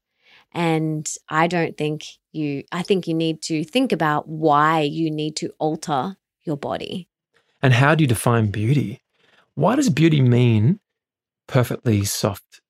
And 0.54 1.10
I 1.30 1.48
don't 1.48 1.78
think 1.78 2.06
you, 2.32 2.64
I 2.72 2.82
think 2.82 3.08
you 3.08 3.14
need 3.14 3.42
to 3.44 3.64
think 3.64 3.92
about 3.92 4.28
why 4.28 4.82
you 4.82 5.12
need 5.12 5.36
to 5.38 5.52
alter 5.60 6.18
your 6.44 6.58
body. 6.58 7.10
And 7.62 7.74
how 7.74 7.96
do 7.96 8.04
you 8.04 8.08
define 8.08 8.52
beauty? 8.52 9.02
why 9.58 9.76
does 9.76 9.90
beauty 9.90 10.22
mean 10.22 10.80
perfectly 11.48 12.06
soft, 12.06 12.62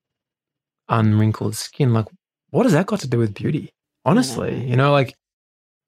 unwrinkled 0.88 1.54
skin? 1.54 1.92
Like, 1.92 2.06
what 2.50 2.66
has 2.66 2.72
that 2.72 2.86
got 2.86 3.02
to 3.02 3.10
do 3.10 3.18
with 3.18 3.34
beauty? 3.34 3.74
Honestly, 4.06 4.66
you 4.66 4.78
know, 4.78 4.94
like 4.94 5.14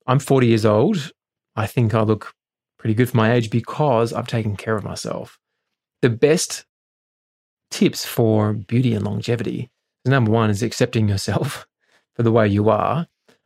I'm 0.09 0.17
40 0.17 0.47
years 0.47 0.65
old. 0.65 1.11
I 1.55 1.67
think 1.67 1.93
I 1.93 2.01
look 2.01 2.33
pretty 2.79 2.95
good 2.95 3.11
for 3.11 3.17
my 3.17 3.31
age 3.31 3.51
because 3.51 4.11
I've 4.11 4.25
taken 4.25 4.55
care 4.55 4.75
of 4.75 4.83
myself. 4.83 5.37
The 6.01 6.09
best 6.09 6.65
tips 7.69 8.07
for 8.07 8.53
beauty 8.53 8.95
and 8.95 9.05
longevity 9.05 9.69
number 10.05 10.31
one 10.31 10.49
is 10.49 10.63
accepting 10.63 11.07
yourself 11.07 11.67
for 12.15 12.23
the 12.23 12.31
way 12.31 12.47
you 12.47 12.69
are. 12.69 13.05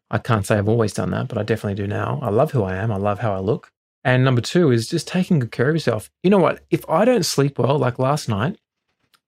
I 0.09 0.19
can't 0.19 0.45
say 0.45 0.57
I've 0.57 0.69
always 0.69 0.93
done 0.93 1.11
that, 1.11 1.27
but 1.27 1.37
I 1.37 1.43
definitely 1.43 1.83
do 1.83 1.85
now. 1.85 2.19
I 2.21 2.29
love 2.29 2.51
who 2.51 2.63
I 2.63 2.75
am. 2.75 2.93
I 2.93 2.97
love 2.97 3.19
how 3.19 3.33
I 3.33 3.39
look. 3.39 3.69
And 4.05 4.23
number 4.23 4.39
two 4.39 4.71
is 4.71 4.87
just 4.87 5.05
taking 5.05 5.39
good 5.39 5.51
care 5.51 5.67
of 5.67 5.75
yourself. 5.75 6.09
You 6.23 6.29
know 6.29 6.37
what? 6.37 6.61
If 6.71 6.89
I 6.89 7.03
don't 7.03 7.25
sleep 7.25 7.59
well, 7.59 7.77
like 7.77 7.99
last 7.99 8.29
night, 8.29 8.57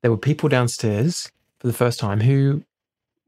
there 0.01 0.11
were 0.11 0.17
people 0.17 0.47
downstairs 0.47 1.29
for 1.59 1.67
the 1.67 1.73
first 1.73 1.99
time 1.99 2.21
who 2.21 2.63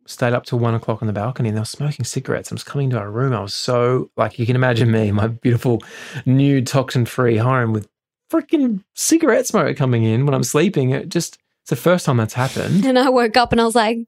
stayed 0.07 0.33
up 0.33 0.45
till 0.45 0.59
one 0.59 0.73
o'clock 0.73 1.01
on 1.01 1.07
the 1.07 1.13
balcony 1.13 1.49
and 1.49 1.57
they 1.57 1.61
were 1.61 1.65
smoking 1.65 2.05
cigarettes. 2.05 2.51
I 2.51 2.55
was 2.55 2.63
coming 2.63 2.89
to 2.91 2.97
our 2.97 3.11
room. 3.11 3.33
I 3.33 3.41
was 3.41 3.53
so 3.53 4.09
like 4.17 4.39
you 4.39 4.45
can 4.45 4.55
imagine 4.55 4.91
me, 4.91 5.11
my 5.11 5.27
beautiful 5.27 5.81
new 6.25 6.61
toxin 6.61 7.05
free 7.05 7.37
home 7.37 7.73
with 7.73 7.87
freaking 8.31 8.83
cigarette 8.95 9.47
smoke 9.47 9.77
coming 9.77 10.03
in 10.03 10.25
when 10.25 10.33
I'm 10.33 10.43
sleeping. 10.43 10.91
It 10.91 11.09
just 11.09 11.37
it's 11.63 11.69
the 11.69 11.75
first 11.75 12.05
time 12.05 12.17
that's 12.17 12.33
happened. 12.33 12.85
And 12.85 12.97
I 12.97 13.09
woke 13.09 13.37
up 13.37 13.51
and 13.51 13.59
I 13.59 13.65
was 13.65 13.75
like, 13.75 13.99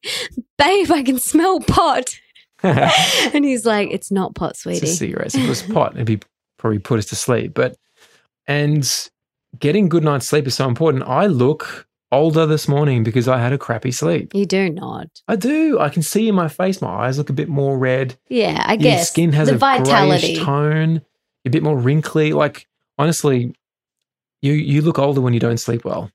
babe, 0.58 0.92
I 0.92 1.04
can 1.04 1.20
smell 1.20 1.60
pot. 1.60 2.16
and 2.64 3.46
he's 3.46 3.66
like, 3.66 3.90
it's 3.92 4.12
not 4.12 4.36
pot, 4.36 4.56
sweetie. 4.58 4.80
It's 4.84 4.94
a 4.94 4.96
cigarette. 4.96 5.36
If 5.36 5.44
it 5.44 5.50
was 5.50 5.62
pot, 5.64 5.96
it'd 5.96 6.08
be 6.08 6.20
probably 6.58 6.80
put 6.80 7.00
us 7.00 7.06
to 7.08 7.16
sleep. 7.16 7.54
But 7.54 7.76
and 8.48 9.10
getting 9.58 9.90
good 9.90 10.04
night's 10.04 10.28
sleep 10.28 10.48
is 10.48 10.56
so 10.56 10.68
important. 10.68 11.04
I 11.04 11.28
look 11.28 11.88
older 12.12 12.46
this 12.46 12.68
morning 12.68 13.04
because 13.04 13.28
I 13.28 13.38
had 13.40 13.54
a 13.54 13.58
crappy 13.58 13.92
sleep. 13.92 14.34
You 14.34 14.46
do 14.46 14.70
not. 14.70 15.08
I 15.28 15.36
do. 15.36 15.80
I 15.80 15.90
can 15.90 16.02
see 16.02 16.28
in 16.28 16.36
my 16.36 16.48
face, 16.48 16.82
my 16.82 16.90
eyes 16.90 17.18
look 17.18 17.30
a 17.30 17.34
bit 17.34 17.50
more 17.50 17.78
red. 17.78 18.16
Yeah, 18.30 18.64
I 18.66 18.74
Your 18.74 18.82
guess. 18.84 19.10
skin 19.10 19.32
has 19.34 19.48
the 19.48 19.56
a 19.56 19.58
vitality. 19.58 20.38
tone, 20.38 21.02
a 21.46 21.50
bit 21.50 21.64
more 21.64 21.78
wrinkly. 21.78 22.34
Like 22.34 22.68
honestly, 22.98 23.54
you 24.42 24.54
you 24.54 24.82
look 24.82 25.00
older 25.00 25.22
when 25.22 25.34
you 25.34 25.40
don't 25.40 25.60
sleep 25.60 25.86
well. 25.86 26.12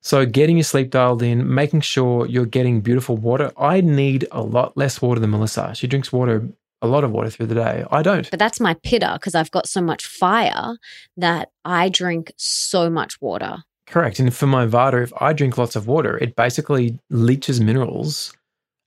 So 0.00 0.24
getting 0.24 0.56
your 0.56 0.64
sleep 0.64 0.90
dialed 0.90 1.22
in, 1.22 1.52
making 1.52 1.80
sure 1.80 2.24
you're 2.26 2.46
getting 2.46 2.80
beautiful 2.80 3.16
water. 3.16 3.50
I 3.58 3.80
need 3.80 4.26
a 4.30 4.42
lot 4.42 4.76
less 4.76 5.02
water 5.02 5.20
than 5.20 5.30
Melissa. 5.30 5.74
She 5.74 5.86
drinks 5.86 6.12
water 6.12 6.48
a 6.80 6.86
lot 6.86 7.02
of 7.02 7.10
water 7.10 7.28
through 7.28 7.46
the 7.46 7.56
day. 7.56 7.84
I 7.90 8.02
don't. 8.02 8.30
But 8.30 8.38
that's 8.38 8.60
my 8.60 8.74
pitta 8.74 9.10
because 9.14 9.34
I've 9.34 9.50
got 9.50 9.66
so 9.68 9.80
much 9.80 10.06
fire 10.06 10.76
that 11.16 11.50
I 11.64 11.88
drink 11.88 12.32
so 12.36 12.88
much 12.88 13.20
water. 13.20 13.64
Correct. 13.90 14.18
And 14.18 14.34
for 14.34 14.46
my 14.46 14.66
Vata, 14.66 15.02
if 15.02 15.12
I 15.20 15.32
drink 15.32 15.56
lots 15.56 15.74
of 15.74 15.86
water, 15.86 16.18
it 16.18 16.36
basically 16.36 16.98
leaches 17.10 17.60
minerals 17.60 18.34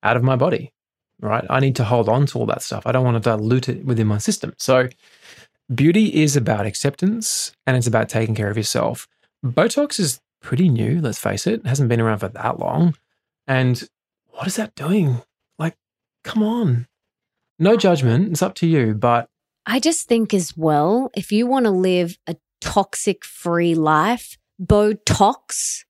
out 0.03 0.15
of 0.15 0.23
my 0.23 0.35
body, 0.35 0.71
right? 1.19 1.43
I 1.49 1.59
need 1.59 1.75
to 1.77 1.83
hold 1.83 2.07
on 2.07 2.27
to 2.27 2.39
all 2.39 2.45
that 2.47 2.61
stuff. 2.61 2.85
I 2.85 2.91
don't 2.91 3.03
want 3.05 3.21
to 3.21 3.29
dilute 3.29 3.69
it 3.69 3.83
within 3.83 4.07
my 4.07 4.19
system. 4.19 4.53
So 4.57 4.89
beauty 5.73 6.21
is 6.21 6.35
about 6.35 6.65
acceptance 6.65 7.51
and 7.65 7.75
it's 7.75 7.87
about 7.87 8.09
taking 8.09 8.35
care 8.35 8.49
of 8.49 8.57
yourself. 8.57 9.07
Botox 9.43 9.99
is 9.99 10.21
pretty 10.41 10.69
new, 10.69 11.01
let's 11.01 11.19
face 11.19 11.47
it. 11.47 11.61
it 11.61 11.65
hasn't 11.65 11.89
been 11.89 12.01
around 12.01 12.19
for 12.19 12.27
that 12.27 12.59
long. 12.59 12.95
And 13.47 13.87
what 14.31 14.47
is 14.47 14.55
that 14.57 14.75
doing? 14.75 15.21
Like, 15.57 15.75
come 16.23 16.43
on. 16.43 16.87
No 17.57 17.75
judgment. 17.75 18.31
It's 18.31 18.41
up 18.41 18.55
to 18.55 18.67
you. 18.67 18.93
But 18.93 19.29
I 19.65 19.79
just 19.79 20.07
think 20.07 20.33
as 20.33 20.55
well, 20.55 21.09
if 21.15 21.31
you 21.31 21.47
want 21.47 21.65
to 21.65 21.71
live 21.71 22.17
a 22.27 22.35
toxic 22.59 23.23
free 23.23 23.75
life, 23.75 24.37
Botox 24.61 25.83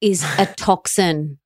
is 0.00 0.24
a 0.38 0.46
toxin. 0.56 1.38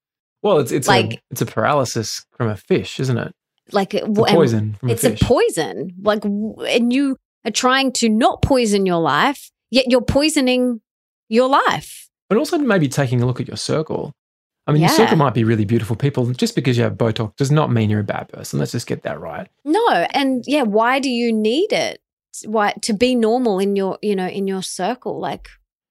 well, 0.42 0.58
it's 0.58 0.72
it's 0.72 0.88
Like- 0.88 1.14
a 1.14 1.18
it's 1.30 1.40
a 1.42 1.46
paralysis 1.46 2.24
from 2.36 2.48
a 2.48 2.56
fish, 2.56 3.00
isn't 3.00 3.18
it? 3.18 3.32
Like 3.72 3.92
It's 3.94 4.06
a 4.06 4.24
poison 4.24 4.74
from 4.80 4.88
it's 4.90 5.04
a 5.04 5.12
a 5.12 5.16
poison. 5.16 5.90
Like, 6.02 6.24
and 6.24 6.90
you 6.92 7.16
are 7.44 7.50
trying 7.50 7.92
to 7.92 8.08
not 8.08 8.40
poison 8.40 8.86
your 8.86 9.00
life, 9.00 9.50
yet 9.70 9.86
you're 9.90 10.00
poisoning 10.00 10.80
your 11.28 11.48
life. 11.48 12.08
but 12.30 12.38
also 12.38 12.56
maybe 12.58 12.88
taking 12.88 13.20
a 13.22 13.26
look 13.26 13.40
at 13.40 13.46
your 13.48 13.56
circle. 13.58 14.12
I 14.66 14.72
mean, 14.72 14.80
your 14.82 14.90
circle 14.90 15.16
might 15.16 15.32
be 15.34 15.44
really 15.44 15.64
beautiful 15.64 15.96
people. 15.96 16.26
Just 16.32 16.54
because 16.54 16.76
you 16.76 16.84
have 16.84 16.94
Botox 16.94 17.34
does 17.36 17.50
not 17.50 17.70
mean 17.70 17.88
you're 17.90 18.00
a 18.00 18.04
bad 18.04 18.28
person. 18.28 18.58
Let's 18.58 18.72
just 18.72 18.86
get 18.86 19.02
that 19.02 19.18
right. 19.20 19.48
No, 19.64 19.88
and 20.12 20.44
yeah, 20.46 20.62
why 20.62 20.98
do 20.98 21.08
you 21.10 21.32
need 21.32 21.72
it? 21.72 22.00
Why 22.44 22.72
to 22.82 22.92
be 22.92 23.14
normal 23.14 23.58
in 23.58 23.76
your, 23.76 23.98
you 24.02 24.14
know, 24.16 24.26
in 24.28 24.46
your 24.46 24.62
circle? 24.62 25.18
Like, 25.18 25.48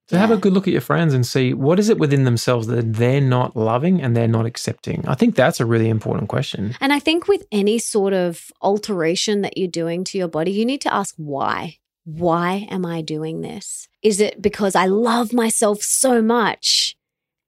So 0.09 0.17
have 0.17 0.31
a 0.31 0.37
good 0.37 0.53
look 0.53 0.67
at 0.67 0.71
your 0.71 0.81
friends 0.81 1.13
and 1.13 1.25
see 1.25 1.53
what 1.53 1.79
is 1.79 1.89
it 1.89 1.99
within 1.99 2.23
themselves 2.23 2.67
that 2.67 2.93
they're 2.93 3.19
not 3.19 3.57
loving 3.57 4.01
and 4.01 4.15
they're 4.15 4.27
not 4.27 4.45
accepting. 4.45 5.03
I 5.05 5.15
think 5.15 5.35
that's 5.35 5.59
a 5.59 5.65
really 5.65 5.89
important 5.89 6.29
question. 6.29 6.75
And 6.79 6.93
I 6.93 6.99
think 6.99 7.27
with 7.27 7.45
any 7.51 7.77
sort 7.77 8.13
of 8.13 8.49
alteration 8.61 9.41
that 9.41 9.57
you're 9.57 9.67
doing 9.67 10.05
to 10.05 10.17
your 10.17 10.29
body, 10.29 10.51
you 10.51 10.65
need 10.65 10.79
to 10.81 10.93
ask 10.93 11.13
why. 11.17 11.77
Why 12.05 12.67
am 12.71 12.85
I 12.85 13.01
doing 13.01 13.41
this? 13.41 13.89
Is 14.01 14.21
it 14.21 14.41
because 14.41 14.75
I 14.75 14.85
love 14.85 15.33
myself 15.33 15.81
so 15.81 16.21
much 16.21 16.95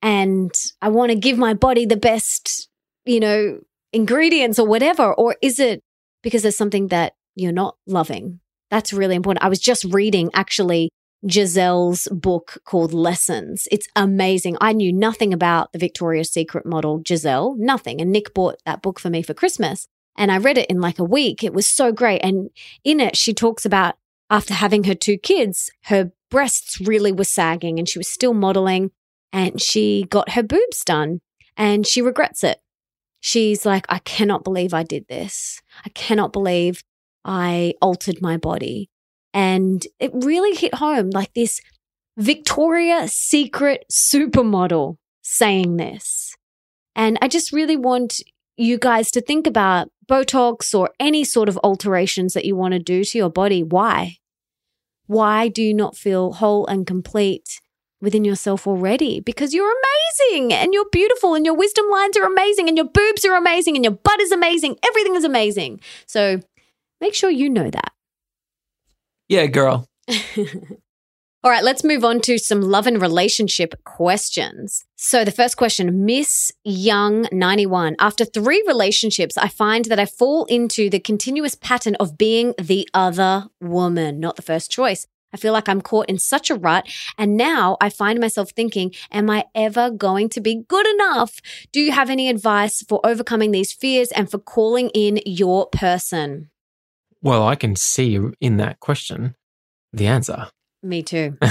and 0.02 0.52
I 0.82 0.90
want 0.90 1.12
to 1.12 1.18
give 1.18 1.38
my 1.38 1.54
body 1.54 1.86
the 1.86 1.96
best, 1.96 2.68
you 3.06 3.22
know, 3.22 3.62
ingredients 3.94 4.60
or 4.60 4.68
whatever? 4.68 5.14
Or 5.14 5.38
is 5.42 5.60
it 5.60 5.82
because 6.24 6.42
there's 6.42 6.58
something 6.58 6.90
that 6.90 7.14
you're 7.36 7.54
not 7.54 7.78
loving? 7.88 8.42
That's 8.70 8.92
really 8.92 9.16
important. 9.16 9.46
I 9.46 9.50
was 9.50 9.60
just 9.60 9.86
reading 9.86 10.30
actually 10.34 10.90
Gisele's 11.26 12.08
book 12.12 12.60
called 12.64 12.94
Lessons. 12.94 13.68
It's 13.72 13.88
amazing. 13.96 14.58
I 14.62 14.74
knew 14.74 14.94
nothing 14.94 15.34
about 15.34 15.72
the 15.74 15.80
Victoria's 15.80 16.32
Secret 16.32 16.66
model, 16.66 17.00
Gisele, 17.00 17.56
nothing. 17.58 18.00
And 18.00 18.12
Nick 18.12 18.34
bought 18.34 18.62
that 18.66 18.82
book 18.82 19.00
for 19.00 19.10
me 19.10 19.22
for 19.22 19.34
Christmas. 19.34 19.88
And 20.18 20.32
I 20.32 20.38
read 20.38 20.58
it 20.58 20.70
in 20.70 20.82
like 20.82 21.00
a 21.00 21.04
week. 21.04 21.44
It 21.44 21.54
was 21.54 21.68
so 21.68 21.92
great. 21.92 22.20
And 22.20 22.50
in 22.84 23.00
it, 23.00 23.16
she 23.16 23.34
talks 23.34 23.66
about 23.66 23.98
after 24.30 24.54
having 24.54 24.84
her 24.86 24.96
two 24.96 25.18
kids, 25.18 25.72
her 25.86 26.12
breasts 26.30 26.80
really 26.80 27.12
were 27.12 27.24
sagging 27.24 27.80
and 27.80 27.90
she 27.90 28.00
was 28.00 28.08
still 28.08 28.34
modeling 28.34 28.92
and 29.32 29.62
she 29.62 30.06
got 30.10 30.32
her 30.32 30.44
boobs 30.44 30.84
done 30.86 31.22
and 31.58 31.86
she 31.86 32.02
regrets 32.02 32.44
it. 32.44 32.62
She's 33.20 33.66
like, 33.66 33.86
I 33.90 34.00
cannot 34.00 34.44
believe 34.44 34.74
I 34.74 34.84
did 34.84 35.06
this. 35.08 35.62
I 35.86 35.90
cannot 35.90 36.32
believe 36.32 36.84
I 37.26 37.74
altered 37.82 38.22
my 38.22 38.38
body. 38.38 38.90
And 39.34 39.86
it 40.00 40.12
really 40.14 40.56
hit 40.56 40.76
home 40.76 41.10
like 41.12 41.34
this 41.34 41.62
Victoria 42.18 43.08
Secret 43.08 43.86
supermodel 43.92 44.98
saying 45.22 45.78
this. 45.78 46.36
And 46.96 47.18
I 47.22 47.28
just 47.28 47.54
really 47.54 47.78
want 47.78 48.22
you 48.58 48.78
guys 48.78 49.10
to 49.12 49.22
think 49.22 49.48
about 49.48 49.90
Botox 50.10 50.78
or 50.78 50.90
any 51.00 51.24
sort 51.24 51.48
of 51.48 51.58
alterations 51.64 52.34
that 52.34 52.46
you 52.46 52.56
want 52.56 52.74
to 52.74 52.80
do 52.80 53.04
to 53.04 53.18
your 53.18 53.30
body. 53.30 53.64
Why? 53.64 54.18
Why 55.08 55.48
do 55.48 55.64
you 55.64 55.74
not 55.74 55.96
feel 55.96 56.34
whole 56.34 56.68
and 56.68 56.86
complete 56.86 57.62
within 58.02 58.26
yourself 58.26 58.68
already? 58.68 59.22
Because 59.22 59.54
you're 59.54 59.72
amazing 59.72 60.52
and 60.52 60.74
you're 60.74 60.90
beautiful 60.92 61.36
and 61.36 61.46
your 61.46 61.56
wisdom 61.56 61.86
lines 61.90 62.18
are 62.18 62.26
amazing 62.26 62.68
and 62.68 62.78
your 62.78 62.88
boobs 62.88 63.24
are 63.24 63.38
amazing 63.38 63.76
and 63.76 63.86
your 63.86 63.94
butt 63.94 64.20
is 64.20 64.32
amazing. 64.32 64.78
Everything 64.86 65.16
is 65.16 65.24
amazing. 65.24 65.80
So 66.06 66.42
make 67.00 67.14
sure 67.16 67.30
you 67.30 67.50
know 67.50 67.70
that. 67.70 67.94
Yeah, 69.30 69.46
girl. 69.46 69.88
All 71.42 71.52
right, 71.52 71.64
let's 71.64 71.86
move 71.86 72.04
on 72.04 72.20
to 72.22 72.38
some 72.38 72.62
love 72.62 72.86
and 72.86 73.02
relationship 73.02 73.82
questions. 73.86 74.84
So, 74.98 75.24
the 75.24 75.32
first 75.32 75.56
question 75.56 76.04
Miss 76.04 76.52
Young91. 76.68 77.96
After 77.98 78.26
three 78.26 78.62
relationships, 78.68 79.38
I 79.38 79.48
find 79.48 79.86
that 79.86 80.00
I 80.00 80.06
fall 80.06 80.44
into 80.46 80.90
the 80.90 81.00
continuous 81.00 81.56
pattern 81.56 81.96
of 81.96 82.18
being 82.18 82.56
the 82.60 82.90
other 82.94 83.46
woman, 83.62 84.20
not 84.20 84.36
the 84.36 84.42
first 84.42 84.70
choice. 84.70 85.08
I 85.32 85.38
feel 85.38 85.54
like 85.54 85.70
I'm 85.70 85.80
caught 85.80 86.10
in 86.10 86.18
such 86.18 86.50
a 86.50 86.56
rut. 86.56 86.88
And 87.18 87.38
now 87.38 87.78
I 87.80 87.90
find 87.90 88.20
myself 88.20 88.52
thinking, 88.52 88.94
am 89.12 89.30
I 89.30 89.46
ever 89.56 89.92
going 89.92 90.28
to 90.30 90.42
be 90.42 90.64
good 90.68 90.88
enough? 90.88 91.40
Do 91.72 91.80
you 91.80 91.92
have 91.92 92.10
any 92.10 92.30
advice 92.30 92.84
for 92.84 93.00
overcoming 93.06 93.52
these 93.52 93.72
fears 93.72 94.12
and 94.12 94.30
for 94.30 94.40
calling 94.40 94.90
in 94.90 95.20
your 95.26 95.68
person? 95.68 96.50
Well, 97.22 97.48
I 97.48 97.56
can 97.56 97.76
see 97.76 98.18
in 98.40 98.58
that 98.58 98.80
question 98.80 99.36
the 99.94 100.08
answer. 100.08 100.48
Me 100.84 101.04
too. 101.04 101.38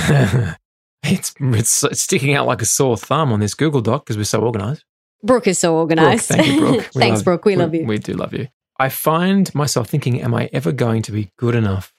it's, 1.03 1.35
it's 1.41 2.01
sticking 2.01 2.35
out 2.35 2.47
like 2.47 2.63
a 2.63 2.67
sore 2.67 2.97
thumb 2.97 3.33
on 3.33 3.41
this 3.41 3.55
Google 3.55 3.81
Doc 3.81 4.05
because 4.05 4.17
we're 4.17 4.25
so 4.25 4.41
organized. 4.41 4.85
Brooke 5.23 5.47
is 5.49 5.59
so 5.59 5.73
Brooke, 5.73 5.81
organized. 5.99 6.27
thank 6.27 6.47
you, 6.47 6.59
Brooke. 6.61 6.89
We 6.95 7.01
Thanks, 7.01 7.19
love- 7.19 7.25
Brooke. 7.25 7.45
We 7.45 7.57
love 7.57 7.75
you. 7.75 7.85
We 7.87 7.99
do 7.99 8.15
love 8.15 8.33
you. 8.33 8.49
I 8.79 8.89
find 8.89 9.53
myself 9.55 9.89
thinking, 9.89 10.23
am 10.23 10.35
I 10.35 10.49
ever 10.53 10.71
going 10.73 11.03
to 11.03 11.13
be 11.13 11.33
good 11.37 11.55
enough? 11.57 11.93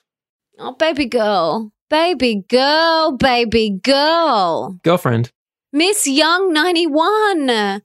Oh, 0.57 0.73
baby 0.73 1.05
girl. 1.05 1.71
Baby 1.89 2.43
girl, 2.47 3.11
baby 3.17 3.71
girl. 3.83 4.79
Girlfriend, 4.83 5.31
Miss 5.73 6.07
Young 6.07 6.53
91. 6.53 7.81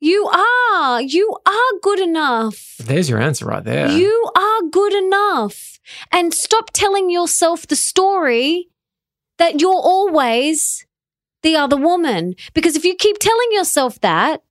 You 0.00 0.26
are. 0.26 1.02
You 1.02 1.36
are 1.46 1.78
good 1.82 2.00
enough. 2.00 2.76
there's 2.78 3.10
your 3.10 3.20
answer 3.20 3.44
right 3.44 3.62
there. 3.62 3.90
You 3.90 4.30
are 4.34 4.62
good 4.70 4.94
enough. 4.94 5.78
And 6.10 6.32
stop 6.32 6.70
telling 6.72 7.10
yourself 7.10 7.66
the 7.66 7.76
story 7.76 8.70
that 9.38 9.60
you're 9.60 9.72
always 9.72 10.86
the 11.42 11.56
other 11.56 11.76
woman. 11.76 12.34
Because 12.54 12.76
if 12.76 12.84
you 12.84 12.94
keep 12.94 13.18
telling 13.18 13.48
yourself 13.52 14.00
that, 14.00 14.42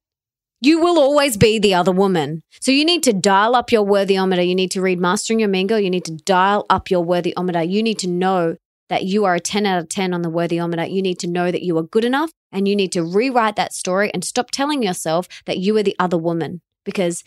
you 0.62 0.80
will 0.80 1.00
always 1.00 1.38
be 1.38 1.58
the 1.58 1.74
other 1.74 1.92
woman. 1.92 2.44
So 2.62 2.72
you 2.72 2.86
need 2.86 3.02
to 3.04 3.14
dial 3.14 3.56
up 3.56 3.72
your 3.72 3.86
worthyometer. 3.86 4.48
You 4.48 4.56
need 4.56 4.72
to 4.72 4.82
read 4.82 5.00
Mastering 5.00 5.40
Your 5.40 5.50
Mean 5.50 5.68
Girl. 5.68 5.80
You 5.80 5.90
need 5.90 6.06
to 6.06 6.16
dial 6.16 6.66
up 6.70 6.92
your 6.92 7.04
worthyometer. 7.04 7.68
You 7.68 7.82
need 7.82 7.98
to 8.00 8.08
know 8.08 8.58
that 8.90 9.04
you 9.04 9.26
are 9.26 9.36
a 9.36 9.40
10 9.40 9.66
out 9.66 9.80
of 9.80 9.90
10 9.90 10.14
on 10.14 10.22
the 10.22 10.30
worthyometer. 10.30 10.92
You 10.92 11.02
need 11.02 11.20
to 11.20 11.28
know 11.28 11.50
that 11.50 11.64
you 11.64 11.78
are 11.78 11.84
good 11.84 12.04
enough 12.04 12.32
and 12.52 12.68
you 12.68 12.76
need 12.76 12.92
to 12.94 13.04
rewrite 13.04 13.56
that 13.56 13.74
story 13.74 14.12
and 14.14 14.24
stop 14.24 14.52
telling 14.52 14.84
yourself 14.84 15.28
that 15.46 15.60
you 15.60 15.76
are 15.78 15.84
the 15.84 15.96
other 16.00 16.18
woman. 16.18 16.62
Because 16.84 17.24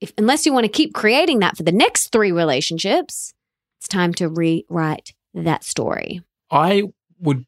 if 0.00 0.12
unless 0.18 0.44
you 0.46 0.52
want 0.52 0.64
to 0.64 0.72
keep 0.72 0.94
creating 0.94 1.38
that 1.40 1.56
for 1.56 1.62
the 1.62 1.72
next 1.72 2.08
three 2.08 2.32
relationships, 2.32 3.32
it's 3.78 3.88
time 3.88 4.12
to 4.14 4.28
rewrite 4.28 5.14
that 5.34 5.64
story. 5.64 6.22
I 6.50 6.84
would 7.18 7.44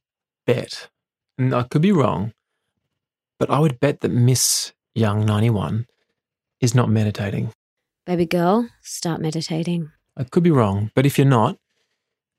bet, 0.47 0.89
and 1.37 1.55
I 1.55 1.63
could 1.65 1.83
be 1.83 1.93
wrong, 1.93 2.33
but 3.39 3.51
I 3.51 3.59
would 3.59 3.81
bet 3.81 4.01
that 4.01 4.11
Miss 4.11 4.73
Young 4.95 5.25
91 5.25 5.87
is 6.61 6.75
not 6.75 6.91
meditating. 6.91 7.53
Baby 8.07 8.27
girl, 8.27 8.69
start 8.83 9.21
meditating. 9.21 9.91
I 10.17 10.25
could 10.25 10.43
be 10.43 10.51
wrong, 10.51 10.91
but 10.95 11.07
if 11.07 11.19
you're 11.19 11.27
not, 11.27 11.59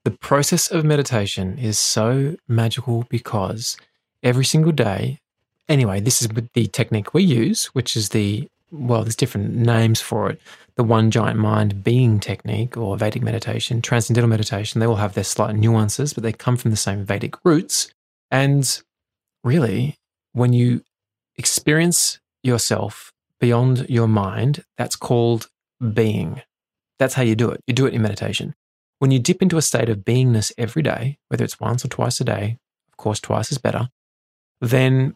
the 0.04 0.12
process 0.12 0.72
of 0.72 0.84
meditation 0.84 1.58
is 1.58 1.78
so 1.78 2.36
magical 2.48 3.06
because 3.10 3.78
every 4.24 4.46
single 4.46 4.72
day, 4.72 5.20
anyway, 5.68 6.00
this 6.00 6.22
is 6.22 6.28
the 6.54 6.68
technique 6.68 7.14
we 7.14 7.24
use, 7.24 7.66
which 7.68 7.96
is 7.96 8.10
the, 8.10 8.48
well, 8.72 9.04
there's 9.04 9.16
different 9.16 9.56
names 9.56 10.02
for 10.02 10.30
it. 10.30 10.42
The 10.76 10.84
one 10.84 11.12
giant 11.12 11.40
mind 11.40 11.84
being 11.84 12.20
technique 12.20 12.78
or 12.78 12.98
Vedic 12.98 13.22
meditation, 13.22 13.82
transcendental 13.82 14.30
meditation, 14.30 14.80
they 14.80 14.86
all 14.86 14.96
have 14.96 15.14
their 15.14 15.24
slight 15.24 15.56
nuances, 15.56 16.14
but 16.14 16.24
they 16.24 16.32
come 16.32 16.58
from 16.58 16.72
the 16.72 16.78
same 16.78 17.04
Vedic 17.04 17.36
roots. 17.44 17.94
And 18.32 18.82
really, 19.44 19.96
when 20.34 20.54
you 20.54 20.84
experience 21.38 22.20
yourself 22.44 23.12
beyond 23.40 23.86
your 23.90 24.08
mind, 24.08 24.64
that's 24.78 24.96
called 24.96 25.48
being. 25.94 26.42
That's 26.98 27.14
how 27.14 27.24
you 27.24 27.36
do 27.36 27.50
it. 27.50 27.62
You 27.68 27.74
do 27.74 27.86
it 27.86 27.94
in 27.94 28.02
meditation. 28.02 28.56
When 29.00 29.12
you 29.12 29.20
dip 29.20 29.42
into 29.42 29.58
a 29.58 29.62
state 29.62 29.90
of 29.90 30.00
beingness 30.00 30.52
every 30.58 30.82
day, 30.82 31.18
whether 31.30 31.46
it's 31.46 31.60
once 31.60 31.86
or 31.86 31.88
twice 31.88 32.20
a 32.20 32.26
day, 32.26 32.58
of 32.92 32.98
course, 32.98 33.22
twice 33.22 33.52
is 33.52 33.58
better, 33.58 33.90
then 34.62 35.16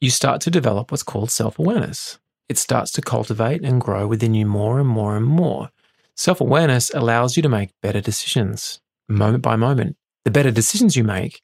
you 0.00 0.10
start 0.10 0.40
to 0.42 0.50
develop 0.50 0.90
what's 0.90 1.02
called 1.02 1.30
self 1.30 1.58
awareness. 1.58 2.18
It 2.48 2.58
starts 2.58 2.90
to 2.92 3.02
cultivate 3.02 3.62
and 3.62 3.80
grow 3.80 4.06
within 4.06 4.34
you 4.34 4.46
more 4.46 4.80
and 4.80 4.88
more 4.88 5.16
and 5.16 5.26
more. 5.26 5.70
Self 6.16 6.40
awareness 6.40 6.90
allows 6.94 7.36
you 7.36 7.42
to 7.42 7.48
make 7.48 7.70
better 7.82 8.00
decisions 8.00 8.80
moment 9.08 9.42
by 9.42 9.56
moment. 9.56 9.96
The 10.24 10.30
better 10.30 10.50
decisions 10.50 10.96
you 10.96 11.04
make, 11.04 11.42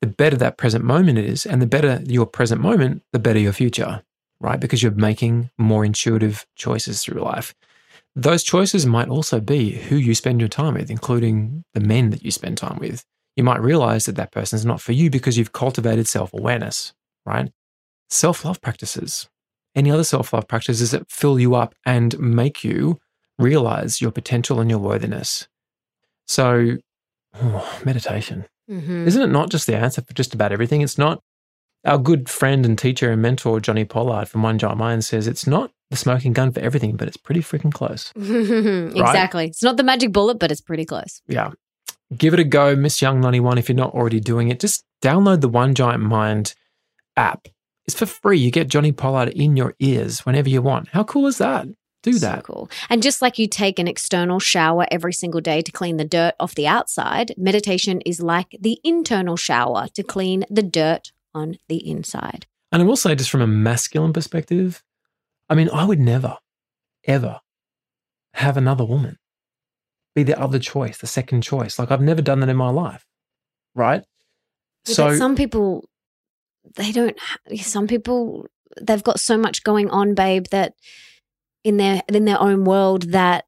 the 0.00 0.06
better 0.06 0.36
that 0.36 0.58
present 0.58 0.84
moment 0.84 1.18
is. 1.18 1.46
And 1.46 1.62
the 1.62 1.66
better 1.66 2.02
your 2.06 2.26
present 2.26 2.60
moment, 2.60 3.02
the 3.12 3.18
better 3.18 3.38
your 3.38 3.52
future, 3.52 4.02
right? 4.40 4.60
Because 4.60 4.82
you're 4.82 4.92
making 4.92 5.50
more 5.58 5.84
intuitive 5.84 6.46
choices 6.56 7.02
through 7.02 7.22
life 7.22 7.54
those 8.18 8.42
choices 8.42 8.84
might 8.84 9.08
also 9.08 9.40
be 9.40 9.70
who 9.70 9.96
you 9.96 10.12
spend 10.12 10.40
your 10.40 10.48
time 10.48 10.74
with, 10.74 10.90
including 10.90 11.64
the 11.74 11.80
men 11.80 12.10
that 12.10 12.24
you 12.24 12.32
spend 12.32 12.58
time 12.58 12.76
with. 12.80 13.04
You 13.38 13.44
might 13.44 13.60
realize 13.62 14.06
that 14.06 14.16
that 14.16 14.32
person 14.32 14.56
is 14.56 14.64
not 14.66 14.80
for 14.80 14.90
you 14.90 15.10
because 15.10 15.38
you've 15.38 15.52
cultivated 15.52 16.08
self 16.08 16.34
awareness, 16.34 16.92
right? 17.24 17.52
Self 18.10 18.44
love 18.44 18.60
practices, 18.60 19.28
any 19.76 19.92
other 19.92 20.02
self 20.02 20.32
love 20.32 20.48
practices 20.48 20.90
that 20.90 21.08
fill 21.08 21.38
you 21.38 21.54
up 21.54 21.72
and 21.86 22.18
make 22.18 22.64
you 22.64 22.98
realize 23.38 24.00
your 24.00 24.10
potential 24.10 24.58
and 24.60 24.68
your 24.68 24.80
worthiness. 24.80 25.46
So, 26.26 26.78
oh, 27.40 27.80
meditation. 27.84 28.46
Mhm. 28.68 29.06
Isn't 29.06 29.22
it 29.22 29.30
not 29.30 29.50
just 29.50 29.68
the 29.68 29.76
answer 29.76 30.02
for 30.02 30.14
just 30.14 30.34
about 30.34 30.50
everything? 30.50 30.80
It's 30.82 30.98
not. 30.98 31.20
Our 31.84 31.98
good 31.98 32.28
friend 32.28 32.66
and 32.66 32.76
teacher 32.76 33.12
and 33.12 33.22
mentor, 33.22 33.60
Jonni 33.60 33.88
Pollard 33.88 34.28
from 34.28 34.42
One 34.42 34.58
Giant 34.58 34.78
Mind, 34.78 35.04
says 35.04 35.28
it's 35.28 35.46
not 35.46 35.70
the 35.90 35.96
smoking 35.96 36.32
gun 36.32 36.50
for 36.50 36.58
everything, 36.58 36.96
but 36.96 37.06
it's 37.06 37.16
pretty 37.16 37.40
freaking 37.40 37.72
close. 37.72 38.12
exactly. 38.16 39.46
It's 39.46 39.62
not 39.62 39.76
the 39.76 39.84
magic 39.84 40.12
bullet, 40.12 40.40
but 40.40 40.50
it's 40.50 40.60
pretty 40.60 40.84
close. 40.84 41.22
Yeah. 41.28 41.52
Give 42.16 42.32
it 42.34 42.40
a 42.40 42.44
go, 42.44 42.74
Miss 42.74 43.02
Young 43.02 43.20
91. 43.20 43.58
If 43.58 43.68
you're 43.68 43.76
not 43.76 43.94
already 43.94 44.20
doing 44.20 44.48
it, 44.48 44.60
just 44.60 44.84
download 45.02 45.40
the 45.40 45.48
One 45.48 45.74
Giant 45.74 46.02
Mind 46.02 46.54
app. 47.16 47.48
It's 47.86 47.94
for 47.98 48.06
free. 48.06 48.38
You 48.38 48.50
get 48.50 48.68
Jonni 48.68 48.96
Pollard 48.96 49.28
in 49.30 49.56
your 49.56 49.74
ears 49.78 50.24
whenever 50.24 50.48
you 50.48 50.62
want. 50.62 50.88
How 50.88 51.04
cool 51.04 51.26
is 51.26 51.38
that? 51.38 51.66
Do 52.02 52.12
So 52.12 52.26
that. 52.26 52.44
cool. 52.44 52.70
And 52.88 53.02
just 53.02 53.20
like 53.20 53.38
you 53.38 53.46
take 53.48 53.78
an 53.78 53.88
external 53.88 54.38
shower 54.38 54.86
every 54.90 55.12
single 55.12 55.40
day 55.40 55.62
to 55.62 55.72
clean 55.72 55.96
the 55.96 56.04
dirt 56.04 56.34
off 56.38 56.54
the 56.54 56.66
outside, 56.66 57.34
meditation 57.36 58.00
is 58.02 58.20
like 58.20 58.56
the 58.60 58.78
internal 58.84 59.36
shower 59.36 59.88
to 59.94 60.02
clean 60.02 60.44
the 60.48 60.62
dirt 60.62 61.12
on 61.34 61.58
the 61.68 61.86
inside. 61.88 62.46
And 62.70 62.82
I 62.82 62.84
will 62.84 62.96
say, 62.96 63.14
just 63.14 63.30
from 63.30 63.42
a 63.42 63.46
masculine 63.46 64.12
perspective, 64.12 64.82
I 65.48 65.54
mean, 65.54 65.68
I 65.70 65.84
would 65.84 65.98
never, 66.00 66.36
ever 67.04 67.40
have 68.34 68.56
another 68.56 68.84
woman 68.84 69.18
be 70.18 70.32
the 70.32 70.40
other 70.40 70.58
choice, 70.58 70.98
the 70.98 71.06
second 71.06 71.42
choice. 71.42 71.78
Like, 71.78 71.90
I've 71.90 72.00
never 72.00 72.22
done 72.22 72.40
that 72.40 72.48
in 72.48 72.56
my 72.56 72.70
life. 72.70 73.06
Right. 73.74 74.02
Yeah, 74.86 74.94
So, 74.94 75.16
some 75.16 75.36
people, 75.36 75.88
they 76.76 76.92
don't. 76.92 77.16
Some 77.56 77.86
people, 77.86 78.46
they've 78.80 79.02
got 79.02 79.20
so 79.20 79.36
much 79.36 79.64
going 79.64 79.90
on, 79.90 80.14
babe, 80.14 80.46
that 80.50 80.74
in 81.64 81.76
their 81.76 82.02
in 82.08 82.24
their 82.24 82.40
own 82.40 82.64
world 82.64 83.10
that 83.10 83.44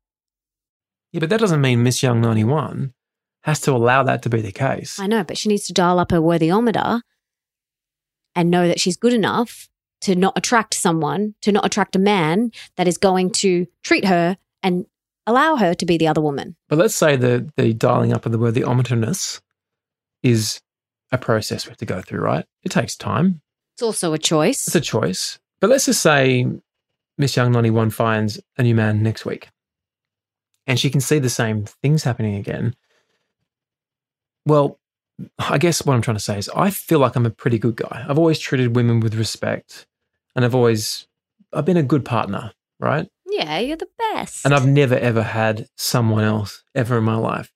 yeah, 1.13 1.21
but 1.21 1.31
that 1.31 1.41
doesn't 1.41 1.61
mean 1.61 1.83
Miss 1.83 2.03
Young 2.03 2.21
91 2.21 2.93
has 3.43 3.61
to 3.63 3.73
allow 3.73 4.03
that 4.03 4.23
to 4.23 4.29
be 4.29 4.41
the 4.41 4.53
case. 4.53 4.99
I 4.99 5.07
know, 5.07 5.25
but 5.25 5.39
she 5.39 5.49
needs 5.49 5.67
to 5.67 5.73
dial 5.73 5.99
up 5.99 6.13
her 6.13 6.21
worthyometer 6.21 7.01
and 8.37 8.51
know 8.51 8.69
that 8.69 8.79
she's 8.79 8.97
good 8.97 9.13
enough 9.13 9.69
to 10.03 10.15
not 10.15 10.35
attract 10.37 10.75
someone, 10.75 11.35
to 11.43 11.51
not 11.51 11.65
attract 11.65 11.97
a 11.97 11.99
man 11.99 12.53
that 12.77 12.87
is 12.87 12.97
going 12.97 13.31
to 13.31 13.67
treat 13.83 14.05
her 14.05 14.37
and 14.63 14.87
allow 15.31 15.57
her 15.57 15.75
to 15.75 15.87
be 15.87 15.97
the 15.97 16.09
other 16.09 16.21
woman. 16.21 16.57
But 16.69 16.79
let's 16.79 16.95
say 16.95 17.17
the, 17.17 17.51
the 17.57 17.73
dialing 17.73 18.13
up 18.13 18.27
of 18.27 18.33
the 18.33 18.39
worthyometerness 18.39 19.41
is 20.23 20.61
a 21.13 21.19
process 21.19 21.67
we 21.67 21.71
have 21.71 21.79
to 21.79 21.87
go 21.87 22.03
through, 22.03 22.21
right? 22.21 22.45
It 22.63 22.71
takes 22.71 22.97
time. 22.97 23.41
It's 23.75 23.83
also 23.83 24.13
a 24.13 24.19
choice. 24.19 24.67
It's 24.67 24.77
a 24.77 24.81
choice. 24.81 25.39
But 25.61 25.71
let's 25.71 25.87
just 25.87 26.03
say 26.03 26.47
Miss 27.19 27.37
Young 27.37 27.53
91 27.53 27.91
finds 27.91 28.41
a 28.59 28.63
new 28.63 28.75
man 28.75 29.03
next 29.03 29.25
week 29.25 29.49
and 30.67 30.79
she 30.79 30.91
can 30.91 31.01
see 31.01 31.19
the 31.19 31.31
same 31.31 31.65
things 31.65 32.05
happening 32.05 32.37
again. 32.37 32.75
Well, 34.47 34.79
I 35.39 35.59
guess 35.59 35.85
what 35.85 35.95
I'm 35.95 36.03
trying 36.03 36.17
to 36.17 36.23
say 36.23 36.39
is 36.39 36.51
I 36.55 36.71
feel 36.71 36.99
like 36.99 37.17
I'm 37.17 37.27
a 37.27 37.31
pretty 37.31 37.59
good 37.59 37.77
guy. 37.77 38.05
I've 38.09 38.19
always 38.19 38.39
treated 38.39 38.77
women 38.77 39.01
with 39.01 39.15
respect 39.15 39.87
and 40.35 40.45
I've 40.45 40.55
always 40.55 41.07
I've 41.53 41.65
been 41.65 41.77
a 41.77 41.83
good 41.83 42.05
partner, 42.05 42.53
right? 42.79 43.09
Yeah, 43.41 43.59
you're 43.59 43.77
the 43.77 43.89
best. 44.15 44.45
And 44.45 44.55
I've 44.55 44.67
never 44.67 44.97
ever 44.97 45.23
had 45.23 45.67
someone 45.77 46.25
else 46.25 46.63
ever 46.75 46.99
in 46.99 47.05
my 47.05 47.17
life. 47.17 47.53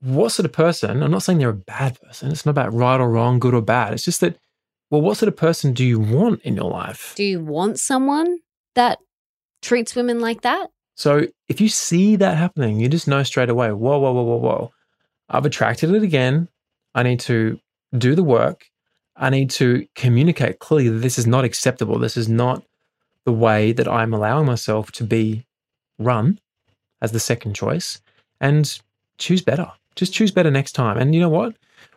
What 0.00 0.30
sort 0.30 0.46
of 0.46 0.52
person? 0.52 1.02
I'm 1.02 1.10
not 1.10 1.22
saying 1.22 1.38
they're 1.38 1.50
a 1.50 1.54
bad 1.54 2.00
person. 2.00 2.30
It's 2.30 2.44
not 2.44 2.52
about 2.52 2.72
right 2.72 3.00
or 3.00 3.10
wrong, 3.10 3.38
good 3.38 3.54
or 3.54 3.62
bad. 3.62 3.92
It's 3.92 4.04
just 4.04 4.20
that, 4.20 4.36
well, 4.90 5.00
what 5.00 5.16
sort 5.16 5.28
of 5.28 5.36
person 5.36 5.74
do 5.74 5.84
you 5.84 6.00
want 6.00 6.42
in 6.42 6.56
your 6.56 6.70
life? 6.70 7.12
Do 7.16 7.24
you 7.24 7.40
want 7.40 7.78
someone 7.78 8.38
that 8.74 8.98
treats 9.60 9.94
women 9.94 10.20
like 10.20 10.40
that? 10.42 10.70
So 10.96 11.26
if 11.48 11.60
you 11.60 11.68
see 11.68 12.16
that 12.16 12.36
happening, 12.36 12.80
you 12.80 12.88
just 12.88 13.06
know 13.06 13.22
straight 13.22 13.48
away, 13.48 13.70
whoa, 13.70 13.98
whoa, 13.98 14.12
whoa, 14.12 14.22
whoa, 14.22 14.36
whoa. 14.36 14.72
I've 15.28 15.46
attracted 15.46 15.94
it 15.94 16.02
again. 16.02 16.48
I 16.94 17.02
need 17.02 17.20
to 17.20 17.60
do 17.96 18.14
the 18.14 18.24
work. 18.24 18.64
I 19.16 19.30
need 19.30 19.50
to 19.50 19.86
communicate 19.94 20.58
clearly 20.58 20.88
that 20.88 20.98
this 20.98 21.18
is 21.18 21.26
not 21.26 21.44
acceptable. 21.44 21.98
This 21.98 22.16
is 22.16 22.28
not 22.28 22.64
the 23.24 23.32
way 23.32 23.72
that 23.72 23.88
I'm 23.88 24.12
allowing 24.12 24.46
myself 24.46 24.90
to 24.92 25.04
be 25.04 25.46
run 25.98 26.40
as 27.00 27.12
the 27.12 27.20
second 27.20 27.54
choice 27.54 28.00
and 28.40 28.80
choose 29.18 29.42
better. 29.42 29.70
Just 29.94 30.12
choose 30.12 30.30
better 30.30 30.50
next 30.50 30.72
time. 30.72 30.96
And 30.96 31.14
you 31.14 31.20
know 31.20 31.28
what? 31.28 31.54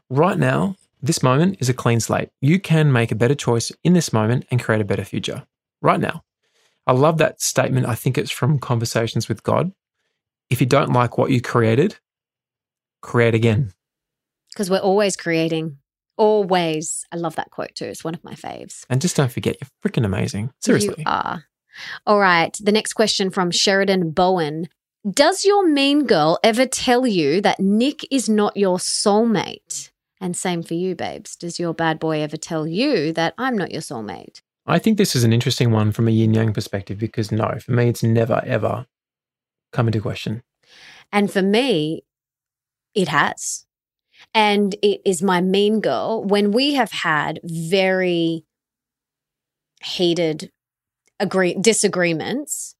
Right 0.10 0.38
now, 0.38 0.76
this 1.02 1.24
moment 1.24 1.58
is 1.60 1.70
a 1.70 1.74
clean 1.74 2.00
slate. 2.00 2.30
You 2.42 2.60
can 2.60 2.92
make 2.92 3.12
a 3.12 3.16
better 3.16 3.36
choice 3.36 3.72
in 3.84 3.94
this 3.94 4.12
moment 4.12 4.46
and 4.52 4.62
create 4.62 4.82
a 4.82 4.86
better 4.86 5.06
future 5.06 5.46
right 5.82 6.00
now. 6.00 6.24
I 6.88 6.94
love 6.94 7.18
that 7.18 7.42
statement. 7.42 7.88
I 7.88 7.96
think 7.96 8.18
it's 8.18 8.32
from 8.32 8.60
Conversations 8.60 9.28
with 9.28 9.44
God. 9.44 9.72
If 10.50 10.62
you 10.62 10.68
don't 10.68 10.94
like 10.94 11.18
what 11.18 11.32
you 11.32 11.42
created, 11.42 11.98
create 13.02 13.34
again. 13.34 13.74
Because 14.50 14.70
we're 14.70 14.78
always 14.78 15.16
creating. 15.16 15.78
Always. 16.18 17.06
I 17.12 17.18
love 17.18 17.36
that 17.36 17.52
quote 17.52 17.76
too. 17.76 17.86
It's 17.86 18.04
one 18.04 18.16
of 18.16 18.24
my 18.24 18.34
faves. 18.34 18.86
And 18.90 19.02
just 19.02 19.16
don't 19.16 19.32
forget, 19.32 19.58
you're 19.60 19.70
freaking 19.84 20.06
amazing. 20.06 20.52
Seriously. 20.62 20.96
You 20.98 21.04
are. 21.06 21.46
All 22.06 22.20
right. 22.20 22.58
The 22.62 22.72
next 22.72 22.94
question 22.94 23.30
from 23.30 23.52
Sheridan 23.52 24.12
Bowen. 24.12 24.70
Does 25.10 25.46
your 25.46 25.68
mean 25.68 26.06
girl 26.06 26.40
ever 26.44 26.66
tell 26.66 27.06
you 27.06 27.42
that 27.42 27.60
Nick 27.60 28.08
is 28.12 28.28
not 28.28 28.58
your 28.58 28.78
soulmate? 28.78 29.92
And 30.20 30.36
same 30.36 30.64
for 30.64 30.74
you, 30.74 30.96
babes. 30.96 31.36
Does 31.36 31.60
your 31.60 31.74
bad 31.74 32.00
boy 32.00 32.22
ever 32.22 32.38
tell 32.38 32.66
you 32.66 33.14
that 33.14 33.36
I'm 33.38 33.58
not 33.58 33.72
your 33.72 33.82
soulmate? 33.82 34.42
I 34.66 34.80
think 34.80 34.98
this 34.98 35.16
is 35.16 35.24
an 35.24 35.32
interesting 35.32 35.72
one 35.72 35.92
from 35.92 36.08
a 36.08 36.12
yin 36.12 36.34
yang 36.34 36.54
perspective 36.54 36.98
because 36.98 37.32
no, 37.32 37.60
for 37.60 37.74
me, 37.74 37.90
it's 37.90 38.02
never, 38.02 38.42
ever 38.46 38.88
come 39.72 39.88
into 39.88 40.02
question. 40.02 40.42
And 41.12 41.32
for 41.32 41.44
me, 41.44 42.04
it 42.96 43.10
has. 43.10 43.66
And 44.36 44.76
it 44.82 45.02
is 45.06 45.24
my 45.24 45.40
mean 45.42 45.80
girl 45.80 46.24
when 46.24 46.52
we 46.52 46.74
have 46.74 46.92
had 46.92 47.40
very 47.44 48.44
heated 49.82 50.52
agree- 51.20 51.58
disagreements 51.60 52.76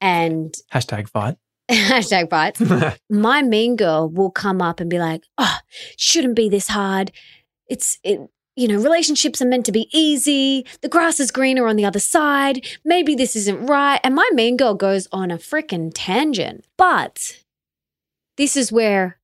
and 0.00 0.54
Hashtag 0.72 1.08
fight. 1.08 1.36
hashtag 1.70 2.30
fights. 2.30 2.62
my 3.10 3.42
mean 3.42 3.76
girl 3.76 4.08
will 4.08 4.30
come 4.30 4.62
up 4.62 4.78
and 4.80 4.88
be 4.88 4.98
like, 4.98 5.24
"Oh, 5.38 5.58
shouldn't 5.96 6.36
be 6.36 6.48
this 6.48 6.68
hard. 6.68 7.12
It's 7.68 7.98
it." 8.04 8.20
You 8.56 8.66
know, 8.66 8.82
relationships 8.82 9.40
are 9.40 9.46
meant 9.46 9.66
to 9.66 9.72
be 9.72 9.88
easy. 9.92 10.66
The 10.82 10.88
grass 10.88 11.20
is 11.20 11.30
greener 11.30 11.68
on 11.68 11.76
the 11.76 11.84
other 11.84 12.00
side. 12.00 12.66
Maybe 12.84 13.14
this 13.14 13.36
isn't 13.36 13.66
right. 13.66 14.00
And 14.02 14.16
my 14.16 14.28
mean 14.32 14.56
girl 14.56 14.74
goes 14.74 15.06
on 15.12 15.30
a 15.30 15.38
freaking 15.38 15.92
tangent. 15.94 16.64
But 16.76 17.38
this 18.36 18.56
is 18.56 18.72
where 18.72 19.17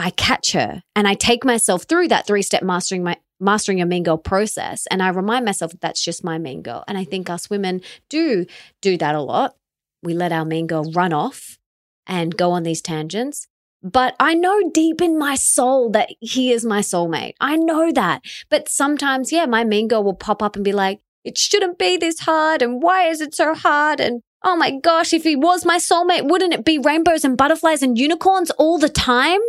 I 0.00 0.10
catch 0.10 0.52
her 0.52 0.82
and 0.96 1.06
I 1.06 1.14
take 1.14 1.44
myself 1.44 1.82
through 1.82 2.08
that 2.08 2.26
three 2.26 2.42
step 2.42 2.62
mastering 2.62 3.04
my 3.04 3.16
mastering 3.38 3.78
your 3.78 3.86
mean 3.86 4.02
girl 4.02 4.18
process. 4.18 4.86
And 4.90 5.02
I 5.02 5.08
remind 5.08 5.44
myself 5.44 5.72
that 5.72 5.80
that's 5.80 6.02
just 6.02 6.24
my 6.24 6.38
mean 6.38 6.62
girl. 6.62 6.84
And 6.88 6.96
I 6.96 7.04
think 7.04 7.28
us 7.28 7.50
women 7.50 7.82
do 8.08 8.46
do 8.80 8.96
that 8.96 9.14
a 9.14 9.20
lot. 9.20 9.56
We 10.02 10.14
let 10.14 10.32
our 10.32 10.44
mean 10.44 10.66
girl 10.66 10.90
run 10.92 11.12
off 11.12 11.58
and 12.06 12.36
go 12.36 12.50
on 12.52 12.62
these 12.62 12.80
tangents. 12.80 13.46
But 13.82 14.14
I 14.18 14.34
know 14.34 14.70
deep 14.70 15.02
in 15.02 15.18
my 15.18 15.34
soul 15.34 15.90
that 15.90 16.10
he 16.20 16.50
is 16.52 16.64
my 16.64 16.80
soulmate. 16.80 17.34
I 17.40 17.56
know 17.56 17.92
that. 17.92 18.22
But 18.50 18.68
sometimes, 18.68 19.32
yeah, 19.32 19.46
my 19.46 19.64
mean 19.64 19.88
girl 19.88 20.04
will 20.04 20.14
pop 20.14 20.42
up 20.42 20.56
and 20.56 20.64
be 20.64 20.72
like, 20.72 21.00
it 21.24 21.36
shouldn't 21.36 21.78
be 21.78 21.96
this 21.96 22.20
hard. 22.20 22.62
And 22.62 22.82
why 22.82 23.06
is 23.08 23.20
it 23.20 23.34
so 23.34 23.54
hard? 23.54 24.00
And 24.00 24.22
oh 24.42 24.56
my 24.56 24.70
gosh, 24.70 25.12
if 25.12 25.24
he 25.24 25.36
was 25.36 25.66
my 25.66 25.76
soulmate, 25.76 26.28
wouldn't 26.28 26.54
it 26.54 26.64
be 26.64 26.78
rainbows 26.78 27.24
and 27.24 27.36
butterflies 27.36 27.82
and 27.82 27.98
unicorns 27.98 28.50
all 28.52 28.78
the 28.78 28.88
time? 28.88 29.40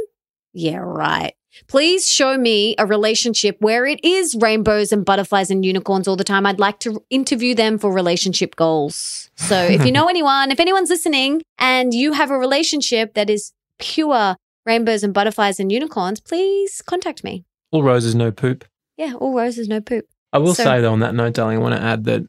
Yeah, 0.53 0.77
right. 0.77 1.33
Please 1.67 2.07
show 2.09 2.37
me 2.37 2.75
a 2.77 2.85
relationship 2.85 3.57
where 3.59 3.85
it 3.85 3.99
is 4.03 4.35
rainbows 4.39 4.91
and 4.93 5.03
butterflies 5.03 5.51
and 5.51 5.65
unicorns 5.65 6.07
all 6.07 6.15
the 6.15 6.23
time. 6.23 6.45
I'd 6.45 6.59
like 6.59 6.79
to 6.79 7.03
interview 7.09 7.53
them 7.55 7.77
for 7.77 7.91
relationship 7.91 8.55
goals. 8.55 9.29
So 9.35 9.55
if 9.61 9.85
you 9.85 9.91
know 9.97 10.07
anyone, 10.07 10.51
if 10.51 10.59
anyone's 10.61 10.89
listening 10.89 11.41
and 11.59 11.93
you 11.93 12.13
have 12.13 12.31
a 12.31 12.37
relationship 12.37 13.15
that 13.15 13.29
is 13.29 13.51
pure 13.79 14.37
rainbows 14.65 15.03
and 15.03 15.13
butterflies 15.13 15.59
and 15.59 15.71
unicorns, 15.71 16.19
please 16.21 16.81
contact 16.85 17.23
me. 17.23 17.43
All 17.71 17.83
roses, 17.83 18.15
no 18.15 18.31
poop. 18.31 18.63
Yeah, 18.97 19.13
all 19.15 19.33
roses, 19.35 19.67
no 19.67 19.81
poop. 19.81 20.05
I 20.31 20.37
will 20.37 20.53
So- 20.55 20.63
say 20.63 20.79
though, 20.81 20.93
on 20.93 20.99
that 21.01 21.15
note, 21.15 21.33
darling, 21.33 21.57
I 21.57 21.61
want 21.61 21.75
to 21.75 21.81
add 21.81 22.05
that 22.05 22.21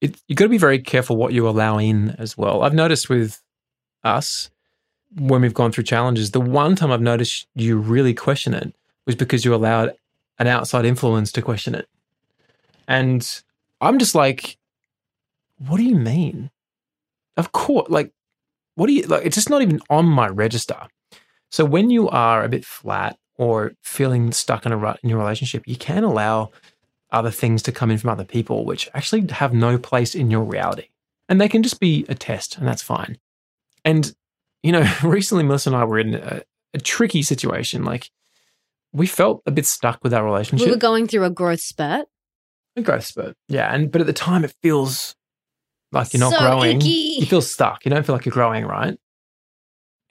it, 0.00 0.16
you 0.26 0.34
got 0.34 0.46
to 0.46 0.48
be 0.50 0.56
very 0.58 0.78
careful 0.78 1.16
what 1.16 1.34
you 1.34 1.46
allow 1.46 1.76
in 1.78 2.10
as 2.18 2.36
well. 2.38 2.62
I've 2.62 2.72
noticed 2.74 3.10
with 3.10 3.42
us 4.02 4.50
when 5.16 5.42
we've 5.42 5.54
gone 5.54 5.72
through 5.72 5.84
challenges, 5.84 6.30
the 6.30 6.40
one 6.40 6.76
time 6.76 6.90
I've 6.90 7.00
noticed 7.00 7.46
you 7.54 7.78
really 7.78 8.14
question 8.14 8.54
it 8.54 8.74
was 9.06 9.16
because 9.16 9.44
you 9.44 9.54
allowed 9.54 9.94
an 10.38 10.46
outside 10.46 10.84
influence 10.84 11.32
to 11.32 11.42
question 11.42 11.74
it. 11.74 11.88
And 12.86 13.42
I'm 13.80 13.98
just 13.98 14.14
like, 14.14 14.56
what 15.58 15.76
do 15.76 15.84
you 15.84 15.96
mean? 15.96 16.50
Of 17.36 17.52
course, 17.52 17.88
like, 17.90 18.12
what 18.74 18.86
do 18.86 18.92
you 18.92 19.02
like? 19.02 19.24
It's 19.24 19.36
just 19.36 19.50
not 19.50 19.62
even 19.62 19.80
on 19.90 20.06
my 20.06 20.28
register. 20.28 20.88
So 21.50 21.64
when 21.64 21.90
you 21.90 22.08
are 22.08 22.44
a 22.44 22.48
bit 22.48 22.64
flat 22.64 23.18
or 23.36 23.72
feeling 23.82 24.32
stuck 24.32 24.64
in 24.64 24.72
a 24.72 24.76
rut 24.76 25.00
in 25.02 25.08
your 25.08 25.18
relationship, 25.18 25.66
you 25.66 25.76
can 25.76 26.04
allow 26.04 26.50
other 27.12 27.30
things 27.30 27.62
to 27.62 27.72
come 27.72 27.90
in 27.90 27.98
from 27.98 28.10
other 28.10 28.24
people, 28.24 28.64
which 28.64 28.88
actually 28.94 29.26
have 29.30 29.52
no 29.52 29.78
place 29.78 30.14
in 30.14 30.30
your 30.30 30.44
reality. 30.44 30.88
And 31.28 31.40
they 31.40 31.48
can 31.48 31.62
just 31.62 31.80
be 31.80 32.04
a 32.08 32.14
test, 32.14 32.56
and 32.58 32.66
that's 32.66 32.82
fine. 32.82 33.18
And, 33.84 34.14
you 34.62 34.72
know, 34.72 34.90
recently 35.04 35.44
Melissa 35.44 35.70
and 35.70 35.76
I 35.76 35.84
were 35.84 35.98
in 35.98 36.14
a, 36.14 36.42
a 36.74 36.78
tricky 36.78 37.22
situation. 37.22 37.84
Like, 37.84 38.10
we 38.92 39.06
felt 39.06 39.42
a 39.46 39.50
bit 39.50 39.66
stuck 39.66 40.00
with 40.02 40.12
our 40.12 40.24
relationship. 40.24 40.66
We 40.66 40.72
were 40.72 40.78
going 40.78 41.06
through 41.06 41.24
a 41.24 41.30
growth 41.30 41.60
spurt. 41.60 42.06
A 42.76 42.82
growth 42.82 43.04
spurt. 43.04 43.36
Yeah. 43.48 43.72
And, 43.72 43.90
but 43.90 44.00
at 44.00 44.06
the 44.06 44.12
time, 44.12 44.44
it 44.44 44.54
feels 44.62 45.14
like 45.92 46.12
you're 46.12 46.20
not 46.20 46.32
So 46.32 46.38
growing. 46.40 46.78
icky. 46.78 46.88
You 47.20 47.26
feel 47.26 47.42
stuck. 47.42 47.84
You 47.84 47.90
don't 47.90 48.04
feel 48.04 48.14
like 48.14 48.24
you're 48.24 48.32
growing, 48.32 48.64
right? 48.64 48.98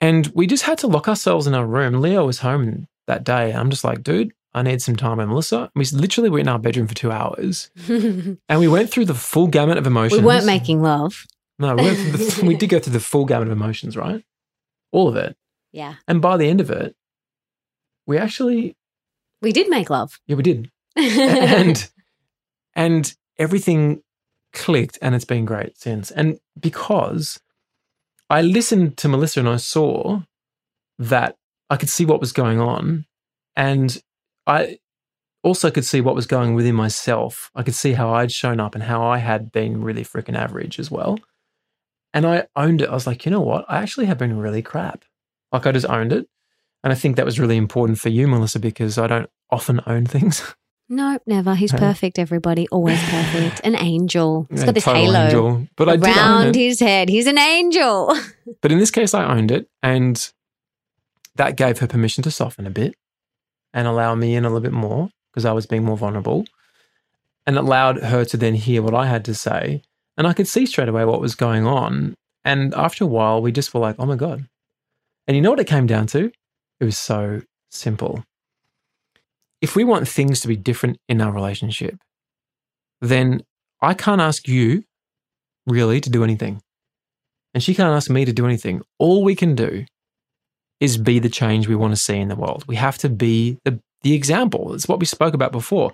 And 0.00 0.26
we 0.34 0.46
just 0.46 0.62
had 0.62 0.78
to 0.78 0.86
lock 0.86 1.08
ourselves 1.08 1.46
in 1.46 1.54
our 1.54 1.66
room. 1.66 2.00
Leo 2.00 2.24
was 2.26 2.38
home 2.38 2.86
that 3.06 3.24
day. 3.24 3.52
I'm 3.52 3.70
just 3.70 3.84
like, 3.84 4.02
dude, 4.02 4.32
I 4.54 4.62
need 4.62 4.80
some 4.80 4.96
time 4.96 5.18
with 5.18 5.28
Melissa. 5.28 5.70
We 5.74 5.84
literally 5.92 6.30
were 6.30 6.38
in 6.38 6.48
our 6.48 6.58
bedroom 6.58 6.86
for 6.86 6.94
two 6.94 7.12
hours 7.12 7.70
and 7.88 8.38
we 8.58 8.66
went 8.68 8.90
through 8.90 9.04
the 9.06 9.14
full 9.14 9.46
gamut 9.46 9.76
of 9.78 9.86
emotions. 9.86 10.20
We 10.22 10.26
weren't 10.26 10.46
making 10.46 10.82
love. 10.82 11.26
No, 11.58 11.76
we, 11.76 11.90
the, 11.90 12.44
we 12.46 12.56
did 12.56 12.70
go 12.70 12.78
through 12.78 12.94
the 12.94 13.00
full 13.00 13.26
gamut 13.26 13.48
of 13.48 13.52
emotions, 13.52 13.94
right? 13.96 14.24
All 14.92 15.08
of 15.08 15.16
it. 15.16 15.36
Yeah. 15.72 15.94
And 16.08 16.20
by 16.20 16.36
the 16.36 16.48
end 16.48 16.60
of 16.60 16.70
it, 16.70 16.94
we 18.06 18.18
actually, 18.18 18.76
We 19.42 19.52
did 19.52 19.68
make 19.68 19.90
love. 19.90 20.18
yeah, 20.26 20.36
we 20.36 20.42
did. 20.42 20.70
and 20.96 21.88
and 22.74 23.14
everything 23.38 24.02
clicked 24.52 24.98
and 25.00 25.14
it's 25.14 25.24
been 25.24 25.44
great 25.44 25.78
since 25.78 26.10
and 26.10 26.40
because 26.58 27.38
i 28.28 28.42
listened 28.42 28.96
to 28.96 29.08
melissa 29.08 29.38
and 29.38 29.48
i 29.48 29.56
saw 29.56 30.20
that 30.98 31.36
i 31.70 31.76
could 31.76 31.88
see 31.88 32.04
what 32.04 32.18
was 32.20 32.32
going 32.32 32.60
on 32.60 33.06
and 33.54 34.02
i 34.48 34.76
also 35.44 35.70
could 35.70 35.84
see 35.84 36.00
what 36.00 36.16
was 36.16 36.26
going 36.26 36.54
within 36.54 36.74
myself 36.74 37.50
i 37.54 37.62
could 37.62 37.74
see 37.76 37.92
how 37.92 38.12
i'd 38.14 38.32
shown 38.32 38.58
up 38.58 38.74
and 38.74 38.82
how 38.84 39.00
i 39.00 39.18
had 39.18 39.52
been 39.52 39.80
really 39.82 40.04
freaking 40.04 40.36
average 40.36 40.80
as 40.80 40.90
well 40.90 41.16
and 42.12 42.26
i 42.26 42.46
owned 42.56 42.80
it 42.80 42.88
i 42.88 42.94
was 42.94 43.06
like 43.06 43.24
you 43.24 43.30
know 43.30 43.40
what 43.40 43.64
i 43.68 43.78
actually 43.78 44.06
have 44.06 44.18
been 44.18 44.38
really 44.38 44.62
crap 44.62 45.04
like 45.52 45.66
i 45.66 45.72
just 45.72 45.86
owned 45.86 46.12
it 46.12 46.28
and 46.82 46.92
i 46.92 46.96
think 46.96 47.16
that 47.16 47.24
was 47.24 47.40
really 47.40 47.56
important 47.56 47.98
for 47.98 48.08
you 48.08 48.26
melissa 48.26 48.58
because 48.58 48.98
i 48.98 49.06
don't 49.06 49.30
often 49.50 49.80
own 49.86 50.06
things 50.06 50.54
no, 50.90 51.18
never. 51.24 51.54
He's 51.54 51.72
perfect, 51.72 52.18
everybody. 52.18 52.66
Always 52.68 53.00
perfect. 53.04 53.60
An 53.62 53.76
angel. 53.76 54.48
He's 54.50 54.64
got 54.64 54.74
this 54.74 54.84
halo 54.84 55.20
angel. 55.20 55.68
But 55.76 55.88
I 55.88 55.94
around 55.94 56.56
his 56.56 56.80
head. 56.80 57.08
He's 57.08 57.28
an 57.28 57.38
angel. 57.38 58.14
But 58.62 58.72
in 58.72 58.78
this 58.78 58.90
case, 58.90 59.14
I 59.14 59.24
owned 59.24 59.52
it, 59.52 59.68
and 59.80 60.32
that 61.36 61.56
gave 61.56 61.78
her 61.78 61.86
permission 61.86 62.22
to 62.24 62.30
soften 62.32 62.66
a 62.66 62.70
bit 62.70 62.96
and 63.72 63.86
allow 63.86 64.16
me 64.16 64.34
in 64.34 64.44
a 64.44 64.48
little 64.48 64.60
bit 64.60 64.72
more 64.72 65.08
because 65.30 65.44
I 65.44 65.52
was 65.52 65.66
being 65.66 65.84
more 65.84 65.96
vulnerable, 65.96 66.44
and 67.46 67.56
allowed 67.56 68.02
her 68.02 68.24
to 68.24 68.36
then 68.36 68.54
hear 68.54 68.82
what 68.82 68.92
I 68.92 69.06
had 69.06 69.24
to 69.26 69.34
say, 69.34 69.82
and 70.16 70.26
I 70.26 70.32
could 70.32 70.48
see 70.48 70.66
straight 70.66 70.88
away 70.88 71.04
what 71.04 71.20
was 71.20 71.34
going 71.34 71.66
on. 71.66 72.14
And 72.44 72.74
after 72.74 73.04
a 73.04 73.06
while, 73.06 73.42
we 73.42 73.52
just 73.52 73.72
were 73.74 73.80
like, 73.80 73.96
"Oh 73.98 74.06
my 74.06 74.16
god!" 74.16 74.46
And 75.26 75.36
you 75.36 75.42
know 75.42 75.50
what 75.50 75.60
it 75.60 75.66
came 75.66 75.86
down 75.86 76.06
to? 76.08 76.32
It 76.80 76.84
was 76.84 76.98
so 76.98 77.42
simple. 77.70 78.24
If 79.60 79.76
we 79.76 79.84
want 79.84 80.08
things 80.08 80.40
to 80.40 80.48
be 80.48 80.56
different 80.56 80.96
in 81.08 81.20
our 81.20 81.32
relationship, 81.32 81.96
then 83.00 83.42
I 83.82 83.94
can't 83.94 84.20
ask 84.20 84.48
you 84.48 84.84
really 85.66 86.00
to 86.00 86.10
do 86.10 86.24
anything 86.24 86.62
and 87.54 87.62
she 87.62 87.74
can't 87.74 87.94
ask 87.94 88.10
me 88.10 88.24
to 88.24 88.32
do 88.32 88.46
anything. 88.46 88.82
All 88.98 89.24
we 89.24 89.34
can 89.34 89.54
do 89.54 89.84
is 90.78 90.96
be 90.96 91.18
the 91.18 91.28
change 91.28 91.68
we 91.68 91.76
want 91.76 91.92
to 91.92 92.00
see 92.00 92.16
in 92.16 92.28
the 92.28 92.36
world. 92.36 92.64
We 92.66 92.76
have 92.76 92.98
to 92.98 93.08
be 93.08 93.58
the, 93.64 93.80
the 94.02 94.14
example. 94.14 94.74
It's 94.74 94.88
what 94.88 95.00
we 95.00 95.06
spoke 95.06 95.34
about 95.34 95.52
before. 95.52 95.92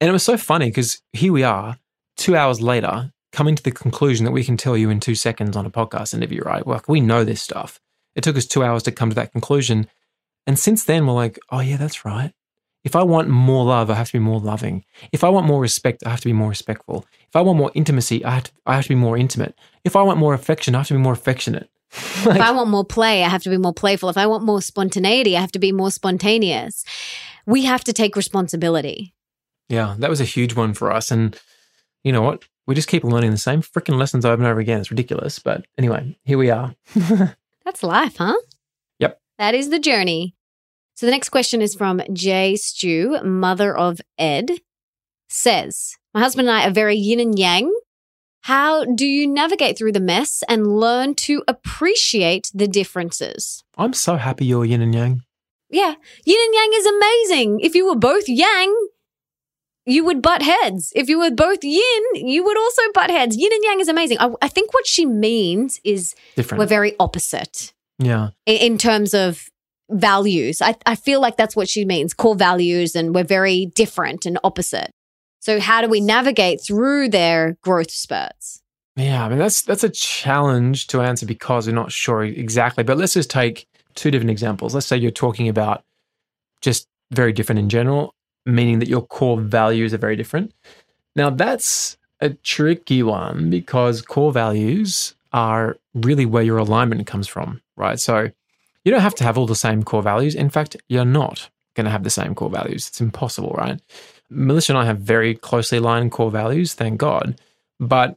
And 0.00 0.08
it 0.08 0.12
was 0.12 0.22
so 0.22 0.36
funny 0.36 0.66
because 0.66 1.00
here 1.12 1.32
we 1.32 1.42
are, 1.42 1.78
two 2.16 2.36
hours 2.36 2.60
later, 2.60 3.10
coming 3.34 3.54
to 3.54 3.62
the 3.62 3.70
conclusion 3.70 4.24
that 4.24 4.32
we 4.32 4.44
can 4.44 4.56
tell 4.56 4.76
you 4.76 4.88
in 4.88 5.00
two 5.00 5.14
seconds 5.14 5.56
on 5.56 5.66
a 5.66 5.70
podcast 5.70 6.14
interview, 6.14 6.40
right? 6.42 6.66
Well, 6.66 6.82
we 6.88 7.00
know 7.00 7.24
this 7.24 7.42
stuff. 7.42 7.80
It 8.14 8.22
took 8.22 8.36
us 8.36 8.46
two 8.46 8.62
hours 8.62 8.82
to 8.84 8.92
come 8.92 9.10
to 9.10 9.14
that 9.16 9.32
conclusion. 9.32 9.88
And 10.46 10.58
since 10.58 10.84
then, 10.84 11.06
we're 11.06 11.14
like, 11.14 11.38
oh, 11.50 11.60
yeah, 11.60 11.76
that's 11.76 12.04
right. 12.04 12.32
If 12.84 12.94
I 12.94 13.02
want 13.02 13.28
more 13.28 13.64
love, 13.64 13.90
I 13.90 13.94
have 13.94 14.08
to 14.08 14.12
be 14.12 14.18
more 14.18 14.40
loving. 14.40 14.84
If 15.10 15.24
I 15.24 15.30
want 15.30 15.46
more 15.46 15.60
respect, 15.60 16.02
I 16.06 16.10
have 16.10 16.20
to 16.20 16.28
be 16.28 16.34
more 16.34 16.50
respectful. 16.50 17.06
If 17.28 17.34
I 17.34 17.40
want 17.40 17.58
more 17.58 17.72
intimacy, 17.74 18.24
I 18.24 18.34
have 18.34 18.44
to, 18.44 18.52
I 18.66 18.74
have 18.76 18.84
to 18.84 18.90
be 18.90 18.94
more 18.94 19.16
intimate. 19.16 19.58
If 19.84 19.96
I 19.96 20.02
want 20.02 20.18
more 20.18 20.34
affection, 20.34 20.74
I 20.74 20.78
have 20.78 20.88
to 20.88 20.94
be 20.94 21.00
more 21.00 21.14
affectionate. 21.14 21.70
if 21.92 22.26
I 22.26 22.50
want 22.50 22.68
more 22.68 22.84
play, 22.84 23.24
I 23.24 23.28
have 23.28 23.42
to 23.44 23.50
be 23.50 23.56
more 23.56 23.72
playful. 23.72 24.10
If 24.10 24.18
I 24.18 24.26
want 24.26 24.44
more 24.44 24.60
spontaneity, 24.60 25.36
I 25.36 25.40
have 25.40 25.52
to 25.52 25.58
be 25.58 25.72
more 25.72 25.90
spontaneous. 25.90 26.84
We 27.46 27.64
have 27.64 27.84
to 27.84 27.92
take 27.92 28.16
responsibility. 28.16 29.14
Yeah, 29.68 29.94
that 29.98 30.10
was 30.10 30.20
a 30.20 30.24
huge 30.24 30.54
one 30.54 30.74
for 30.74 30.92
us. 30.92 31.10
And 31.10 31.38
you 32.02 32.12
know 32.12 32.22
what? 32.22 32.44
We 32.66 32.74
just 32.74 32.88
keep 32.88 33.04
learning 33.04 33.30
the 33.30 33.36
same 33.36 33.62
freaking 33.62 33.98
lessons 33.98 34.24
over 34.24 34.42
and 34.42 34.50
over 34.50 34.60
again. 34.60 34.80
It's 34.80 34.90
ridiculous. 34.90 35.38
But 35.38 35.66
anyway, 35.76 36.16
here 36.24 36.38
we 36.38 36.50
are. 36.50 36.74
That's 37.64 37.82
life, 37.82 38.16
huh? 38.16 38.36
Yep. 38.98 39.20
That 39.38 39.54
is 39.54 39.70
the 39.70 39.78
journey. 39.78 40.34
So 40.94 41.06
the 41.06 41.12
next 41.12 41.30
question 41.30 41.60
is 41.60 41.74
from 41.74 42.00
Jay 42.12 42.56
Stew, 42.56 43.18
mother 43.22 43.76
of 43.76 44.00
Ed, 44.16 44.50
says, 45.28 45.96
My 46.14 46.20
husband 46.20 46.48
and 46.48 46.56
I 46.56 46.66
are 46.68 46.72
very 46.72 46.96
yin 46.96 47.20
and 47.20 47.38
yang. 47.38 47.74
How 48.42 48.84
do 48.84 49.06
you 49.06 49.26
navigate 49.26 49.76
through 49.76 49.92
the 49.92 50.00
mess 50.00 50.44
and 50.48 50.78
learn 50.78 51.14
to 51.16 51.42
appreciate 51.48 52.50
the 52.54 52.68
differences? 52.68 53.64
I'm 53.76 53.94
so 53.94 54.16
happy 54.16 54.44
you're 54.44 54.64
yin 54.64 54.82
and 54.82 54.94
yang. 54.94 55.22
Yeah, 55.70 55.94
yin 56.24 56.38
and 56.40 56.54
yang 56.54 56.70
is 56.74 56.86
amazing. 56.86 57.60
If 57.60 57.74
you 57.74 57.86
were 57.86 57.96
both 57.96 58.28
yang, 58.28 58.72
you 59.86 60.04
would 60.04 60.22
butt 60.22 60.42
heads. 60.42 60.92
If 60.94 61.08
you 61.08 61.18
were 61.18 61.30
both 61.30 61.62
yin, 61.62 62.02
you 62.14 62.44
would 62.44 62.58
also 62.58 62.82
butt 62.94 63.10
heads. 63.10 63.36
Yin 63.36 63.52
and 63.52 63.64
yang 63.64 63.80
is 63.80 63.88
amazing. 63.88 64.18
I, 64.20 64.30
I 64.40 64.48
think 64.48 64.72
what 64.72 64.86
she 64.86 65.04
means 65.06 65.80
is 65.84 66.14
Different. 66.36 66.58
we're 66.58 66.66
very 66.66 66.94
opposite 66.98 67.72
yeah. 67.98 68.30
in, 68.46 68.72
in 68.72 68.78
terms 68.78 69.14
of 69.14 69.48
values. 69.90 70.62
I, 70.62 70.76
I 70.86 70.94
feel 70.94 71.20
like 71.20 71.36
that's 71.36 71.54
what 71.54 71.68
she 71.68 71.84
means 71.84 72.14
core 72.14 72.36
values, 72.36 72.96
and 72.96 73.14
we're 73.14 73.24
very 73.24 73.66
different 73.66 74.26
and 74.26 74.38
opposite. 74.42 74.90
So, 75.40 75.60
how 75.60 75.82
do 75.82 75.88
we 75.88 76.00
navigate 76.00 76.62
through 76.62 77.10
their 77.10 77.58
growth 77.62 77.90
spurts? 77.90 78.62
Yeah. 78.96 79.24
I 79.24 79.28
mean, 79.28 79.38
that's 79.38 79.62
that's 79.62 79.84
a 79.84 79.90
challenge 79.90 80.86
to 80.88 81.02
answer 81.02 81.26
because 81.26 81.66
we're 81.66 81.74
not 81.74 81.92
sure 81.92 82.24
exactly. 82.24 82.84
But 82.84 82.96
let's 82.96 83.14
just 83.14 83.30
take 83.30 83.66
two 83.94 84.10
different 84.10 84.30
examples. 84.30 84.74
Let's 84.74 84.86
say 84.86 84.96
you're 84.96 85.10
talking 85.10 85.48
about 85.48 85.82
just 86.60 86.88
very 87.10 87.32
different 87.32 87.58
in 87.58 87.68
general, 87.68 88.14
meaning 88.46 88.78
that 88.78 88.88
your 88.88 89.02
core 89.02 89.40
values 89.40 89.94
are 89.94 89.98
very 89.98 90.16
different. 90.16 90.52
Now, 91.16 91.30
that's 91.30 91.96
a 92.20 92.30
tricky 92.30 93.02
one 93.02 93.50
because 93.50 94.02
core 94.02 94.32
values 94.32 95.14
are 95.32 95.76
really 95.94 96.26
where 96.26 96.42
your 96.42 96.58
alignment 96.58 97.06
comes 97.06 97.28
from, 97.28 97.60
right? 97.76 97.98
So 97.98 98.30
you 98.84 98.92
don't 98.92 99.00
have 99.00 99.14
to 99.16 99.24
have 99.24 99.38
all 99.38 99.46
the 99.46 99.54
same 99.54 99.82
core 99.82 100.02
values. 100.02 100.34
In 100.34 100.50
fact, 100.50 100.76
you're 100.88 101.04
not 101.04 101.48
going 101.74 101.84
to 101.84 101.90
have 101.90 102.04
the 102.04 102.10
same 102.10 102.34
core 102.34 102.50
values. 102.50 102.88
It's 102.88 103.00
impossible, 103.00 103.50
right? 103.50 103.80
Melissa 104.30 104.72
and 104.72 104.78
I 104.78 104.84
have 104.84 105.00
very 105.00 105.34
closely 105.34 105.78
aligned 105.78 106.12
core 106.12 106.30
values, 106.30 106.74
thank 106.74 106.98
God. 106.98 107.40
But 107.80 108.16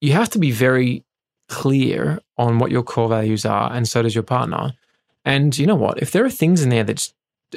you 0.00 0.12
have 0.12 0.30
to 0.30 0.38
be 0.38 0.50
very 0.50 1.04
clear 1.48 2.20
on 2.36 2.58
what 2.58 2.70
your 2.70 2.82
core 2.82 3.08
values 3.08 3.44
are, 3.44 3.72
and 3.72 3.88
so 3.88 4.02
does 4.02 4.14
your 4.14 4.22
partner. 4.22 4.74
And 5.24 5.56
you 5.58 5.66
know 5.66 5.74
what? 5.74 6.00
If 6.00 6.12
there 6.12 6.24
are 6.24 6.30
things 6.30 6.62
in 6.62 6.68
there 6.68 6.84
that 6.84 7.12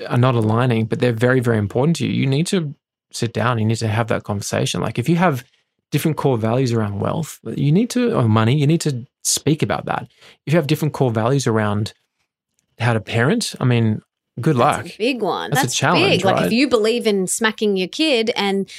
are 0.07 0.17
not 0.17 0.35
aligning, 0.35 0.85
but 0.85 0.99
they're 0.99 1.11
very, 1.13 1.39
very 1.39 1.57
important 1.57 1.97
to 1.97 2.07
you, 2.07 2.13
you 2.13 2.27
need 2.27 2.47
to 2.47 2.73
sit 3.11 3.33
down. 3.33 3.59
You 3.59 3.65
need 3.65 3.77
to 3.77 3.87
have 3.87 4.07
that 4.07 4.23
conversation. 4.23 4.81
Like 4.81 4.97
if 4.97 5.09
you 5.09 5.17
have 5.17 5.43
different 5.91 6.17
core 6.17 6.37
values 6.37 6.71
around 6.71 6.99
wealth, 6.99 7.39
you 7.43 7.71
need 7.71 7.89
to, 7.91 8.15
or 8.15 8.27
money, 8.27 8.55
you 8.57 8.65
need 8.65 8.81
to 8.81 9.05
speak 9.23 9.61
about 9.61 9.85
that. 9.85 10.07
If 10.45 10.53
you 10.53 10.57
have 10.57 10.67
different 10.67 10.93
core 10.93 11.11
values 11.11 11.47
around 11.47 11.93
how 12.79 12.93
to 12.93 13.01
parent, 13.01 13.53
I 13.59 13.65
mean, 13.65 14.01
good 14.39 14.55
luck. 14.55 14.83
That's 14.83 14.95
a 14.95 14.97
big 14.97 15.21
one. 15.21 15.51
That's 15.51 15.73
a 15.73 15.75
challenge, 15.75 16.03
big. 16.03 16.25
Like 16.25 16.35
right? 16.35 16.45
if 16.45 16.51
you 16.51 16.67
believe 16.67 17.05
in 17.05 17.27
smacking 17.27 17.75
your 17.77 17.89
kid 17.89 18.31
and 18.35 18.71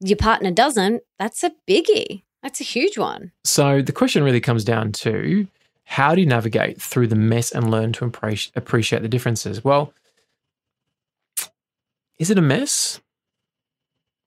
your 0.00 0.16
partner 0.16 0.50
doesn't, 0.50 1.02
that's 1.18 1.42
a 1.44 1.52
biggie. 1.68 2.22
That's 2.42 2.60
a 2.60 2.64
huge 2.64 2.98
one. 2.98 3.32
So 3.44 3.82
the 3.82 3.92
question 3.92 4.22
really 4.22 4.40
comes 4.40 4.64
down 4.64 4.92
to 4.92 5.46
how 5.84 6.14
do 6.14 6.20
you 6.20 6.26
navigate 6.26 6.82
through 6.82 7.06
the 7.06 7.16
mess 7.16 7.52
and 7.52 7.70
learn 7.70 7.92
to 7.94 8.04
appreciate 8.04 9.02
the 9.02 9.08
differences? 9.08 9.64
Well, 9.64 9.92
is 12.18 12.30
it 12.30 12.38
a 12.38 12.42
mess? 12.42 13.00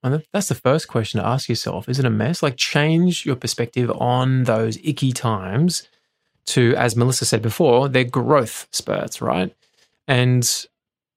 And 0.01 0.23
that's 0.31 0.47
the 0.47 0.55
first 0.55 0.87
question 0.87 1.19
to 1.19 1.27
ask 1.27 1.49
yourself. 1.49 1.89
Is 1.89 1.99
it 1.99 2.05
a 2.05 2.09
mess? 2.09 2.41
Like 2.41 2.55
change 2.55 3.25
your 3.25 3.35
perspective 3.35 3.91
on 3.91 4.45
those 4.45 4.77
icky 4.77 5.11
times 5.11 5.87
to, 6.47 6.73
as 6.75 6.95
Melissa 6.95 7.25
said 7.25 7.41
before, 7.41 7.89
they're 7.89 8.05
growth 8.05 8.67
spurts, 8.71 9.21
right? 9.21 9.53
And 10.07 10.49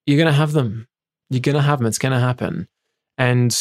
you're 0.06 0.18
going 0.18 0.26
to 0.26 0.32
have 0.32 0.52
them. 0.52 0.88
You're 1.30 1.40
going 1.40 1.54
to 1.54 1.62
have 1.62 1.78
them. 1.78 1.86
It's 1.86 1.98
going 1.98 2.12
to 2.12 2.18
happen. 2.18 2.68
And 3.16 3.56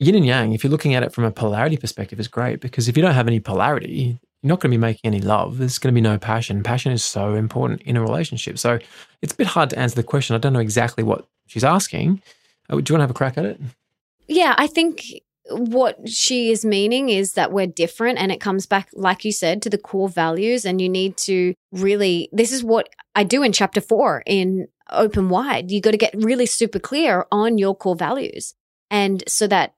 yin 0.00 0.16
and 0.16 0.26
yang, 0.26 0.52
if 0.52 0.64
you're 0.64 0.70
looking 0.70 0.94
at 0.94 1.04
it 1.04 1.12
from 1.12 1.24
a 1.24 1.30
polarity 1.30 1.76
perspective, 1.76 2.18
is 2.18 2.28
great 2.28 2.60
because 2.60 2.88
if 2.88 2.96
you 2.96 3.02
don't 3.02 3.14
have 3.14 3.28
any 3.28 3.38
polarity, 3.38 4.18
you're 4.42 4.48
not 4.48 4.58
going 4.58 4.72
to 4.72 4.76
be 4.76 4.80
making 4.80 5.02
any 5.04 5.20
love. 5.20 5.58
There's 5.58 5.78
going 5.78 5.94
to 5.94 5.96
be 5.96 6.02
no 6.02 6.18
passion. 6.18 6.64
Passion 6.64 6.90
is 6.90 7.04
so 7.04 7.34
important 7.34 7.82
in 7.82 7.96
a 7.96 8.02
relationship. 8.02 8.58
So 8.58 8.80
it's 9.22 9.32
a 9.32 9.36
bit 9.36 9.46
hard 9.46 9.70
to 9.70 9.78
answer 9.78 9.94
the 9.94 10.02
question. 10.02 10.34
I 10.34 10.40
don't 10.40 10.52
know 10.52 10.58
exactly 10.58 11.04
what 11.04 11.28
she's 11.52 11.64
asking. 11.64 12.22
Uh, 12.70 12.76
do 12.76 12.90
you 12.90 12.94
want 12.94 13.00
to 13.00 13.00
have 13.00 13.10
a 13.10 13.14
crack 13.14 13.36
at 13.36 13.44
it? 13.44 13.60
Yeah, 14.26 14.54
I 14.56 14.66
think 14.66 15.04
what 15.50 16.08
she 16.08 16.50
is 16.50 16.64
meaning 16.64 17.08
is 17.08 17.32
that 17.32 17.52
we're 17.52 17.66
different 17.66 18.18
and 18.18 18.32
it 18.32 18.40
comes 18.40 18.64
back 18.64 18.88
like 18.94 19.24
you 19.24 19.32
said 19.32 19.60
to 19.60 19.68
the 19.68 19.76
core 19.76 20.08
values 20.08 20.64
and 20.64 20.80
you 20.80 20.88
need 20.88 21.16
to 21.16 21.52
really 21.72 22.28
this 22.32 22.52
is 22.52 22.62
what 22.62 22.88
I 23.16 23.24
do 23.24 23.42
in 23.42 23.52
chapter 23.52 23.80
4 23.80 24.22
in 24.24 24.68
open 24.90 25.28
wide 25.28 25.70
you 25.70 25.80
got 25.80 25.90
to 25.90 25.96
get 25.96 26.14
really 26.14 26.46
super 26.46 26.78
clear 26.78 27.26
on 27.32 27.58
your 27.58 27.74
core 27.74 27.96
values 27.96 28.54
and 28.88 29.24
so 29.26 29.48
that 29.48 29.74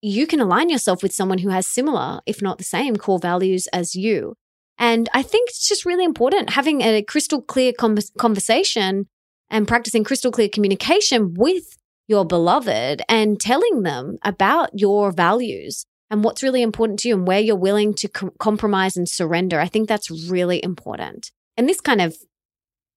you 0.00 0.26
can 0.26 0.40
align 0.40 0.70
yourself 0.70 1.02
with 1.02 1.12
someone 1.12 1.38
who 1.38 1.48
has 1.48 1.66
similar 1.66 2.20
if 2.24 2.40
not 2.40 2.58
the 2.58 2.64
same 2.64 2.96
core 2.96 3.18
values 3.18 3.66
as 3.72 3.96
you 3.96 4.36
and 4.78 5.08
I 5.12 5.22
think 5.22 5.50
it's 5.50 5.68
just 5.68 5.84
really 5.84 6.04
important 6.04 6.50
having 6.50 6.80
a 6.80 7.02
crystal 7.02 7.42
clear 7.42 7.72
conversation 7.72 9.08
and 9.52 9.68
practicing 9.68 10.02
crystal 10.02 10.32
clear 10.32 10.48
communication 10.48 11.34
with 11.34 11.78
your 12.08 12.24
beloved 12.24 13.02
and 13.08 13.40
telling 13.40 13.82
them 13.82 14.18
about 14.22 14.70
your 14.74 15.12
values 15.12 15.86
and 16.10 16.24
what's 16.24 16.42
really 16.42 16.62
important 16.62 16.98
to 17.00 17.08
you 17.08 17.14
and 17.14 17.26
where 17.26 17.38
you're 17.38 17.54
willing 17.54 17.94
to 17.94 18.08
com- 18.08 18.32
compromise 18.38 18.96
and 18.96 19.08
surrender. 19.08 19.60
I 19.60 19.68
think 19.68 19.88
that's 19.88 20.10
really 20.10 20.62
important. 20.64 21.30
And 21.56 21.68
this 21.68 21.80
kind 21.80 22.00
of 22.00 22.16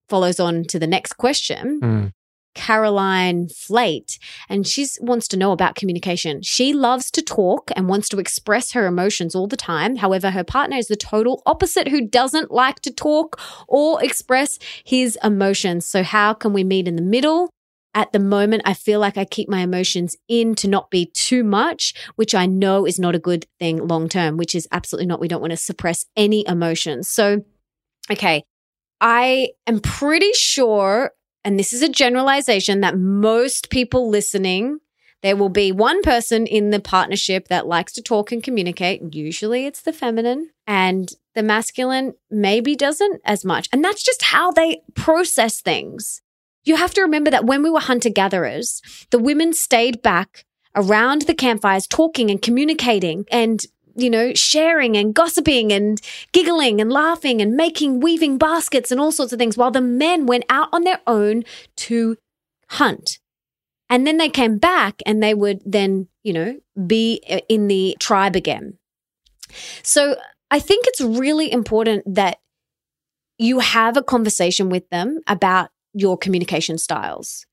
follows 0.10 0.40
on 0.40 0.64
to 0.66 0.80
the 0.80 0.88
next 0.88 1.14
question. 1.14 1.80
Mm. 1.82 2.12
Caroline 2.56 3.50
Flate, 3.50 4.18
and 4.50 4.66
she 4.66 4.88
wants 5.00 5.28
to 5.30 5.38
know 5.38 5.52
about 5.52 5.76
communication. 5.76 6.42
She 6.42 6.74
loves 6.74 7.12
to 7.12 7.22
talk 7.22 7.72
and 7.76 7.88
wants 7.88 8.10
to 8.10 8.20
express 8.20 8.72
her 8.72 8.88
emotions 8.88 9.36
all 9.36 9.48
the 9.48 9.58
time. 9.58 9.98
However, 9.98 10.32
her 10.32 10.44
partner 10.44 10.78
is 10.78 10.88
the 10.88 10.96
total 10.96 11.44
opposite 11.46 11.90
who 11.90 12.08
doesn't 12.08 12.52
like 12.52 12.80
to 12.82 12.92
talk 12.92 13.40
or 13.68 14.04
express 14.04 14.58
his 14.84 15.18
emotions. 15.24 15.86
So, 15.86 16.04
how 16.04 16.34
can 16.34 16.54
we 16.54 16.64
meet 16.64 16.88
in 16.88 16.96
the 16.96 17.02
middle? 17.02 17.50
at 17.96 18.12
the 18.12 18.20
moment, 18.20 18.62
I 18.66 18.74
feel 18.74 19.00
like 19.00 19.18
I 19.18 19.24
keep 19.24 19.48
my 19.48 19.62
emotions 19.62 20.18
in 20.28 20.54
to 20.56 20.68
not 20.68 20.92
be 20.92 21.06
too 21.06 21.44
much, 21.46 21.94
which 22.18 22.36
I 22.36 22.46
know 22.46 22.86
is 22.86 23.00
not 23.00 23.16
a 23.16 23.20
good 23.20 23.48
thing 23.58 23.88
long 23.88 24.10
term, 24.10 24.36
which 24.36 24.54
is 24.54 24.68
absolutely 24.72 25.08
not. 25.08 25.22
We 25.22 25.30
don't 25.30 25.42
want 25.42 25.52
to 25.52 25.58
suppress 25.58 26.06
any 26.18 26.46
emotions. 26.46 27.08
So, 27.08 27.44
okay, 28.12 28.44
I 29.00 29.50
am 29.66 29.80
pretty 29.80 30.32
sure, 30.34 31.12
and 31.46 31.58
this 31.58 31.72
is 31.72 31.82
a 31.82 31.88
generalization, 31.88 32.82
that 32.82 32.98
most 32.98 33.70
people 33.70 34.10
listening, 34.10 34.80
there 35.22 35.38
will 35.38 35.50
be 35.50 35.72
one 35.72 36.02
person 36.02 36.46
in 36.46 36.72
the 36.72 36.80
partnership 36.80 37.48
that 37.48 37.68
likes 37.68 37.94
to 37.94 38.02
talk 38.02 38.32
and 38.32 38.44
communicate. 38.44 39.14
Usually 39.14 39.66
it's 39.66 39.82
the 39.82 39.94
feminine, 39.94 40.50
and 40.68 41.10
the 41.36 41.44
masculine 41.44 42.16
maybe 42.30 42.76
doesn't 42.76 43.22
as 43.24 43.46
much. 43.46 43.70
And 43.72 43.84
that's 43.84 44.04
just 44.04 44.24
how 44.24 44.52
they 44.52 44.82
process 44.96 45.62
things. 45.62 46.22
You 46.64 46.78
have 46.78 46.94
to 46.96 47.02
remember 47.02 47.30
that 47.30 47.46
when 47.46 47.62
we 47.62 47.70
were 47.70 47.80
hunter 47.80 48.10
gatherers, 48.10 48.82
the 49.12 49.20
women 49.20 49.54
stayed 49.54 50.02
back 50.02 50.46
around 50.76 51.24
the 51.24 51.36
campfires 51.36 51.88
talking 51.88 52.30
and 52.30 52.42
communicating 52.42 53.26
and 53.32 53.64
you 53.96 54.10
know, 54.10 54.34
sharing 54.34 54.98
and 54.98 55.14
gossiping 55.14 55.72
and 55.72 56.02
giggling 56.32 56.82
and 56.82 56.92
laughing 56.92 57.42
and 57.42 57.56
making 57.56 58.02
weaving 58.02 58.38
baskets 58.38 58.92
and 58.92 59.00
all 59.00 59.12
sorts 59.12 59.34
of 59.34 59.40
things 59.40 59.58
while 59.58 59.72
the 59.72 59.82
men 59.82 60.26
went 60.26 60.46
out 60.50 60.70
on 60.72 60.84
their 60.84 61.00
own 61.08 61.44
to 61.78 62.18
hunt. 62.70 63.20
And 63.90 64.06
then 64.06 64.18
they 64.18 64.30
came 64.30 64.58
back 64.58 65.02
and 65.06 65.22
they 65.22 65.34
would 65.34 65.62
then, 65.66 66.08
you 66.24 66.34
know, 66.34 66.60
be 66.88 67.22
uh, 67.30 67.40
in 67.48 67.68
the 67.68 67.96
tribe 68.00 68.36
again. 68.36 68.78
So 69.84 70.16
I 70.52 70.60
think 70.60 70.86
it's 70.88 71.02
really 71.02 71.52
important 71.52 72.16
that 72.16 72.40
you 73.38 73.60
have 73.60 73.98
a 73.98 74.04
conversation 74.04 74.70
with 74.70 74.90
them 74.90 75.20
about 75.28 75.70
your 75.94 76.18
communication 76.18 76.78
styles. 76.78 77.46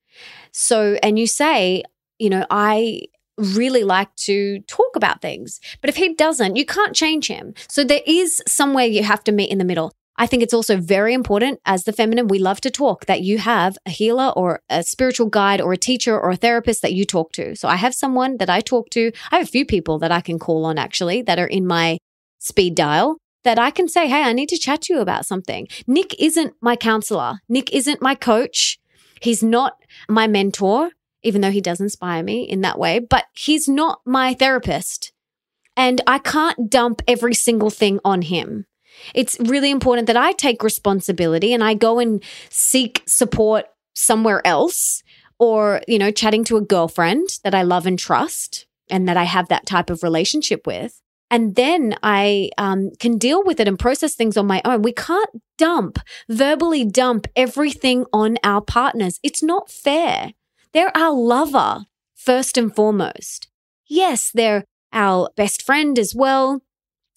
So, 0.51 0.97
and 1.03 1.17
you 1.17 1.27
say, 1.27 1.83
you 2.19 2.29
know, 2.29 2.45
I 2.49 3.03
really 3.37 3.83
like 3.83 4.13
to 4.15 4.59
talk 4.61 4.95
about 4.95 5.21
things. 5.21 5.59
But 5.81 5.89
if 5.89 5.95
he 5.95 6.13
doesn't, 6.13 6.55
you 6.55 6.65
can't 6.65 6.95
change 6.95 7.27
him. 7.27 7.53
So 7.67 7.83
there 7.83 8.01
is 8.05 8.41
somewhere 8.47 8.85
you 8.85 9.03
have 9.03 9.23
to 9.25 9.31
meet 9.31 9.51
in 9.51 9.57
the 9.57 9.65
middle. 9.65 9.91
I 10.15 10.27
think 10.27 10.43
it's 10.43 10.53
also 10.53 10.77
very 10.77 11.13
important 11.13 11.59
as 11.65 11.85
the 11.85 11.93
feminine, 11.93 12.27
we 12.27 12.37
love 12.37 12.61
to 12.61 12.69
talk 12.69 13.07
that 13.07 13.21
you 13.21 13.39
have 13.39 13.77
a 13.85 13.89
healer 13.89 14.29
or 14.35 14.61
a 14.69 14.83
spiritual 14.83 15.27
guide 15.27 15.59
or 15.59 15.73
a 15.73 15.77
teacher 15.77 16.19
or 16.19 16.29
a 16.29 16.35
therapist 16.35 16.83
that 16.83 16.93
you 16.93 17.03
talk 17.03 17.31
to. 17.33 17.55
So 17.55 17.67
I 17.67 17.77
have 17.77 17.95
someone 17.95 18.37
that 18.37 18.49
I 18.49 18.61
talk 18.61 18.89
to. 18.91 19.11
I 19.31 19.37
have 19.37 19.47
a 19.47 19.51
few 19.51 19.65
people 19.65 19.97
that 19.99 20.11
I 20.11 20.21
can 20.21 20.37
call 20.37 20.65
on 20.65 20.77
actually 20.77 21.23
that 21.23 21.39
are 21.39 21.47
in 21.47 21.65
my 21.65 21.97
speed 22.39 22.75
dial 22.75 23.17
that 23.43 23.59
I 23.59 23.71
can 23.71 23.87
say, 23.87 24.07
Hey, 24.07 24.21
I 24.23 24.33
need 24.33 24.49
to 24.49 24.57
chat 24.57 24.83
to 24.83 24.93
you 24.93 24.99
about 24.99 25.25
something. 25.25 25.67
Nick 25.87 26.13
isn't 26.19 26.53
my 26.61 26.75
counselor. 26.75 27.39
Nick 27.49 27.73
isn't 27.73 28.01
my 28.01 28.15
coach. 28.15 28.79
He's 29.21 29.41
not 29.41 29.77
my 30.07 30.27
mentor, 30.27 30.91
even 31.23 31.41
though 31.41 31.51
he 31.51 31.61
does 31.61 31.81
inspire 31.81 32.23
me 32.23 32.43
in 32.43 32.61
that 32.61 32.79
way, 32.79 32.99
but 32.99 33.25
he's 33.33 33.67
not 33.67 34.01
my 34.05 34.33
therapist. 34.33 35.11
And 35.75 36.01
I 36.05 36.19
can't 36.19 36.69
dump 36.69 37.01
every 37.07 37.33
single 37.33 37.69
thing 37.69 37.99
on 38.05 38.21
him. 38.21 38.67
It's 39.15 39.39
really 39.39 39.71
important 39.71 40.07
that 40.07 40.17
I 40.17 40.33
take 40.33 40.63
responsibility 40.63 41.53
and 41.53 41.63
I 41.63 41.73
go 41.73 41.99
and 41.99 42.23
seek 42.49 43.01
support 43.07 43.65
somewhere 43.95 44.45
else 44.45 45.03
or, 45.39 45.81
you 45.87 45.97
know, 45.97 46.11
chatting 46.11 46.43
to 46.45 46.57
a 46.57 46.61
girlfriend 46.61 47.39
that 47.43 47.55
I 47.55 47.63
love 47.63 47.85
and 47.85 47.97
trust 47.97 48.67
and 48.89 49.07
that 49.07 49.17
I 49.17 49.23
have 49.23 49.47
that 49.49 49.65
type 49.65 49.89
of 49.89 50.03
relationship 50.03 50.67
with. 50.67 51.01
And 51.31 51.55
then 51.55 51.95
I 52.03 52.51
um, 52.59 52.91
can 52.99 53.17
deal 53.17 53.43
with 53.43 53.59
it 53.59 53.67
and 53.67 53.79
process 53.79 54.13
things 54.13 54.37
on 54.37 54.45
my 54.45 54.61
own. 54.63 54.83
We 54.83 54.93
can't 54.93 55.41
dump, 55.57 55.97
verbally 56.29 56.85
dump 56.85 57.25
everything 57.35 58.05
on 58.13 58.37
our 58.43 58.61
partners. 58.61 59.19
It's 59.23 59.41
not 59.41 59.71
fair. 59.71 60.33
They're 60.73 60.95
our 60.97 61.13
lover, 61.13 61.85
first 62.15 62.57
and 62.57 62.75
foremost. 62.75 63.47
Yes, 63.87 64.31
they're 64.33 64.65
our 64.91 65.29
best 65.35 65.61
friend 65.61 65.97
as 65.99 66.13
well. 66.15 66.61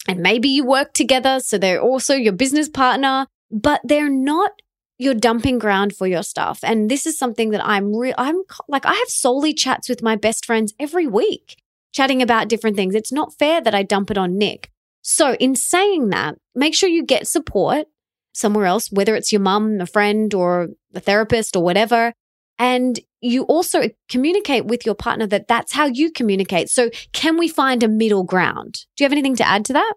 And 0.09 0.20
maybe 0.20 0.49
you 0.49 0.65
work 0.65 0.93
together, 0.93 1.41
so 1.41 1.59
they're 1.59 1.81
also 1.81 2.15
your 2.15 2.33
business 2.33 2.69
partner, 2.69 3.27
but 3.51 3.81
they're 3.83 4.11
not 4.11 4.53
your 4.99 5.15
dumping 5.15 5.59
ground 5.59 5.95
for 5.95 6.07
your 6.07 6.23
stuff. 6.23 6.61
And 6.62 6.91
this 6.91 7.07
is 7.07 7.19
something 7.19 7.51
that 7.51 7.65
I'm 7.65 7.95
real, 7.95 8.15
I'm 8.16 8.43
like, 8.69 8.87
I 8.87 8.95
have 8.95 9.09
solely 9.09 9.53
chats 9.53 9.89
with 9.89 10.03
my 10.03 10.16
best 10.16 10.47
friends 10.47 10.74
every 10.78 11.07
week 11.07 11.57
chatting 11.97 12.20
about 12.23 12.49
different 12.49 12.77
things. 12.77 12.95
It's 12.95 13.12
not 13.12 13.39
fair 13.39 13.61
that 13.62 13.74
I 13.74 13.83
dump 13.83 14.11
it 14.11 14.19
on 14.19 14.39
Nick. 14.39 14.70
So, 15.03 15.35
in 15.35 15.55
saying 15.55 16.11
that, 16.11 16.37
make 16.55 16.74
sure 16.74 16.89
you 16.89 17.05
get 17.05 17.27
support 17.27 17.87
somewhere 18.33 18.66
else, 18.66 18.93
whether 18.93 19.16
it's 19.16 19.33
your 19.33 19.41
mum, 19.41 19.81
a 19.81 19.87
friend, 19.87 20.33
or 20.35 20.69
a 20.95 21.01
therapist, 21.01 21.57
or 21.57 21.62
whatever. 21.62 22.12
And 22.59 23.01
you 23.21 23.45
also 23.45 23.91
communicate 24.09 24.67
with 24.67 24.85
your 24.85 24.95
partner 24.95 25.27
that 25.29 25.49
that's 25.49 25.73
how 25.73 25.87
you 25.87 26.11
communicate. 26.11 26.69
So, 26.69 26.91
can 27.13 27.37
we 27.39 27.49
find 27.49 27.83
a 27.83 27.89
middle 27.89 28.25
ground? 28.25 28.85
Do 28.97 29.03
you 29.03 29.07
have 29.07 29.13
anything 29.13 29.37
to 29.37 29.47
add 29.47 29.65
to 29.67 29.73
that? 29.75 29.95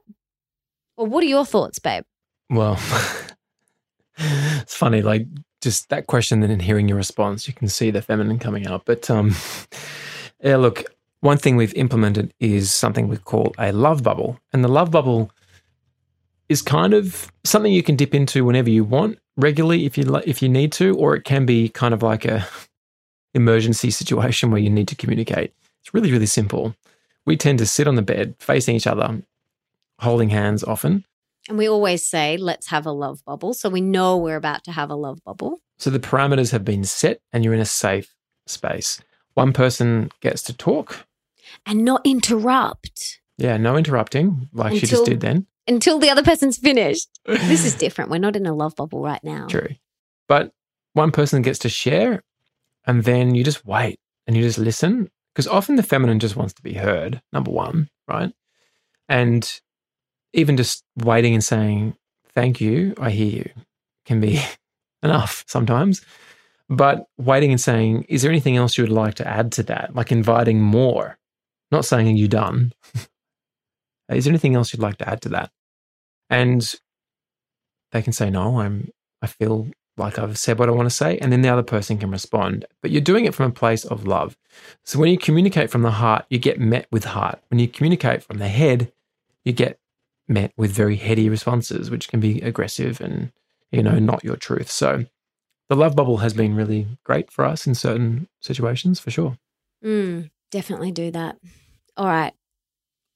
Or 0.98 1.06
what 1.06 1.24
are 1.24 1.28
your 1.28 1.46
thoughts, 1.46 1.80
babe? 1.80 2.04
Well, 2.50 2.80
it's 4.18 4.76
funny, 4.76 5.02
like 5.02 5.28
just 5.62 5.90
that 5.90 6.08
question, 6.08 6.40
then 6.40 6.52
in 6.52 6.60
hearing 6.60 6.88
your 6.88 6.98
response, 6.98 7.48
you 7.48 7.54
can 7.54 7.68
see 7.68 7.92
the 7.92 8.02
feminine 8.02 8.40
coming 8.40 8.68
out. 8.68 8.84
But 8.86 9.10
um, 9.10 9.36
yeah, 10.44 10.58
look, 10.58 10.86
one 11.22 11.38
thing 11.38 11.56
we've 11.56 11.74
implemented 11.76 12.34
is 12.40 12.72
something 12.72 13.08
we 13.08 13.18
call 13.18 13.54
a 13.58 13.72
love 13.72 14.04
bubble. 14.04 14.40
And 14.54 14.64
the 14.64 14.70
love 14.70 14.92
bubble 14.92 15.32
is 16.48 16.62
kind 16.62 16.94
of 16.94 17.32
something 17.44 17.72
you 17.72 17.84
can 17.84 17.96
dip 17.96 18.16
into 18.16 18.44
whenever 18.46 18.70
you 18.70 18.84
want, 18.84 19.20
regularly 19.38 19.86
if 19.86 19.98
you 19.98 20.16
if 20.26 20.42
you 20.42 20.50
need 20.50 20.72
to, 20.74 20.96
or 20.96 21.16
it 21.16 21.24
can 21.24 21.46
be 21.46 21.70
kind 21.70 21.94
of 21.94 22.02
like 22.02 22.26
a 22.26 22.48
emergency 23.34 23.92
situation 23.92 24.52
where 24.52 24.62
you 24.62 24.70
need 24.70 24.88
to 24.88 24.96
communicate. 24.96 25.54
It's 25.82 25.94
really 25.94 26.12
really 26.12 26.26
simple. 26.26 26.76
We 27.26 27.38
tend 27.38 27.60
to 27.60 27.66
sit 27.66 27.88
on 27.88 27.96
the 27.96 28.02
bed 28.02 28.36
facing 28.40 28.76
each 28.76 28.88
other, 28.88 29.22
holding 30.00 30.30
hands 30.30 30.64
often. 30.64 31.06
And 31.48 31.58
we 31.58 31.68
always 31.68 32.06
say, 32.06 32.38
let's 32.38 32.68
have 32.68 32.86
a 32.86 32.92
love 32.92 33.24
bubble. 33.26 33.54
So 33.54 33.70
we 33.70 33.82
know 33.82 34.18
we're 34.18 34.36
about 34.36 34.64
to 34.66 34.72
have 34.72 34.90
a 34.90 34.96
love 34.96 35.20
bubble. 35.24 35.60
So 35.78 35.90
the 35.90 36.00
parameters 36.00 36.52
have 36.52 36.66
been 36.66 36.84
set 36.84 37.22
and 37.32 37.44
you're 37.44 37.54
in 37.54 37.60
a 37.60 37.66
safe 37.66 38.14
space. 38.46 39.02
One 39.34 39.54
person 39.54 40.12
gets 40.22 40.42
to 40.44 40.54
talk, 40.54 41.06
and 41.66 41.86
not 41.86 42.02
interrupt. 42.06 43.20
Yeah, 43.38 43.58
no 43.58 43.78
interrupting 43.78 44.50
like 44.54 44.74
until, 44.74 44.80
she 44.80 44.86
just 44.88 45.06
did 45.06 45.22
then. 45.22 45.48
Until 45.68 46.00
the 46.00 46.10
other 46.10 46.24
person's 46.24 46.58
finished. 46.58 47.08
this 47.26 47.66
is 47.66 47.76
different. 47.76 48.12
We're 48.12 48.18
not 48.18 48.36
in 48.36 48.46
a 48.46 48.54
love 48.54 48.76
bubble 48.76 49.02
right 49.02 49.24
now. 49.24 49.48
True. 49.48 49.70
But 50.28 50.52
one 50.94 51.12
person 51.12 51.42
gets 51.42 51.60
to 51.60 51.70
share 51.70 52.24
and 52.90 53.04
then 53.04 53.36
you 53.36 53.44
just 53.44 53.66
wait 53.66 54.00
and 54.26 54.36
you 54.36 54.42
just 54.42 54.58
listen 54.58 55.10
because 55.34 55.48
often 55.48 55.76
the 55.76 55.84
feminine 55.84 56.20
just 56.20 56.36
wants 56.36 56.54
to 56.54 56.64
be 56.64 56.74
heard, 56.74 57.22
number 57.32 57.52
one, 57.52 57.88
right? 58.08 58.32
And 59.08 59.48
even 60.34 60.58
just 60.58 60.84
waiting 60.98 61.36
and 61.36 61.44
saying, 61.44 61.96
thank 62.34 62.60
you, 62.60 62.96
I 63.00 63.12
hear 63.12 63.28
you, 63.28 63.50
can 64.06 64.20
be 64.20 64.42
enough 65.04 65.44
sometimes. 65.48 66.02
But 66.68 67.06
waiting 67.20 67.52
and 67.52 67.62
saying, 67.62 68.06
is 68.10 68.24
there 68.24 68.32
anything 68.32 68.58
else 68.58 68.76
you 68.76 68.84
would 68.84 68.92
like 68.92 69.14
to 69.16 69.28
add 69.28 69.52
to 69.54 69.64
that? 69.64 69.96
Like 69.96 70.12
inviting 70.12 70.60
more 70.60 71.20
not 71.72 71.86
saying, 71.86 72.18
you 72.18 72.28
done? 72.28 72.74
Is 74.10 74.26
there 74.26 74.32
anything 74.32 74.56
else 74.56 74.74
you'd 74.74 74.82
like 74.82 74.98
to 74.98 75.08
add 75.08 75.22
to 75.22 75.30
that? 75.30 75.52
And 76.28 76.68
they 77.92 78.02
can 78.02 78.12
say, 78.12 78.32
no, 78.32 78.60
I'm, 78.60 78.90
I 79.22 79.28
feel 79.28 79.68
like 80.00 80.18
I've 80.18 80.38
said 80.38 80.58
what 80.58 80.70
I 80.70 80.72
want 80.72 80.90
to 80.90 80.96
say. 80.96 81.18
And 81.20 81.32
then 81.32 81.42
the 81.42 81.50
other 81.50 81.64
person 81.64 81.98
can 81.98 82.10
respond. 82.10 82.66
But 82.82 82.92
you're 82.92 83.02
doing 83.02 83.26
it 83.26 83.36
from 83.36 83.52
a 83.52 83.54
place 83.54 83.86
of 83.86 84.08
love. 84.08 84.38
So 84.86 84.98
when 84.98 85.12
you 85.12 85.18
communicate 85.18 85.70
from 85.70 85.84
the 85.84 85.92
heart, 85.92 86.26
you 86.30 86.40
get 86.40 86.60
met 86.60 86.88
with 86.92 87.04
heart. 87.04 87.40
When 87.50 87.60
you 87.60 87.68
communicate 87.68 88.24
from 88.24 88.40
the 88.40 88.48
head, 88.48 88.92
you 89.44 89.54
get 89.54 89.80
met 90.28 90.54
with 90.58 90.72
very 90.72 90.96
heady 90.96 91.30
responses, 91.30 91.92
which 91.92 92.08
can 92.08 92.20
be 92.20 92.42
aggressive 92.42 93.02
and, 93.02 93.32
you 93.72 93.84
know, 93.84 94.00
not 94.00 94.24
your 94.24 94.36
truth. 94.36 94.72
So 94.72 95.06
the 95.70 95.76
love 95.76 95.96
bubble 95.96 96.18
has 96.18 96.34
been 96.34 96.56
really 96.56 96.88
great 97.04 97.32
for 97.32 97.46
us 97.46 97.68
in 97.68 97.76
certain 97.76 98.28
situations 98.40 99.00
for 99.00 99.12
sure. 99.12 99.38
Mm, 99.84 100.30
definitely 100.52 100.92
do 100.92 101.12
that. 101.12 101.38
All 101.98 102.08
right. 102.08 102.34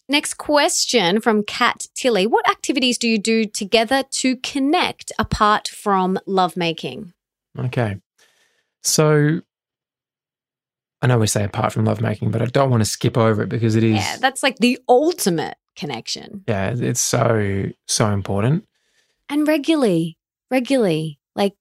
Next 0.09 0.35
question 0.35 1.21
from 1.21 1.43
Kat 1.43 1.87
Tilly. 1.95 2.27
What 2.27 2.49
activities 2.49 2.97
do 2.97 3.07
you 3.07 3.17
do 3.17 3.45
together 3.45 4.03
to 4.11 4.35
connect 4.37 5.11
apart 5.17 5.67
from 5.69 6.19
lovemaking? 6.25 7.13
Okay. 7.57 7.97
So 8.83 9.41
I 11.01 11.07
know 11.07 11.17
we 11.17 11.27
say 11.27 11.43
apart 11.43 11.73
from 11.73 11.83
lovemaking, 11.83 12.31
but 12.31 12.41
I 12.41 12.45
don't 12.45 12.69
want 12.69 12.81
to 12.81 12.89
skip 12.89 13.17
over 13.17 13.43
it 13.43 13.49
because 13.49 13.75
it 13.75 13.83
is. 13.83 13.95
Yeah, 13.95 14.17
that's 14.17 14.41
like 14.41 14.57
the 14.57 14.79
ultimate 14.87 15.55
connection. 15.75 16.45
Yeah, 16.47 16.73
it's 16.77 17.01
so, 17.01 17.65
so 17.87 18.07
important. 18.11 18.65
And 19.29 19.45
regularly, 19.45 20.17
regularly, 20.49 21.19
like 21.35 21.55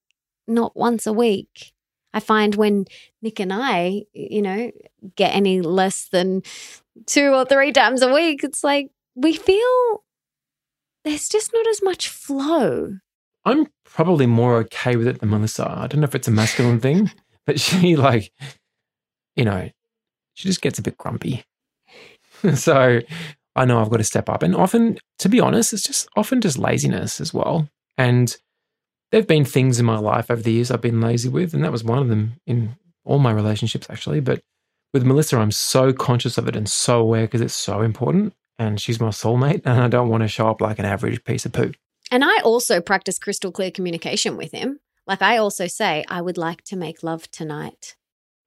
not 0.46 0.76
once 0.76 1.06
a 1.06 1.12
week. 1.12 1.72
I 2.14 2.20
find 2.20 2.54
when 2.54 2.84
Nick 3.22 3.40
and 3.40 3.52
I, 3.52 4.02
you 4.12 4.42
know, 4.42 4.70
get 5.16 5.34
any 5.34 5.60
less 5.60 6.08
than 6.08 6.42
two 7.06 7.32
or 7.32 7.44
three 7.44 7.72
times 7.72 8.02
a 8.02 8.12
week, 8.12 8.44
it's 8.44 8.64
like 8.64 8.90
we 9.14 9.32
feel 9.34 10.04
there's 11.04 11.28
just 11.28 11.52
not 11.52 11.66
as 11.68 11.82
much 11.82 12.08
flow. 12.08 12.96
I'm 13.44 13.66
probably 13.84 14.26
more 14.26 14.56
okay 14.58 14.96
with 14.96 15.06
it 15.06 15.20
than 15.20 15.30
Melissa. 15.30 15.68
I 15.68 15.86
don't 15.86 16.00
know 16.00 16.06
if 16.06 16.14
it's 16.14 16.28
a 16.28 16.32
masculine 16.32 16.80
thing, 16.80 17.10
but 17.46 17.60
she, 17.60 17.96
like, 17.96 18.32
you 19.36 19.44
know, 19.44 19.70
she 20.34 20.48
just 20.48 20.62
gets 20.62 20.78
a 20.78 20.82
bit 20.82 20.98
grumpy. 20.98 21.44
so 22.54 23.00
I 23.54 23.64
know 23.64 23.80
I've 23.80 23.90
got 23.90 23.98
to 23.98 24.04
step 24.04 24.28
up. 24.28 24.42
And 24.42 24.54
often, 24.54 24.98
to 25.18 25.28
be 25.28 25.40
honest, 25.40 25.72
it's 25.72 25.82
just 25.82 26.08
often 26.16 26.40
just 26.40 26.58
laziness 26.58 27.20
as 27.20 27.34
well. 27.34 27.68
And 27.98 28.36
there 29.10 29.20
have 29.20 29.28
been 29.28 29.44
things 29.44 29.78
in 29.78 29.86
my 29.86 29.98
life 29.98 30.30
over 30.30 30.40
the 30.40 30.52
years 30.52 30.70
I've 30.70 30.80
been 30.80 31.00
lazy 31.00 31.28
with, 31.28 31.52
and 31.52 31.62
that 31.64 31.72
was 31.72 31.84
one 31.84 31.98
of 31.98 32.08
them 32.08 32.34
in 32.46 32.76
all 33.04 33.18
my 33.18 33.32
relationships, 33.32 33.86
actually. 33.90 34.20
But 34.20 34.42
with 34.92 35.04
Melissa, 35.04 35.38
I'm 35.38 35.50
so 35.50 35.92
conscious 35.92 36.38
of 36.38 36.48
it 36.48 36.56
and 36.56 36.68
so 36.68 37.00
aware 37.00 37.22
because 37.22 37.40
it's 37.40 37.54
so 37.54 37.82
important. 37.82 38.34
And 38.58 38.80
she's 38.80 39.00
my 39.00 39.08
soulmate, 39.08 39.62
and 39.64 39.80
I 39.80 39.88
don't 39.88 40.08
want 40.08 40.22
to 40.22 40.28
show 40.28 40.48
up 40.48 40.60
like 40.60 40.78
an 40.78 40.84
average 40.84 41.24
piece 41.24 41.46
of 41.46 41.52
poo. 41.52 41.72
And 42.10 42.24
I 42.24 42.40
also 42.40 42.80
practice 42.80 43.18
crystal 43.18 43.52
clear 43.52 43.70
communication 43.70 44.36
with 44.36 44.52
him. 44.52 44.80
Like 45.06 45.22
I 45.22 45.38
also 45.38 45.66
say, 45.66 46.04
I 46.08 46.20
would 46.20 46.38
like 46.38 46.62
to 46.64 46.76
make 46.76 47.02
love 47.02 47.30
tonight. 47.30 47.96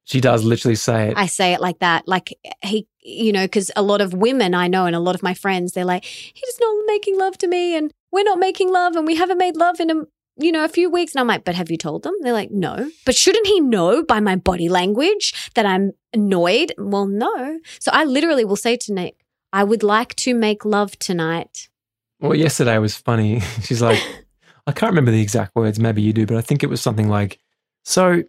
She 0.04 0.20
does 0.20 0.44
literally 0.44 0.76
say 0.76 1.08
it. 1.08 1.14
I 1.16 1.26
say 1.26 1.52
it 1.52 1.60
like 1.60 1.80
that. 1.80 2.06
Like 2.06 2.32
he, 2.62 2.86
you 3.00 3.32
know, 3.32 3.44
because 3.44 3.72
a 3.74 3.82
lot 3.82 4.00
of 4.00 4.14
women 4.14 4.54
I 4.54 4.68
know 4.68 4.86
and 4.86 4.94
a 4.94 5.00
lot 5.00 5.16
of 5.16 5.22
my 5.22 5.34
friends, 5.34 5.72
they're 5.72 5.84
like, 5.84 6.04
he's 6.04 6.58
not 6.60 6.84
making 6.86 7.18
love 7.18 7.36
to 7.38 7.48
me 7.48 7.76
and 7.76 7.92
we're 8.12 8.22
not 8.22 8.38
making 8.38 8.72
love 8.72 8.94
and 8.94 9.04
we 9.04 9.16
haven't 9.16 9.38
made 9.38 9.56
love 9.56 9.80
in 9.80 9.90
a, 9.90 10.04
you 10.38 10.52
know, 10.52 10.64
a 10.64 10.68
few 10.68 10.90
weeks. 10.90 11.14
And 11.14 11.20
I'm 11.20 11.26
like, 11.26 11.44
but 11.44 11.54
have 11.54 11.70
you 11.70 11.76
told 11.76 12.02
them? 12.02 12.14
They're 12.20 12.32
like, 12.32 12.50
no. 12.50 12.90
But 13.04 13.16
shouldn't 13.16 13.46
he 13.46 13.60
know 13.60 14.02
by 14.02 14.20
my 14.20 14.36
body 14.36 14.68
language 14.68 15.50
that 15.54 15.66
I'm 15.66 15.92
annoyed? 16.12 16.74
Well, 16.78 17.06
no. 17.06 17.58
So 17.80 17.90
I 17.92 18.04
literally 18.04 18.44
will 18.44 18.56
say 18.56 18.76
to 18.76 18.92
Nick, 18.92 19.24
I 19.52 19.64
would 19.64 19.82
like 19.82 20.14
to 20.16 20.34
make 20.34 20.64
love 20.64 20.98
tonight. 20.98 21.68
Well, 22.20 22.34
yesterday 22.34 22.78
was 22.78 22.96
funny. 22.96 23.40
She's 23.62 23.82
like, 23.82 24.00
I 24.66 24.72
can't 24.72 24.90
remember 24.90 25.10
the 25.12 25.22
exact 25.22 25.54
words. 25.54 25.78
Maybe 25.78 26.02
you 26.02 26.12
do, 26.12 26.26
but 26.26 26.36
I 26.36 26.40
think 26.40 26.62
it 26.62 26.70
was 26.70 26.80
something 26.80 27.08
like, 27.08 27.38
so 27.84 28.22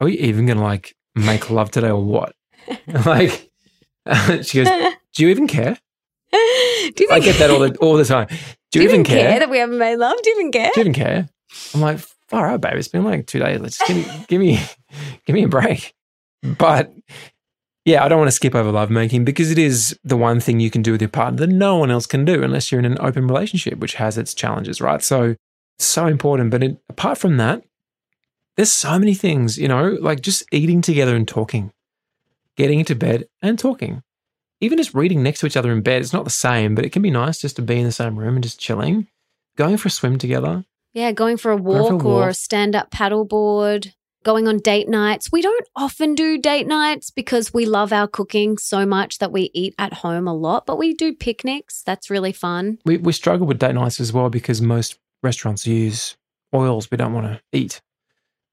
are 0.00 0.04
we 0.04 0.18
even 0.18 0.46
going 0.46 0.58
to 0.58 0.64
like 0.64 0.96
make 1.14 1.50
love 1.50 1.70
today 1.70 1.90
or 1.90 2.02
what? 2.02 2.34
like, 3.06 3.50
she 4.42 4.64
goes, 4.64 4.68
do 5.14 5.22
you 5.22 5.28
even 5.28 5.46
care? 5.46 5.76
Do 6.32 7.04
you 7.04 7.08
I 7.10 7.20
get 7.20 7.38
that 7.38 7.50
all 7.50 7.58
the, 7.58 7.76
all 7.78 7.96
the 7.96 8.04
time. 8.04 8.28
Do 8.70 8.80
you, 8.80 8.88
even 8.88 9.04
care? 9.04 9.38
that 9.38 9.50
we 9.50 9.58
haven't 9.58 9.78
made 9.78 9.96
love? 9.96 10.16
Do 10.22 10.30
you 10.30 10.36
even 10.40 10.52
care? 10.52 10.70
Do 10.74 10.80
you 10.80 10.82
even 10.82 10.94
care? 10.94 11.28
I'm 11.74 11.80
like, 11.80 11.98
far 12.28 12.48
out, 12.48 12.60
babe. 12.60 12.76
It's 12.76 12.88
been 12.88 13.04
like 13.04 13.26
two 13.26 13.40
days. 13.40 13.60
Let's 13.60 13.84
give 13.86 13.96
me, 13.96 14.24
give 14.28 14.40
me, 14.40 14.60
give 15.26 15.34
me 15.34 15.44
a 15.44 15.48
break. 15.48 15.94
But 16.42 16.92
yeah, 17.84 18.04
I 18.04 18.08
don't 18.08 18.18
want 18.18 18.28
to 18.28 18.36
skip 18.36 18.54
over 18.54 18.70
lovemaking 18.70 19.24
because 19.24 19.50
it 19.50 19.58
is 19.58 19.98
the 20.04 20.16
one 20.16 20.38
thing 20.38 20.60
you 20.60 20.70
can 20.70 20.82
do 20.82 20.92
with 20.92 21.00
your 21.00 21.10
partner 21.10 21.40
that 21.40 21.52
no 21.52 21.76
one 21.76 21.90
else 21.90 22.06
can 22.06 22.24
do 22.24 22.42
unless 22.42 22.70
you're 22.70 22.78
in 22.78 22.84
an 22.84 22.98
open 23.00 23.26
relationship, 23.26 23.78
which 23.78 23.94
has 23.94 24.16
its 24.16 24.34
challenges, 24.34 24.80
right? 24.80 25.02
So 25.02 25.34
so 25.78 26.06
important. 26.06 26.50
But 26.50 26.62
it, 26.62 26.78
apart 26.88 27.18
from 27.18 27.36
that, 27.38 27.62
there's 28.56 28.72
so 28.72 28.98
many 28.98 29.14
things, 29.14 29.58
you 29.58 29.68
know, 29.68 29.96
like 30.00 30.20
just 30.20 30.44
eating 30.52 30.82
together 30.82 31.16
and 31.16 31.26
talking, 31.26 31.72
getting 32.56 32.78
into 32.78 32.94
bed 32.94 33.26
and 33.42 33.58
talking. 33.58 34.02
Even 34.60 34.76
just 34.76 34.94
reading 34.94 35.22
next 35.22 35.40
to 35.40 35.46
each 35.46 35.56
other 35.56 35.72
in 35.72 35.80
bed, 35.80 36.02
it's 36.02 36.12
not 36.12 36.24
the 36.24 36.30
same, 36.30 36.74
but 36.74 36.84
it 36.84 36.90
can 36.90 37.02
be 37.02 37.10
nice 37.10 37.40
just 37.40 37.56
to 37.56 37.62
be 37.62 37.78
in 37.78 37.84
the 37.84 37.92
same 37.92 38.18
room 38.18 38.34
and 38.34 38.42
just 38.42 38.60
chilling. 38.60 39.06
Going 39.56 39.76
for 39.76 39.88
a 39.88 39.90
swim 39.90 40.18
together. 40.18 40.64
Yeah, 40.92 41.12
going 41.12 41.36
for 41.36 41.52
a 41.52 41.56
for 41.56 41.60
a 41.60 41.62
walk 41.62 42.04
or 42.04 42.28
a 42.28 42.34
stand 42.34 42.74
up 42.74 42.90
paddleboard, 42.90 43.92
going 44.24 44.48
on 44.48 44.58
date 44.58 44.88
nights. 44.88 45.30
We 45.32 45.40
don't 45.40 45.66
often 45.76 46.14
do 46.14 46.36
date 46.36 46.66
nights 46.66 47.10
because 47.10 47.54
we 47.54 47.64
love 47.64 47.92
our 47.92 48.06
cooking 48.06 48.58
so 48.58 48.84
much 48.84 49.18
that 49.18 49.32
we 49.32 49.50
eat 49.54 49.74
at 49.78 49.94
home 49.94 50.28
a 50.28 50.34
lot, 50.34 50.66
but 50.66 50.78
we 50.78 50.94
do 50.94 51.14
picnics. 51.14 51.82
That's 51.84 52.10
really 52.10 52.32
fun. 52.32 52.78
We, 52.84 52.98
we 52.98 53.12
struggle 53.12 53.46
with 53.46 53.58
date 53.58 53.74
nights 53.74 54.00
as 54.00 54.12
well 54.12 54.28
because 54.28 54.60
most 54.60 54.98
restaurants 55.22 55.66
use 55.66 56.16
oils 56.54 56.90
we 56.90 56.96
don't 56.96 57.14
want 57.14 57.26
to 57.26 57.40
eat. 57.52 57.80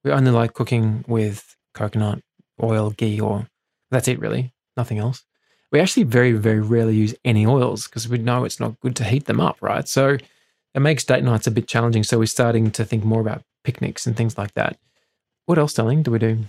We 0.04 0.12
only 0.12 0.32
like 0.32 0.54
cooking 0.54 1.04
with 1.08 1.56
coconut 1.74 2.22
oil, 2.62 2.92
ghee, 2.92 3.20
or 3.20 3.48
that's 3.92 4.08
it 4.08 4.20
really, 4.20 4.54
nothing 4.78 5.00
else. 5.00 5.27
We 5.72 5.80
actually 5.80 6.04
very, 6.04 6.32
very 6.32 6.62
rarely 6.62 6.96
use 6.96 7.14
any 7.26 7.46
oils 7.46 7.88
because 7.88 8.08
we 8.08 8.18
know 8.18 8.46
it's 8.46 8.60
not 8.60 8.80
good 8.80 8.96
to 8.98 9.04
heat 9.04 9.26
them 9.26 9.42
up, 9.42 9.58
right? 9.62 9.88
So 9.88 10.18
it 10.74 10.80
makes 10.80 11.04
date 11.04 11.24
nights 11.24 11.48
a 11.48 11.52
bit 11.52 11.68
challenging. 11.68 12.04
So 12.04 12.20
we're 12.20 12.26
starting 12.26 12.72
to 12.72 12.86
think 12.86 13.04
more 13.04 13.22
about 13.22 13.44
picnics 13.64 14.08
and 14.08 14.16
things 14.16 14.38
like 14.38 14.54
that. 14.54 14.78
What 15.46 15.58
else, 15.58 15.74
darling, 15.74 16.04
do 16.04 16.12
we 16.12 16.20
do? 16.20 16.40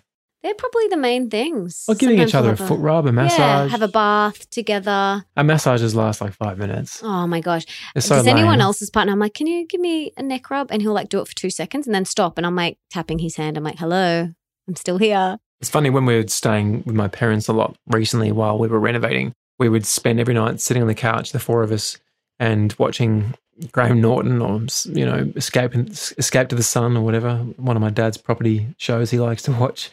They're 0.43 0.55
probably 0.55 0.87
the 0.87 0.97
main 0.97 1.31
things. 1.31 1.85
Or 1.89 1.97
giving 1.97 2.17
Sometimes 2.19 2.31
each 2.31 2.35
other 2.37 2.53
a 2.53 2.57
foot 2.57 2.79
rub, 2.79 3.07
a 3.07 3.13
massage. 3.13 3.39
Yeah, 3.39 3.67
have 3.69 3.83
a 3.83 3.89
bath 3.89 4.49
together. 4.51 5.25
Our 5.37 5.45
massages 5.45 5.97
last 5.97 6.21
like 6.21 6.33
five 6.33 6.59
minutes. 6.59 7.01
Oh 7.03 7.27
my 7.27 7.41
gosh. 7.41 7.65
It's 7.97 8.07
so 8.07 8.17
Does 8.17 8.27
anyone 8.29 8.61
else's 8.61 8.89
partner? 8.89 9.13
I'm 9.13 9.19
like, 9.19 9.35
can 9.35 9.49
you 9.49 9.67
give 9.67 9.81
me 9.81 10.13
a 10.17 10.23
neck 10.23 10.49
rub? 10.49 10.71
And 10.71 10.81
he'll 10.81 10.93
like 10.93 11.09
do 11.09 11.21
it 11.21 11.27
for 11.27 11.35
two 11.35 11.51
seconds 11.51 11.87
and 11.89 11.95
then 11.95 12.05
stop. 12.05 12.39
And 12.39 12.47
I'm 12.47 12.55
like 12.55 12.79
tapping 12.89 13.19
his 13.19 13.35
hand. 13.35 13.57
I'm 13.57 13.65
like, 13.65 13.79
hello, 13.79 14.29
I'm 14.69 14.77
still 14.77 14.99
here. 14.99 15.39
It's 15.61 15.71
funny 15.71 15.91
when 15.91 16.07
we 16.07 16.17
were 16.17 16.29
staying 16.29 16.85
with 16.87 16.95
my 16.95 17.09
parents 17.09 17.49
a 17.49 17.53
lot 17.53 17.77
recently 17.89 18.31
while 18.33 18.59
we 18.59 18.69
were 18.69 18.79
renovating, 18.79 19.33
we 19.59 19.69
would 19.69 19.85
spend 19.85 20.21
every 20.21 20.35
night 20.35 20.61
sitting 20.61 20.83
on 20.83 20.89
the 20.89 20.95
couch, 20.95 21.33
the 21.33 21.41
four 21.41 21.63
of 21.63 21.73
us, 21.73 21.99
and 22.39 22.75
watching 22.79 23.35
Graham 23.73 24.01
Norton 24.01 24.41
or 24.41 24.61
you 24.85 25.05
know 25.05 25.33
Escape 25.35 25.75
Escape 25.75 26.49
to 26.49 26.55
the 26.55 26.63
Sun 26.63 26.97
or 26.97 27.03
whatever 27.03 27.39
one 27.57 27.77
of 27.77 27.83
my 27.83 27.91
dad's 27.91 28.17
property 28.17 28.69
shows 28.79 29.11
he 29.11 29.19
likes 29.19 29.43
to 29.43 29.53
watch, 29.53 29.91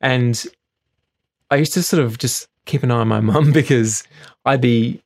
and 0.00 0.44
I 1.50 1.56
used 1.56 1.72
to 1.74 1.82
sort 1.82 2.02
of 2.02 2.18
just 2.18 2.48
keep 2.66 2.82
an 2.82 2.90
eye 2.90 3.00
on 3.00 3.08
my 3.08 3.20
mum 3.32 3.52
because 3.52 4.04
I'd 4.44 4.60
be 4.60 5.02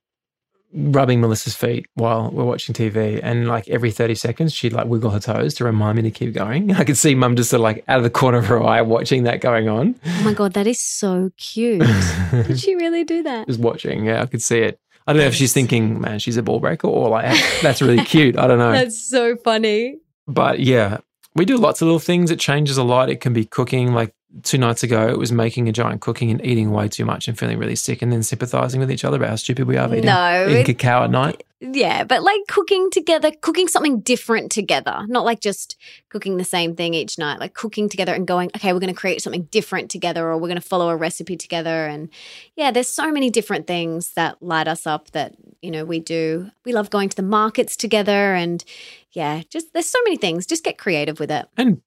rubbing 0.74 1.20
Melissa's 1.20 1.54
feet 1.54 1.86
while 1.94 2.30
we're 2.30 2.44
watching 2.44 2.74
TV, 2.74 3.20
and 3.22 3.46
like 3.48 3.68
every 3.68 3.90
thirty 3.90 4.14
seconds 4.14 4.52
she'd 4.54 4.72
like 4.72 4.86
wiggle 4.86 5.10
her 5.10 5.20
toes 5.20 5.54
to 5.54 5.64
remind 5.64 5.96
me 5.96 6.02
to 6.02 6.10
keep 6.10 6.32
going. 6.34 6.72
I 6.76 6.84
could 6.84 6.96
see 6.96 7.14
mum 7.14 7.36
just 7.36 7.50
sort 7.50 7.60
of 7.60 7.64
like 7.64 7.84
out 7.88 7.98
of 7.98 8.04
the 8.04 8.10
corner 8.10 8.38
of 8.38 8.46
her 8.46 8.62
eye 8.62 8.82
watching 8.82 9.24
that 9.24 9.40
going 9.40 9.68
on. 9.68 9.94
Oh 10.06 10.22
my 10.24 10.32
God, 10.34 10.54
that 10.54 10.66
is 10.66 10.80
so 10.80 11.30
cute. 11.36 11.80
Did 12.30 12.58
she 12.60 12.74
really 12.74 13.04
do 13.04 13.22
that? 13.22 13.46
just 13.46 13.60
watching. 13.60 14.06
Yeah, 14.06 14.22
I 14.22 14.26
could 14.26 14.42
see 14.42 14.58
it. 14.60 14.78
I 15.06 15.12
don't 15.12 15.20
know 15.20 15.26
if 15.28 15.34
she's 15.34 15.52
thinking, 15.52 16.00
man, 16.00 16.20
she's 16.20 16.36
a 16.36 16.42
ball 16.44 16.60
breaker 16.60 16.86
or 16.86 17.08
like, 17.08 17.36
that's 17.60 17.82
really 17.82 18.04
cute. 18.04 18.38
I 18.38 18.46
don't 18.46 18.58
know. 18.58 18.70
That's 18.70 19.00
so 19.08 19.36
funny. 19.36 19.98
but 20.28 20.60
yeah, 20.60 20.98
we 21.34 21.44
do 21.44 21.56
lots 21.56 21.82
of 21.82 21.86
little 21.86 21.98
things. 21.98 22.30
It 22.30 22.38
changes 22.38 22.76
a 22.78 22.84
lot. 22.84 23.10
It 23.10 23.20
can 23.20 23.32
be 23.32 23.44
cooking. 23.44 23.94
Like 23.94 24.14
two 24.42 24.58
nights 24.58 24.82
ago, 24.82 25.08
it 25.08 25.18
was 25.18 25.30
making 25.30 25.68
a 25.68 25.72
giant 25.72 26.00
cooking 26.00 26.30
and 26.30 26.44
eating 26.44 26.70
way 26.70 26.88
too 26.88 27.04
much 27.04 27.28
and 27.28 27.38
feeling 27.38 27.58
really 27.58 27.76
sick 27.76 28.00
and 28.02 28.10
then 28.10 28.22
sympathizing 28.22 28.80
with 28.80 28.90
each 28.90 29.04
other 29.04 29.18
about 29.18 29.30
how 29.30 29.36
stupid 29.36 29.66
we 29.66 29.76
are 29.76 29.88
eating, 29.88 30.06
No, 30.06 30.46
eating 30.48 30.64
cacao 30.64 31.04
at 31.04 31.10
night. 31.10 31.44
Yeah, 31.60 32.02
but 32.02 32.22
like 32.24 32.40
cooking 32.48 32.90
together, 32.90 33.30
cooking 33.40 33.68
something 33.68 34.00
different 34.00 34.50
together, 34.50 35.04
not 35.06 35.24
like 35.24 35.40
just 35.40 35.76
cooking 36.08 36.36
the 36.36 36.44
same 36.44 36.74
thing 36.74 36.94
each 36.94 37.18
night, 37.18 37.38
like 37.38 37.54
cooking 37.54 37.88
together 37.88 38.12
and 38.12 38.26
going, 38.26 38.50
okay, 38.56 38.72
we're 38.72 38.80
going 38.80 38.92
to 38.92 38.98
create 38.98 39.22
something 39.22 39.44
different 39.44 39.90
together 39.90 40.26
or 40.26 40.38
we're 40.38 40.48
going 40.48 40.60
to 40.60 40.60
follow 40.60 40.88
a 40.88 40.96
recipe 40.96 41.36
together. 41.36 41.86
And 41.86 42.08
yeah, 42.56 42.72
there's 42.72 42.88
so 42.88 43.12
many 43.12 43.30
different 43.30 43.68
things 43.68 44.14
that 44.14 44.42
light 44.42 44.66
us 44.66 44.88
up 44.88 45.12
that, 45.12 45.36
you 45.60 45.70
know, 45.70 45.84
we 45.84 46.00
do. 46.00 46.50
We 46.64 46.72
love 46.72 46.90
going 46.90 47.10
to 47.10 47.16
the 47.16 47.22
markets 47.22 47.76
together 47.76 48.34
and 48.34 48.64
yeah, 49.12 49.42
just 49.48 49.72
there's 49.72 49.88
so 49.88 50.00
many 50.04 50.16
things. 50.16 50.46
Just 50.46 50.64
get 50.64 50.78
creative 50.78 51.20
with 51.20 51.30
it. 51.30 51.46
And 51.56 51.80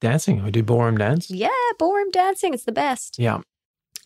dancing. 0.00 0.42
We 0.42 0.50
do 0.50 0.62
ballroom 0.62 0.98
dance. 0.98 1.30
Yeah, 1.30 1.48
ballroom 1.78 2.10
dancing, 2.10 2.54
it's 2.54 2.64
the 2.64 2.72
best. 2.72 3.16
Yeah. 3.18 3.40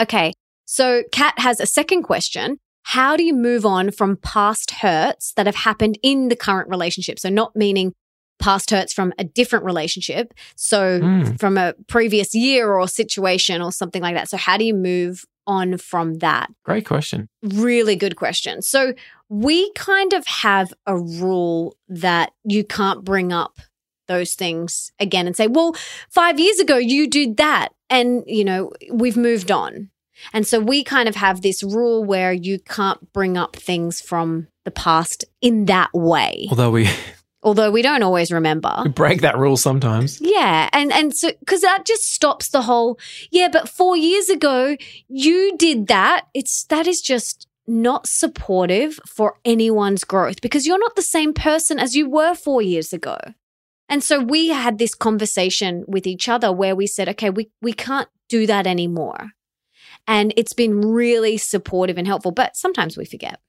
Okay. 0.01 0.33
So 0.67 1.03
Kat 1.13 1.35
has 1.39 1.61
a 1.61 1.67
second 1.67 2.03
question. 2.03 2.59
how 2.89 3.17
do 3.17 3.25
you 3.25 3.33
move 3.33 3.65
on 3.65 3.91
from 3.91 4.15
past 4.19 4.71
hurts 4.83 5.33
that 5.37 5.47
have 5.47 5.55
happened 5.55 5.99
in 6.03 6.29
the 6.29 6.37
current 6.37 6.69
relationship? 6.69 7.19
So, 7.19 7.31
not 7.31 7.57
meaning 7.57 7.95
past 8.39 8.71
hurts 8.71 8.93
from 8.93 9.11
a 9.19 9.25
different 9.25 9.65
relationship. 9.65 10.35
So, 10.55 11.01
Mm. 11.01 11.41
from 11.41 11.57
a 11.57 11.73
previous 11.89 12.35
year 12.35 12.75
or 12.75 12.87
situation 12.87 13.63
or 13.63 13.73
something 13.73 14.03
like 14.03 14.15
that. 14.17 14.29
So, 14.29 14.37
how 14.37 14.59
do 14.59 14.65
you 14.67 14.75
move 14.75 15.25
on 15.47 15.79
from 15.79 16.19
that? 16.19 16.51
Great 16.63 16.85
question. 16.85 17.27
Really 17.43 17.97
good 17.97 18.17
question. 18.17 18.61
So, 18.61 18.93
we 19.31 19.73
kind 19.73 20.13
of 20.13 20.27
have 20.27 20.75
a 20.87 20.99
rule 20.99 21.75
that 21.89 22.33
you 22.45 22.65
can't 22.65 23.03
bring 23.03 23.33
up 23.33 23.61
those 24.07 24.35
things 24.35 24.93
again 24.99 25.27
and 25.27 25.37
say, 25.37 25.47
well, 25.47 25.75
five 26.11 26.39
years 26.39 26.59
ago 26.59 26.77
you 26.77 27.09
did 27.09 27.37
that. 27.37 27.69
And, 27.91 28.25
you 28.27 28.45
know, 28.45 28.73
we've 28.91 29.17
moved 29.17 29.51
on. 29.51 29.91
And 30.33 30.47
so 30.47 30.61
we 30.61 30.83
kind 30.85 31.09
of 31.09 31.17
have 31.17 31.43
this 31.43 31.63
rule 31.63 32.05
where 32.05 32.33
you 32.33 32.59
can't 32.59 33.13
bring 33.13 33.37
up 33.37 33.57
things 33.57 34.01
from 34.01 34.49
the 34.65 34.71
past 34.71 35.25
in 35.43 35.67
that 35.67 35.91
way, 35.93 36.47
Although 36.51 36.71
we, 36.71 36.89
although 37.43 37.71
we 37.71 37.83
don't 37.83 38.03
always 38.03 38.33
remember. 38.33 38.73
we 38.85 38.91
break 38.91 39.21
that 39.21 39.37
rule 39.37 39.57
sometimes. 39.57 40.21
Yeah, 40.23 40.71
and 40.73 40.93
and 40.93 41.15
so 41.15 41.33
because 41.41 41.61
that 41.61 41.85
just 41.85 42.11
stops 42.13 42.49
the 42.49 42.63
whole. 42.63 42.99
Yeah, 43.31 43.49
but 43.53 43.69
four 43.69 43.97
years 43.97 44.31
ago 44.31 44.77
you 45.09 45.57
did 45.59 45.89
that. 45.89 46.27
It's 46.33 46.65
that 46.65 46.87
is 46.87 47.03
just 47.03 47.47
not 47.67 48.07
supportive 48.07 48.99
for 49.07 49.35
anyone's 49.45 50.05
growth 50.05 50.41
because 50.41 50.67
you're 50.67 50.79
not 50.79 50.97
the 50.97 51.03
same 51.03 51.35
person 51.35 51.79
as 51.79 51.95
you 51.95 52.09
were 52.09 52.35
four 52.35 52.63
years 52.63 52.93
ago. 52.93 53.19
And 53.89 54.03
so 54.03 54.21
we 54.21 54.49
had 54.49 54.79
this 54.79 54.95
conversation 54.95 55.85
with 55.87 56.07
each 56.07 56.29
other 56.29 56.53
where 56.53 56.75
we 56.75 56.87
said, 56.87 57.09
okay, 57.11 57.31
we 57.31 57.51
we 57.61 57.73
can't 57.73 58.09
do 58.29 58.47
that 58.47 58.67
anymore. 58.67 59.31
And 60.07 60.33
it's 60.37 60.53
been 60.53 60.81
really 60.81 61.37
supportive 61.37 61.99
and 61.99 62.07
helpful, 62.07 62.33
but 62.33 62.57
sometimes 62.57 62.97
we 62.97 63.05
forget. 63.05 63.41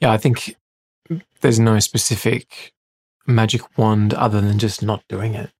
Yeah, 0.00 0.12
I 0.12 0.18
think 0.18 0.56
there's 1.40 1.60
no 1.60 1.78
specific 1.78 2.72
magic 3.26 3.78
wand 3.78 4.14
other 4.14 4.40
than 4.40 4.58
just 4.58 4.82
not 4.82 5.02
doing 5.08 5.34
it. 5.34 5.50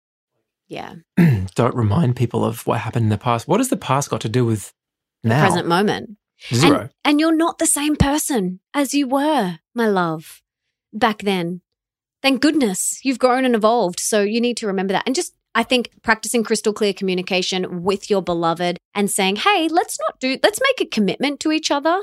Yeah. 0.68 0.94
Don't 1.54 1.74
remind 1.74 2.16
people 2.16 2.44
of 2.44 2.66
what 2.66 2.80
happened 2.80 3.04
in 3.04 3.10
the 3.10 3.18
past. 3.18 3.46
What 3.48 3.60
has 3.60 3.68
the 3.68 3.76
past 3.76 4.10
got 4.10 4.20
to 4.22 4.28
do 4.28 4.44
with 4.44 4.72
now? 5.22 5.44
Present 5.44 5.68
moment. 5.68 6.16
Zero. 6.52 6.80
And, 6.80 6.90
and 7.04 7.20
you're 7.20 7.36
not 7.36 7.58
the 7.58 7.66
same 7.66 7.96
person 7.96 8.60
as 8.74 8.92
you 8.92 9.08
were, 9.08 9.58
my 9.74 9.88
love, 9.88 10.42
back 10.92 11.22
then. 11.22 11.62
Thank 12.26 12.42
goodness 12.42 12.98
you've 13.04 13.20
grown 13.20 13.44
and 13.44 13.54
evolved. 13.54 14.00
So 14.00 14.20
you 14.20 14.40
need 14.40 14.56
to 14.56 14.66
remember 14.66 14.92
that. 14.94 15.04
And 15.06 15.14
just, 15.14 15.32
I 15.54 15.62
think, 15.62 15.90
practicing 16.02 16.42
crystal 16.42 16.72
clear 16.72 16.92
communication 16.92 17.84
with 17.84 18.10
your 18.10 18.20
beloved 18.20 18.78
and 18.96 19.08
saying, 19.08 19.36
hey, 19.36 19.68
let's 19.70 19.96
not 20.00 20.18
do, 20.18 20.36
let's 20.42 20.58
make 20.60 20.80
a 20.80 20.90
commitment 20.90 21.38
to 21.38 21.52
each 21.52 21.70
other 21.70 22.02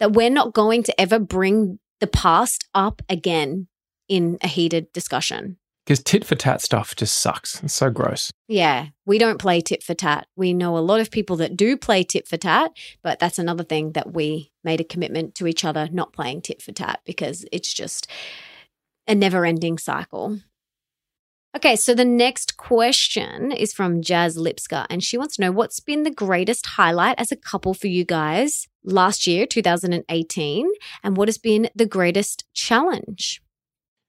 that 0.00 0.14
we're 0.14 0.30
not 0.30 0.52
going 0.52 0.82
to 0.82 1.00
ever 1.00 1.20
bring 1.20 1.78
the 2.00 2.08
past 2.08 2.68
up 2.74 3.02
again 3.08 3.68
in 4.08 4.36
a 4.42 4.48
heated 4.48 4.92
discussion. 4.92 5.58
Because 5.84 6.02
tit 6.02 6.24
for 6.24 6.34
tat 6.34 6.60
stuff 6.60 6.96
just 6.96 7.16
sucks. 7.16 7.62
It's 7.62 7.72
so 7.72 7.88
gross. 7.88 8.32
Yeah, 8.48 8.88
we 9.04 9.18
don't 9.18 9.38
play 9.38 9.60
tit 9.60 9.84
for 9.84 9.94
tat. 9.94 10.26
We 10.34 10.54
know 10.54 10.76
a 10.76 10.80
lot 10.80 10.98
of 10.98 11.12
people 11.12 11.36
that 11.36 11.56
do 11.56 11.76
play 11.76 12.02
tit 12.02 12.26
for 12.26 12.36
tat, 12.36 12.72
but 13.00 13.20
that's 13.20 13.38
another 13.38 13.62
thing 13.62 13.92
that 13.92 14.12
we 14.12 14.50
made 14.64 14.80
a 14.80 14.84
commitment 14.84 15.36
to 15.36 15.46
each 15.46 15.64
other 15.64 15.88
not 15.92 16.12
playing 16.12 16.42
tit 16.42 16.62
for 16.62 16.72
tat 16.72 17.02
because 17.04 17.46
it's 17.52 17.72
just 17.72 18.10
a 19.06 19.14
never 19.14 19.44
ending 19.44 19.78
cycle. 19.78 20.40
Okay, 21.56 21.74
so 21.74 21.94
the 21.94 22.04
next 22.04 22.58
question 22.58 23.50
is 23.50 23.72
from 23.72 24.02
Jazz 24.02 24.36
Lipska, 24.36 24.86
and 24.90 25.02
she 25.02 25.16
wants 25.16 25.36
to 25.36 25.42
know 25.42 25.52
what's 25.52 25.80
been 25.80 26.02
the 26.02 26.10
greatest 26.10 26.66
highlight 26.66 27.18
as 27.18 27.32
a 27.32 27.36
couple 27.36 27.72
for 27.72 27.86
you 27.86 28.04
guys 28.04 28.66
last 28.84 29.26
year, 29.26 29.46
2018, 29.46 30.70
and 31.02 31.16
what 31.16 31.28
has 31.28 31.38
been 31.38 31.70
the 31.74 31.86
greatest 31.86 32.44
challenge? 32.52 33.40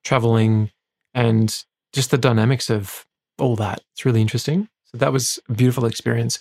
Traveling 0.04 0.72
and 1.14 1.64
just 1.94 2.12
the 2.12 2.18
dynamics 2.18 2.70
of 2.70 3.06
all 3.40 3.56
that. 3.56 3.82
It's 3.94 4.06
really 4.06 4.22
interesting. 4.22 4.68
So 4.84 4.98
that 4.98 5.14
was 5.14 5.40
a 5.48 5.54
beautiful 5.54 5.86
experience. 5.86 6.40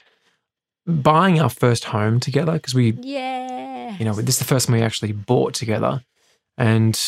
Buying 0.87 1.41
our 1.41 1.51
first 1.51 1.85
home 1.85 2.19
together 2.19 2.55
because 2.55 2.75
we 2.75 2.93
Yeah. 3.01 3.97
you 3.99 4.05
know, 4.05 4.15
this 4.15 4.37
is 4.37 4.39
the 4.39 4.45
first 4.45 4.69
one 4.69 4.79
we 4.79 4.85
actually 4.85 5.13
bought 5.13 5.55
together. 5.55 6.03
And 6.59 7.01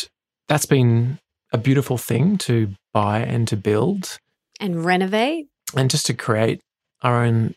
that's 0.47 0.65
been 0.65 1.19
a 1.51 1.57
beautiful 1.57 1.97
thing 1.97 2.37
to 2.37 2.73
buy 2.93 3.19
and 3.19 3.47
to 3.47 3.57
build 3.57 4.19
And 4.59 4.83
renovate. 4.85 5.47
and 5.75 5.89
just 5.89 6.05
to 6.07 6.13
create 6.13 6.61
our 7.01 7.23
own 7.23 7.55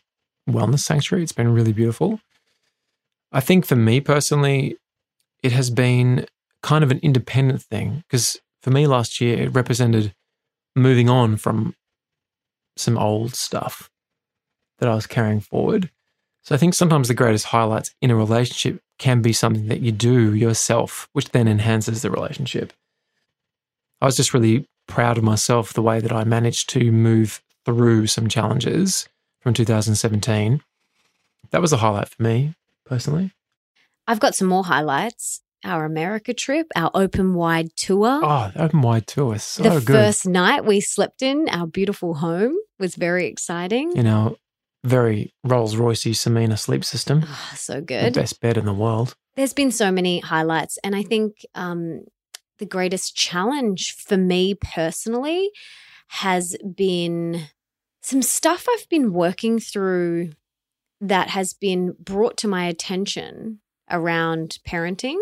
wellness 0.49 0.79
sanctuary. 0.79 1.23
It's 1.23 1.31
been 1.31 1.53
really 1.53 1.73
beautiful. 1.73 2.19
I 3.31 3.39
think 3.39 3.65
for 3.65 3.75
me 3.75 3.99
personally, 4.01 4.77
it 5.41 5.51
has 5.51 5.69
been 5.69 6.25
kind 6.61 6.83
of 6.83 6.91
an 6.91 6.99
independent 7.01 7.61
thing 7.63 8.03
because 8.07 8.37
for 8.61 8.71
me 8.71 8.87
last 8.87 9.19
year, 9.19 9.41
it 9.43 9.49
represented 9.53 10.13
moving 10.75 11.09
on 11.09 11.37
from 11.37 11.75
some 12.77 12.97
old 12.97 13.35
stuff 13.35 13.89
that 14.79 14.89
I 14.89 14.95
was 14.95 15.05
carrying 15.07 15.39
forward. 15.39 15.89
So 16.43 16.55
I 16.55 16.57
think 16.57 16.73
sometimes 16.73 17.07
the 17.07 17.13
greatest 17.13 17.45
highlights 17.47 17.93
in 18.01 18.11
a 18.11 18.15
relationship 18.15 18.81
can 18.99 19.21
be 19.21 19.33
something 19.33 19.67
that 19.67 19.81
you 19.81 19.91
do 19.91 20.33
yourself, 20.33 21.07
which 21.13 21.29
then 21.29 21.47
enhances 21.47 22.01
the 22.01 22.09
relationship. 22.11 22.73
I 24.03 24.05
was 24.05 24.17
just 24.17 24.33
really 24.33 24.67
proud 24.85 25.17
of 25.17 25.23
myself 25.23 25.71
the 25.71 25.81
way 25.81 26.01
that 26.01 26.11
I 26.11 26.25
managed 26.25 26.67
to 26.71 26.91
move 26.91 27.41
through 27.65 28.07
some 28.07 28.27
challenges 28.27 29.07
from 29.39 29.53
2017. 29.53 30.61
That 31.51 31.61
was 31.61 31.71
a 31.71 31.77
highlight 31.77 32.09
for 32.09 32.21
me 32.21 32.53
personally. 32.85 33.31
I've 34.05 34.19
got 34.19 34.35
some 34.35 34.49
more 34.49 34.65
highlights. 34.65 35.39
Our 35.63 35.85
America 35.85 36.33
trip, 36.33 36.67
our 36.75 36.91
open 36.93 37.33
wide 37.33 37.69
tour. 37.77 38.19
Oh, 38.21 38.51
the 38.53 38.63
open 38.63 38.81
wide 38.81 39.07
tour 39.07 39.39
so 39.39 39.63
the 39.63 39.79
good. 39.79 39.93
first 39.95 40.27
night 40.27 40.65
we 40.65 40.81
slept 40.81 41.21
in 41.21 41.47
our 41.47 41.65
beautiful 41.65 42.15
home 42.15 42.57
was 42.79 42.95
very 42.95 43.27
exciting. 43.27 43.95
in 43.95 44.05
our 44.05 44.35
very 44.83 45.33
Rolls 45.45 45.77
Royce 45.77 46.03
Samina 46.03 46.59
sleep 46.59 46.83
system, 46.83 47.23
Ah, 47.25 47.53
so 47.55 47.75
the 47.75 47.81
good. 47.83 48.13
best 48.13 48.41
bed 48.41 48.57
in 48.57 48.65
the 48.65 48.73
world. 48.73 49.15
There's 49.37 49.53
been 49.53 49.71
so 49.71 49.89
many 49.89 50.19
highlights. 50.19 50.77
And 50.83 50.93
I 50.97 51.03
think 51.03 51.35
um, 51.55 52.01
the 52.59 52.65
greatest 52.65 53.15
challenge 53.15 53.95
for 53.95 54.17
me 54.17 54.55
personally 54.55 55.49
has 56.07 56.55
been 56.75 57.47
some 58.01 58.21
stuff 58.21 58.67
I've 58.69 58.87
been 58.89 59.13
working 59.13 59.59
through 59.59 60.31
that 61.01 61.29
has 61.29 61.53
been 61.53 61.95
brought 61.99 62.37
to 62.37 62.47
my 62.47 62.65
attention 62.65 63.59
around 63.89 64.59
parenting 64.67 65.17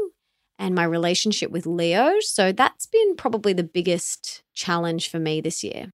and 0.59 0.75
my 0.75 0.83
relationship 0.83 1.49
with 1.51 1.65
Leo. 1.65 2.19
So 2.19 2.51
that's 2.51 2.85
been 2.85 3.15
probably 3.15 3.53
the 3.53 3.63
biggest 3.63 4.43
challenge 4.53 5.09
for 5.09 5.19
me 5.19 5.41
this 5.41 5.63
year. 5.63 5.91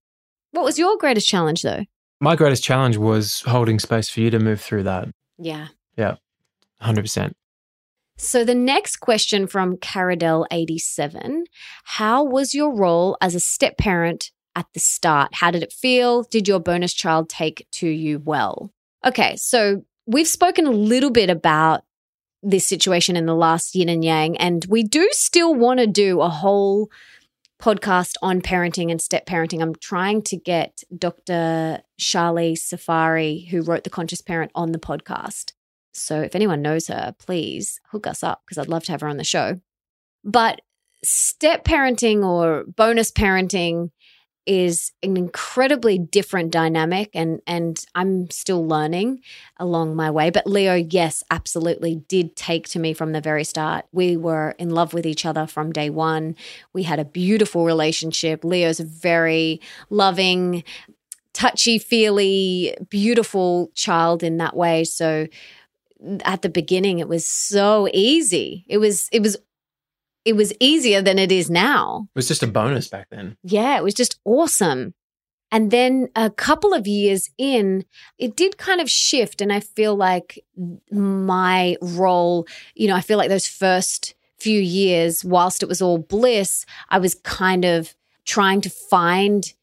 What 0.51 0.65
was 0.65 0.79
your 0.79 0.97
greatest 0.97 1.27
challenge 1.27 1.61
though? 1.61 1.85
My 2.19 2.35
greatest 2.35 2.63
challenge 2.63 2.97
was 2.97 3.41
holding 3.41 3.79
space 3.79 4.09
for 4.09 4.21
you 4.21 4.29
to 4.31 4.39
move 4.39 4.59
through 4.59 4.83
that. 4.83 5.07
Yeah. 5.37 5.67
Yeah. 5.95 6.15
100%. 6.81 7.33
So 8.17 8.43
the 8.43 8.55
next 8.55 8.97
question 8.97 9.45
from 9.45 9.77
Caradel87 9.77 11.43
How 11.83 12.23
was 12.23 12.55
your 12.55 12.75
role 12.75 13.15
as 13.21 13.35
a 13.35 13.39
step 13.39 13.77
parent 13.77 14.31
at 14.55 14.65
the 14.73 14.79
start? 14.79 15.35
How 15.35 15.51
did 15.51 15.61
it 15.61 15.71
feel? 15.71 16.23
Did 16.23 16.47
your 16.47 16.59
bonus 16.59 16.93
child 16.93 17.29
take 17.29 17.67
to 17.73 17.87
you 17.87 18.19
well? 18.19 18.73
Okay, 19.05 19.35
so 19.35 19.83
we've 20.07 20.27
spoken 20.27 20.65
a 20.65 20.71
little 20.71 21.11
bit 21.11 21.29
about 21.29 21.83
this 22.41 22.65
situation 22.65 23.15
in 23.15 23.27
the 23.27 23.35
last 23.35 23.75
yin 23.75 23.89
and 23.89 24.03
yang, 24.03 24.35
and 24.37 24.65
we 24.67 24.83
do 24.83 25.07
still 25.11 25.53
want 25.53 25.79
to 25.79 25.87
do 25.87 26.21
a 26.21 26.29
whole 26.29 26.89
podcast 27.61 28.15
on 28.21 28.41
parenting 28.41 28.89
and 28.91 29.01
step 29.01 29.25
parenting. 29.25 29.61
I'm 29.61 29.75
trying 29.75 30.21
to 30.23 30.37
get 30.37 30.83
Dr. 30.95 31.81
Shefali 31.99 32.53
Tsabary, 32.53 33.49
who 33.49 33.61
wrote 33.61 33.83
The 33.83 33.89
Conscious 33.89 34.21
Parent, 34.21 34.51
on 34.55 34.71
the 34.71 34.79
podcast. 34.79 35.53
So 35.97 36.21
if 36.21 36.35
anyone 36.35 36.61
knows 36.61 36.87
her, 36.87 37.15
please 37.19 37.79
hook 37.91 38.07
us 38.07 38.23
up 38.23 38.41
because 38.45 38.57
I'd 38.57 38.69
love 38.69 38.83
to 38.85 38.91
have 38.91 39.01
her 39.01 39.07
on 39.07 39.17
the 39.17 39.23
show. 39.23 39.59
But 40.23 40.61
step 41.03 41.63
parenting 41.63 42.23
or 42.25 42.63
bonus 42.65 43.11
parenting 43.11 43.91
is 44.47 44.93
an 45.03 45.17
incredibly 45.17 45.99
different 45.99 46.51
dynamic 46.51 47.09
and 47.13 47.41
and 47.45 47.83
I'm 47.93 48.29
still 48.31 48.65
learning 48.65 49.19
along 49.57 49.95
my 49.95 50.09
way. 50.09 50.29
But 50.29 50.47
Leo 50.47 50.73
yes 50.73 51.21
absolutely 51.29 51.95
did 52.07 52.35
take 52.37 52.67
to 52.69 52.79
me 52.79 52.93
from 52.93 53.11
the 53.11 53.19
very 53.19 53.43
start. 53.43 53.85
We 53.91 54.15
were 54.15 54.55
in 54.57 54.69
love 54.69 54.93
with 54.93 55.05
each 55.05 55.25
other 55.25 55.45
from 55.47 55.73
day 55.73 55.89
1 55.89 56.35
we 56.71 56.83
had 56.83 56.99
a 56.99 57.05
beautiful 57.05 57.65
relationship. 57.65 58.45
Leo's 58.45 58.79
a 58.79 58.85
very 58.85 59.59
loving 59.89 60.63
touchy 61.33 61.77
feely 61.77 62.75
beautiful 62.89 63.69
child 63.75 64.23
in 64.23 64.37
that 64.37 64.55
way. 64.55 64.83
So 64.85 65.27
at 66.23 66.41
the 66.41 66.49
beginning 66.49 66.99
it 66.99 67.07
was 67.07 67.27
so 67.27 67.87
easy 67.93 68.65
it 68.67 68.77
was 68.77 69.09
it 69.11 69.21
was 69.21 69.37
it 70.25 70.35
was 70.35 70.53
easier 70.59 71.01
than 71.01 71.17
it 71.17 71.31
is 71.31 71.49
now 71.49 72.07
It 72.15 72.19
was 72.19 72.27
just 72.27 72.43
a 72.43 72.47
bonus 72.47 72.87
back 72.87 73.07
then. 73.09 73.37
yeah 73.43 73.77
it 73.77 73.83
was 73.83 73.93
just 73.93 74.19
awesome 74.25 74.93
And 75.51 75.71
then 75.71 76.09
a 76.13 76.29
couple 76.29 76.73
of 76.73 76.85
years 76.87 77.29
in, 77.37 77.85
it 78.17 78.35
did 78.35 78.57
kind 78.57 78.81
of 78.81 78.89
shift. 78.89 79.41
And 79.41 79.51
I 79.53 79.61
feel 79.61 79.95
like 79.95 80.43
my 80.91 81.77
role, 81.81 82.45
you 82.75 82.87
know, 82.89 82.95
I 82.97 83.01
feel 83.01 83.17
like 83.17 83.29
those 83.29 83.47
first 83.47 84.13
few 84.39 84.59
years, 84.59 85.23
whilst 85.23 85.63
it 85.63 85.69
was 85.69 85.81
all 85.81 85.99
bliss, 85.99 86.65
I 86.89 86.99
was 86.99 87.15
kind 87.23 87.63
of 87.63 87.95
trying 88.25 88.59
to 88.61 88.69
find 88.69 89.53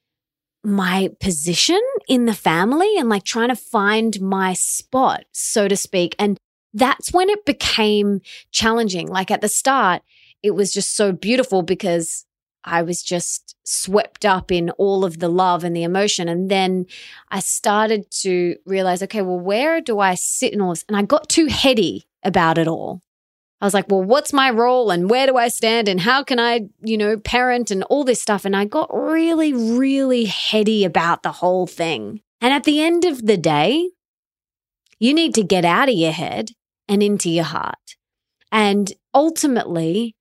my 0.64 1.10
position 1.20 1.80
in 2.08 2.24
the 2.24 2.34
family 2.34 2.96
and 2.96 3.08
like 3.08 3.24
trying 3.24 3.48
to 3.48 3.56
find 3.56 4.20
my 4.20 4.54
spot, 4.54 5.24
so 5.32 5.68
to 5.68 5.76
speak. 5.76 6.14
And 6.18 6.38
that's 6.72 7.12
when 7.12 7.28
it 7.28 7.44
became 7.44 8.20
challenging. 8.50 9.06
Like 9.06 9.30
at 9.30 9.40
the 9.40 9.48
start, 9.48 10.02
it 10.42 10.52
was 10.52 10.72
just 10.72 10.96
so 10.96 11.12
beautiful 11.12 11.62
because 11.62 12.24
I 12.64 12.82
was 12.82 13.02
just 13.02 13.54
swept 13.64 14.24
up 14.24 14.50
in 14.50 14.70
all 14.70 15.04
of 15.04 15.18
the 15.18 15.28
love 15.28 15.64
and 15.64 15.76
the 15.76 15.82
emotion. 15.82 16.28
And 16.28 16.50
then 16.50 16.86
I 17.28 17.40
started 17.40 18.10
to 18.22 18.56
realize, 18.64 19.02
okay, 19.02 19.22
well, 19.22 19.38
where 19.38 19.80
do 19.80 20.00
I 20.00 20.14
sit 20.14 20.52
in 20.52 20.60
all 20.60 20.70
this? 20.70 20.84
And 20.88 20.96
I 20.96 21.02
got 21.02 21.28
too 21.28 21.46
heady 21.46 22.06
about 22.22 22.58
it 22.58 22.66
all. 22.66 23.02
I 23.64 23.66
was 23.66 23.72
like, 23.72 23.86
well, 23.88 24.02
what's 24.02 24.34
my 24.34 24.50
role 24.50 24.90
and 24.90 25.08
where 25.08 25.26
do 25.26 25.38
I 25.38 25.48
stand 25.48 25.88
and 25.88 25.98
how 25.98 26.22
can 26.22 26.38
I, 26.38 26.68
you 26.82 26.98
know, 26.98 27.16
parent 27.16 27.70
and 27.70 27.82
all 27.84 28.04
this 28.04 28.20
stuff. 28.20 28.44
And 28.44 28.54
I 28.54 28.66
got 28.66 28.94
really, 28.94 29.54
really 29.54 30.26
heady 30.26 30.84
about 30.84 31.22
the 31.22 31.32
whole 31.32 31.66
thing. 31.66 32.20
And 32.42 32.52
at 32.52 32.64
the 32.64 32.82
end 32.82 33.06
of 33.06 33.24
the 33.24 33.38
day, 33.38 33.88
you 34.98 35.14
need 35.14 35.32
to 35.36 35.42
get 35.42 35.64
out 35.64 35.88
of 35.88 35.94
your 35.94 36.12
head 36.12 36.50
and 36.90 37.02
into 37.02 37.30
your 37.30 37.44
heart. 37.44 37.96
And 38.52 38.92
ultimately, 39.14 40.14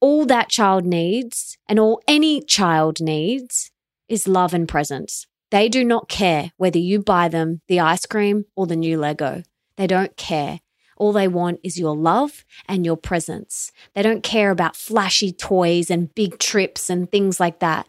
all 0.00 0.24
that 0.24 0.48
child 0.48 0.86
needs 0.86 1.58
and 1.68 1.78
all 1.78 2.00
any 2.08 2.40
child 2.40 3.02
needs 3.02 3.70
is 4.08 4.26
love 4.26 4.54
and 4.54 4.66
presence. 4.66 5.26
They 5.50 5.68
do 5.68 5.84
not 5.84 6.08
care 6.08 6.52
whether 6.56 6.78
you 6.78 7.02
buy 7.02 7.28
them 7.28 7.60
the 7.68 7.80
ice 7.80 8.06
cream 8.06 8.46
or 8.56 8.66
the 8.66 8.76
new 8.76 8.96
Lego. 8.96 9.42
They 9.76 9.86
don't 9.86 10.16
care. 10.16 10.60
All 10.98 11.12
they 11.12 11.28
want 11.28 11.60
is 11.62 11.78
your 11.78 11.96
love 11.96 12.44
and 12.66 12.84
your 12.84 12.96
presence. 12.96 13.72
They 13.94 14.02
don't 14.02 14.22
care 14.22 14.50
about 14.50 14.76
flashy 14.76 15.32
toys 15.32 15.90
and 15.90 16.14
big 16.14 16.38
trips 16.38 16.90
and 16.90 17.10
things 17.10 17.40
like 17.40 17.60
that. 17.60 17.86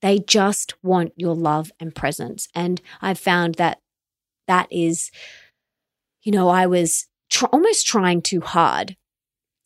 They 0.00 0.18
just 0.18 0.74
want 0.82 1.12
your 1.16 1.34
love 1.34 1.70
and 1.78 1.94
presence. 1.94 2.48
And 2.54 2.80
I've 3.00 3.18
found 3.18 3.56
that 3.56 3.78
that 4.48 4.66
is, 4.70 5.10
you 6.22 6.32
know, 6.32 6.48
I 6.48 6.66
was 6.66 7.06
tr- 7.30 7.46
almost 7.46 7.86
trying 7.86 8.22
too 8.22 8.40
hard 8.40 8.96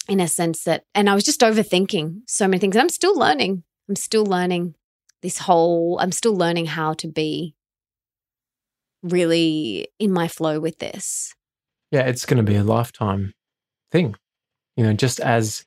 in 0.08 0.20
a 0.20 0.28
sense 0.28 0.64
that, 0.64 0.84
and 0.94 1.08
I 1.08 1.14
was 1.14 1.24
just 1.24 1.40
overthinking 1.40 2.22
so 2.26 2.46
many 2.48 2.58
things. 2.58 2.76
And 2.76 2.82
I'm 2.82 2.88
still 2.88 3.16
learning. 3.16 3.62
I'm 3.88 3.96
still 3.96 4.24
learning 4.24 4.74
this 5.22 5.38
whole, 5.38 5.98
I'm 6.00 6.12
still 6.12 6.36
learning 6.36 6.66
how 6.66 6.92
to 6.94 7.08
be 7.08 7.54
really 9.02 9.88
in 9.98 10.12
my 10.12 10.28
flow 10.28 10.60
with 10.60 10.78
this. 10.78 11.34
Yeah, 11.90 12.02
it's 12.02 12.26
going 12.26 12.38
to 12.38 12.42
be 12.42 12.56
a 12.56 12.64
lifetime 12.64 13.32
thing. 13.92 14.16
You 14.76 14.84
know, 14.84 14.92
just 14.92 15.20
as 15.20 15.64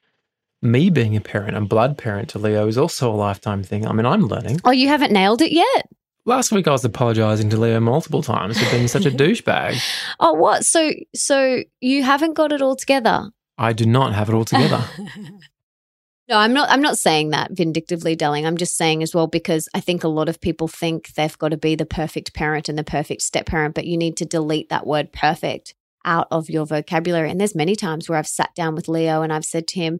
me 0.62 0.90
being 0.90 1.16
a 1.16 1.22
parent, 1.22 1.56
a 1.56 1.62
blood 1.62 1.98
parent 1.98 2.30
to 2.30 2.40
Leo 2.40 2.68
is 2.68 2.78
also 2.78 3.12
a 3.12 3.16
lifetime 3.16 3.64
thing. 3.64 3.88
I 3.88 3.94
mean, 3.94 4.06
I'm 4.06 4.28
learning. 4.28 4.62
Oh, 4.66 4.72
you 4.72 4.88
haven't 4.88 5.12
nailed 5.12 5.41
it 5.41 5.52
yet? 5.52 5.90
Last 6.26 6.52
week 6.52 6.68
I 6.68 6.72
was 6.72 6.86
apologizing 6.86 7.50
to 7.50 7.58
Leo 7.58 7.80
multiple 7.80 8.22
times 8.22 8.62
for 8.62 8.70
being 8.70 8.88
such 8.88 9.06
a 9.06 9.12
douchebag. 9.12 9.82
Oh, 10.20 10.34
what? 10.34 10.66
So 10.66 10.91
so 11.16 11.64
you 11.82 12.04
haven't 12.04 12.34
got 12.34 12.52
it 12.52 12.62
all 12.62 12.76
together? 12.76 13.32
I 13.58 13.74
do 13.74 13.86
not 13.86 14.14
have 14.14 14.30
it 14.30 14.36
all 14.36 14.46
together. 14.46 14.84
no, 16.30 16.38
I'm 16.38 16.54
not 16.54 16.70
I'm 16.70 16.82
not 16.82 16.98
saying 16.98 17.30
that 17.30 17.52
vindictively, 17.52 18.16
darling. 18.16 18.46
I'm 18.46 18.58
just 18.58 18.78
saying 18.78 19.02
as 19.02 19.16
well 19.16 19.28
because 19.28 19.70
I 19.74 19.80
think 19.80 20.04
a 20.04 20.10
lot 20.10 20.30
of 20.30 20.41
people 20.41 20.68
think 20.68 21.14
they've 21.14 21.38
got 21.38 21.50
to 21.50 21.58
be 21.58 21.76
the 21.76 21.86
perfect 21.86 22.34
parent 22.34 22.70
and 22.70 22.78
the 22.78 22.84
perfect 22.84 23.22
step 23.22 23.46
parent, 23.46 23.74
but 23.74 23.88
you 23.88 23.98
need 23.98 24.18
to 24.18 24.26
delete 24.26 24.70
that 24.70 24.86
word 24.86 25.12
perfect 25.12 25.74
out 26.05 26.27
of 26.31 26.49
your 26.49 26.65
vocabulary. 26.65 27.30
And 27.30 27.39
there's 27.39 27.55
many 27.55 27.76
times 27.76 28.07
where 28.07 28.17
I've 28.17 28.27
sat 28.27 28.53
down 28.55 28.76
with 28.76 28.88
Leo 28.88 29.21
and 29.21 29.31
I've 29.34 29.45
said 29.45 29.67
to 29.67 29.80
him, 29.80 29.99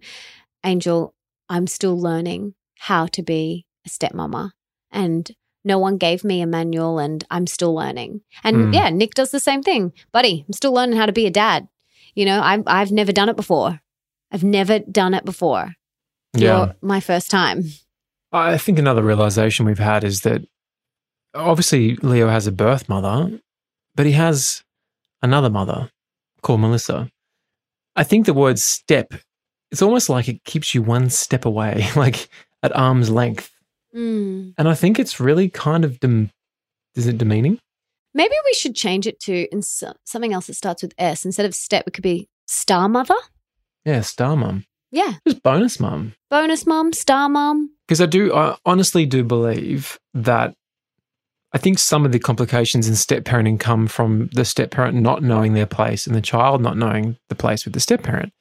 Angel, 0.64 1.14
I'm 1.50 1.68
still 1.68 2.00
learning 2.00 2.56
how 2.80 3.08
to 3.08 3.22
be 3.24 3.66
a 3.86 3.90
stepmama. 3.90 4.52
And 4.92 5.30
no 5.64 5.78
one 5.78 5.98
gave 5.98 6.24
me 6.24 6.42
a 6.42 6.48
manual 6.48 7.00
and 7.00 7.24
I'm 7.30 7.48
still 7.48 7.74
learning. 7.74 8.22
And 8.44 8.58
mm. 8.58 8.74
yeah, 8.74 8.90
Nick 8.90 9.14
does 9.14 9.32
the 9.32 9.40
same 9.40 9.62
thing. 9.62 9.94
Buddy, 10.12 10.46
I'm 10.48 10.54
still 10.54 10.74
learning 10.74 10.98
how 10.98 11.06
to 11.06 11.12
be 11.12 11.26
a 11.26 11.32
dad. 11.32 11.68
You 12.16 12.26
know, 12.26 12.42
I've, 12.42 12.64
I've 12.66 12.92
never 12.92 13.12
done 13.12 13.30
it 13.30 13.36
before. 13.36 13.82
I've 14.32 14.44
never 14.44 14.80
done 14.80 15.14
it 15.14 15.26
before. 15.26 15.74
Yeah. 16.34 16.58
You're 16.58 16.76
my 16.82 17.00
first 17.00 17.30
time. 17.30 17.64
I 18.32 18.58
think 18.58 18.78
another 18.78 19.02
realization 19.02 19.66
we've 19.66 19.80
had 19.80 20.04
is 20.04 20.22
that 20.22 20.44
obviously 21.34 21.96
Leo 21.96 22.30
has 22.30 22.48
a 22.48 22.52
birth 22.52 22.88
mother, 22.88 23.40
but 23.96 24.06
he 24.06 24.12
has 24.14 24.64
another 25.22 25.50
mother 25.50 25.90
called 26.42 26.62
Melissa. 26.62 27.10
I 27.96 28.04
think 28.04 28.26
the 28.26 28.34
word 28.34 28.60
step, 28.60 29.14
it's 29.72 29.82
almost 29.82 30.10
like 30.10 30.28
it 30.28 30.44
keeps 30.44 30.74
you 30.74 30.82
one 30.82 31.10
step 31.10 31.46
away, 31.46 31.88
like 31.96 32.30
at 32.64 32.76
arm's 32.76 33.10
length. 33.10 33.52
Mm. 33.96 34.54
And 34.58 34.70
I 34.70 34.76
think 34.76 35.00
it's 35.00 35.20
really 35.20 35.50
kind 35.50 35.84
of, 35.84 36.00
dem- 36.00 36.32
is 36.96 37.08
it 37.08 37.18
demeaning? 37.18 37.60
Maybe 38.14 38.34
we 38.46 38.54
should 38.54 38.76
change 38.76 39.06
it 39.06 39.20
to 39.22 39.48
in 39.52 39.62
something 39.62 40.34
else 40.34 40.48
that 40.48 40.56
starts 40.56 40.82
with 40.82 40.94
S. 40.98 41.26
Instead 41.26 41.46
of 41.46 41.54
step, 41.54 41.88
it 41.88 41.94
could 41.94 42.04
be 42.04 42.28
star 42.48 42.90
mother. 42.90 43.16
Yeah, 43.86 44.02
star 44.02 44.36
mum. 44.36 44.66
Yeah. 44.92 45.14
Just 45.28 45.44
bonus 45.44 45.80
mum. 45.80 46.14
Bonus 46.30 46.66
mum, 46.66 46.94
star 46.94 47.30
mum. 47.30 47.72
Because 47.88 48.02
I 48.02 48.08
do, 48.08 48.34
I 48.34 48.58
honestly 48.66 49.06
do 49.06 49.24
believe 49.24 50.00
that 50.14 50.56
I 51.52 51.58
think 51.58 51.80
some 51.80 52.06
of 52.06 52.12
the 52.12 52.20
complications 52.20 52.88
in 52.88 52.96
step 52.96 53.24
parenting 53.24 53.60
come 53.60 53.88
from 53.88 54.30
the 54.34 54.46
step 54.46 54.72
parent 54.72 54.98
not 54.98 55.24
knowing 55.24 55.54
their 55.54 55.66
place 55.66 56.06
and 56.06 56.16
the 56.16 56.22
child 56.22 56.62
not 56.62 56.78
knowing 56.78 57.18
the 57.28 57.36
place 57.36 57.66
with 57.66 57.74
the 57.74 57.80
step 57.80 58.04
parent. 58.04 58.34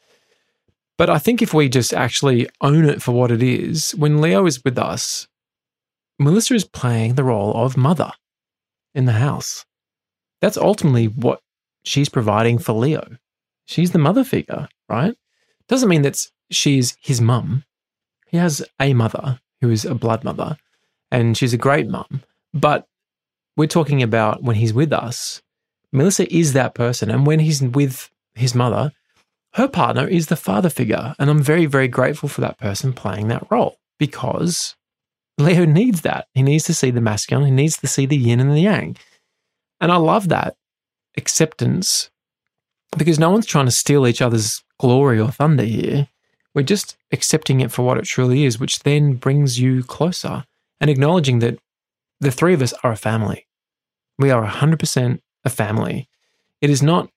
But 0.98 1.08
I 1.08 1.18
think 1.18 1.40
if 1.40 1.54
we 1.54 1.68
just 1.68 1.94
actually 1.94 2.48
own 2.60 2.84
it 2.84 3.00
for 3.00 3.12
what 3.12 3.30
it 3.30 3.42
is, 3.42 3.92
when 3.92 4.20
Leo 4.20 4.44
is 4.46 4.62
with 4.62 4.76
us, 4.76 5.28
Melissa 6.18 6.54
is 6.54 6.64
playing 6.64 7.14
the 7.14 7.24
role 7.24 7.54
of 7.54 7.76
mother 7.76 8.10
in 8.94 9.04
the 9.04 9.12
house. 9.12 9.64
That's 10.40 10.56
ultimately 10.56 11.06
what 11.06 11.40
she's 11.84 12.08
providing 12.08 12.58
for 12.58 12.72
Leo. 12.72 13.16
She's 13.64 13.92
the 13.92 13.98
mother 13.98 14.24
figure, 14.24 14.68
right? 14.88 15.14
Doesn't 15.68 15.88
mean 15.88 16.02
that 16.02 16.26
she's 16.50 16.96
his 17.00 17.20
mum. 17.20 17.64
He 18.26 18.36
has 18.36 18.64
a 18.80 18.92
mother 18.92 19.40
who 19.60 19.70
is 19.70 19.84
a 19.84 19.94
blood 19.94 20.24
mother, 20.24 20.56
and 21.12 21.36
she's 21.36 21.54
a 21.54 21.58
great 21.58 21.88
mum. 21.88 22.22
But 22.52 22.87
we're 23.58 23.66
talking 23.66 24.04
about 24.04 24.44
when 24.44 24.54
he's 24.54 24.72
with 24.72 24.92
us, 24.92 25.42
Melissa 25.92 26.32
is 26.32 26.52
that 26.52 26.74
person. 26.74 27.10
And 27.10 27.26
when 27.26 27.40
he's 27.40 27.60
with 27.60 28.08
his 28.36 28.54
mother, 28.54 28.92
her 29.54 29.66
partner 29.66 30.06
is 30.06 30.28
the 30.28 30.36
father 30.36 30.70
figure. 30.70 31.16
And 31.18 31.28
I'm 31.28 31.42
very, 31.42 31.66
very 31.66 31.88
grateful 31.88 32.28
for 32.28 32.40
that 32.40 32.58
person 32.58 32.92
playing 32.92 33.26
that 33.28 33.50
role 33.50 33.76
because 33.98 34.76
Leo 35.38 35.64
needs 35.64 36.02
that. 36.02 36.28
He 36.34 36.42
needs 36.42 36.64
to 36.66 36.74
see 36.74 36.92
the 36.92 37.00
masculine, 37.00 37.46
he 37.46 37.50
needs 37.50 37.76
to 37.78 37.88
see 37.88 38.06
the 38.06 38.16
yin 38.16 38.38
and 38.38 38.52
the 38.52 38.60
yang. 38.60 38.96
And 39.80 39.90
I 39.90 39.96
love 39.96 40.28
that 40.28 40.56
acceptance 41.16 42.10
because 42.96 43.18
no 43.18 43.30
one's 43.30 43.46
trying 43.46 43.66
to 43.66 43.72
steal 43.72 44.06
each 44.06 44.22
other's 44.22 44.62
glory 44.78 45.18
or 45.18 45.32
thunder 45.32 45.64
here. 45.64 46.06
We're 46.54 46.62
just 46.62 46.96
accepting 47.10 47.60
it 47.60 47.72
for 47.72 47.82
what 47.82 47.98
it 47.98 48.04
truly 48.04 48.44
is, 48.44 48.60
which 48.60 48.80
then 48.80 49.14
brings 49.14 49.58
you 49.58 49.82
closer 49.82 50.44
and 50.80 50.88
acknowledging 50.88 51.40
that 51.40 51.58
the 52.20 52.30
three 52.30 52.54
of 52.54 52.62
us 52.62 52.72
are 52.84 52.92
a 52.92 52.96
family. 52.96 53.47
We 54.18 54.30
are 54.30 54.46
100% 54.46 55.20
a 55.44 55.50
family. 55.50 56.08
It 56.60 56.70
is 56.70 56.82
not 56.82 57.10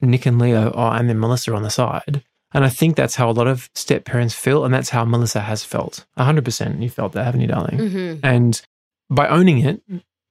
Nick 0.00 0.26
and 0.26 0.38
Leo, 0.38 0.72
oh, 0.74 0.88
and 0.88 1.08
then 1.08 1.20
Melissa 1.20 1.54
on 1.54 1.62
the 1.62 1.70
side. 1.70 2.22
And 2.54 2.64
I 2.64 2.68
think 2.68 2.96
that's 2.96 3.14
how 3.14 3.30
a 3.30 3.32
lot 3.32 3.46
of 3.46 3.70
step 3.74 4.04
parents 4.04 4.34
feel. 4.34 4.64
And 4.64 4.74
that's 4.74 4.90
how 4.90 5.04
Melissa 5.04 5.40
has 5.40 5.64
felt. 5.64 6.04
100% 6.18 6.82
you 6.82 6.90
felt 6.90 7.12
that, 7.12 7.24
haven't 7.24 7.40
you, 7.40 7.46
darling? 7.46 7.78
Mm-hmm. 7.78 8.26
And 8.26 8.60
by 9.08 9.28
owning 9.28 9.58
it, 9.58 9.82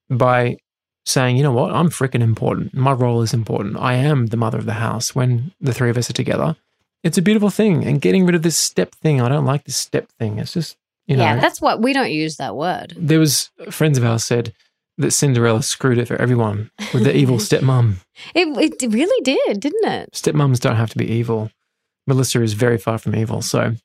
by 0.09 0.57
saying, 1.05 1.37
you 1.37 1.43
know 1.43 1.51
what, 1.51 1.73
I'm 1.73 1.89
freaking 1.89 2.21
important. 2.21 2.73
My 2.75 2.91
role 2.91 3.21
is 3.21 3.33
important. 3.33 3.77
I 3.77 3.93
am 3.93 4.27
the 4.27 4.37
mother 4.37 4.59
of 4.59 4.65
the 4.65 4.73
house 4.73 5.15
when 5.15 5.51
the 5.59 5.73
three 5.73 5.89
of 5.89 5.97
us 5.97 6.09
are 6.09 6.13
together. 6.13 6.55
It's 7.03 7.17
a 7.17 7.23
beautiful 7.23 7.49
thing. 7.49 7.83
And 7.85 8.01
getting 8.01 8.25
rid 8.25 8.35
of 8.35 8.43
this 8.43 8.57
step 8.57 8.93
thing, 8.93 9.19
I 9.19 9.29
don't 9.29 9.45
like 9.45 9.63
this 9.63 9.77
step 9.77 10.09
thing. 10.19 10.37
It's 10.37 10.53
just, 10.53 10.77
you 11.07 11.17
know. 11.17 11.23
Yeah, 11.23 11.39
that's 11.39 11.59
what 11.59 11.81
we 11.81 11.93
don't 11.93 12.11
use 12.11 12.37
that 12.37 12.55
word. 12.55 12.93
There 12.95 13.19
was 13.19 13.49
friends 13.71 13.97
of 13.97 14.05
ours 14.05 14.23
said, 14.23 14.53
that 15.01 15.11
Cinderella 15.11 15.63
screwed 15.63 15.97
it 15.97 16.07
for 16.07 16.15
everyone 16.15 16.71
with 16.93 17.03
the 17.03 17.15
evil 17.15 17.37
stepmom. 17.37 17.95
It, 18.33 18.47
it 18.81 18.91
really 18.91 19.21
did, 19.23 19.59
didn't 19.59 19.91
it? 19.91 20.11
Stepmoms 20.13 20.59
don't 20.59 20.75
have 20.75 20.89
to 20.91 20.97
be 20.97 21.05
evil. 21.05 21.51
Melissa 22.07 22.41
is 22.41 22.53
very 22.53 22.77
far 22.77 22.97
from 22.97 23.15
evil. 23.15 23.41
So 23.41 23.75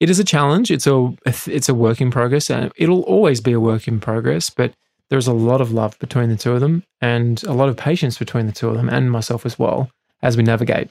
it 0.00 0.10
is 0.10 0.18
a 0.18 0.24
challenge. 0.24 0.70
It's 0.70 0.86
a 0.86 1.12
it's 1.26 1.68
a 1.68 1.74
work 1.74 2.00
in 2.00 2.10
progress, 2.10 2.50
and 2.50 2.72
it'll 2.76 3.02
always 3.02 3.40
be 3.40 3.52
a 3.52 3.60
work 3.60 3.86
in 3.86 4.00
progress. 4.00 4.50
But 4.50 4.72
there's 5.10 5.26
a 5.26 5.32
lot 5.32 5.60
of 5.60 5.72
love 5.72 5.98
between 5.98 6.30
the 6.30 6.36
two 6.36 6.52
of 6.52 6.60
them, 6.60 6.84
and 7.00 7.42
a 7.44 7.52
lot 7.52 7.68
of 7.68 7.76
patience 7.76 8.18
between 8.18 8.46
the 8.46 8.52
two 8.52 8.68
of 8.68 8.76
them, 8.76 8.88
and 8.88 9.10
myself 9.10 9.44
as 9.44 9.58
well 9.58 9.90
as 10.22 10.36
we 10.36 10.42
navigate. 10.42 10.90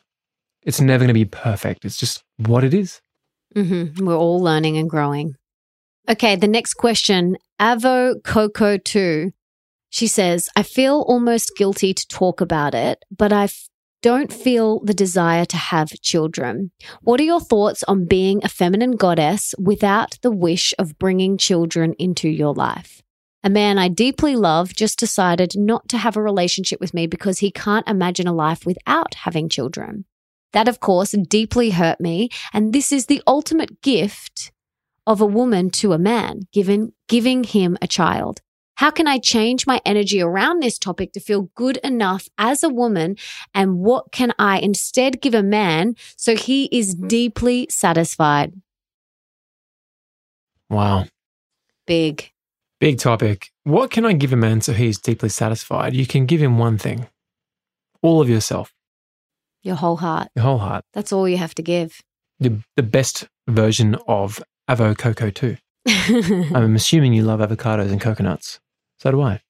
It's 0.64 0.82
never 0.82 1.00
going 1.00 1.08
to 1.08 1.14
be 1.14 1.26
perfect. 1.26 1.86
It's 1.86 1.98
just 1.98 2.22
what 2.38 2.64
it 2.64 2.74
is. 2.74 3.02
Mm-hmm. 3.56 4.06
We're 4.06 4.16
all 4.16 4.42
learning 4.42 4.78
and 4.78 4.90
growing. 4.90 5.36
Okay, 6.08 6.36
the 6.36 6.48
next 6.48 6.76
question, 6.76 7.38
Avo 7.60 8.24
Coco 8.24 8.78
two. 8.78 9.32
She 9.90 10.08
says, 10.08 10.50
I 10.56 10.64
feel 10.64 11.04
almost 11.08 11.56
guilty 11.58 11.94
to 11.94 12.08
talk 12.08 12.42
about 12.42 12.76
it, 12.76 13.04
but 13.16 13.34
I 13.34 13.46
f- 13.46 13.70
don't 14.02 14.32
feel 14.32 14.80
the 14.82 14.94
desire 14.94 15.46
to 15.46 15.58
have 15.58 15.90
children. 16.02 16.72
What 17.02 17.20
are 17.20 17.24
your 17.24 17.42
thoughts 17.42 17.84
on 17.84 18.06
being 18.06 18.40
a 18.44 18.50
feminine 18.50 18.96
goddess 18.96 19.54
without 19.58 20.18
the 20.22 20.32
wish 20.32 20.74
of 20.80 20.98
bringing 21.00 21.38
children 21.38 21.96
into 22.00 22.30
your 22.30 22.54
life? 22.54 23.02
A 23.44 23.50
man 23.50 23.78
I 23.78 23.88
deeply 23.88 24.36
love 24.36 24.76
just 24.76 25.00
decided 25.00 25.54
not 25.56 25.88
to 25.90 25.98
have 25.98 26.18
a 26.18 26.22
relationship 26.22 26.80
with 26.80 26.94
me 26.94 27.08
because 27.08 27.40
he 27.40 27.52
can't 27.52 27.88
imagine 27.88 28.28
a 28.28 28.34
life 28.34 28.66
without 28.66 29.16
having 29.16 29.50
children. 29.50 30.06
That, 30.54 30.68
of 30.68 30.80
course, 30.80 31.12
deeply 31.12 31.72
hurt 31.72 32.02
me. 32.02 32.30
And 32.54 32.74
this 32.74 32.92
is 32.92 33.06
the 33.06 33.22
ultimate 33.26 33.82
gift 33.82 34.52
of 35.08 35.22
a 35.22 35.26
woman 35.26 35.70
to 35.72 35.94
a 35.94 35.98
man, 35.98 36.42
given, 36.52 36.94
giving 37.08 37.44
him 37.44 37.78
a 37.82 37.88
child. 37.88 38.42
How 38.80 38.92
can 38.92 39.08
I 39.08 39.18
change 39.18 39.68
my 39.68 39.82
energy 39.86 40.22
around 40.22 40.64
this 40.64 40.80
topic 40.80 41.12
to 41.12 41.20
feel 41.20 41.50
good 41.54 41.76
enough 41.84 42.30
as 42.38 42.64
a 42.64 42.70
woman? 42.70 43.18
And 43.54 43.80
what 43.80 44.14
can 44.14 44.32
I 44.40 44.60
instead 44.60 45.20
give 45.20 45.34
a 45.34 45.44
man 45.44 45.98
so 46.16 46.34
he 46.34 46.70
is 46.72 46.96
mm-hmm. 46.96 47.08
deeply 47.08 47.68
satisfied? 47.70 48.54
Wow. 50.70 51.08
Big. 51.88 52.32
Big 52.80 53.00
topic. 53.00 53.52
What 53.66 53.92
can 53.92 54.06
I 54.06 54.14
give 54.14 54.32
a 54.32 54.38
man 54.38 54.62
so 54.62 54.72
he's 54.72 54.98
deeply 54.98 55.28
satisfied? 55.28 55.94
You 55.94 56.08
can 56.08 56.26
give 56.26 56.42
him 56.42 56.58
one 56.58 56.78
thing 56.78 57.10
all 58.02 58.22
of 58.22 58.30
yourself, 58.30 58.74
Your 59.62 59.76
whole 59.76 59.98
heart. 59.98 60.30
your 60.38 60.44
whole 60.44 60.60
heart. 60.60 60.86
That's 60.94 61.12
all 61.12 61.28
you 61.28 61.36
have 61.36 61.54
to 61.56 61.62
give. 61.62 62.00
The, 62.40 62.64
the 62.78 62.84
best 62.84 63.28
version 63.46 63.98
of 64.08 64.42
Avo 64.70 64.98
Coco, 64.98 65.32
too. 65.32 65.58
I'm 66.56 66.78
assuming 66.78 67.12
you 67.12 67.24
love 67.24 67.42
avocados 67.42 67.92
and 67.92 68.00
coconuts. 68.00 68.62
So 69.00 69.12
do 69.12 69.22
I. 69.22 69.42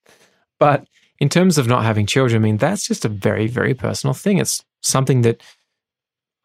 But 0.59 0.87
in 1.19 1.29
terms 1.29 1.57
of 1.57 1.67
not 1.67 1.83
having 1.83 2.05
children, 2.05 2.41
I 2.41 2.43
mean, 2.43 2.57
that's 2.57 2.87
just 2.87 3.05
a 3.05 3.09
very, 3.09 3.47
very 3.47 3.73
personal 3.73 4.13
thing. 4.13 4.37
It's 4.37 4.63
something 4.81 5.21
that 5.21 5.41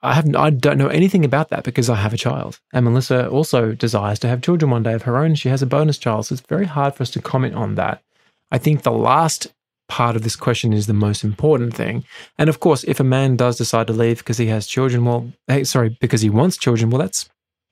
I 0.03 0.15
haven't, 0.15 0.37
I 0.37 0.51
don't 0.51 0.79
know 0.79 0.89
anything 0.89 1.25
about 1.25 1.49
that 1.51 1.65
because 1.65 1.89
I 1.89 1.97
have 1.97 2.13
a 2.13 2.19
child. 2.19 2.61
And 2.73 2.85
Melissa 2.85 3.29
also 3.29 3.73
desires 3.73 4.19
to 4.21 4.29
have 4.29 4.43
children 4.43 4.71
one 4.71 4.83
day 4.83 4.93
of 4.93 5.03
her 5.03 5.17
own. 5.17 5.35
She 5.35 5.49
has 5.49 5.63
a 5.63 5.67
bonus 5.67 5.99
child. 5.99 6.27
So 6.27 6.35
it's 6.35 6.43
very 6.43 6.67
hard 6.67 6.95
for 6.95 7.03
us 7.03 7.11
to 7.13 7.23
comment 7.23 7.55
on 7.55 7.77
that. 7.77 8.03
I 8.51 8.59
think 8.59 8.83
the 8.83 8.93
last 8.93 9.53
part 9.89 10.17
of 10.17 10.23
this 10.23 10.37
question 10.37 10.73
is 10.73 10.87
the 10.87 10.93
most 10.93 11.25
important 11.25 11.75
thing. 11.75 12.05
And 12.39 12.49
of 12.49 12.61
course, 12.61 12.85
if 12.85 13.01
a 13.01 13.05
man 13.05 13.37
does 13.37 13.57
decide 13.57 13.87
to 13.87 13.93
leave 13.93 14.19
because 14.19 14.39
he 14.39 14.47
has 14.47 14.67
children, 14.67 15.05
well, 15.05 15.33
hey, 15.47 15.65
sorry, 15.65 15.97
because 16.01 16.21
he 16.21 16.31
wants 16.31 16.57
children, 16.57 16.91
well, 16.91 17.01
that's 17.01 17.29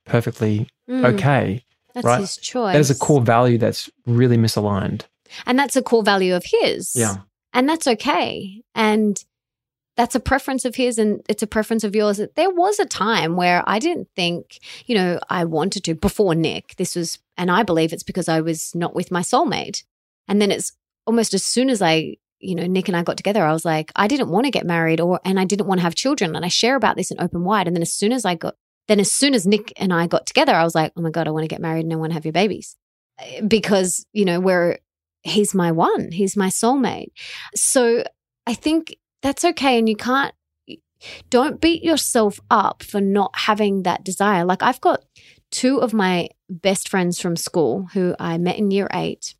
perfectly 0.07 0.69
Mm, 0.89 1.15
okay. 1.15 1.65
That's 1.95 2.05
right? 2.05 2.21
his 2.21 2.37
choice. 2.37 2.75
That 2.75 2.81
is 2.81 2.91
a 2.91 2.95
core 2.95 3.21
value 3.21 3.59
that's 3.59 3.91
really 4.07 4.37
misaligned. 4.37 5.03
And 5.47 5.59
that's 5.59 5.77
a 5.77 5.83
core 5.83 6.03
value 6.03 6.35
of 6.35 6.45
his. 6.45 6.93
Yeah. 6.95 7.17
And 7.53 7.69
that's 7.69 7.87
okay. 7.87 8.63
And 8.75 9.23
that's 9.97 10.15
a 10.15 10.21
preference 10.21 10.65
of 10.65 10.75
his 10.75 10.99
and 10.99 11.21
it's 11.29 11.43
a 11.43 11.47
preference 11.47 11.85
of 11.85 11.95
yours. 11.95 12.21
There 12.35 12.51
was 12.51 12.79
a 12.79 12.87
time 12.87 13.37
where 13.37 13.63
I 13.67 13.79
didn't 13.79 14.09
think, 14.17 14.59
you 14.87 14.95
know, 14.95 15.21
I 15.29 15.45
wanted 15.45 15.85
to 15.85 15.95
before 15.95 16.35
Nick. 16.35 16.77
This 16.77 16.97
was, 16.97 17.19
and 17.37 17.51
I 17.51 17.63
believe 17.63 17.93
it's 17.93 18.03
because 18.03 18.29
I 18.29 18.41
was 18.41 18.75
not 18.75 18.95
with 18.95 19.11
my 19.11 19.21
soulmate. 19.21 19.85
And 20.29 20.41
then 20.41 20.51
it's 20.51 20.73
almost 21.07 21.35
as 21.35 21.45
soon 21.45 21.69
as 21.69 21.83
I, 21.83 22.17
you 22.39 22.55
know, 22.55 22.67
Nick 22.67 22.89
and 22.89 22.97
I 22.97 23.03
got 23.03 23.17
together, 23.17 23.45
I 23.45 23.53
was 23.53 23.65
like, 23.65 23.93
I 23.95 24.09
didn't 24.09 24.31
want 24.31 24.47
to 24.47 24.51
get 24.51 24.65
married 24.65 25.01
or, 25.01 25.21
and 25.25 25.39
I 25.39 25.45
didn't 25.45 25.67
want 25.67 25.79
to 25.81 25.83
have 25.83 25.95
children. 25.95 26.35
And 26.35 26.45
I 26.45 26.49
share 26.49 26.77
about 26.77 26.97
this 26.97 27.11
in 27.11 27.21
open 27.21 27.45
wide. 27.45 27.67
And 27.67 27.77
then 27.77 27.83
as 27.83 27.93
soon 27.93 28.13
as 28.13 28.25
I 28.25 28.35
got, 28.35 28.57
then 28.89 28.99
as 28.99 29.13
soon 29.13 29.35
as 29.35 29.47
Nick 29.47 29.73
and 29.77 29.93
I 29.93 30.07
got 30.07 30.27
together, 30.27 30.55
I 30.55 30.65
was 30.65 30.75
like, 30.75 30.93
oh 30.97 31.03
my 31.03 31.11
God, 31.11 31.29
I 31.29 31.31
want 31.31 31.45
to 31.45 31.49
get 31.49 31.61
married 31.61 31.85
and 31.85 31.93
I 31.93 31.97
want 31.97 32.11
to 32.11 32.15
have 32.15 32.25
your 32.25 32.33
babies. 32.33 32.77
Because, 33.47 34.07
you 34.13 34.25
know, 34.25 34.41
we're, 34.41 34.79
he's 35.23 35.55
my 35.55 35.73
one, 35.73 36.12
he's 36.12 36.36
my 36.36 36.49
soulmate. 36.49 37.12
So 37.55 38.05
I 38.47 38.55
think 38.55 38.97
that's 39.23 39.44
okay. 39.44 39.78
And 39.78 39.89
you 39.89 39.97
can't, 39.97 40.35
don't 41.31 41.61
beat 41.61 41.82
yourself 41.82 42.40
up 42.51 42.82
for 42.82 43.01
not 43.01 43.32
having 43.35 43.82
that 43.82 44.05
desire. 44.05 44.44
Like 44.44 44.62
I've 44.62 44.81
got 44.81 45.05
two 45.51 45.78
of 45.78 45.93
my 45.93 46.28
best 46.49 46.89
friends 46.89 47.20
from 47.20 47.36
school 47.36 47.89
who 47.93 48.15
I 48.19 48.39
met 48.39 48.59
in 48.59 48.70
year 48.70 48.89
eight. 48.93 49.35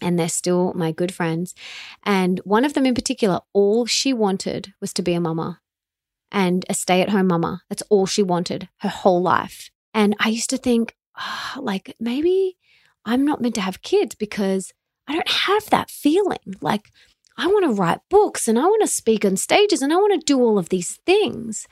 And 0.00 0.16
they're 0.16 0.28
still 0.28 0.72
my 0.74 0.92
good 0.92 1.12
friends. 1.12 1.56
And 2.04 2.38
one 2.44 2.64
of 2.64 2.74
them 2.74 2.86
in 2.86 2.94
particular, 2.94 3.40
all 3.52 3.84
she 3.84 4.12
wanted 4.12 4.72
was 4.80 4.92
to 4.92 5.02
be 5.02 5.12
a 5.14 5.20
mama 5.20 5.60
and 6.30 6.64
a 6.68 6.74
stay 6.74 7.02
at 7.02 7.08
home 7.08 7.26
mama. 7.26 7.62
That's 7.68 7.82
all 7.90 8.06
she 8.06 8.22
wanted 8.22 8.68
her 8.78 8.88
whole 8.88 9.20
life. 9.20 9.70
And 9.92 10.14
I 10.20 10.28
used 10.28 10.50
to 10.50 10.56
think, 10.56 10.94
oh, 11.18 11.54
like, 11.60 11.96
maybe 11.98 12.56
I'm 13.04 13.24
not 13.24 13.40
meant 13.40 13.56
to 13.56 13.60
have 13.60 13.82
kids 13.82 14.14
because 14.14 14.72
I 15.08 15.14
don't 15.14 15.28
have 15.28 15.70
that 15.70 15.90
feeling. 15.90 16.38
Like, 16.60 16.90
I 17.38 17.46
want 17.46 17.64
to 17.64 17.72
write 17.72 18.00
books 18.10 18.46
and 18.46 18.58
I 18.58 18.62
want 18.62 18.82
to 18.82 18.88
speak 18.88 19.24
on 19.24 19.36
stages 19.36 19.80
and 19.80 19.92
I 19.92 19.96
want 19.96 20.20
to 20.20 20.24
do 20.24 20.40
all 20.40 20.58
of 20.58 20.68
these 20.68 20.96
things. 21.06 21.66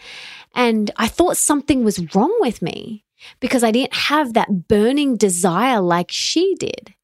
And 0.54 0.90
I 0.96 1.08
thought 1.08 1.36
something 1.36 1.84
was 1.84 2.14
wrong 2.14 2.34
with 2.40 2.62
me 2.62 3.04
because 3.40 3.62
I 3.62 3.72
didn't 3.72 3.94
have 3.94 4.32
that 4.34 4.68
burning 4.68 5.16
desire 5.16 5.80
like 5.80 6.10
she 6.10 6.54
did. 6.58 6.94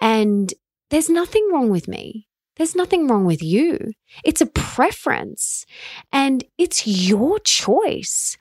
And 0.00 0.54
there's 0.90 1.10
nothing 1.10 1.48
wrong 1.52 1.70
with 1.70 1.88
me. 1.88 2.28
There's 2.56 2.74
nothing 2.74 3.06
wrong 3.06 3.24
with 3.24 3.42
you. 3.42 3.92
It's 4.24 4.40
a 4.40 4.46
preference 4.46 5.66
and 6.12 6.44
it's 6.56 6.86
your 6.86 7.38
choice. 7.40 8.36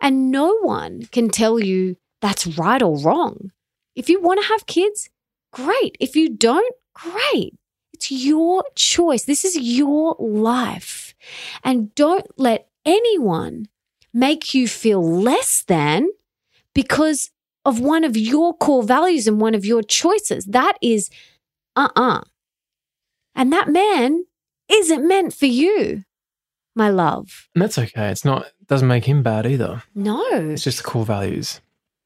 And 0.00 0.30
no 0.30 0.58
one 0.58 1.02
can 1.12 1.28
tell 1.28 1.58
you 1.58 1.96
that's 2.20 2.46
right 2.58 2.82
or 2.82 2.98
wrong. 2.98 3.52
If 3.94 4.08
you 4.08 4.20
want 4.20 4.40
to 4.40 4.48
have 4.48 4.66
kids, 4.66 5.08
great. 5.52 5.96
If 6.00 6.16
you 6.16 6.28
don't, 6.28 6.74
great. 6.94 7.54
It's 7.92 8.10
your 8.10 8.64
choice. 8.76 9.24
This 9.24 9.44
is 9.44 9.56
your 9.56 10.16
life. 10.18 11.14
And 11.64 11.94
don't 11.94 12.26
let 12.36 12.68
anyone 12.84 13.66
make 14.12 14.54
you 14.54 14.68
feel 14.68 15.02
less 15.02 15.64
than 15.66 16.08
because 16.74 17.30
of 17.64 17.80
one 17.80 18.04
of 18.04 18.16
your 18.16 18.56
core 18.56 18.82
values 18.82 19.26
and 19.26 19.40
one 19.40 19.54
of 19.54 19.64
your 19.64 19.82
choices. 19.82 20.46
That 20.46 20.78
is 20.80 21.10
uh 21.76 21.88
uh 21.96 22.20
And 23.34 23.52
that 23.52 23.68
man 23.68 24.24
isn't 24.68 25.06
meant 25.06 25.34
for 25.34 25.46
you, 25.46 26.04
my 26.74 26.88
love. 26.88 27.48
And 27.54 27.62
that's 27.62 27.78
okay. 27.78 28.08
It's 28.10 28.24
not, 28.24 28.46
doesn't 28.66 28.88
make 28.88 29.04
him 29.04 29.22
bad 29.22 29.46
either. 29.46 29.82
No. 29.94 30.24
It's 30.30 30.64
just 30.64 30.78
the 30.78 30.84
core 30.84 31.04
values. 31.04 31.60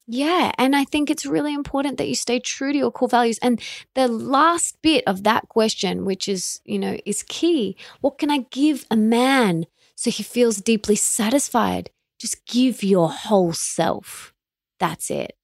Yeah. 0.05 0.51
And 0.57 0.75
I 0.75 0.83
think 0.83 1.09
it's 1.09 1.25
really 1.25 1.53
important 1.53 1.97
that 1.97 2.09
you 2.09 2.15
stay 2.15 2.39
true 2.39 2.73
to 2.73 2.77
your 2.77 2.91
core 2.91 3.07
values. 3.07 3.39
And 3.41 3.61
the 3.95 4.07
last 4.07 4.77
bit 4.81 5.03
of 5.07 5.23
that 5.23 5.47
question, 5.47 6.03
which 6.03 6.27
is, 6.27 6.59
you 6.65 6.77
know, 6.77 6.97
is 7.05 7.23
key. 7.29 7.77
What 8.01 8.17
can 8.17 8.29
I 8.29 8.39
give 8.51 8.85
a 8.91 8.97
man 8.97 9.65
so 9.95 10.11
he 10.11 10.23
feels 10.23 10.57
deeply 10.57 10.95
satisfied? 10.95 11.89
Just 12.19 12.45
give 12.45 12.83
your 12.83 13.09
whole 13.09 13.53
self. 13.53 14.33
That's 14.79 15.09
it. 15.09 15.37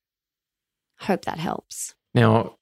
Hope 0.99 1.23
that 1.23 1.39
helps. 1.39 1.95
Now, 2.13 2.57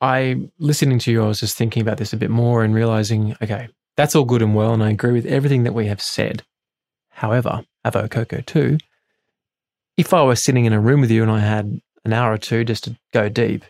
I 0.00 0.48
listening 0.58 0.98
to 1.00 1.12
you, 1.12 1.22
I 1.22 1.28
was 1.28 1.40
just 1.40 1.56
thinking 1.56 1.82
about 1.82 1.98
this 1.98 2.12
a 2.12 2.16
bit 2.16 2.30
more 2.30 2.64
and 2.64 2.74
realizing, 2.74 3.36
okay, 3.42 3.68
that's 3.96 4.14
all 4.14 4.24
good 4.24 4.42
and 4.42 4.54
well, 4.54 4.72
and 4.72 4.82
I 4.82 4.90
agree 4.90 5.12
with 5.12 5.26
everything 5.26 5.64
that 5.64 5.74
we 5.74 5.86
have 5.86 6.02
said. 6.02 6.42
However, 7.10 7.64
Avo 7.86 8.10
Coco 8.10 8.40
too, 8.40 8.78
if 9.96 10.12
I 10.12 10.22
were 10.24 10.36
sitting 10.36 10.64
in 10.64 10.72
a 10.72 10.80
room 10.80 11.00
with 11.00 11.10
you 11.10 11.22
and 11.22 11.30
I 11.30 11.40
had 11.40 11.80
an 12.04 12.12
hour 12.12 12.32
or 12.32 12.38
two 12.38 12.64
just 12.64 12.84
to 12.84 12.96
go 13.12 13.28
deep, 13.28 13.64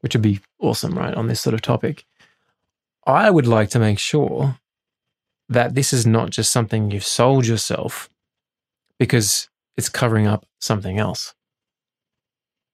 which 0.00 0.14
would 0.14 0.22
be 0.22 0.40
awesome, 0.58 0.96
right, 0.96 1.14
on 1.14 1.26
this 1.28 1.40
sort 1.40 1.54
of 1.54 1.62
topic, 1.62 2.04
I 3.06 3.30
would 3.30 3.46
like 3.46 3.70
to 3.70 3.78
make 3.78 3.98
sure 3.98 4.56
that 5.48 5.74
this 5.74 5.92
is 5.92 6.06
not 6.06 6.30
just 6.30 6.52
something 6.52 6.90
you've 6.90 7.04
sold 7.04 7.46
yourself 7.46 8.08
because 8.98 9.48
it's 9.76 9.88
covering 9.88 10.26
up 10.26 10.46
something 10.60 10.98
else. 10.98 11.34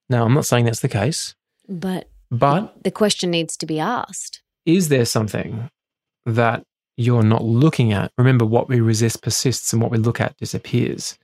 Now, 0.09 0.25
I'm 0.25 0.35
not 0.35 0.47
saying 0.47 0.65
that's 0.67 0.81
the 0.81 0.89
case, 0.89 1.35
But 1.69 2.09
but 2.31 2.83
the 2.83 2.91
question 2.91 3.31
needs 3.31 3.57
to 3.59 3.67
be 3.67 3.79
asked. 3.81 4.43
is 4.65 4.89
there 4.89 5.05
something 5.05 5.71
that 6.27 6.65
you're 6.97 7.23
not 7.23 7.45
looking 7.45 7.93
at? 7.93 8.11
Remember, 8.19 8.45
what 8.45 8.69
we 8.69 8.81
resist 8.81 9.23
persists 9.23 9.73
and 9.73 9.81
what 9.81 9.91
we 9.93 9.99
look 9.99 10.21
at 10.21 10.37
disappears. 10.37 11.19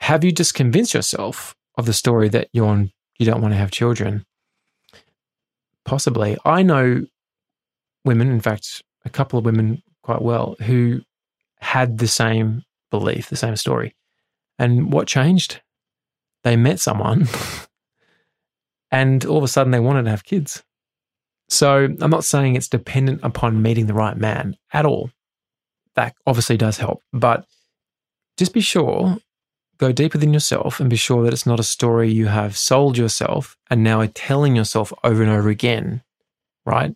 Have 0.00 0.24
you 0.24 0.32
just 0.32 0.54
convinced 0.54 0.94
yourself 0.94 1.54
of 1.76 1.86
the 1.86 1.92
story 1.92 2.28
that 2.30 2.48
you're 2.52 2.86
you 3.18 3.26
don't 3.26 3.42
want 3.42 3.52
to 3.52 3.58
have 3.58 3.70
children? 3.70 4.24
Possibly. 5.84 6.36
I 6.44 6.62
know 6.62 7.06
women, 8.04 8.30
in 8.30 8.40
fact, 8.40 8.82
a 9.04 9.10
couple 9.10 9.38
of 9.38 9.44
women 9.44 9.82
quite 10.02 10.22
well, 10.22 10.56
who 10.62 11.00
had 11.60 11.98
the 11.98 12.08
same 12.08 12.62
belief, 12.90 13.28
the 13.28 13.36
same 13.36 13.56
story. 13.56 13.94
And 14.58 14.92
what 14.92 15.06
changed? 15.06 15.60
They 16.42 16.56
met 16.56 16.80
someone 16.80 17.28
and 18.90 19.24
all 19.24 19.38
of 19.38 19.44
a 19.44 19.48
sudden 19.48 19.70
they 19.70 19.80
wanted 19.80 20.04
to 20.04 20.10
have 20.10 20.24
kids. 20.24 20.62
So 21.48 21.88
I'm 22.00 22.10
not 22.10 22.24
saying 22.24 22.54
it's 22.54 22.68
dependent 22.68 23.20
upon 23.22 23.62
meeting 23.62 23.86
the 23.86 23.94
right 23.94 24.16
man 24.16 24.56
at 24.72 24.86
all. 24.86 25.10
That 25.96 26.14
obviously 26.26 26.56
does 26.56 26.78
help, 26.78 27.02
but 27.12 27.44
just 28.36 28.54
be 28.54 28.60
sure, 28.60 29.18
go 29.80 29.92
deeper 29.92 30.18
than 30.18 30.34
yourself 30.34 30.78
and 30.78 30.90
be 30.90 30.96
sure 30.96 31.24
that 31.24 31.32
it's 31.32 31.46
not 31.46 31.58
a 31.58 31.64
story 31.64 32.10
you 32.10 32.26
have 32.26 32.56
sold 32.56 32.98
yourself 32.98 33.56
and 33.70 33.82
now 33.82 34.00
are 34.00 34.06
telling 34.06 34.54
yourself 34.54 34.92
over 35.02 35.22
and 35.22 35.32
over 35.32 35.48
again, 35.48 36.02
right? 36.66 36.94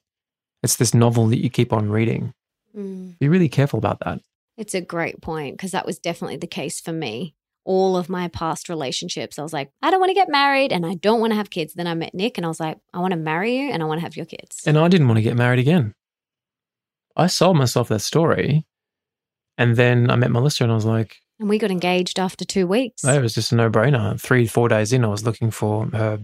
It's 0.63 0.77
this 0.77 0.93
novel 0.95 1.27
that 1.29 1.43
you 1.43 1.49
keep 1.49 1.73
on 1.73 1.89
reading. 1.91 2.35
Mm. 2.77 3.19
Be 3.19 3.29
really 3.29 3.49
careful 3.49 3.79
about 3.79 4.01
that. 4.01 4.21
It's 4.59 4.75
a 4.75 4.83
great 4.83 5.21
point 5.23 5.57
because 5.57 5.73
that 5.73 5.87
was 5.87 5.99
definitely 5.99 6.37
the 6.37 6.47
case 6.47 6.81
for 6.81 6.93
me. 6.93 7.35
All 7.65 7.97
of 7.97 8.11
my 8.11 8.29
past 8.29 8.69
relationships, 8.69 9.39
I 9.39 9.43
was 9.43 9.55
like, 9.55 9.71
I 9.81 9.91
don't 9.91 10.01
want 10.01 10.11
to 10.11 10.15
get 10.15 10.29
married 10.29 10.71
and 10.71 10.85
I 10.85 10.95
don't 10.95 11.21
want 11.21 11.33
to 11.33 11.37
have 11.37 11.49
kids. 11.49 11.73
Then 11.73 11.87
I 11.87 11.95
met 11.95 12.15
Nick 12.15 12.37
and 12.37 12.45
I 12.45 12.49
was 12.49 12.61
like, 12.61 12.77
I 12.93 12.99
want 12.99 13.13
to 13.13 13.19
marry 13.19 13.59
you 13.59 13.71
and 13.71 13.83
I 13.83 13.87
want 13.87 13.99
to 13.99 14.05
have 14.05 14.17
your 14.17 14.27
kids. 14.27 14.63
And 14.67 14.77
I 14.77 14.87
didn't 14.89 15.09
want 15.09 15.17
to 15.17 15.23
get 15.23 15.37
married 15.37 15.59
again. 15.59 15.95
I 17.17 17.29
sold 17.29 17.57
myself 17.57 17.89
that 17.89 18.01
story. 18.01 18.67
And 19.57 19.77
then 19.77 20.11
I 20.11 20.17
met 20.17 20.31
Melissa 20.31 20.65
and 20.65 20.73
I 20.73 20.75
was 20.75 20.85
like, 20.85 21.17
And 21.41 21.49
we 21.49 21.59
got 21.59 21.71
engaged 21.71 22.19
after 22.19 22.45
two 22.45 22.67
weeks. 22.67 23.05
it 23.05 23.21
was 23.21 23.35
just 23.35 23.53
a 23.53 23.57
no 23.57 23.69
brainer. 23.69 24.21
Three, 24.21 24.47
four 24.47 24.69
days 24.69 24.93
in, 24.93 25.05
I 25.05 25.09
was 25.09 25.25
looking 25.25 25.51
for 25.51 25.87
her 25.87 26.21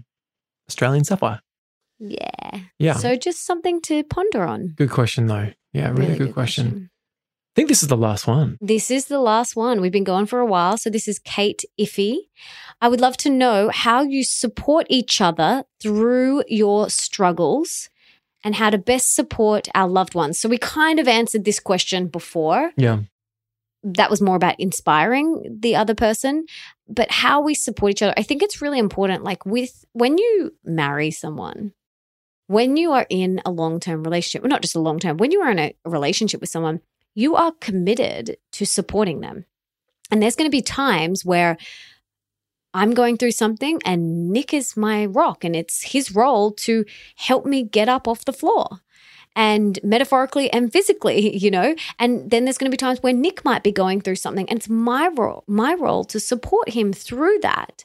Australian 0.69 1.05
sapphire. 1.05 1.41
Yeah. 1.99 2.61
Yeah. 2.79 2.95
So 2.95 3.17
just 3.17 3.45
something 3.45 3.81
to 3.83 4.05
ponder 4.05 4.45
on. 4.45 4.69
good 4.77 4.91
question, 4.91 5.27
though. 5.27 5.53
Yeah, 5.73 5.91
really, 5.91 6.17
good, 6.17 6.33
question. 6.33 6.91
I 6.91 7.55
think 7.55 7.69
this 7.69 7.83
is 7.83 7.89
the 7.89 7.97
last 7.97 8.27
one. 8.27 8.57
This 8.61 8.91
is 8.91 9.07
the 9.07 9.21
last 9.21 9.55
one. 9.55 9.81
We've 9.81 9.93
been 9.93 10.05
going 10.05 10.27
for 10.27 10.41
a 10.41 10.47
while. 10.47 10.77
So 10.79 10.91
this 10.91 11.07
is 11.07 11.19
Kate 11.19 11.65
Iffy. 11.79 12.17
I 12.81 12.89
would 12.89 13.01
love 13.01 13.17
to 13.19 13.31
know 13.31 13.71
how 13.73 14.03
you 14.03 14.25
support 14.25 14.87
each 14.89 15.21
other 15.21 15.65
through 15.81 16.45
your 16.49 16.89
struggles 16.91 17.91
and 18.43 18.55
how 18.55 18.71
to 18.71 18.79
best 18.79 19.15
support 19.15 19.69
our 19.75 19.89
loved 19.89 20.15
ones. 20.15 20.41
So 20.41 20.49
we 20.49 20.59
kind 20.59 20.99
of 20.99 21.07
answered 21.07 21.45
this 21.45 21.61
question 21.61 22.07
before. 22.07 22.73
Yeah. 22.77 23.01
That 23.83 24.11
was 24.11 24.21
more 24.21 24.37
about 24.37 24.61
inspiring 24.61 25.59
the 25.61 25.77
other 25.77 25.95
person, 25.95 26.47
but 26.89 27.11
how 27.11 27.41
we 27.41 27.55
support 27.55 27.93
each 27.93 28.03
other. 28.03 28.15
I 28.17 28.23
think 28.23 28.43
it's 28.43 28.61
really 28.61 28.79
important 28.79 29.25
like 29.25 29.47
with 29.47 29.85
when 29.93 30.19
you 30.19 30.55
marry 30.65 31.11
someone, 31.11 31.73
when 32.47 32.77
you 32.77 32.93
are 32.93 33.07
in 33.09 33.41
a 33.47 33.51
long-term 33.51 34.03
relationship, 34.03 34.43
well 34.43 34.51
not 34.51 34.63
just 34.63 34.77
a 34.77 34.81
long-term, 34.81 35.17
when 35.17 35.31
you 35.31 35.41
are 35.41 35.51
in 35.51 35.59
a 35.59 35.75
relationship 35.85 36.41
with 36.41 36.51
someone, 36.51 36.81
you 37.15 37.37
are 37.37 37.53
committed 37.61 38.37
to 38.53 38.67
supporting 38.67 39.21
them. 39.21 39.47
And 40.11 40.23
there's 40.23 40.37
going 40.37 40.51
to 40.51 40.57
be 40.57 40.63
times 40.63 41.25
where 41.25 41.57
I'm 42.73 42.93
going 42.95 43.17
through 43.17 43.33
something 43.33 43.81
and 43.85 44.31
Nick 44.31 44.55
is 44.55 44.77
my 44.77 45.07
rock 45.07 45.43
and 45.43 45.57
it's 45.57 45.93
his 45.93 46.15
role 46.15 46.53
to 46.53 46.85
help 47.17 47.45
me 47.45 47.63
get 47.63 47.89
up 47.89 48.07
off 48.07 48.25
the 48.25 48.33
floor. 48.33 48.81
And 49.37 49.79
metaphorically 49.83 50.53
and 50.53 50.73
physically, 50.73 51.37
you 51.45 51.51
know, 51.51 51.75
and 51.99 52.31
then 52.31 52.45
there's 52.45 52.59
going 52.59 52.71
to 52.71 52.75
be 52.75 52.77
times 52.77 53.03
where 53.03 53.13
Nick 53.13 53.45
might 53.45 53.63
be 53.63 53.73
going 53.73 54.01
through 54.01 54.17
something, 54.17 54.49
and 54.49 54.59
it's 54.59 54.69
my 54.69 55.09
role, 55.09 55.45
my 55.47 55.75
role 55.75 56.05
to 56.05 56.21
support 56.21 56.71
him 56.71 56.93
through 56.93 57.39
that. 57.43 57.85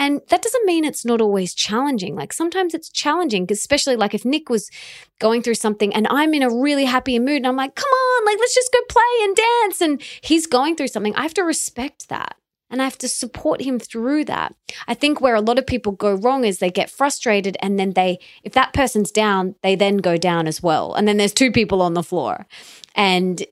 And 0.00 0.22
that 0.30 0.40
doesn't 0.40 0.64
mean 0.64 0.86
it's 0.86 1.04
not 1.04 1.20
always 1.20 1.52
challenging. 1.52 2.14
Like 2.16 2.32
sometimes 2.32 2.72
it's 2.72 2.88
challenging, 2.88 3.46
especially 3.50 3.96
like 3.96 4.14
if 4.14 4.24
Nick 4.24 4.48
was 4.48 4.70
going 5.18 5.42
through 5.42 5.56
something 5.56 5.92
and 5.94 6.06
I'm 6.08 6.32
in 6.32 6.42
a 6.42 6.48
really 6.48 6.86
happy 6.86 7.18
mood 7.18 7.36
and 7.36 7.46
I'm 7.46 7.56
like, 7.56 7.74
come 7.74 7.90
on, 7.90 8.24
like 8.24 8.38
let's 8.38 8.54
just 8.54 8.72
go 8.72 8.78
play 8.88 9.24
and 9.24 9.36
dance. 9.36 9.82
And 9.82 10.02
he's 10.22 10.46
going 10.46 10.74
through 10.74 10.88
something. 10.88 11.14
I 11.16 11.22
have 11.22 11.34
to 11.34 11.42
respect 11.42 12.08
that. 12.08 12.39
And 12.70 12.80
I 12.80 12.84
have 12.84 12.98
to 12.98 13.08
support 13.08 13.60
him 13.62 13.78
through 13.78 14.24
that. 14.26 14.54
I 14.86 14.94
think 14.94 15.20
where 15.20 15.34
a 15.34 15.40
lot 15.40 15.58
of 15.58 15.66
people 15.66 15.92
go 15.92 16.14
wrong 16.14 16.44
is 16.44 16.58
they 16.58 16.70
get 16.70 16.90
frustrated 16.90 17.56
and 17.60 17.78
then 17.78 17.92
they, 17.92 18.18
if 18.44 18.52
that 18.52 18.72
person's 18.72 19.10
down, 19.10 19.56
they 19.62 19.74
then 19.74 19.96
go 19.96 20.16
down 20.16 20.46
as 20.46 20.62
well. 20.62 20.94
And 20.94 21.08
then 21.08 21.16
there's 21.16 21.32
two 21.32 21.50
people 21.50 21.82
on 21.82 21.94
the 21.94 22.02
floor. 22.02 22.46
And 22.94 23.44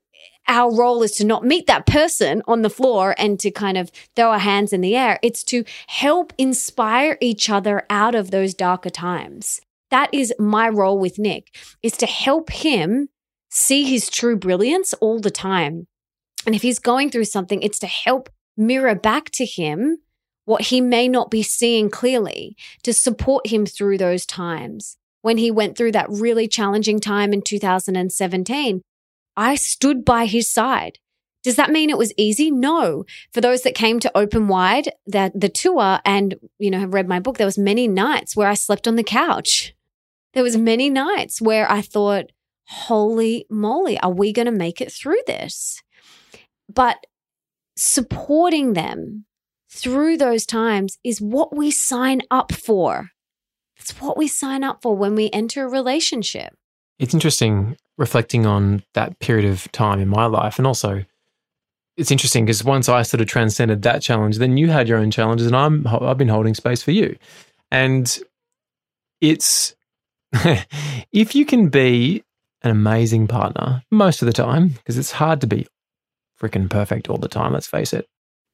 our 0.49 0.74
role 0.74 1.03
is 1.03 1.12
to 1.12 1.24
not 1.24 1.45
meet 1.45 1.66
that 1.66 1.86
person 1.86 2.43
on 2.49 2.62
the 2.62 2.70
floor 2.70 3.15
and 3.19 3.39
to 3.40 3.51
kind 3.51 3.77
of 3.77 3.90
throw 4.16 4.31
our 4.31 4.39
hands 4.39 4.73
in 4.73 4.81
the 4.81 4.97
air. 4.97 5.19
It's 5.23 5.45
to 5.45 5.65
help 5.89 6.32
inspire 6.39 7.19
each 7.20 7.51
other 7.51 7.85
out 7.90 8.15
of 8.15 8.31
those 8.31 8.55
darker 8.55 8.90
times. 8.90 9.61
That 9.90 10.12
is 10.12 10.35
my 10.39 10.69
role 10.69 10.99
with 10.99 11.19
Nick 11.19 11.55
is 11.82 11.97
to 11.99 12.07
help 12.07 12.51
him 12.51 13.09
see 13.51 13.85
his 13.85 14.09
true 14.09 14.36
brilliance 14.36 14.95
all 14.95 15.20
the 15.20 15.31
time. 15.31 15.86
And 16.47 16.55
if 16.55 16.62
he's 16.62 16.78
going 16.78 17.11
through 17.11 17.24
something, 17.24 17.62
it's 17.62 17.78
to 17.81 17.86
help 17.86 18.31
mirror 18.59 18.94
back 18.94 19.30
to 19.30 19.47
him 19.47 19.98
what 20.44 20.62
he 20.62 20.80
may 20.80 21.09
not 21.09 21.30
be 21.30 21.43
seeing 21.43 21.90
clearly 21.90 22.56
to 22.82 22.93
support 22.93 23.47
him 23.47 23.66
through 23.66 23.98
those 23.98 24.24
times. 24.24 24.97
When 25.20 25.36
he 25.36 25.51
went 25.51 25.76
through 25.76 25.93
that 25.93 26.06
really 26.09 26.48
challenging 26.48 27.01
time 27.01 27.32
in 27.32 27.43
2017, 27.43 28.80
I 29.36 29.55
stood 29.56 30.05
by 30.05 30.24
his 30.24 30.51
side. 30.51 30.98
Does 31.43 31.56
that 31.56 31.70
mean 31.70 31.90
it 31.90 31.98
was 31.98 32.12
easy? 32.16 32.51
No. 32.51 33.05
For 33.32 33.40
those 33.40 33.62
that 33.62 33.74
came 33.74 34.01
to 34.01 34.16
Open 34.16 34.48
Wide, 34.48 34.90
that 35.06 35.39
the 35.39 35.48
tour 35.48 36.01
and, 36.05 36.35
you 36.59 36.70
know, 36.70 36.80
have 36.80 36.94
read 36.94 37.09
my 37.09 37.20
book, 37.20 37.39
there 37.39 37.47
was 37.47 37.59
many 37.59 37.86
nights 37.86 38.35
where 38.35 38.48
I 38.48 38.55
slept 38.55 38.89
on 38.89 38.97
the 38.97 39.05
couch. 39.05 39.74
There 40.35 40.43
was 40.43 40.56
many 40.56 40.90
nights 40.90 41.40
where 41.40 41.70
I 41.70 41.82
thought, 41.82 42.32
holy 42.66 43.47
moly, 43.48 43.98
are 44.01 44.10
we 44.10 44.32
going 44.32 44.47
to 44.47 44.52
make 44.52 44.80
it 44.80 44.93
through 44.93 45.20
this? 45.26 45.82
But 46.72 47.06
supporting 47.78 48.72
them 48.72 49.24
through 49.70 50.16
those 50.16 50.44
times 50.44 50.98
is 51.05 51.20
what 51.20 51.55
we 51.55 51.70
sign 51.70 52.20
up 52.30 52.52
for. 52.52 53.10
It's 53.76 54.00
what 54.00 54.16
we 54.16 54.26
sign 54.26 54.64
up 54.64 54.82
for 54.82 54.96
when 54.96 55.14
we 55.14 55.30
enter 55.30 55.64
a 55.64 55.70
relationship. 55.70 56.55
It's 56.98 57.14
interesting 57.14 57.76
reflecting 57.96 58.46
on 58.46 58.82
that 58.94 59.18
period 59.20 59.48
of 59.48 59.70
time 59.70 60.00
in 60.00 60.09
my 60.09 60.26
life. 60.26 60.59
And 60.59 60.66
also, 60.66 61.05
it's 61.96 62.10
interesting 62.10 62.44
because 62.44 62.64
once 62.64 62.88
I 62.88 63.02
sort 63.02 63.20
of 63.20 63.28
transcended 63.28 63.82
that 63.82 64.02
challenge, 64.02 64.38
then 64.38 64.56
you 64.56 64.68
had 64.68 64.88
your 64.88 64.98
own 64.98 65.12
challenges, 65.12 65.46
and 65.46 65.55
I'm, 65.55 65.86
I've 65.86 66.18
been 66.18 66.28
holding 66.28 66.55
space 66.55 66.82
for 66.82 66.90
you. 66.90 67.16
And 67.70 68.18
it's, 69.20 69.76
if 71.12 71.34
you 71.36 71.44
can 71.44 71.68
be 71.68 72.24
an 72.62 72.72
amazing 72.72 73.28
partner 73.28 73.84
most 73.92 74.20
of 74.20 74.26
the 74.26 74.32
time, 74.32 74.68
because 74.70 74.98
it's 74.98 75.12
hard 75.12 75.40
to 75.42 75.46
be 75.46 75.68
freaking 76.40 76.69
perfect 76.70 77.09
all 77.09 77.19
the 77.19 77.28
time, 77.28 77.52
let's 77.52 77.66
face 77.66 77.93
it. 77.93 78.06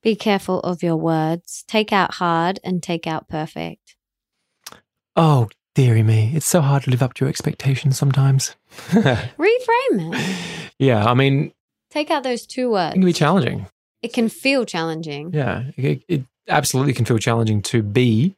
Be 0.02 0.14
careful 0.16 0.60
of 0.60 0.82
your 0.82 0.96
words. 0.96 1.64
Take 1.66 1.92
out 1.92 2.14
hard 2.14 2.60
and 2.62 2.82
take 2.82 3.06
out 3.06 3.28
perfect. 3.28 3.96
Oh, 5.16 5.48
dearie 5.74 6.02
me. 6.02 6.32
It's 6.34 6.46
so 6.46 6.60
hard 6.60 6.82
to 6.84 6.90
live 6.90 7.02
up 7.02 7.14
to 7.14 7.24
your 7.24 7.30
expectations 7.30 7.96
sometimes. 7.98 8.54
Reframe 8.90 9.28
it. 10.14 10.70
yeah, 10.78 11.04
I 11.04 11.14
mean, 11.14 11.52
Take 11.90 12.10
out 12.10 12.22
those 12.24 12.46
two 12.46 12.70
words. 12.70 12.92
it 12.94 12.98
can 12.98 13.04
be 13.06 13.12
challenging. 13.12 13.66
It 14.02 14.12
can 14.12 14.28
feel 14.28 14.64
challenging. 14.66 15.32
Yeah, 15.32 15.70
it, 15.76 16.02
it 16.08 16.24
absolutely 16.48 16.92
can 16.92 17.04
feel 17.04 17.18
challenging 17.18 17.62
to 17.62 17.82
be 17.82 18.34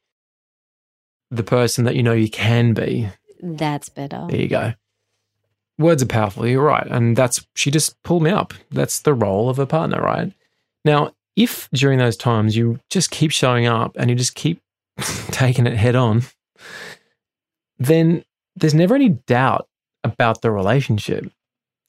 the 1.31 1.43
person 1.43 1.85
that 1.87 1.97
you 1.97 2.03
know 2.03 2.13
you 2.13 2.29
can 2.31 2.75
be. 2.75 3.09
That's 3.43 3.89
better. 3.89 4.27
There 4.29 4.41
you 4.41 4.49
go. 4.49 4.75
Words 5.79 6.03
are 6.03 6.07
powerful. 6.07 6.47
You're 6.47 6.63
right. 6.63 6.87
And 6.87 7.17
that's, 7.17 7.47
she 7.55 7.71
just 7.71 8.03
pulled 8.03 8.23
me 8.23 8.31
up. 8.31 8.55
That's 8.71 9.01
the 9.01 9.15
role 9.15 9.51
of 9.51 9.59
a 9.59 9.67
partner, 9.67 10.01
right? 10.01 10.33
Now, 10.85 11.13
if 11.37 11.69
during 11.73 11.99
those 11.99 12.17
times 12.17 12.57
you 12.57 12.81
just 12.89 13.11
keep 13.11 13.31
showing 13.31 13.67
up 13.67 13.95
and 13.97 14.09
you 14.09 14.17
just 14.17 14.35
keep 14.35 14.61
taking 15.31 15.67
it 15.67 15.77
head 15.77 15.95
on, 15.95 16.23
then 17.79 18.25
there's 18.55 18.75
never 18.75 18.95
any 18.95 19.11
doubt 19.11 19.69
about 20.03 20.41
the 20.41 20.51
relationship. 20.51 21.31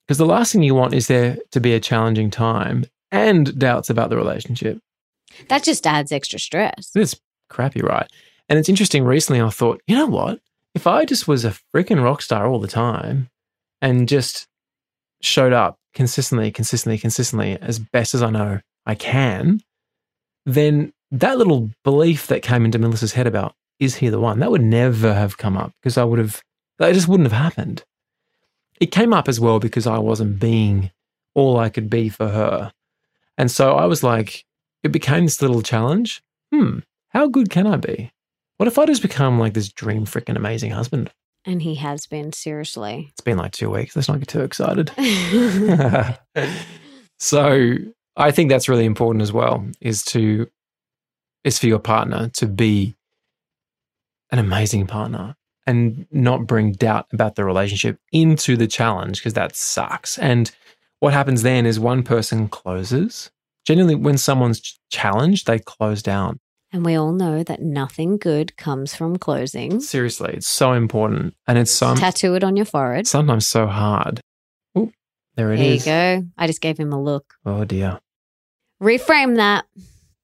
Because 0.05 0.17
the 0.17 0.25
last 0.25 0.51
thing 0.51 0.63
you 0.63 0.75
want 0.75 0.93
is 0.93 1.07
there 1.07 1.37
to 1.51 1.59
be 1.59 1.73
a 1.73 1.79
challenging 1.79 2.29
time 2.29 2.85
and 3.11 3.57
doubts 3.57 3.89
about 3.89 4.09
the 4.09 4.17
relationship. 4.17 4.79
That 5.49 5.63
just 5.63 5.85
adds 5.85 6.11
extra 6.11 6.39
stress. 6.39 6.91
It's 6.95 7.19
crappy, 7.49 7.81
right? 7.81 8.09
And 8.49 8.57
it's 8.57 8.69
interesting. 8.69 9.03
Recently, 9.03 9.41
I 9.41 9.49
thought, 9.49 9.81
you 9.87 9.95
know 9.95 10.07
what? 10.07 10.39
If 10.75 10.87
I 10.87 11.05
just 11.05 11.27
was 11.27 11.43
a 11.43 11.55
freaking 11.73 12.03
rock 12.03 12.21
star 12.21 12.47
all 12.47 12.59
the 12.59 12.67
time 12.67 13.29
and 13.81 14.07
just 14.07 14.47
showed 15.21 15.53
up 15.53 15.77
consistently, 15.93 16.51
consistently, 16.51 16.97
consistently, 16.97 17.57
as 17.61 17.79
best 17.79 18.13
as 18.13 18.21
I 18.21 18.29
know 18.29 18.59
I 18.85 18.95
can, 18.95 19.61
then 20.45 20.93
that 21.11 21.37
little 21.37 21.71
belief 21.83 22.27
that 22.27 22.41
came 22.41 22.65
into 22.65 22.79
Melissa's 22.79 23.13
head 23.13 23.27
about 23.27 23.55
is 23.79 23.95
he 23.95 24.09
the 24.09 24.19
one? 24.19 24.39
That 24.39 24.51
would 24.51 24.63
never 24.63 25.13
have 25.13 25.37
come 25.37 25.55
up 25.55 25.71
because 25.81 25.97
I 25.97 26.03
would 26.03 26.19
have, 26.19 26.41
that 26.79 26.93
just 26.93 27.07
wouldn't 27.07 27.31
have 27.31 27.39
happened. 27.39 27.83
It 28.79 28.91
came 28.91 29.13
up 29.13 29.27
as 29.27 29.39
well 29.39 29.59
because 29.59 29.87
I 29.87 29.99
wasn't 29.99 30.39
being 30.39 30.91
all 31.35 31.59
I 31.59 31.69
could 31.69 31.89
be 31.89 32.09
for 32.09 32.27
her. 32.27 32.71
And 33.37 33.51
so 33.51 33.75
I 33.75 33.85
was 33.85 34.03
like, 34.03 34.45
it 34.83 34.91
became 34.91 35.25
this 35.25 35.41
little 35.41 35.61
challenge. 35.61 36.23
Hmm, 36.51 36.79
how 37.09 37.27
good 37.27 37.49
can 37.49 37.67
I 37.67 37.77
be? 37.77 38.11
What 38.57 38.67
if 38.67 38.79
I 38.79 38.85
just 38.85 39.01
become 39.03 39.39
like 39.39 39.53
this 39.53 39.69
dream 39.71 40.05
freaking 40.05 40.35
amazing 40.35 40.71
husband? 40.71 41.11
And 41.47 41.61
he 41.61 41.75
has 41.75 42.05
been, 42.05 42.33
seriously. 42.33 43.07
It's 43.11 43.21
been 43.21 43.37
like 43.37 43.53
two 43.53 43.69
weeks. 43.69 43.95
Let's 43.95 44.09
not 44.09 44.19
get 44.19 44.27
too 44.27 44.41
excited. 44.41 44.91
so 47.19 47.77
I 48.17 48.31
think 48.31 48.49
that's 48.49 48.67
really 48.67 48.85
important 48.85 49.21
as 49.21 49.31
well, 49.31 49.65
is 49.79 50.03
to 50.05 50.47
is 51.45 51.57
for 51.57 51.67
your 51.67 51.79
partner 51.79 52.29
to 52.33 52.45
be 52.45 52.97
an 54.31 54.39
amazing 54.39 54.87
partner 54.87 55.37
and 55.65 56.05
not 56.11 56.45
bring 56.45 56.73
doubt 56.73 57.07
about 57.13 57.35
the 57.35 57.45
relationship 57.45 57.97
into 58.11 58.57
the 58.57 58.67
challenge 58.67 59.19
because 59.19 59.33
that 59.33 59.55
sucks. 59.55 60.17
And 60.19 60.51
what 60.99 61.13
happens 61.13 61.43
then 61.43 61.65
is 61.65 61.79
one 61.79 62.03
person 62.03 62.49
closes. 62.49 63.31
Generally, 63.65 63.95
when 63.95 64.17
someone's 64.17 64.77
challenged, 64.89 65.47
they 65.47 65.59
close 65.59 66.01
down. 66.01 66.39
And 66.73 66.83
we 66.85 66.95
all 66.95 67.13
know 67.13 67.43
that 67.43 67.61
nothing 67.61 68.17
good 68.17 68.57
comes 68.57 68.93
from 68.93 69.15
closing. 69.17 69.79
Seriously, 69.79 70.33
it's 70.33 70.47
so 70.47 70.73
important. 70.73 71.33
And 71.47 71.57
it's 71.57 71.71
so 71.71 71.95
Tattoo 71.95 72.35
it 72.35 72.43
on 72.43 72.57
your 72.57 72.65
forehead. 72.65 73.07
sometimes 73.07 73.47
so 73.47 73.67
hard. 73.67 74.19
Oh, 74.75 74.91
there 75.35 75.53
it 75.53 75.57
there 75.57 75.65
is. 75.73 75.85
you 75.85 75.91
go. 75.91 76.23
I 76.37 76.47
just 76.47 76.59
gave 76.61 76.77
him 76.77 76.91
a 76.91 77.01
look. 77.01 77.33
Oh, 77.45 77.63
dear. 77.63 77.99
Reframe 78.83 79.37
that. 79.37 79.65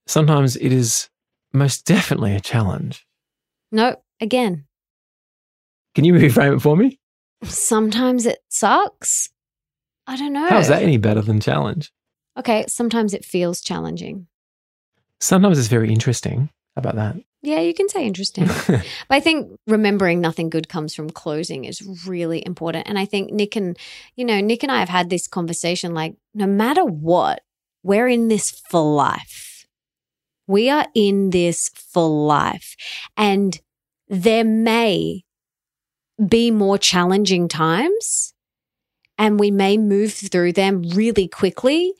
Sometimes 0.05 0.57
it 0.57 0.73
is 0.73 1.09
most 1.53 1.85
definitely 1.85 2.35
a 2.35 2.41
challenge. 2.41 3.05
No, 3.71 3.95
again. 4.19 4.65
Can 5.95 6.03
you 6.03 6.13
reframe 6.15 6.57
it 6.57 6.61
for 6.61 6.75
me? 6.75 6.99
Sometimes 7.43 8.25
it 8.25 8.39
sucks. 8.49 9.29
I 10.07 10.17
don't 10.17 10.33
know. 10.33 10.47
How's 10.47 10.67
that 10.67 10.83
any 10.83 10.97
better 10.97 11.21
than 11.21 11.39
challenge? 11.39 11.91
Okay, 12.37 12.65
sometimes 12.67 13.13
it 13.13 13.23
feels 13.23 13.61
challenging. 13.61 14.27
Sometimes 15.23 15.57
it's 15.57 15.69
very 15.69 15.89
interesting. 15.89 16.49
How 16.75 16.81
about 16.81 16.95
that? 16.95 17.15
Yeah, 17.41 17.61
you 17.61 17.73
can 17.73 17.87
say 17.87 18.05
interesting. 18.05 18.45
But 18.67 18.83
I 19.09 19.21
think 19.21 19.57
remembering 19.67 20.19
nothing 20.19 20.49
good 20.49 20.67
comes 20.67 20.93
from 20.93 21.09
closing 21.09 21.63
is 21.63 21.81
really 22.05 22.45
important. 22.45 22.89
And 22.89 22.99
I 22.99 23.05
think 23.05 23.31
Nick 23.31 23.55
and, 23.55 23.77
you 24.17 24.25
know, 24.25 24.41
Nick 24.41 24.63
and 24.63 24.71
I 24.71 24.79
have 24.79 24.89
had 24.89 25.09
this 25.09 25.27
conversation 25.27 25.93
like, 25.93 26.15
no 26.33 26.45
matter 26.45 26.83
what, 26.83 27.41
we're 27.83 28.09
in 28.09 28.27
this 28.27 28.51
for 28.69 28.81
life. 28.81 29.65
We 30.45 30.69
are 30.69 30.87
in 30.93 31.29
this 31.29 31.69
for 31.69 32.09
life. 32.09 32.75
And 33.15 33.57
there 34.09 34.43
may 34.43 35.23
be 36.27 36.51
more 36.51 36.77
challenging 36.77 37.47
times 37.47 38.33
and 39.17 39.39
we 39.39 39.51
may 39.51 39.77
move 39.77 40.11
through 40.13 40.51
them 40.51 40.81
really 40.81 41.29
quickly, 41.29 41.93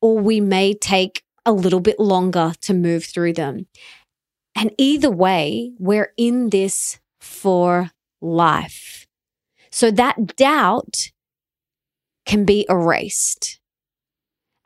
or 0.00 0.18
we 0.18 0.40
may 0.40 0.72
take 0.72 1.22
a 1.44 1.52
little 1.52 1.80
bit 1.80 1.98
longer 1.98 2.52
to 2.62 2.74
move 2.74 3.04
through 3.04 3.34
them. 3.34 3.66
And 4.54 4.72
either 4.78 5.10
way, 5.10 5.72
we're 5.78 6.12
in 6.16 6.50
this 6.50 6.98
for 7.20 7.90
life. 8.20 9.06
So 9.70 9.90
that 9.92 10.36
doubt 10.36 11.10
can 12.26 12.44
be 12.44 12.66
erased. 12.68 13.60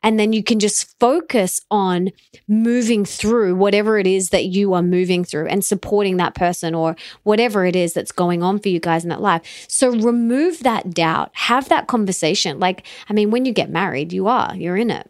And 0.03 0.19
then 0.19 0.33
you 0.33 0.43
can 0.43 0.59
just 0.59 0.99
focus 0.99 1.61
on 1.71 2.09
moving 2.47 3.05
through 3.05 3.55
whatever 3.55 3.97
it 3.97 4.05
is 4.05 4.29
that 4.29 4.45
you 4.45 4.75
are 4.75 4.83
moving 4.83 5.23
through 5.23 5.47
and 5.47 5.65
supporting 5.65 6.17
that 6.17 6.35
person 6.35 6.75
or 6.75 6.95
whatever 7.23 7.65
it 7.65 7.75
is 7.75 7.93
that's 7.93 8.11
going 8.11 8.43
on 8.43 8.59
for 8.59 8.69
you 8.69 8.79
guys 8.79 9.03
in 9.03 9.09
that 9.09 9.21
life. 9.21 9.65
So 9.67 9.89
remove 9.89 10.59
that 10.59 10.91
doubt, 10.91 11.31
have 11.33 11.69
that 11.69 11.87
conversation. 11.87 12.59
Like, 12.59 12.85
I 13.09 13.13
mean, 13.13 13.31
when 13.31 13.45
you 13.45 13.51
get 13.51 13.71
married, 13.71 14.13
you 14.13 14.27
are, 14.27 14.55
you're 14.55 14.77
in 14.77 14.91
it, 14.91 15.09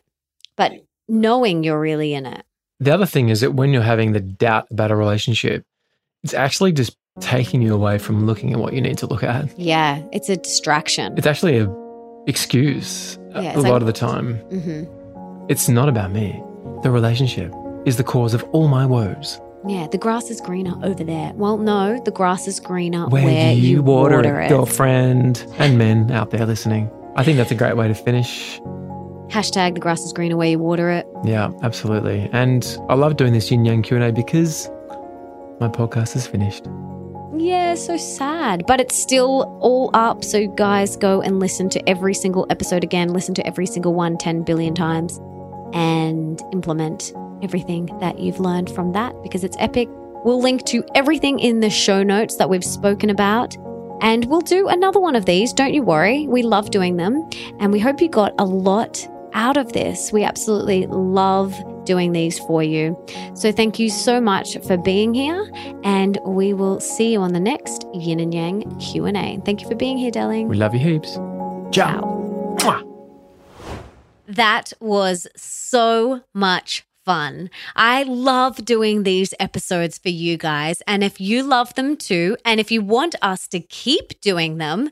but 0.55 0.71
knowing 1.07 1.63
you're 1.63 1.79
really 1.79 2.13
in 2.13 2.25
it. 2.25 2.43
the 2.79 2.93
other 2.93 3.05
thing 3.05 3.29
is 3.29 3.41
that 3.41 3.53
when 3.53 3.71
you're 3.71 3.81
having 3.81 4.11
the 4.11 4.19
doubt 4.19 4.67
about 4.71 4.91
a 4.91 4.95
relationship, 4.95 5.65
it's 6.23 6.33
actually 6.33 6.71
just 6.71 6.97
taking 7.21 7.61
you 7.61 7.73
away 7.73 7.97
from 7.97 8.25
looking 8.25 8.51
at 8.53 8.59
what 8.59 8.73
you 8.73 8.81
need 8.81 8.97
to 8.97 9.07
look 9.07 9.23
at. 9.23 9.57
Yeah, 9.57 10.01
it's 10.11 10.27
a 10.29 10.35
distraction. 10.37 11.17
It's 11.17 11.27
actually 11.27 11.57
a 11.59 11.69
excuse 12.27 13.17
a- 13.33 13.43
Yeah, 13.43 13.55
a 13.55 13.59
lot 13.61 13.71
like- 13.71 13.81
of 13.81 13.85
the 13.87 13.93
time. 13.93 14.35
hmm 14.49 14.83
It's 15.47 15.69
not 15.69 15.87
about 15.89 16.11
me. 16.11 16.41
The 16.83 16.89
relationship 16.91 17.53
is 17.85 17.97
the 17.97 18.03
cause 18.03 18.33
of 18.33 18.43
all 18.51 18.67
my 18.67 18.85
woes. 18.85 19.39
Yeah, 19.67 19.87
the 19.87 19.97
grass 19.97 20.29
is 20.29 20.41
greener 20.41 20.73
over 20.83 21.03
there. 21.03 21.31
Well, 21.35 21.57
no, 21.57 22.01
the 22.03 22.11
grass 22.11 22.47
is 22.47 22.59
greener 22.59 23.07
Where, 23.07 23.23
where, 23.23 23.53
you, 23.53 23.81
water, 23.83 24.19
it, 24.19 24.25
it. 24.25 24.49
girlfriend 24.49 25.45
and 25.57 25.77
men 25.77 26.11
out 26.11 26.31
there 26.31 26.45
listening? 26.45 26.89
I 27.15 27.23
think 27.23 27.37
that's 27.37 27.51
a 27.51 27.55
great 27.55 27.77
way 27.77 27.87
to 27.87 27.93
finish. 27.95 28.59
Hashtag 29.35 29.73
the 29.73 29.81
grass 29.81 30.01
is 30.05 30.13
greener 30.13 30.37
where 30.37 30.47
you 30.47 30.59
water 30.59 30.89
it. 30.89 31.05
Yeah, 31.25 31.51
absolutely. 31.61 32.29
And 32.31 32.65
I 32.87 32.93
love 32.93 33.17
doing 33.17 33.33
this 33.33 33.51
yin 33.51 33.65
yang 33.65 33.81
Q 33.81 33.97
and 33.97 34.05
A 34.05 34.13
because 34.13 34.69
my 35.59 35.67
podcast 35.67 36.15
is 36.15 36.25
finished. 36.25 36.65
Yeah, 37.35 37.75
so 37.75 37.97
sad, 37.97 38.63
but 38.65 38.79
it's 38.79 38.97
still 38.97 39.59
all 39.59 39.89
up. 39.93 40.23
So, 40.23 40.47
guys, 40.47 40.95
go 40.95 41.21
and 41.21 41.41
listen 41.41 41.67
to 41.71 41.89
every 41.89 42.13
single 42.13 42.47
episode 42.49 42.81
again. 42.81 43.09
Listen 43.09 43.35
to 43.35 43.45
every 43.45 43.65
single 43.65 43.93
one 43.93 44.17
10 44.17 44.43
billion 44.43 44.73
times 44.73 45.19
and 45.73 46.41
implement 46.53 47.11
everything 47.43 47.87
that 47.99 48.19
you've 48.19 48.39
learned 48.39 48.69
from 48.69 48.93
that 48.93 49.21
because 49.21 49.43
it's 49.43 49.57
epic. 49.59 49.89
We'll 50.23 50.41
link 50.41 50.65
to 50.67 50.81
everything 50.95 51.39
in 51.39 51.59
the 51.59 51.69
show 51.69 52.03
notes 52.03 52.37
that 52.37 52.49
we've 52.49 52.63
spoken 52.63 53.09
about. 53.09 53.57
And 53.99 54.23
we'll 54.25 54.39
do 54.39 54.69
another 54.69 55.01
one 55.01 55.17
of 55.17 55.25
these. 55.25 55.51
Don't 55.51 55.73
you 55.73 55.83
worry. 55.83 56.25
We 56.25 56.41
love 56.41 56.71
doing 56.71 56.95
them. 56.95 57.29
And 57.59 57.73
we 57.73 57.79
hope 57.79 57.99
you 57.99 58.07
got 58.07 58.33
a 58.39 58.45
lot 58.45 59.05
out 59.35 59.57
of 59.57 59.73
this. 59.73 60.11
We 60.11 60.23
absolutely 60.23 60.87
love 60.87 61.53
doing 61.85 62.13
these 62.13 62.39
for 62.39 62.63
you. 62.63 62.97
So 63.35 63.51
thank 63.51 63.77
you 63.77 63.89
so 63.89 64.19
much 64.19 64.57
for 64.65 64.77
being 64.77 65.13
here 65.13 65.51
and 65.83 66.17
we 66.25 66.53
will 66.53 66.79
see 66.79 67.11
you 67.11 67.21
on 67.21 67.33
the 67.33 67.39
next 67.39 67.85
Yin 67.93 68.19
and 68.19 68.33
Yang 68.33 68.79
Q&A. 68.79 69.39
Thank 69.45 69.61
you 69.61 69.69
for 69.69 69.75
being 69.75 69.97
here, 69.97 70.09
darling. 70.09 70.47
We 70.47 70.57
love 70.57 70.73
you 70.73 70.79
heaps. 70.79 71.13
Ciao. 71.71 72.55
Ciao. 72.59 72.81
That 74.27 74.73
was 74.79 75.27
so 75.35 76.21
much 76.33 76.85
fun. 77.05 77.51
I 77.75 78.03
love 78.03 78.65
doing 78.65 79.03
these 79.03 79.33
episodes 79.39 79.99
for 79.99 80.09
you 80.09 80.37
guys. 80.37 80.81
And 80.87 81.03
if 81.03 81.21
you 81.21 81.43
love 81.43 81.75
them 81.75 81.95
too, 81.95 82.35
and 82.43 82.59
if 82.59 82.71
you 82.71 82.81
want 82.81 83.15
us 83.21 83.47
to 83.49 83.59
keep 83.59 84.19
doing 84.21 84.57
them, 84.57 84.89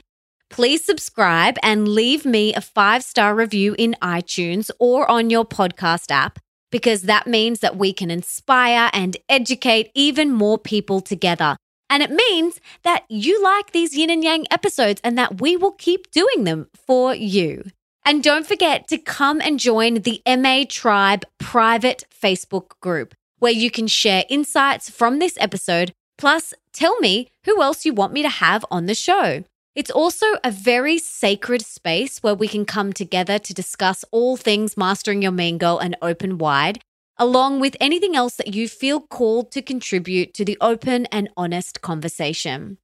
please 0.53 0.85
subscribe 0.85 1.57
and 1.63 1.87
leave 1.87 2.25
me 2.25 2.53
a 2.53 2.61
five 2.61 3.03
star 3.03 3.33
review 3.33 3.75
in 3.79 3.95
iTunes 4.03 4.69
or 4.77 5.09
on 5.09 5.31
your 5.31 5.43
podcast 5.43 6.11
app, 6.11 6.37
because 6.71 7.01
that 7.03 7.25
means 7.25 7.61
that 7.61 7.75
we 7.75 7.91
can 7.91 8.11
inspire 8.11 8.91
and 8.93 9.17
educate 9.27 9.89
even 9.95 10.31
more 10.31 10.59
people 10.59 11.01
together. 11.01 11.57
And 11.89 12.03
it 12.03 12.11
means 12.11 12.61
that 12.83 13.03
you 13.09 13.41
like 13.41 13.71
these 13.71 13.97
yin 13.97 14.11
and 14.11 14.23
yang 14.23 14.45
episodes 14.51 15.01
and 15.03 15.17
that 15.17 15.41
we 15.41 15.57
will 15.57 15.71
keep 15.71 16.11
doing 16.11 16.43
them 16.43 16.67
for 16.85 17.15
you. 17.15 17.63
And 18.05 18.21
don't 18.21 18.45
forget 18.45 18.87
to 18.89 18.99
come 18.99 19.41
and 19.41 19.59
join 19.59 20.03
the 20.03 20.21
MA 20.27 20.65
Tribe 20.69 21.23
private 21.39 22.03
Facebook 22.13 22.79
group 22.79 23.15
where 23.39 23.51
you 23.51 23.71
can 23.71 23.87
share 23.87 24.23
insights 24.29 24.87
from 24.87 25.17
this 25.17 25.35
episode, 25.39 25.93
plus 26.19 26.53
tell 26.73 26.99
me 26.99 27.31
who 27.45 27.59
else 27.59 27.85
you 27.85 27.93
want 27.93 28.13
me 28.13 28.21
to 28.21 28.29
have 28.29 28.63
on 28.69 28.85
the 28.85 28.93
show. 28.93 29.43
It's 29.75 29.89
also 29.89 30.27
a 30.43 30.51
very 30.51 30.99
sacred 30.99 31.65
space 31.65 32.21
where 32.21 32.35
we 32.35 32.47
can 32.47 32.63
come 32.63 32.93
together 32.93 33.39
to 33.39 33.53
discuss 33.55 34.05
all 34.11 34.37
things 34.37 34.77
Mastering 34.77 35.23
Your 35.23 35.31
Mean 35.31 35.57
Girl 35.57 35.79
and 35.79 35.97
Open 35.99 36.37
Wide, 36.37 36.79
along 37.17 37.59
with 37.59 37.75
anything 37.81 38.15
else 38.15 38.35
that 38.35 38.53
you 38.53 38.67
feel 38.67 38.99
called 38.99 39.51
to 39.51 39.63
contribute 39.63 40.35
to 40.35 40.45
the 40.45 40.57
open 40.61 41.07
and 41.07 41.27
honest 41.35 41.81
conversation. 41.81 42.77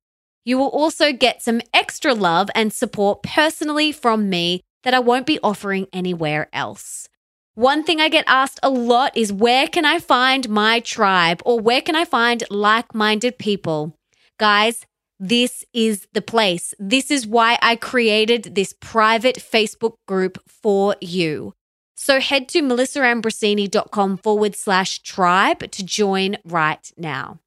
You 0.45 0.57
will 0.57 0.69
also 0.69 1.13
get 1.13 1.43
some 1.43 1.61
extra 1.75 2.15
love 2.15 2.49
and 2.55 2.73
support 2.73 3.21
personally 3.21 3.91
from 3.91 4.27
me 4.27 4.61
that 4.83 4.95
I 4.95 4.99
won't 4.99 5.27
be 5.27 5.39
offering 5.43 5.85
anywhere 5.93 6.49
else. 6.51 7.07
One 7.53 7.83
thing 7.83 8.01
I 8.01 8.09
get 8.09 8.23
asked 8.25 8.59
a 8.63 8.69
lot 8.69 9.15
is 9.15 9.31
where 9.31 9.67
can 9.67 9.85
I 9.85 9.99
find 9.99 10.49
my 10.49 10.79
tribe 10.79 11.41
or 11.45 11.59
where 11.59 11.81
can 11.81 11.95
I 11.95 12.05
find 12.05 12.43
like 12.49 12.95
minded 12.95 13.37
people? 13.37 13.93
Guys, 14.39 14.85
this 15.19 15.65
is 15.73 16.07
the 16.13 16.21
place. 16.21 16.73
This 16.79 17.11
is 17.11 17.27
why 17.27 17.57
I 17.61 17.75
created 17.75 18.55
this 18.55 18.73
private 18.79 19.35
Facebook 19.35 19.95
group 20.07 20.37
for 20.47 20.95
you. 21.01 21.53
So 21.95 22.21
head 22.21 22.47
to 22.49 22.61
melissaambrosini.com 22.61 24.17
forward 24.19 24.55
slash 24.55 24.99
tribe 24.99 25.69
to 25.71 25.83
join 25.83 26.37
right 26.45 26.89
now. 26.95 27.39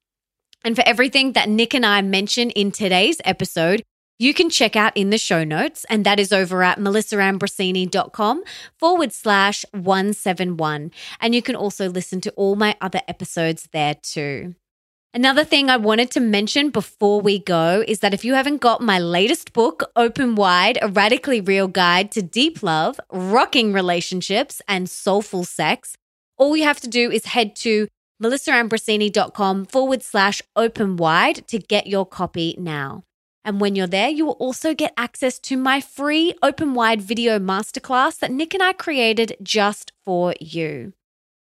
And 0.63 0.75
for 0.75 0.83
everything 0.85 1.33
that 1.33 1.49
Nick 1.49 1.73
and 1.73 1.85
I 1.85 2.01
mention 2.03 2.51
in 2.51 2.71
today's 2.71 3.19
episode, 3.25 3.81
you 4.19 4.33
can 4.33 4.51
check 4.51 4.75
out 4.75 4.95
in 4.95 5.09
the 5.09 5.17
show 5.17 5.43
notes, 5.43 5.85
and 5.89 6.05
that 6.05 6.19
is 6.19 6.31
over 6.31 6.61
at 6.61 6.77
melissaambrosini.com 6.77 8.43
forward 8.79 9.11
slash 9.11 9.65
171. 9.71 10.91
And 11.19 11.35
you 11.35 11.41
can 11.41 11.55
also 11.55 11.89
listen 11.89 12.21
to 12.21 12.31
all 12.33 12.55
my 12.55 12.77
other 12.79 13.01
episodes 13.07 13.67
there 13.73 13.95
too. 13.95 14.53
Another 15.15 15.43
thing 15.43 15.69
I 15.69 15.77
wanted 15.77 16.09
to 16.11 16.19
mention 16.19 16.71
before 16.71 17.21
we 17.21 17.37
go 17.37 17.83
is 17.87 17.99
that 17.99 18.15
if 18.15 18.25
you 18.25 18.33
haven't 18.33 18.61
got 18.61 18.81
my 18.81 18.97
latest 18.97 19.53
book, 19.53 19.83
Open 19.95 20.33
Wide, 20.33 20.79
a 20.81 20.87
radically 20.87 21.39
real 21.39 21.67
guide 21.67 22.11
to 22.13 22.23
deep 22.23 22.63
love, 22.63 22.99
rocking 23.11 23.73
relationships, 23.73 24.59
and 24.67 24.89
soulful 24.89 25.43
sex, 25.43 25.95
all 26.35 26.57
you 26.57 26.63
have 26.63 26.79
to 26.79 26.87
do 26.87 27.11
is 27.11 27.25
head 27.25 27.55
to 27.57 27.87
melissaambrosini.com 28.23 29.65
forward 29.65 30.01
slash 30.01 30.41
open 30.55 30.97
wide 30.97 31.47
to 31.47 31.59
get 31.59 31.85
your 31.85 32.07
copy 32.07 32.55
now. 32.57 33.03
And 33.45 33.61
when 33.61 33.75
you're 33.75 33.85
there, 33.85 34.09
you 34.09 34.25
will 34.25 34.39
also 34.39 34.73
get 34.73 34.93
access 34.97 35.37
to 35.41 35.57
my 35.57 35.79
free 35.79 36.33
open 36.41 36.73
wide 36.73 37.03
video 37.03 37.37
masterclass 37.37 38.17
that 38.17 38.31
Nick 38.31 38.55
and 38.55 38.63
I 38.63 38.73
created 38.73 39.37
just 39.43 39.91
for 40.03 40.33
you. 40.39 40.93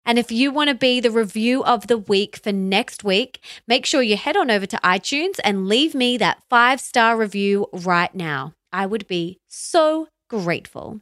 And 0.07 0.19
if 0.19 0.31
you 0.31 0.51
want 0.51 0.69
to 0.69 0.75
be 0.75 1.01
the 1.01 1.11
review 1.11 1.65
of 1.65 1.87
the 1.87 1.99
week 1.99 2.37
for 2.37 2.53
next 2.53 3.05
week, 3.05 3.41
make 3.67 3.87
sure 3.87 4.03
you 4.03 4.17
head 4.17 4.37
on 4.37 4.51
over 4.51 4.67
to 4.67 4.77
iTunes 4.85 5.41
and 5.43 5.67
leave 5.67 5.95
me 5.95 6.17
that 6.19 6.43
five 6.51 6.81
star 6.81 7.17
review 7.17 7.67
right 7.73 8.15
now. 8.15 8.55
I 8.73 8.87
would 8.87 9.07
be 9.07 9.39
so 9.49 10.09
grateful. 10.29 11.01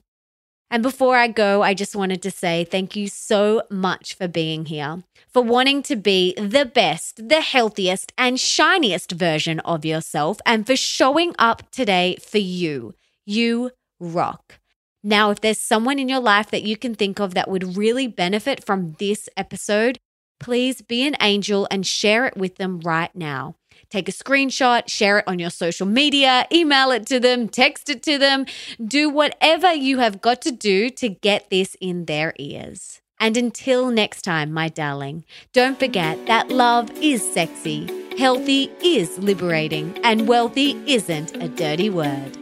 And 0.70 0.82
before 0.82 1.16
I 1.16 1.28
go, 1.28 1.62
I 1.62 1.74
just 1.74 1.94
wanted 1.94 2.22
to 2.22 2.30
say 2.30 2.64
thank 2.64 2.96
you 2.96 3.06
so 3.06 3.62
much 3.70 4.14
for 4.14 4.26
being 4.26 4.64
here, 4.64 5.02
for 5.28 5.42
wanting 5.42 5.82
to 5.82 5.96
be 5.96 6.32
the 6.38 6.64
best, 6.64 7.28
the 7.28 7.42
healthiest, 7.42 8.12
and 8.16 8.40
shiniest 8.40 9.12
version 9.12 9.60
of 9.60 9.84
yourself, 9.84 10.40
and 10.46 10.66
for 10.66 10.74
showing 10.74 11.34
up 11.38 11.70
today 11.72 12.16
for 12.22 12.38
you. 12.38 12.94
You 13.26 13.72
rock. 14.00 14.60
Now, 15.02 15.30
if 15.30 15.40
there's 15.40 15.58
someone 15.58 15.98
in 15.98 16.08
your 16.08 16.20
life 16.20 16.50
that 16.50 16.62
you 16.62 16.76
can 16.76 16.94
think 16.94 17.18
of 17.18 17.34
that 17.34 17.50
would 17.50 17.76
really 17.76 18.06
benefit 18.06 18.64
from 18.64 18.94
this 18.98 19.28
episode, 19.36 19.98
please 20.38 20.80
be 20.80 21.06
an 21.06 21.16
angel 21.20 21.66
and 21.70 21.86
share 21.86 22.26
it 22.26 22.36
with 22.36 22.56
them 22.56 22.80
right 22.80 23.14
now. 23.14 23.56
Take 23.90 24.08
a 24.08 24.12
screenshot, 24.12 24.88
share 24.88 25.18
it 25.18 25.28
on 25.28 25.38
your 25.38 25.50
social 25.50 25.86
media, 25.86 26.46
email 26.52 26.90
it 26.92 27.06
to 27.06 27.20
them, 27.20 27.48
text 27.48 27.90
it 27.90 28.02
to 28.04 28.16
them. 28.16 28.46
Do 28.82 29.10
whatever 29.10 29.72
you 29.72 29.98
have 29.98 30.20
got 30.20 30.40
to 30.42 30.50
do 30.50 30.88
to 30.90 31.08
get 31.08 31.50
this 31.50 31.76
in 31.80 32.06
their 32.06 32.32
ears. 32.38 33.00
And 33.20 33.36
until 33.36 33.90
next 33.90 34.22
time, 34.22 34.52
my 34.52 34.68
darling, 34.68 35.24
don't 35.52 35.78
forget 35.78 36.26
that 36.26 36.48
love 36.48 36.90
is 37.00 37.22
sexy, 37.32 37.88
healthy 38.18 38.70
is 38.82 39.18
liberating, 39.18 39.96
and 40.02 40.26
wealthy 40.26 40.72
isn't 40.86 41.36
a 41.36 41.48
dirty 41.48 41.90
word. 41.90 42.41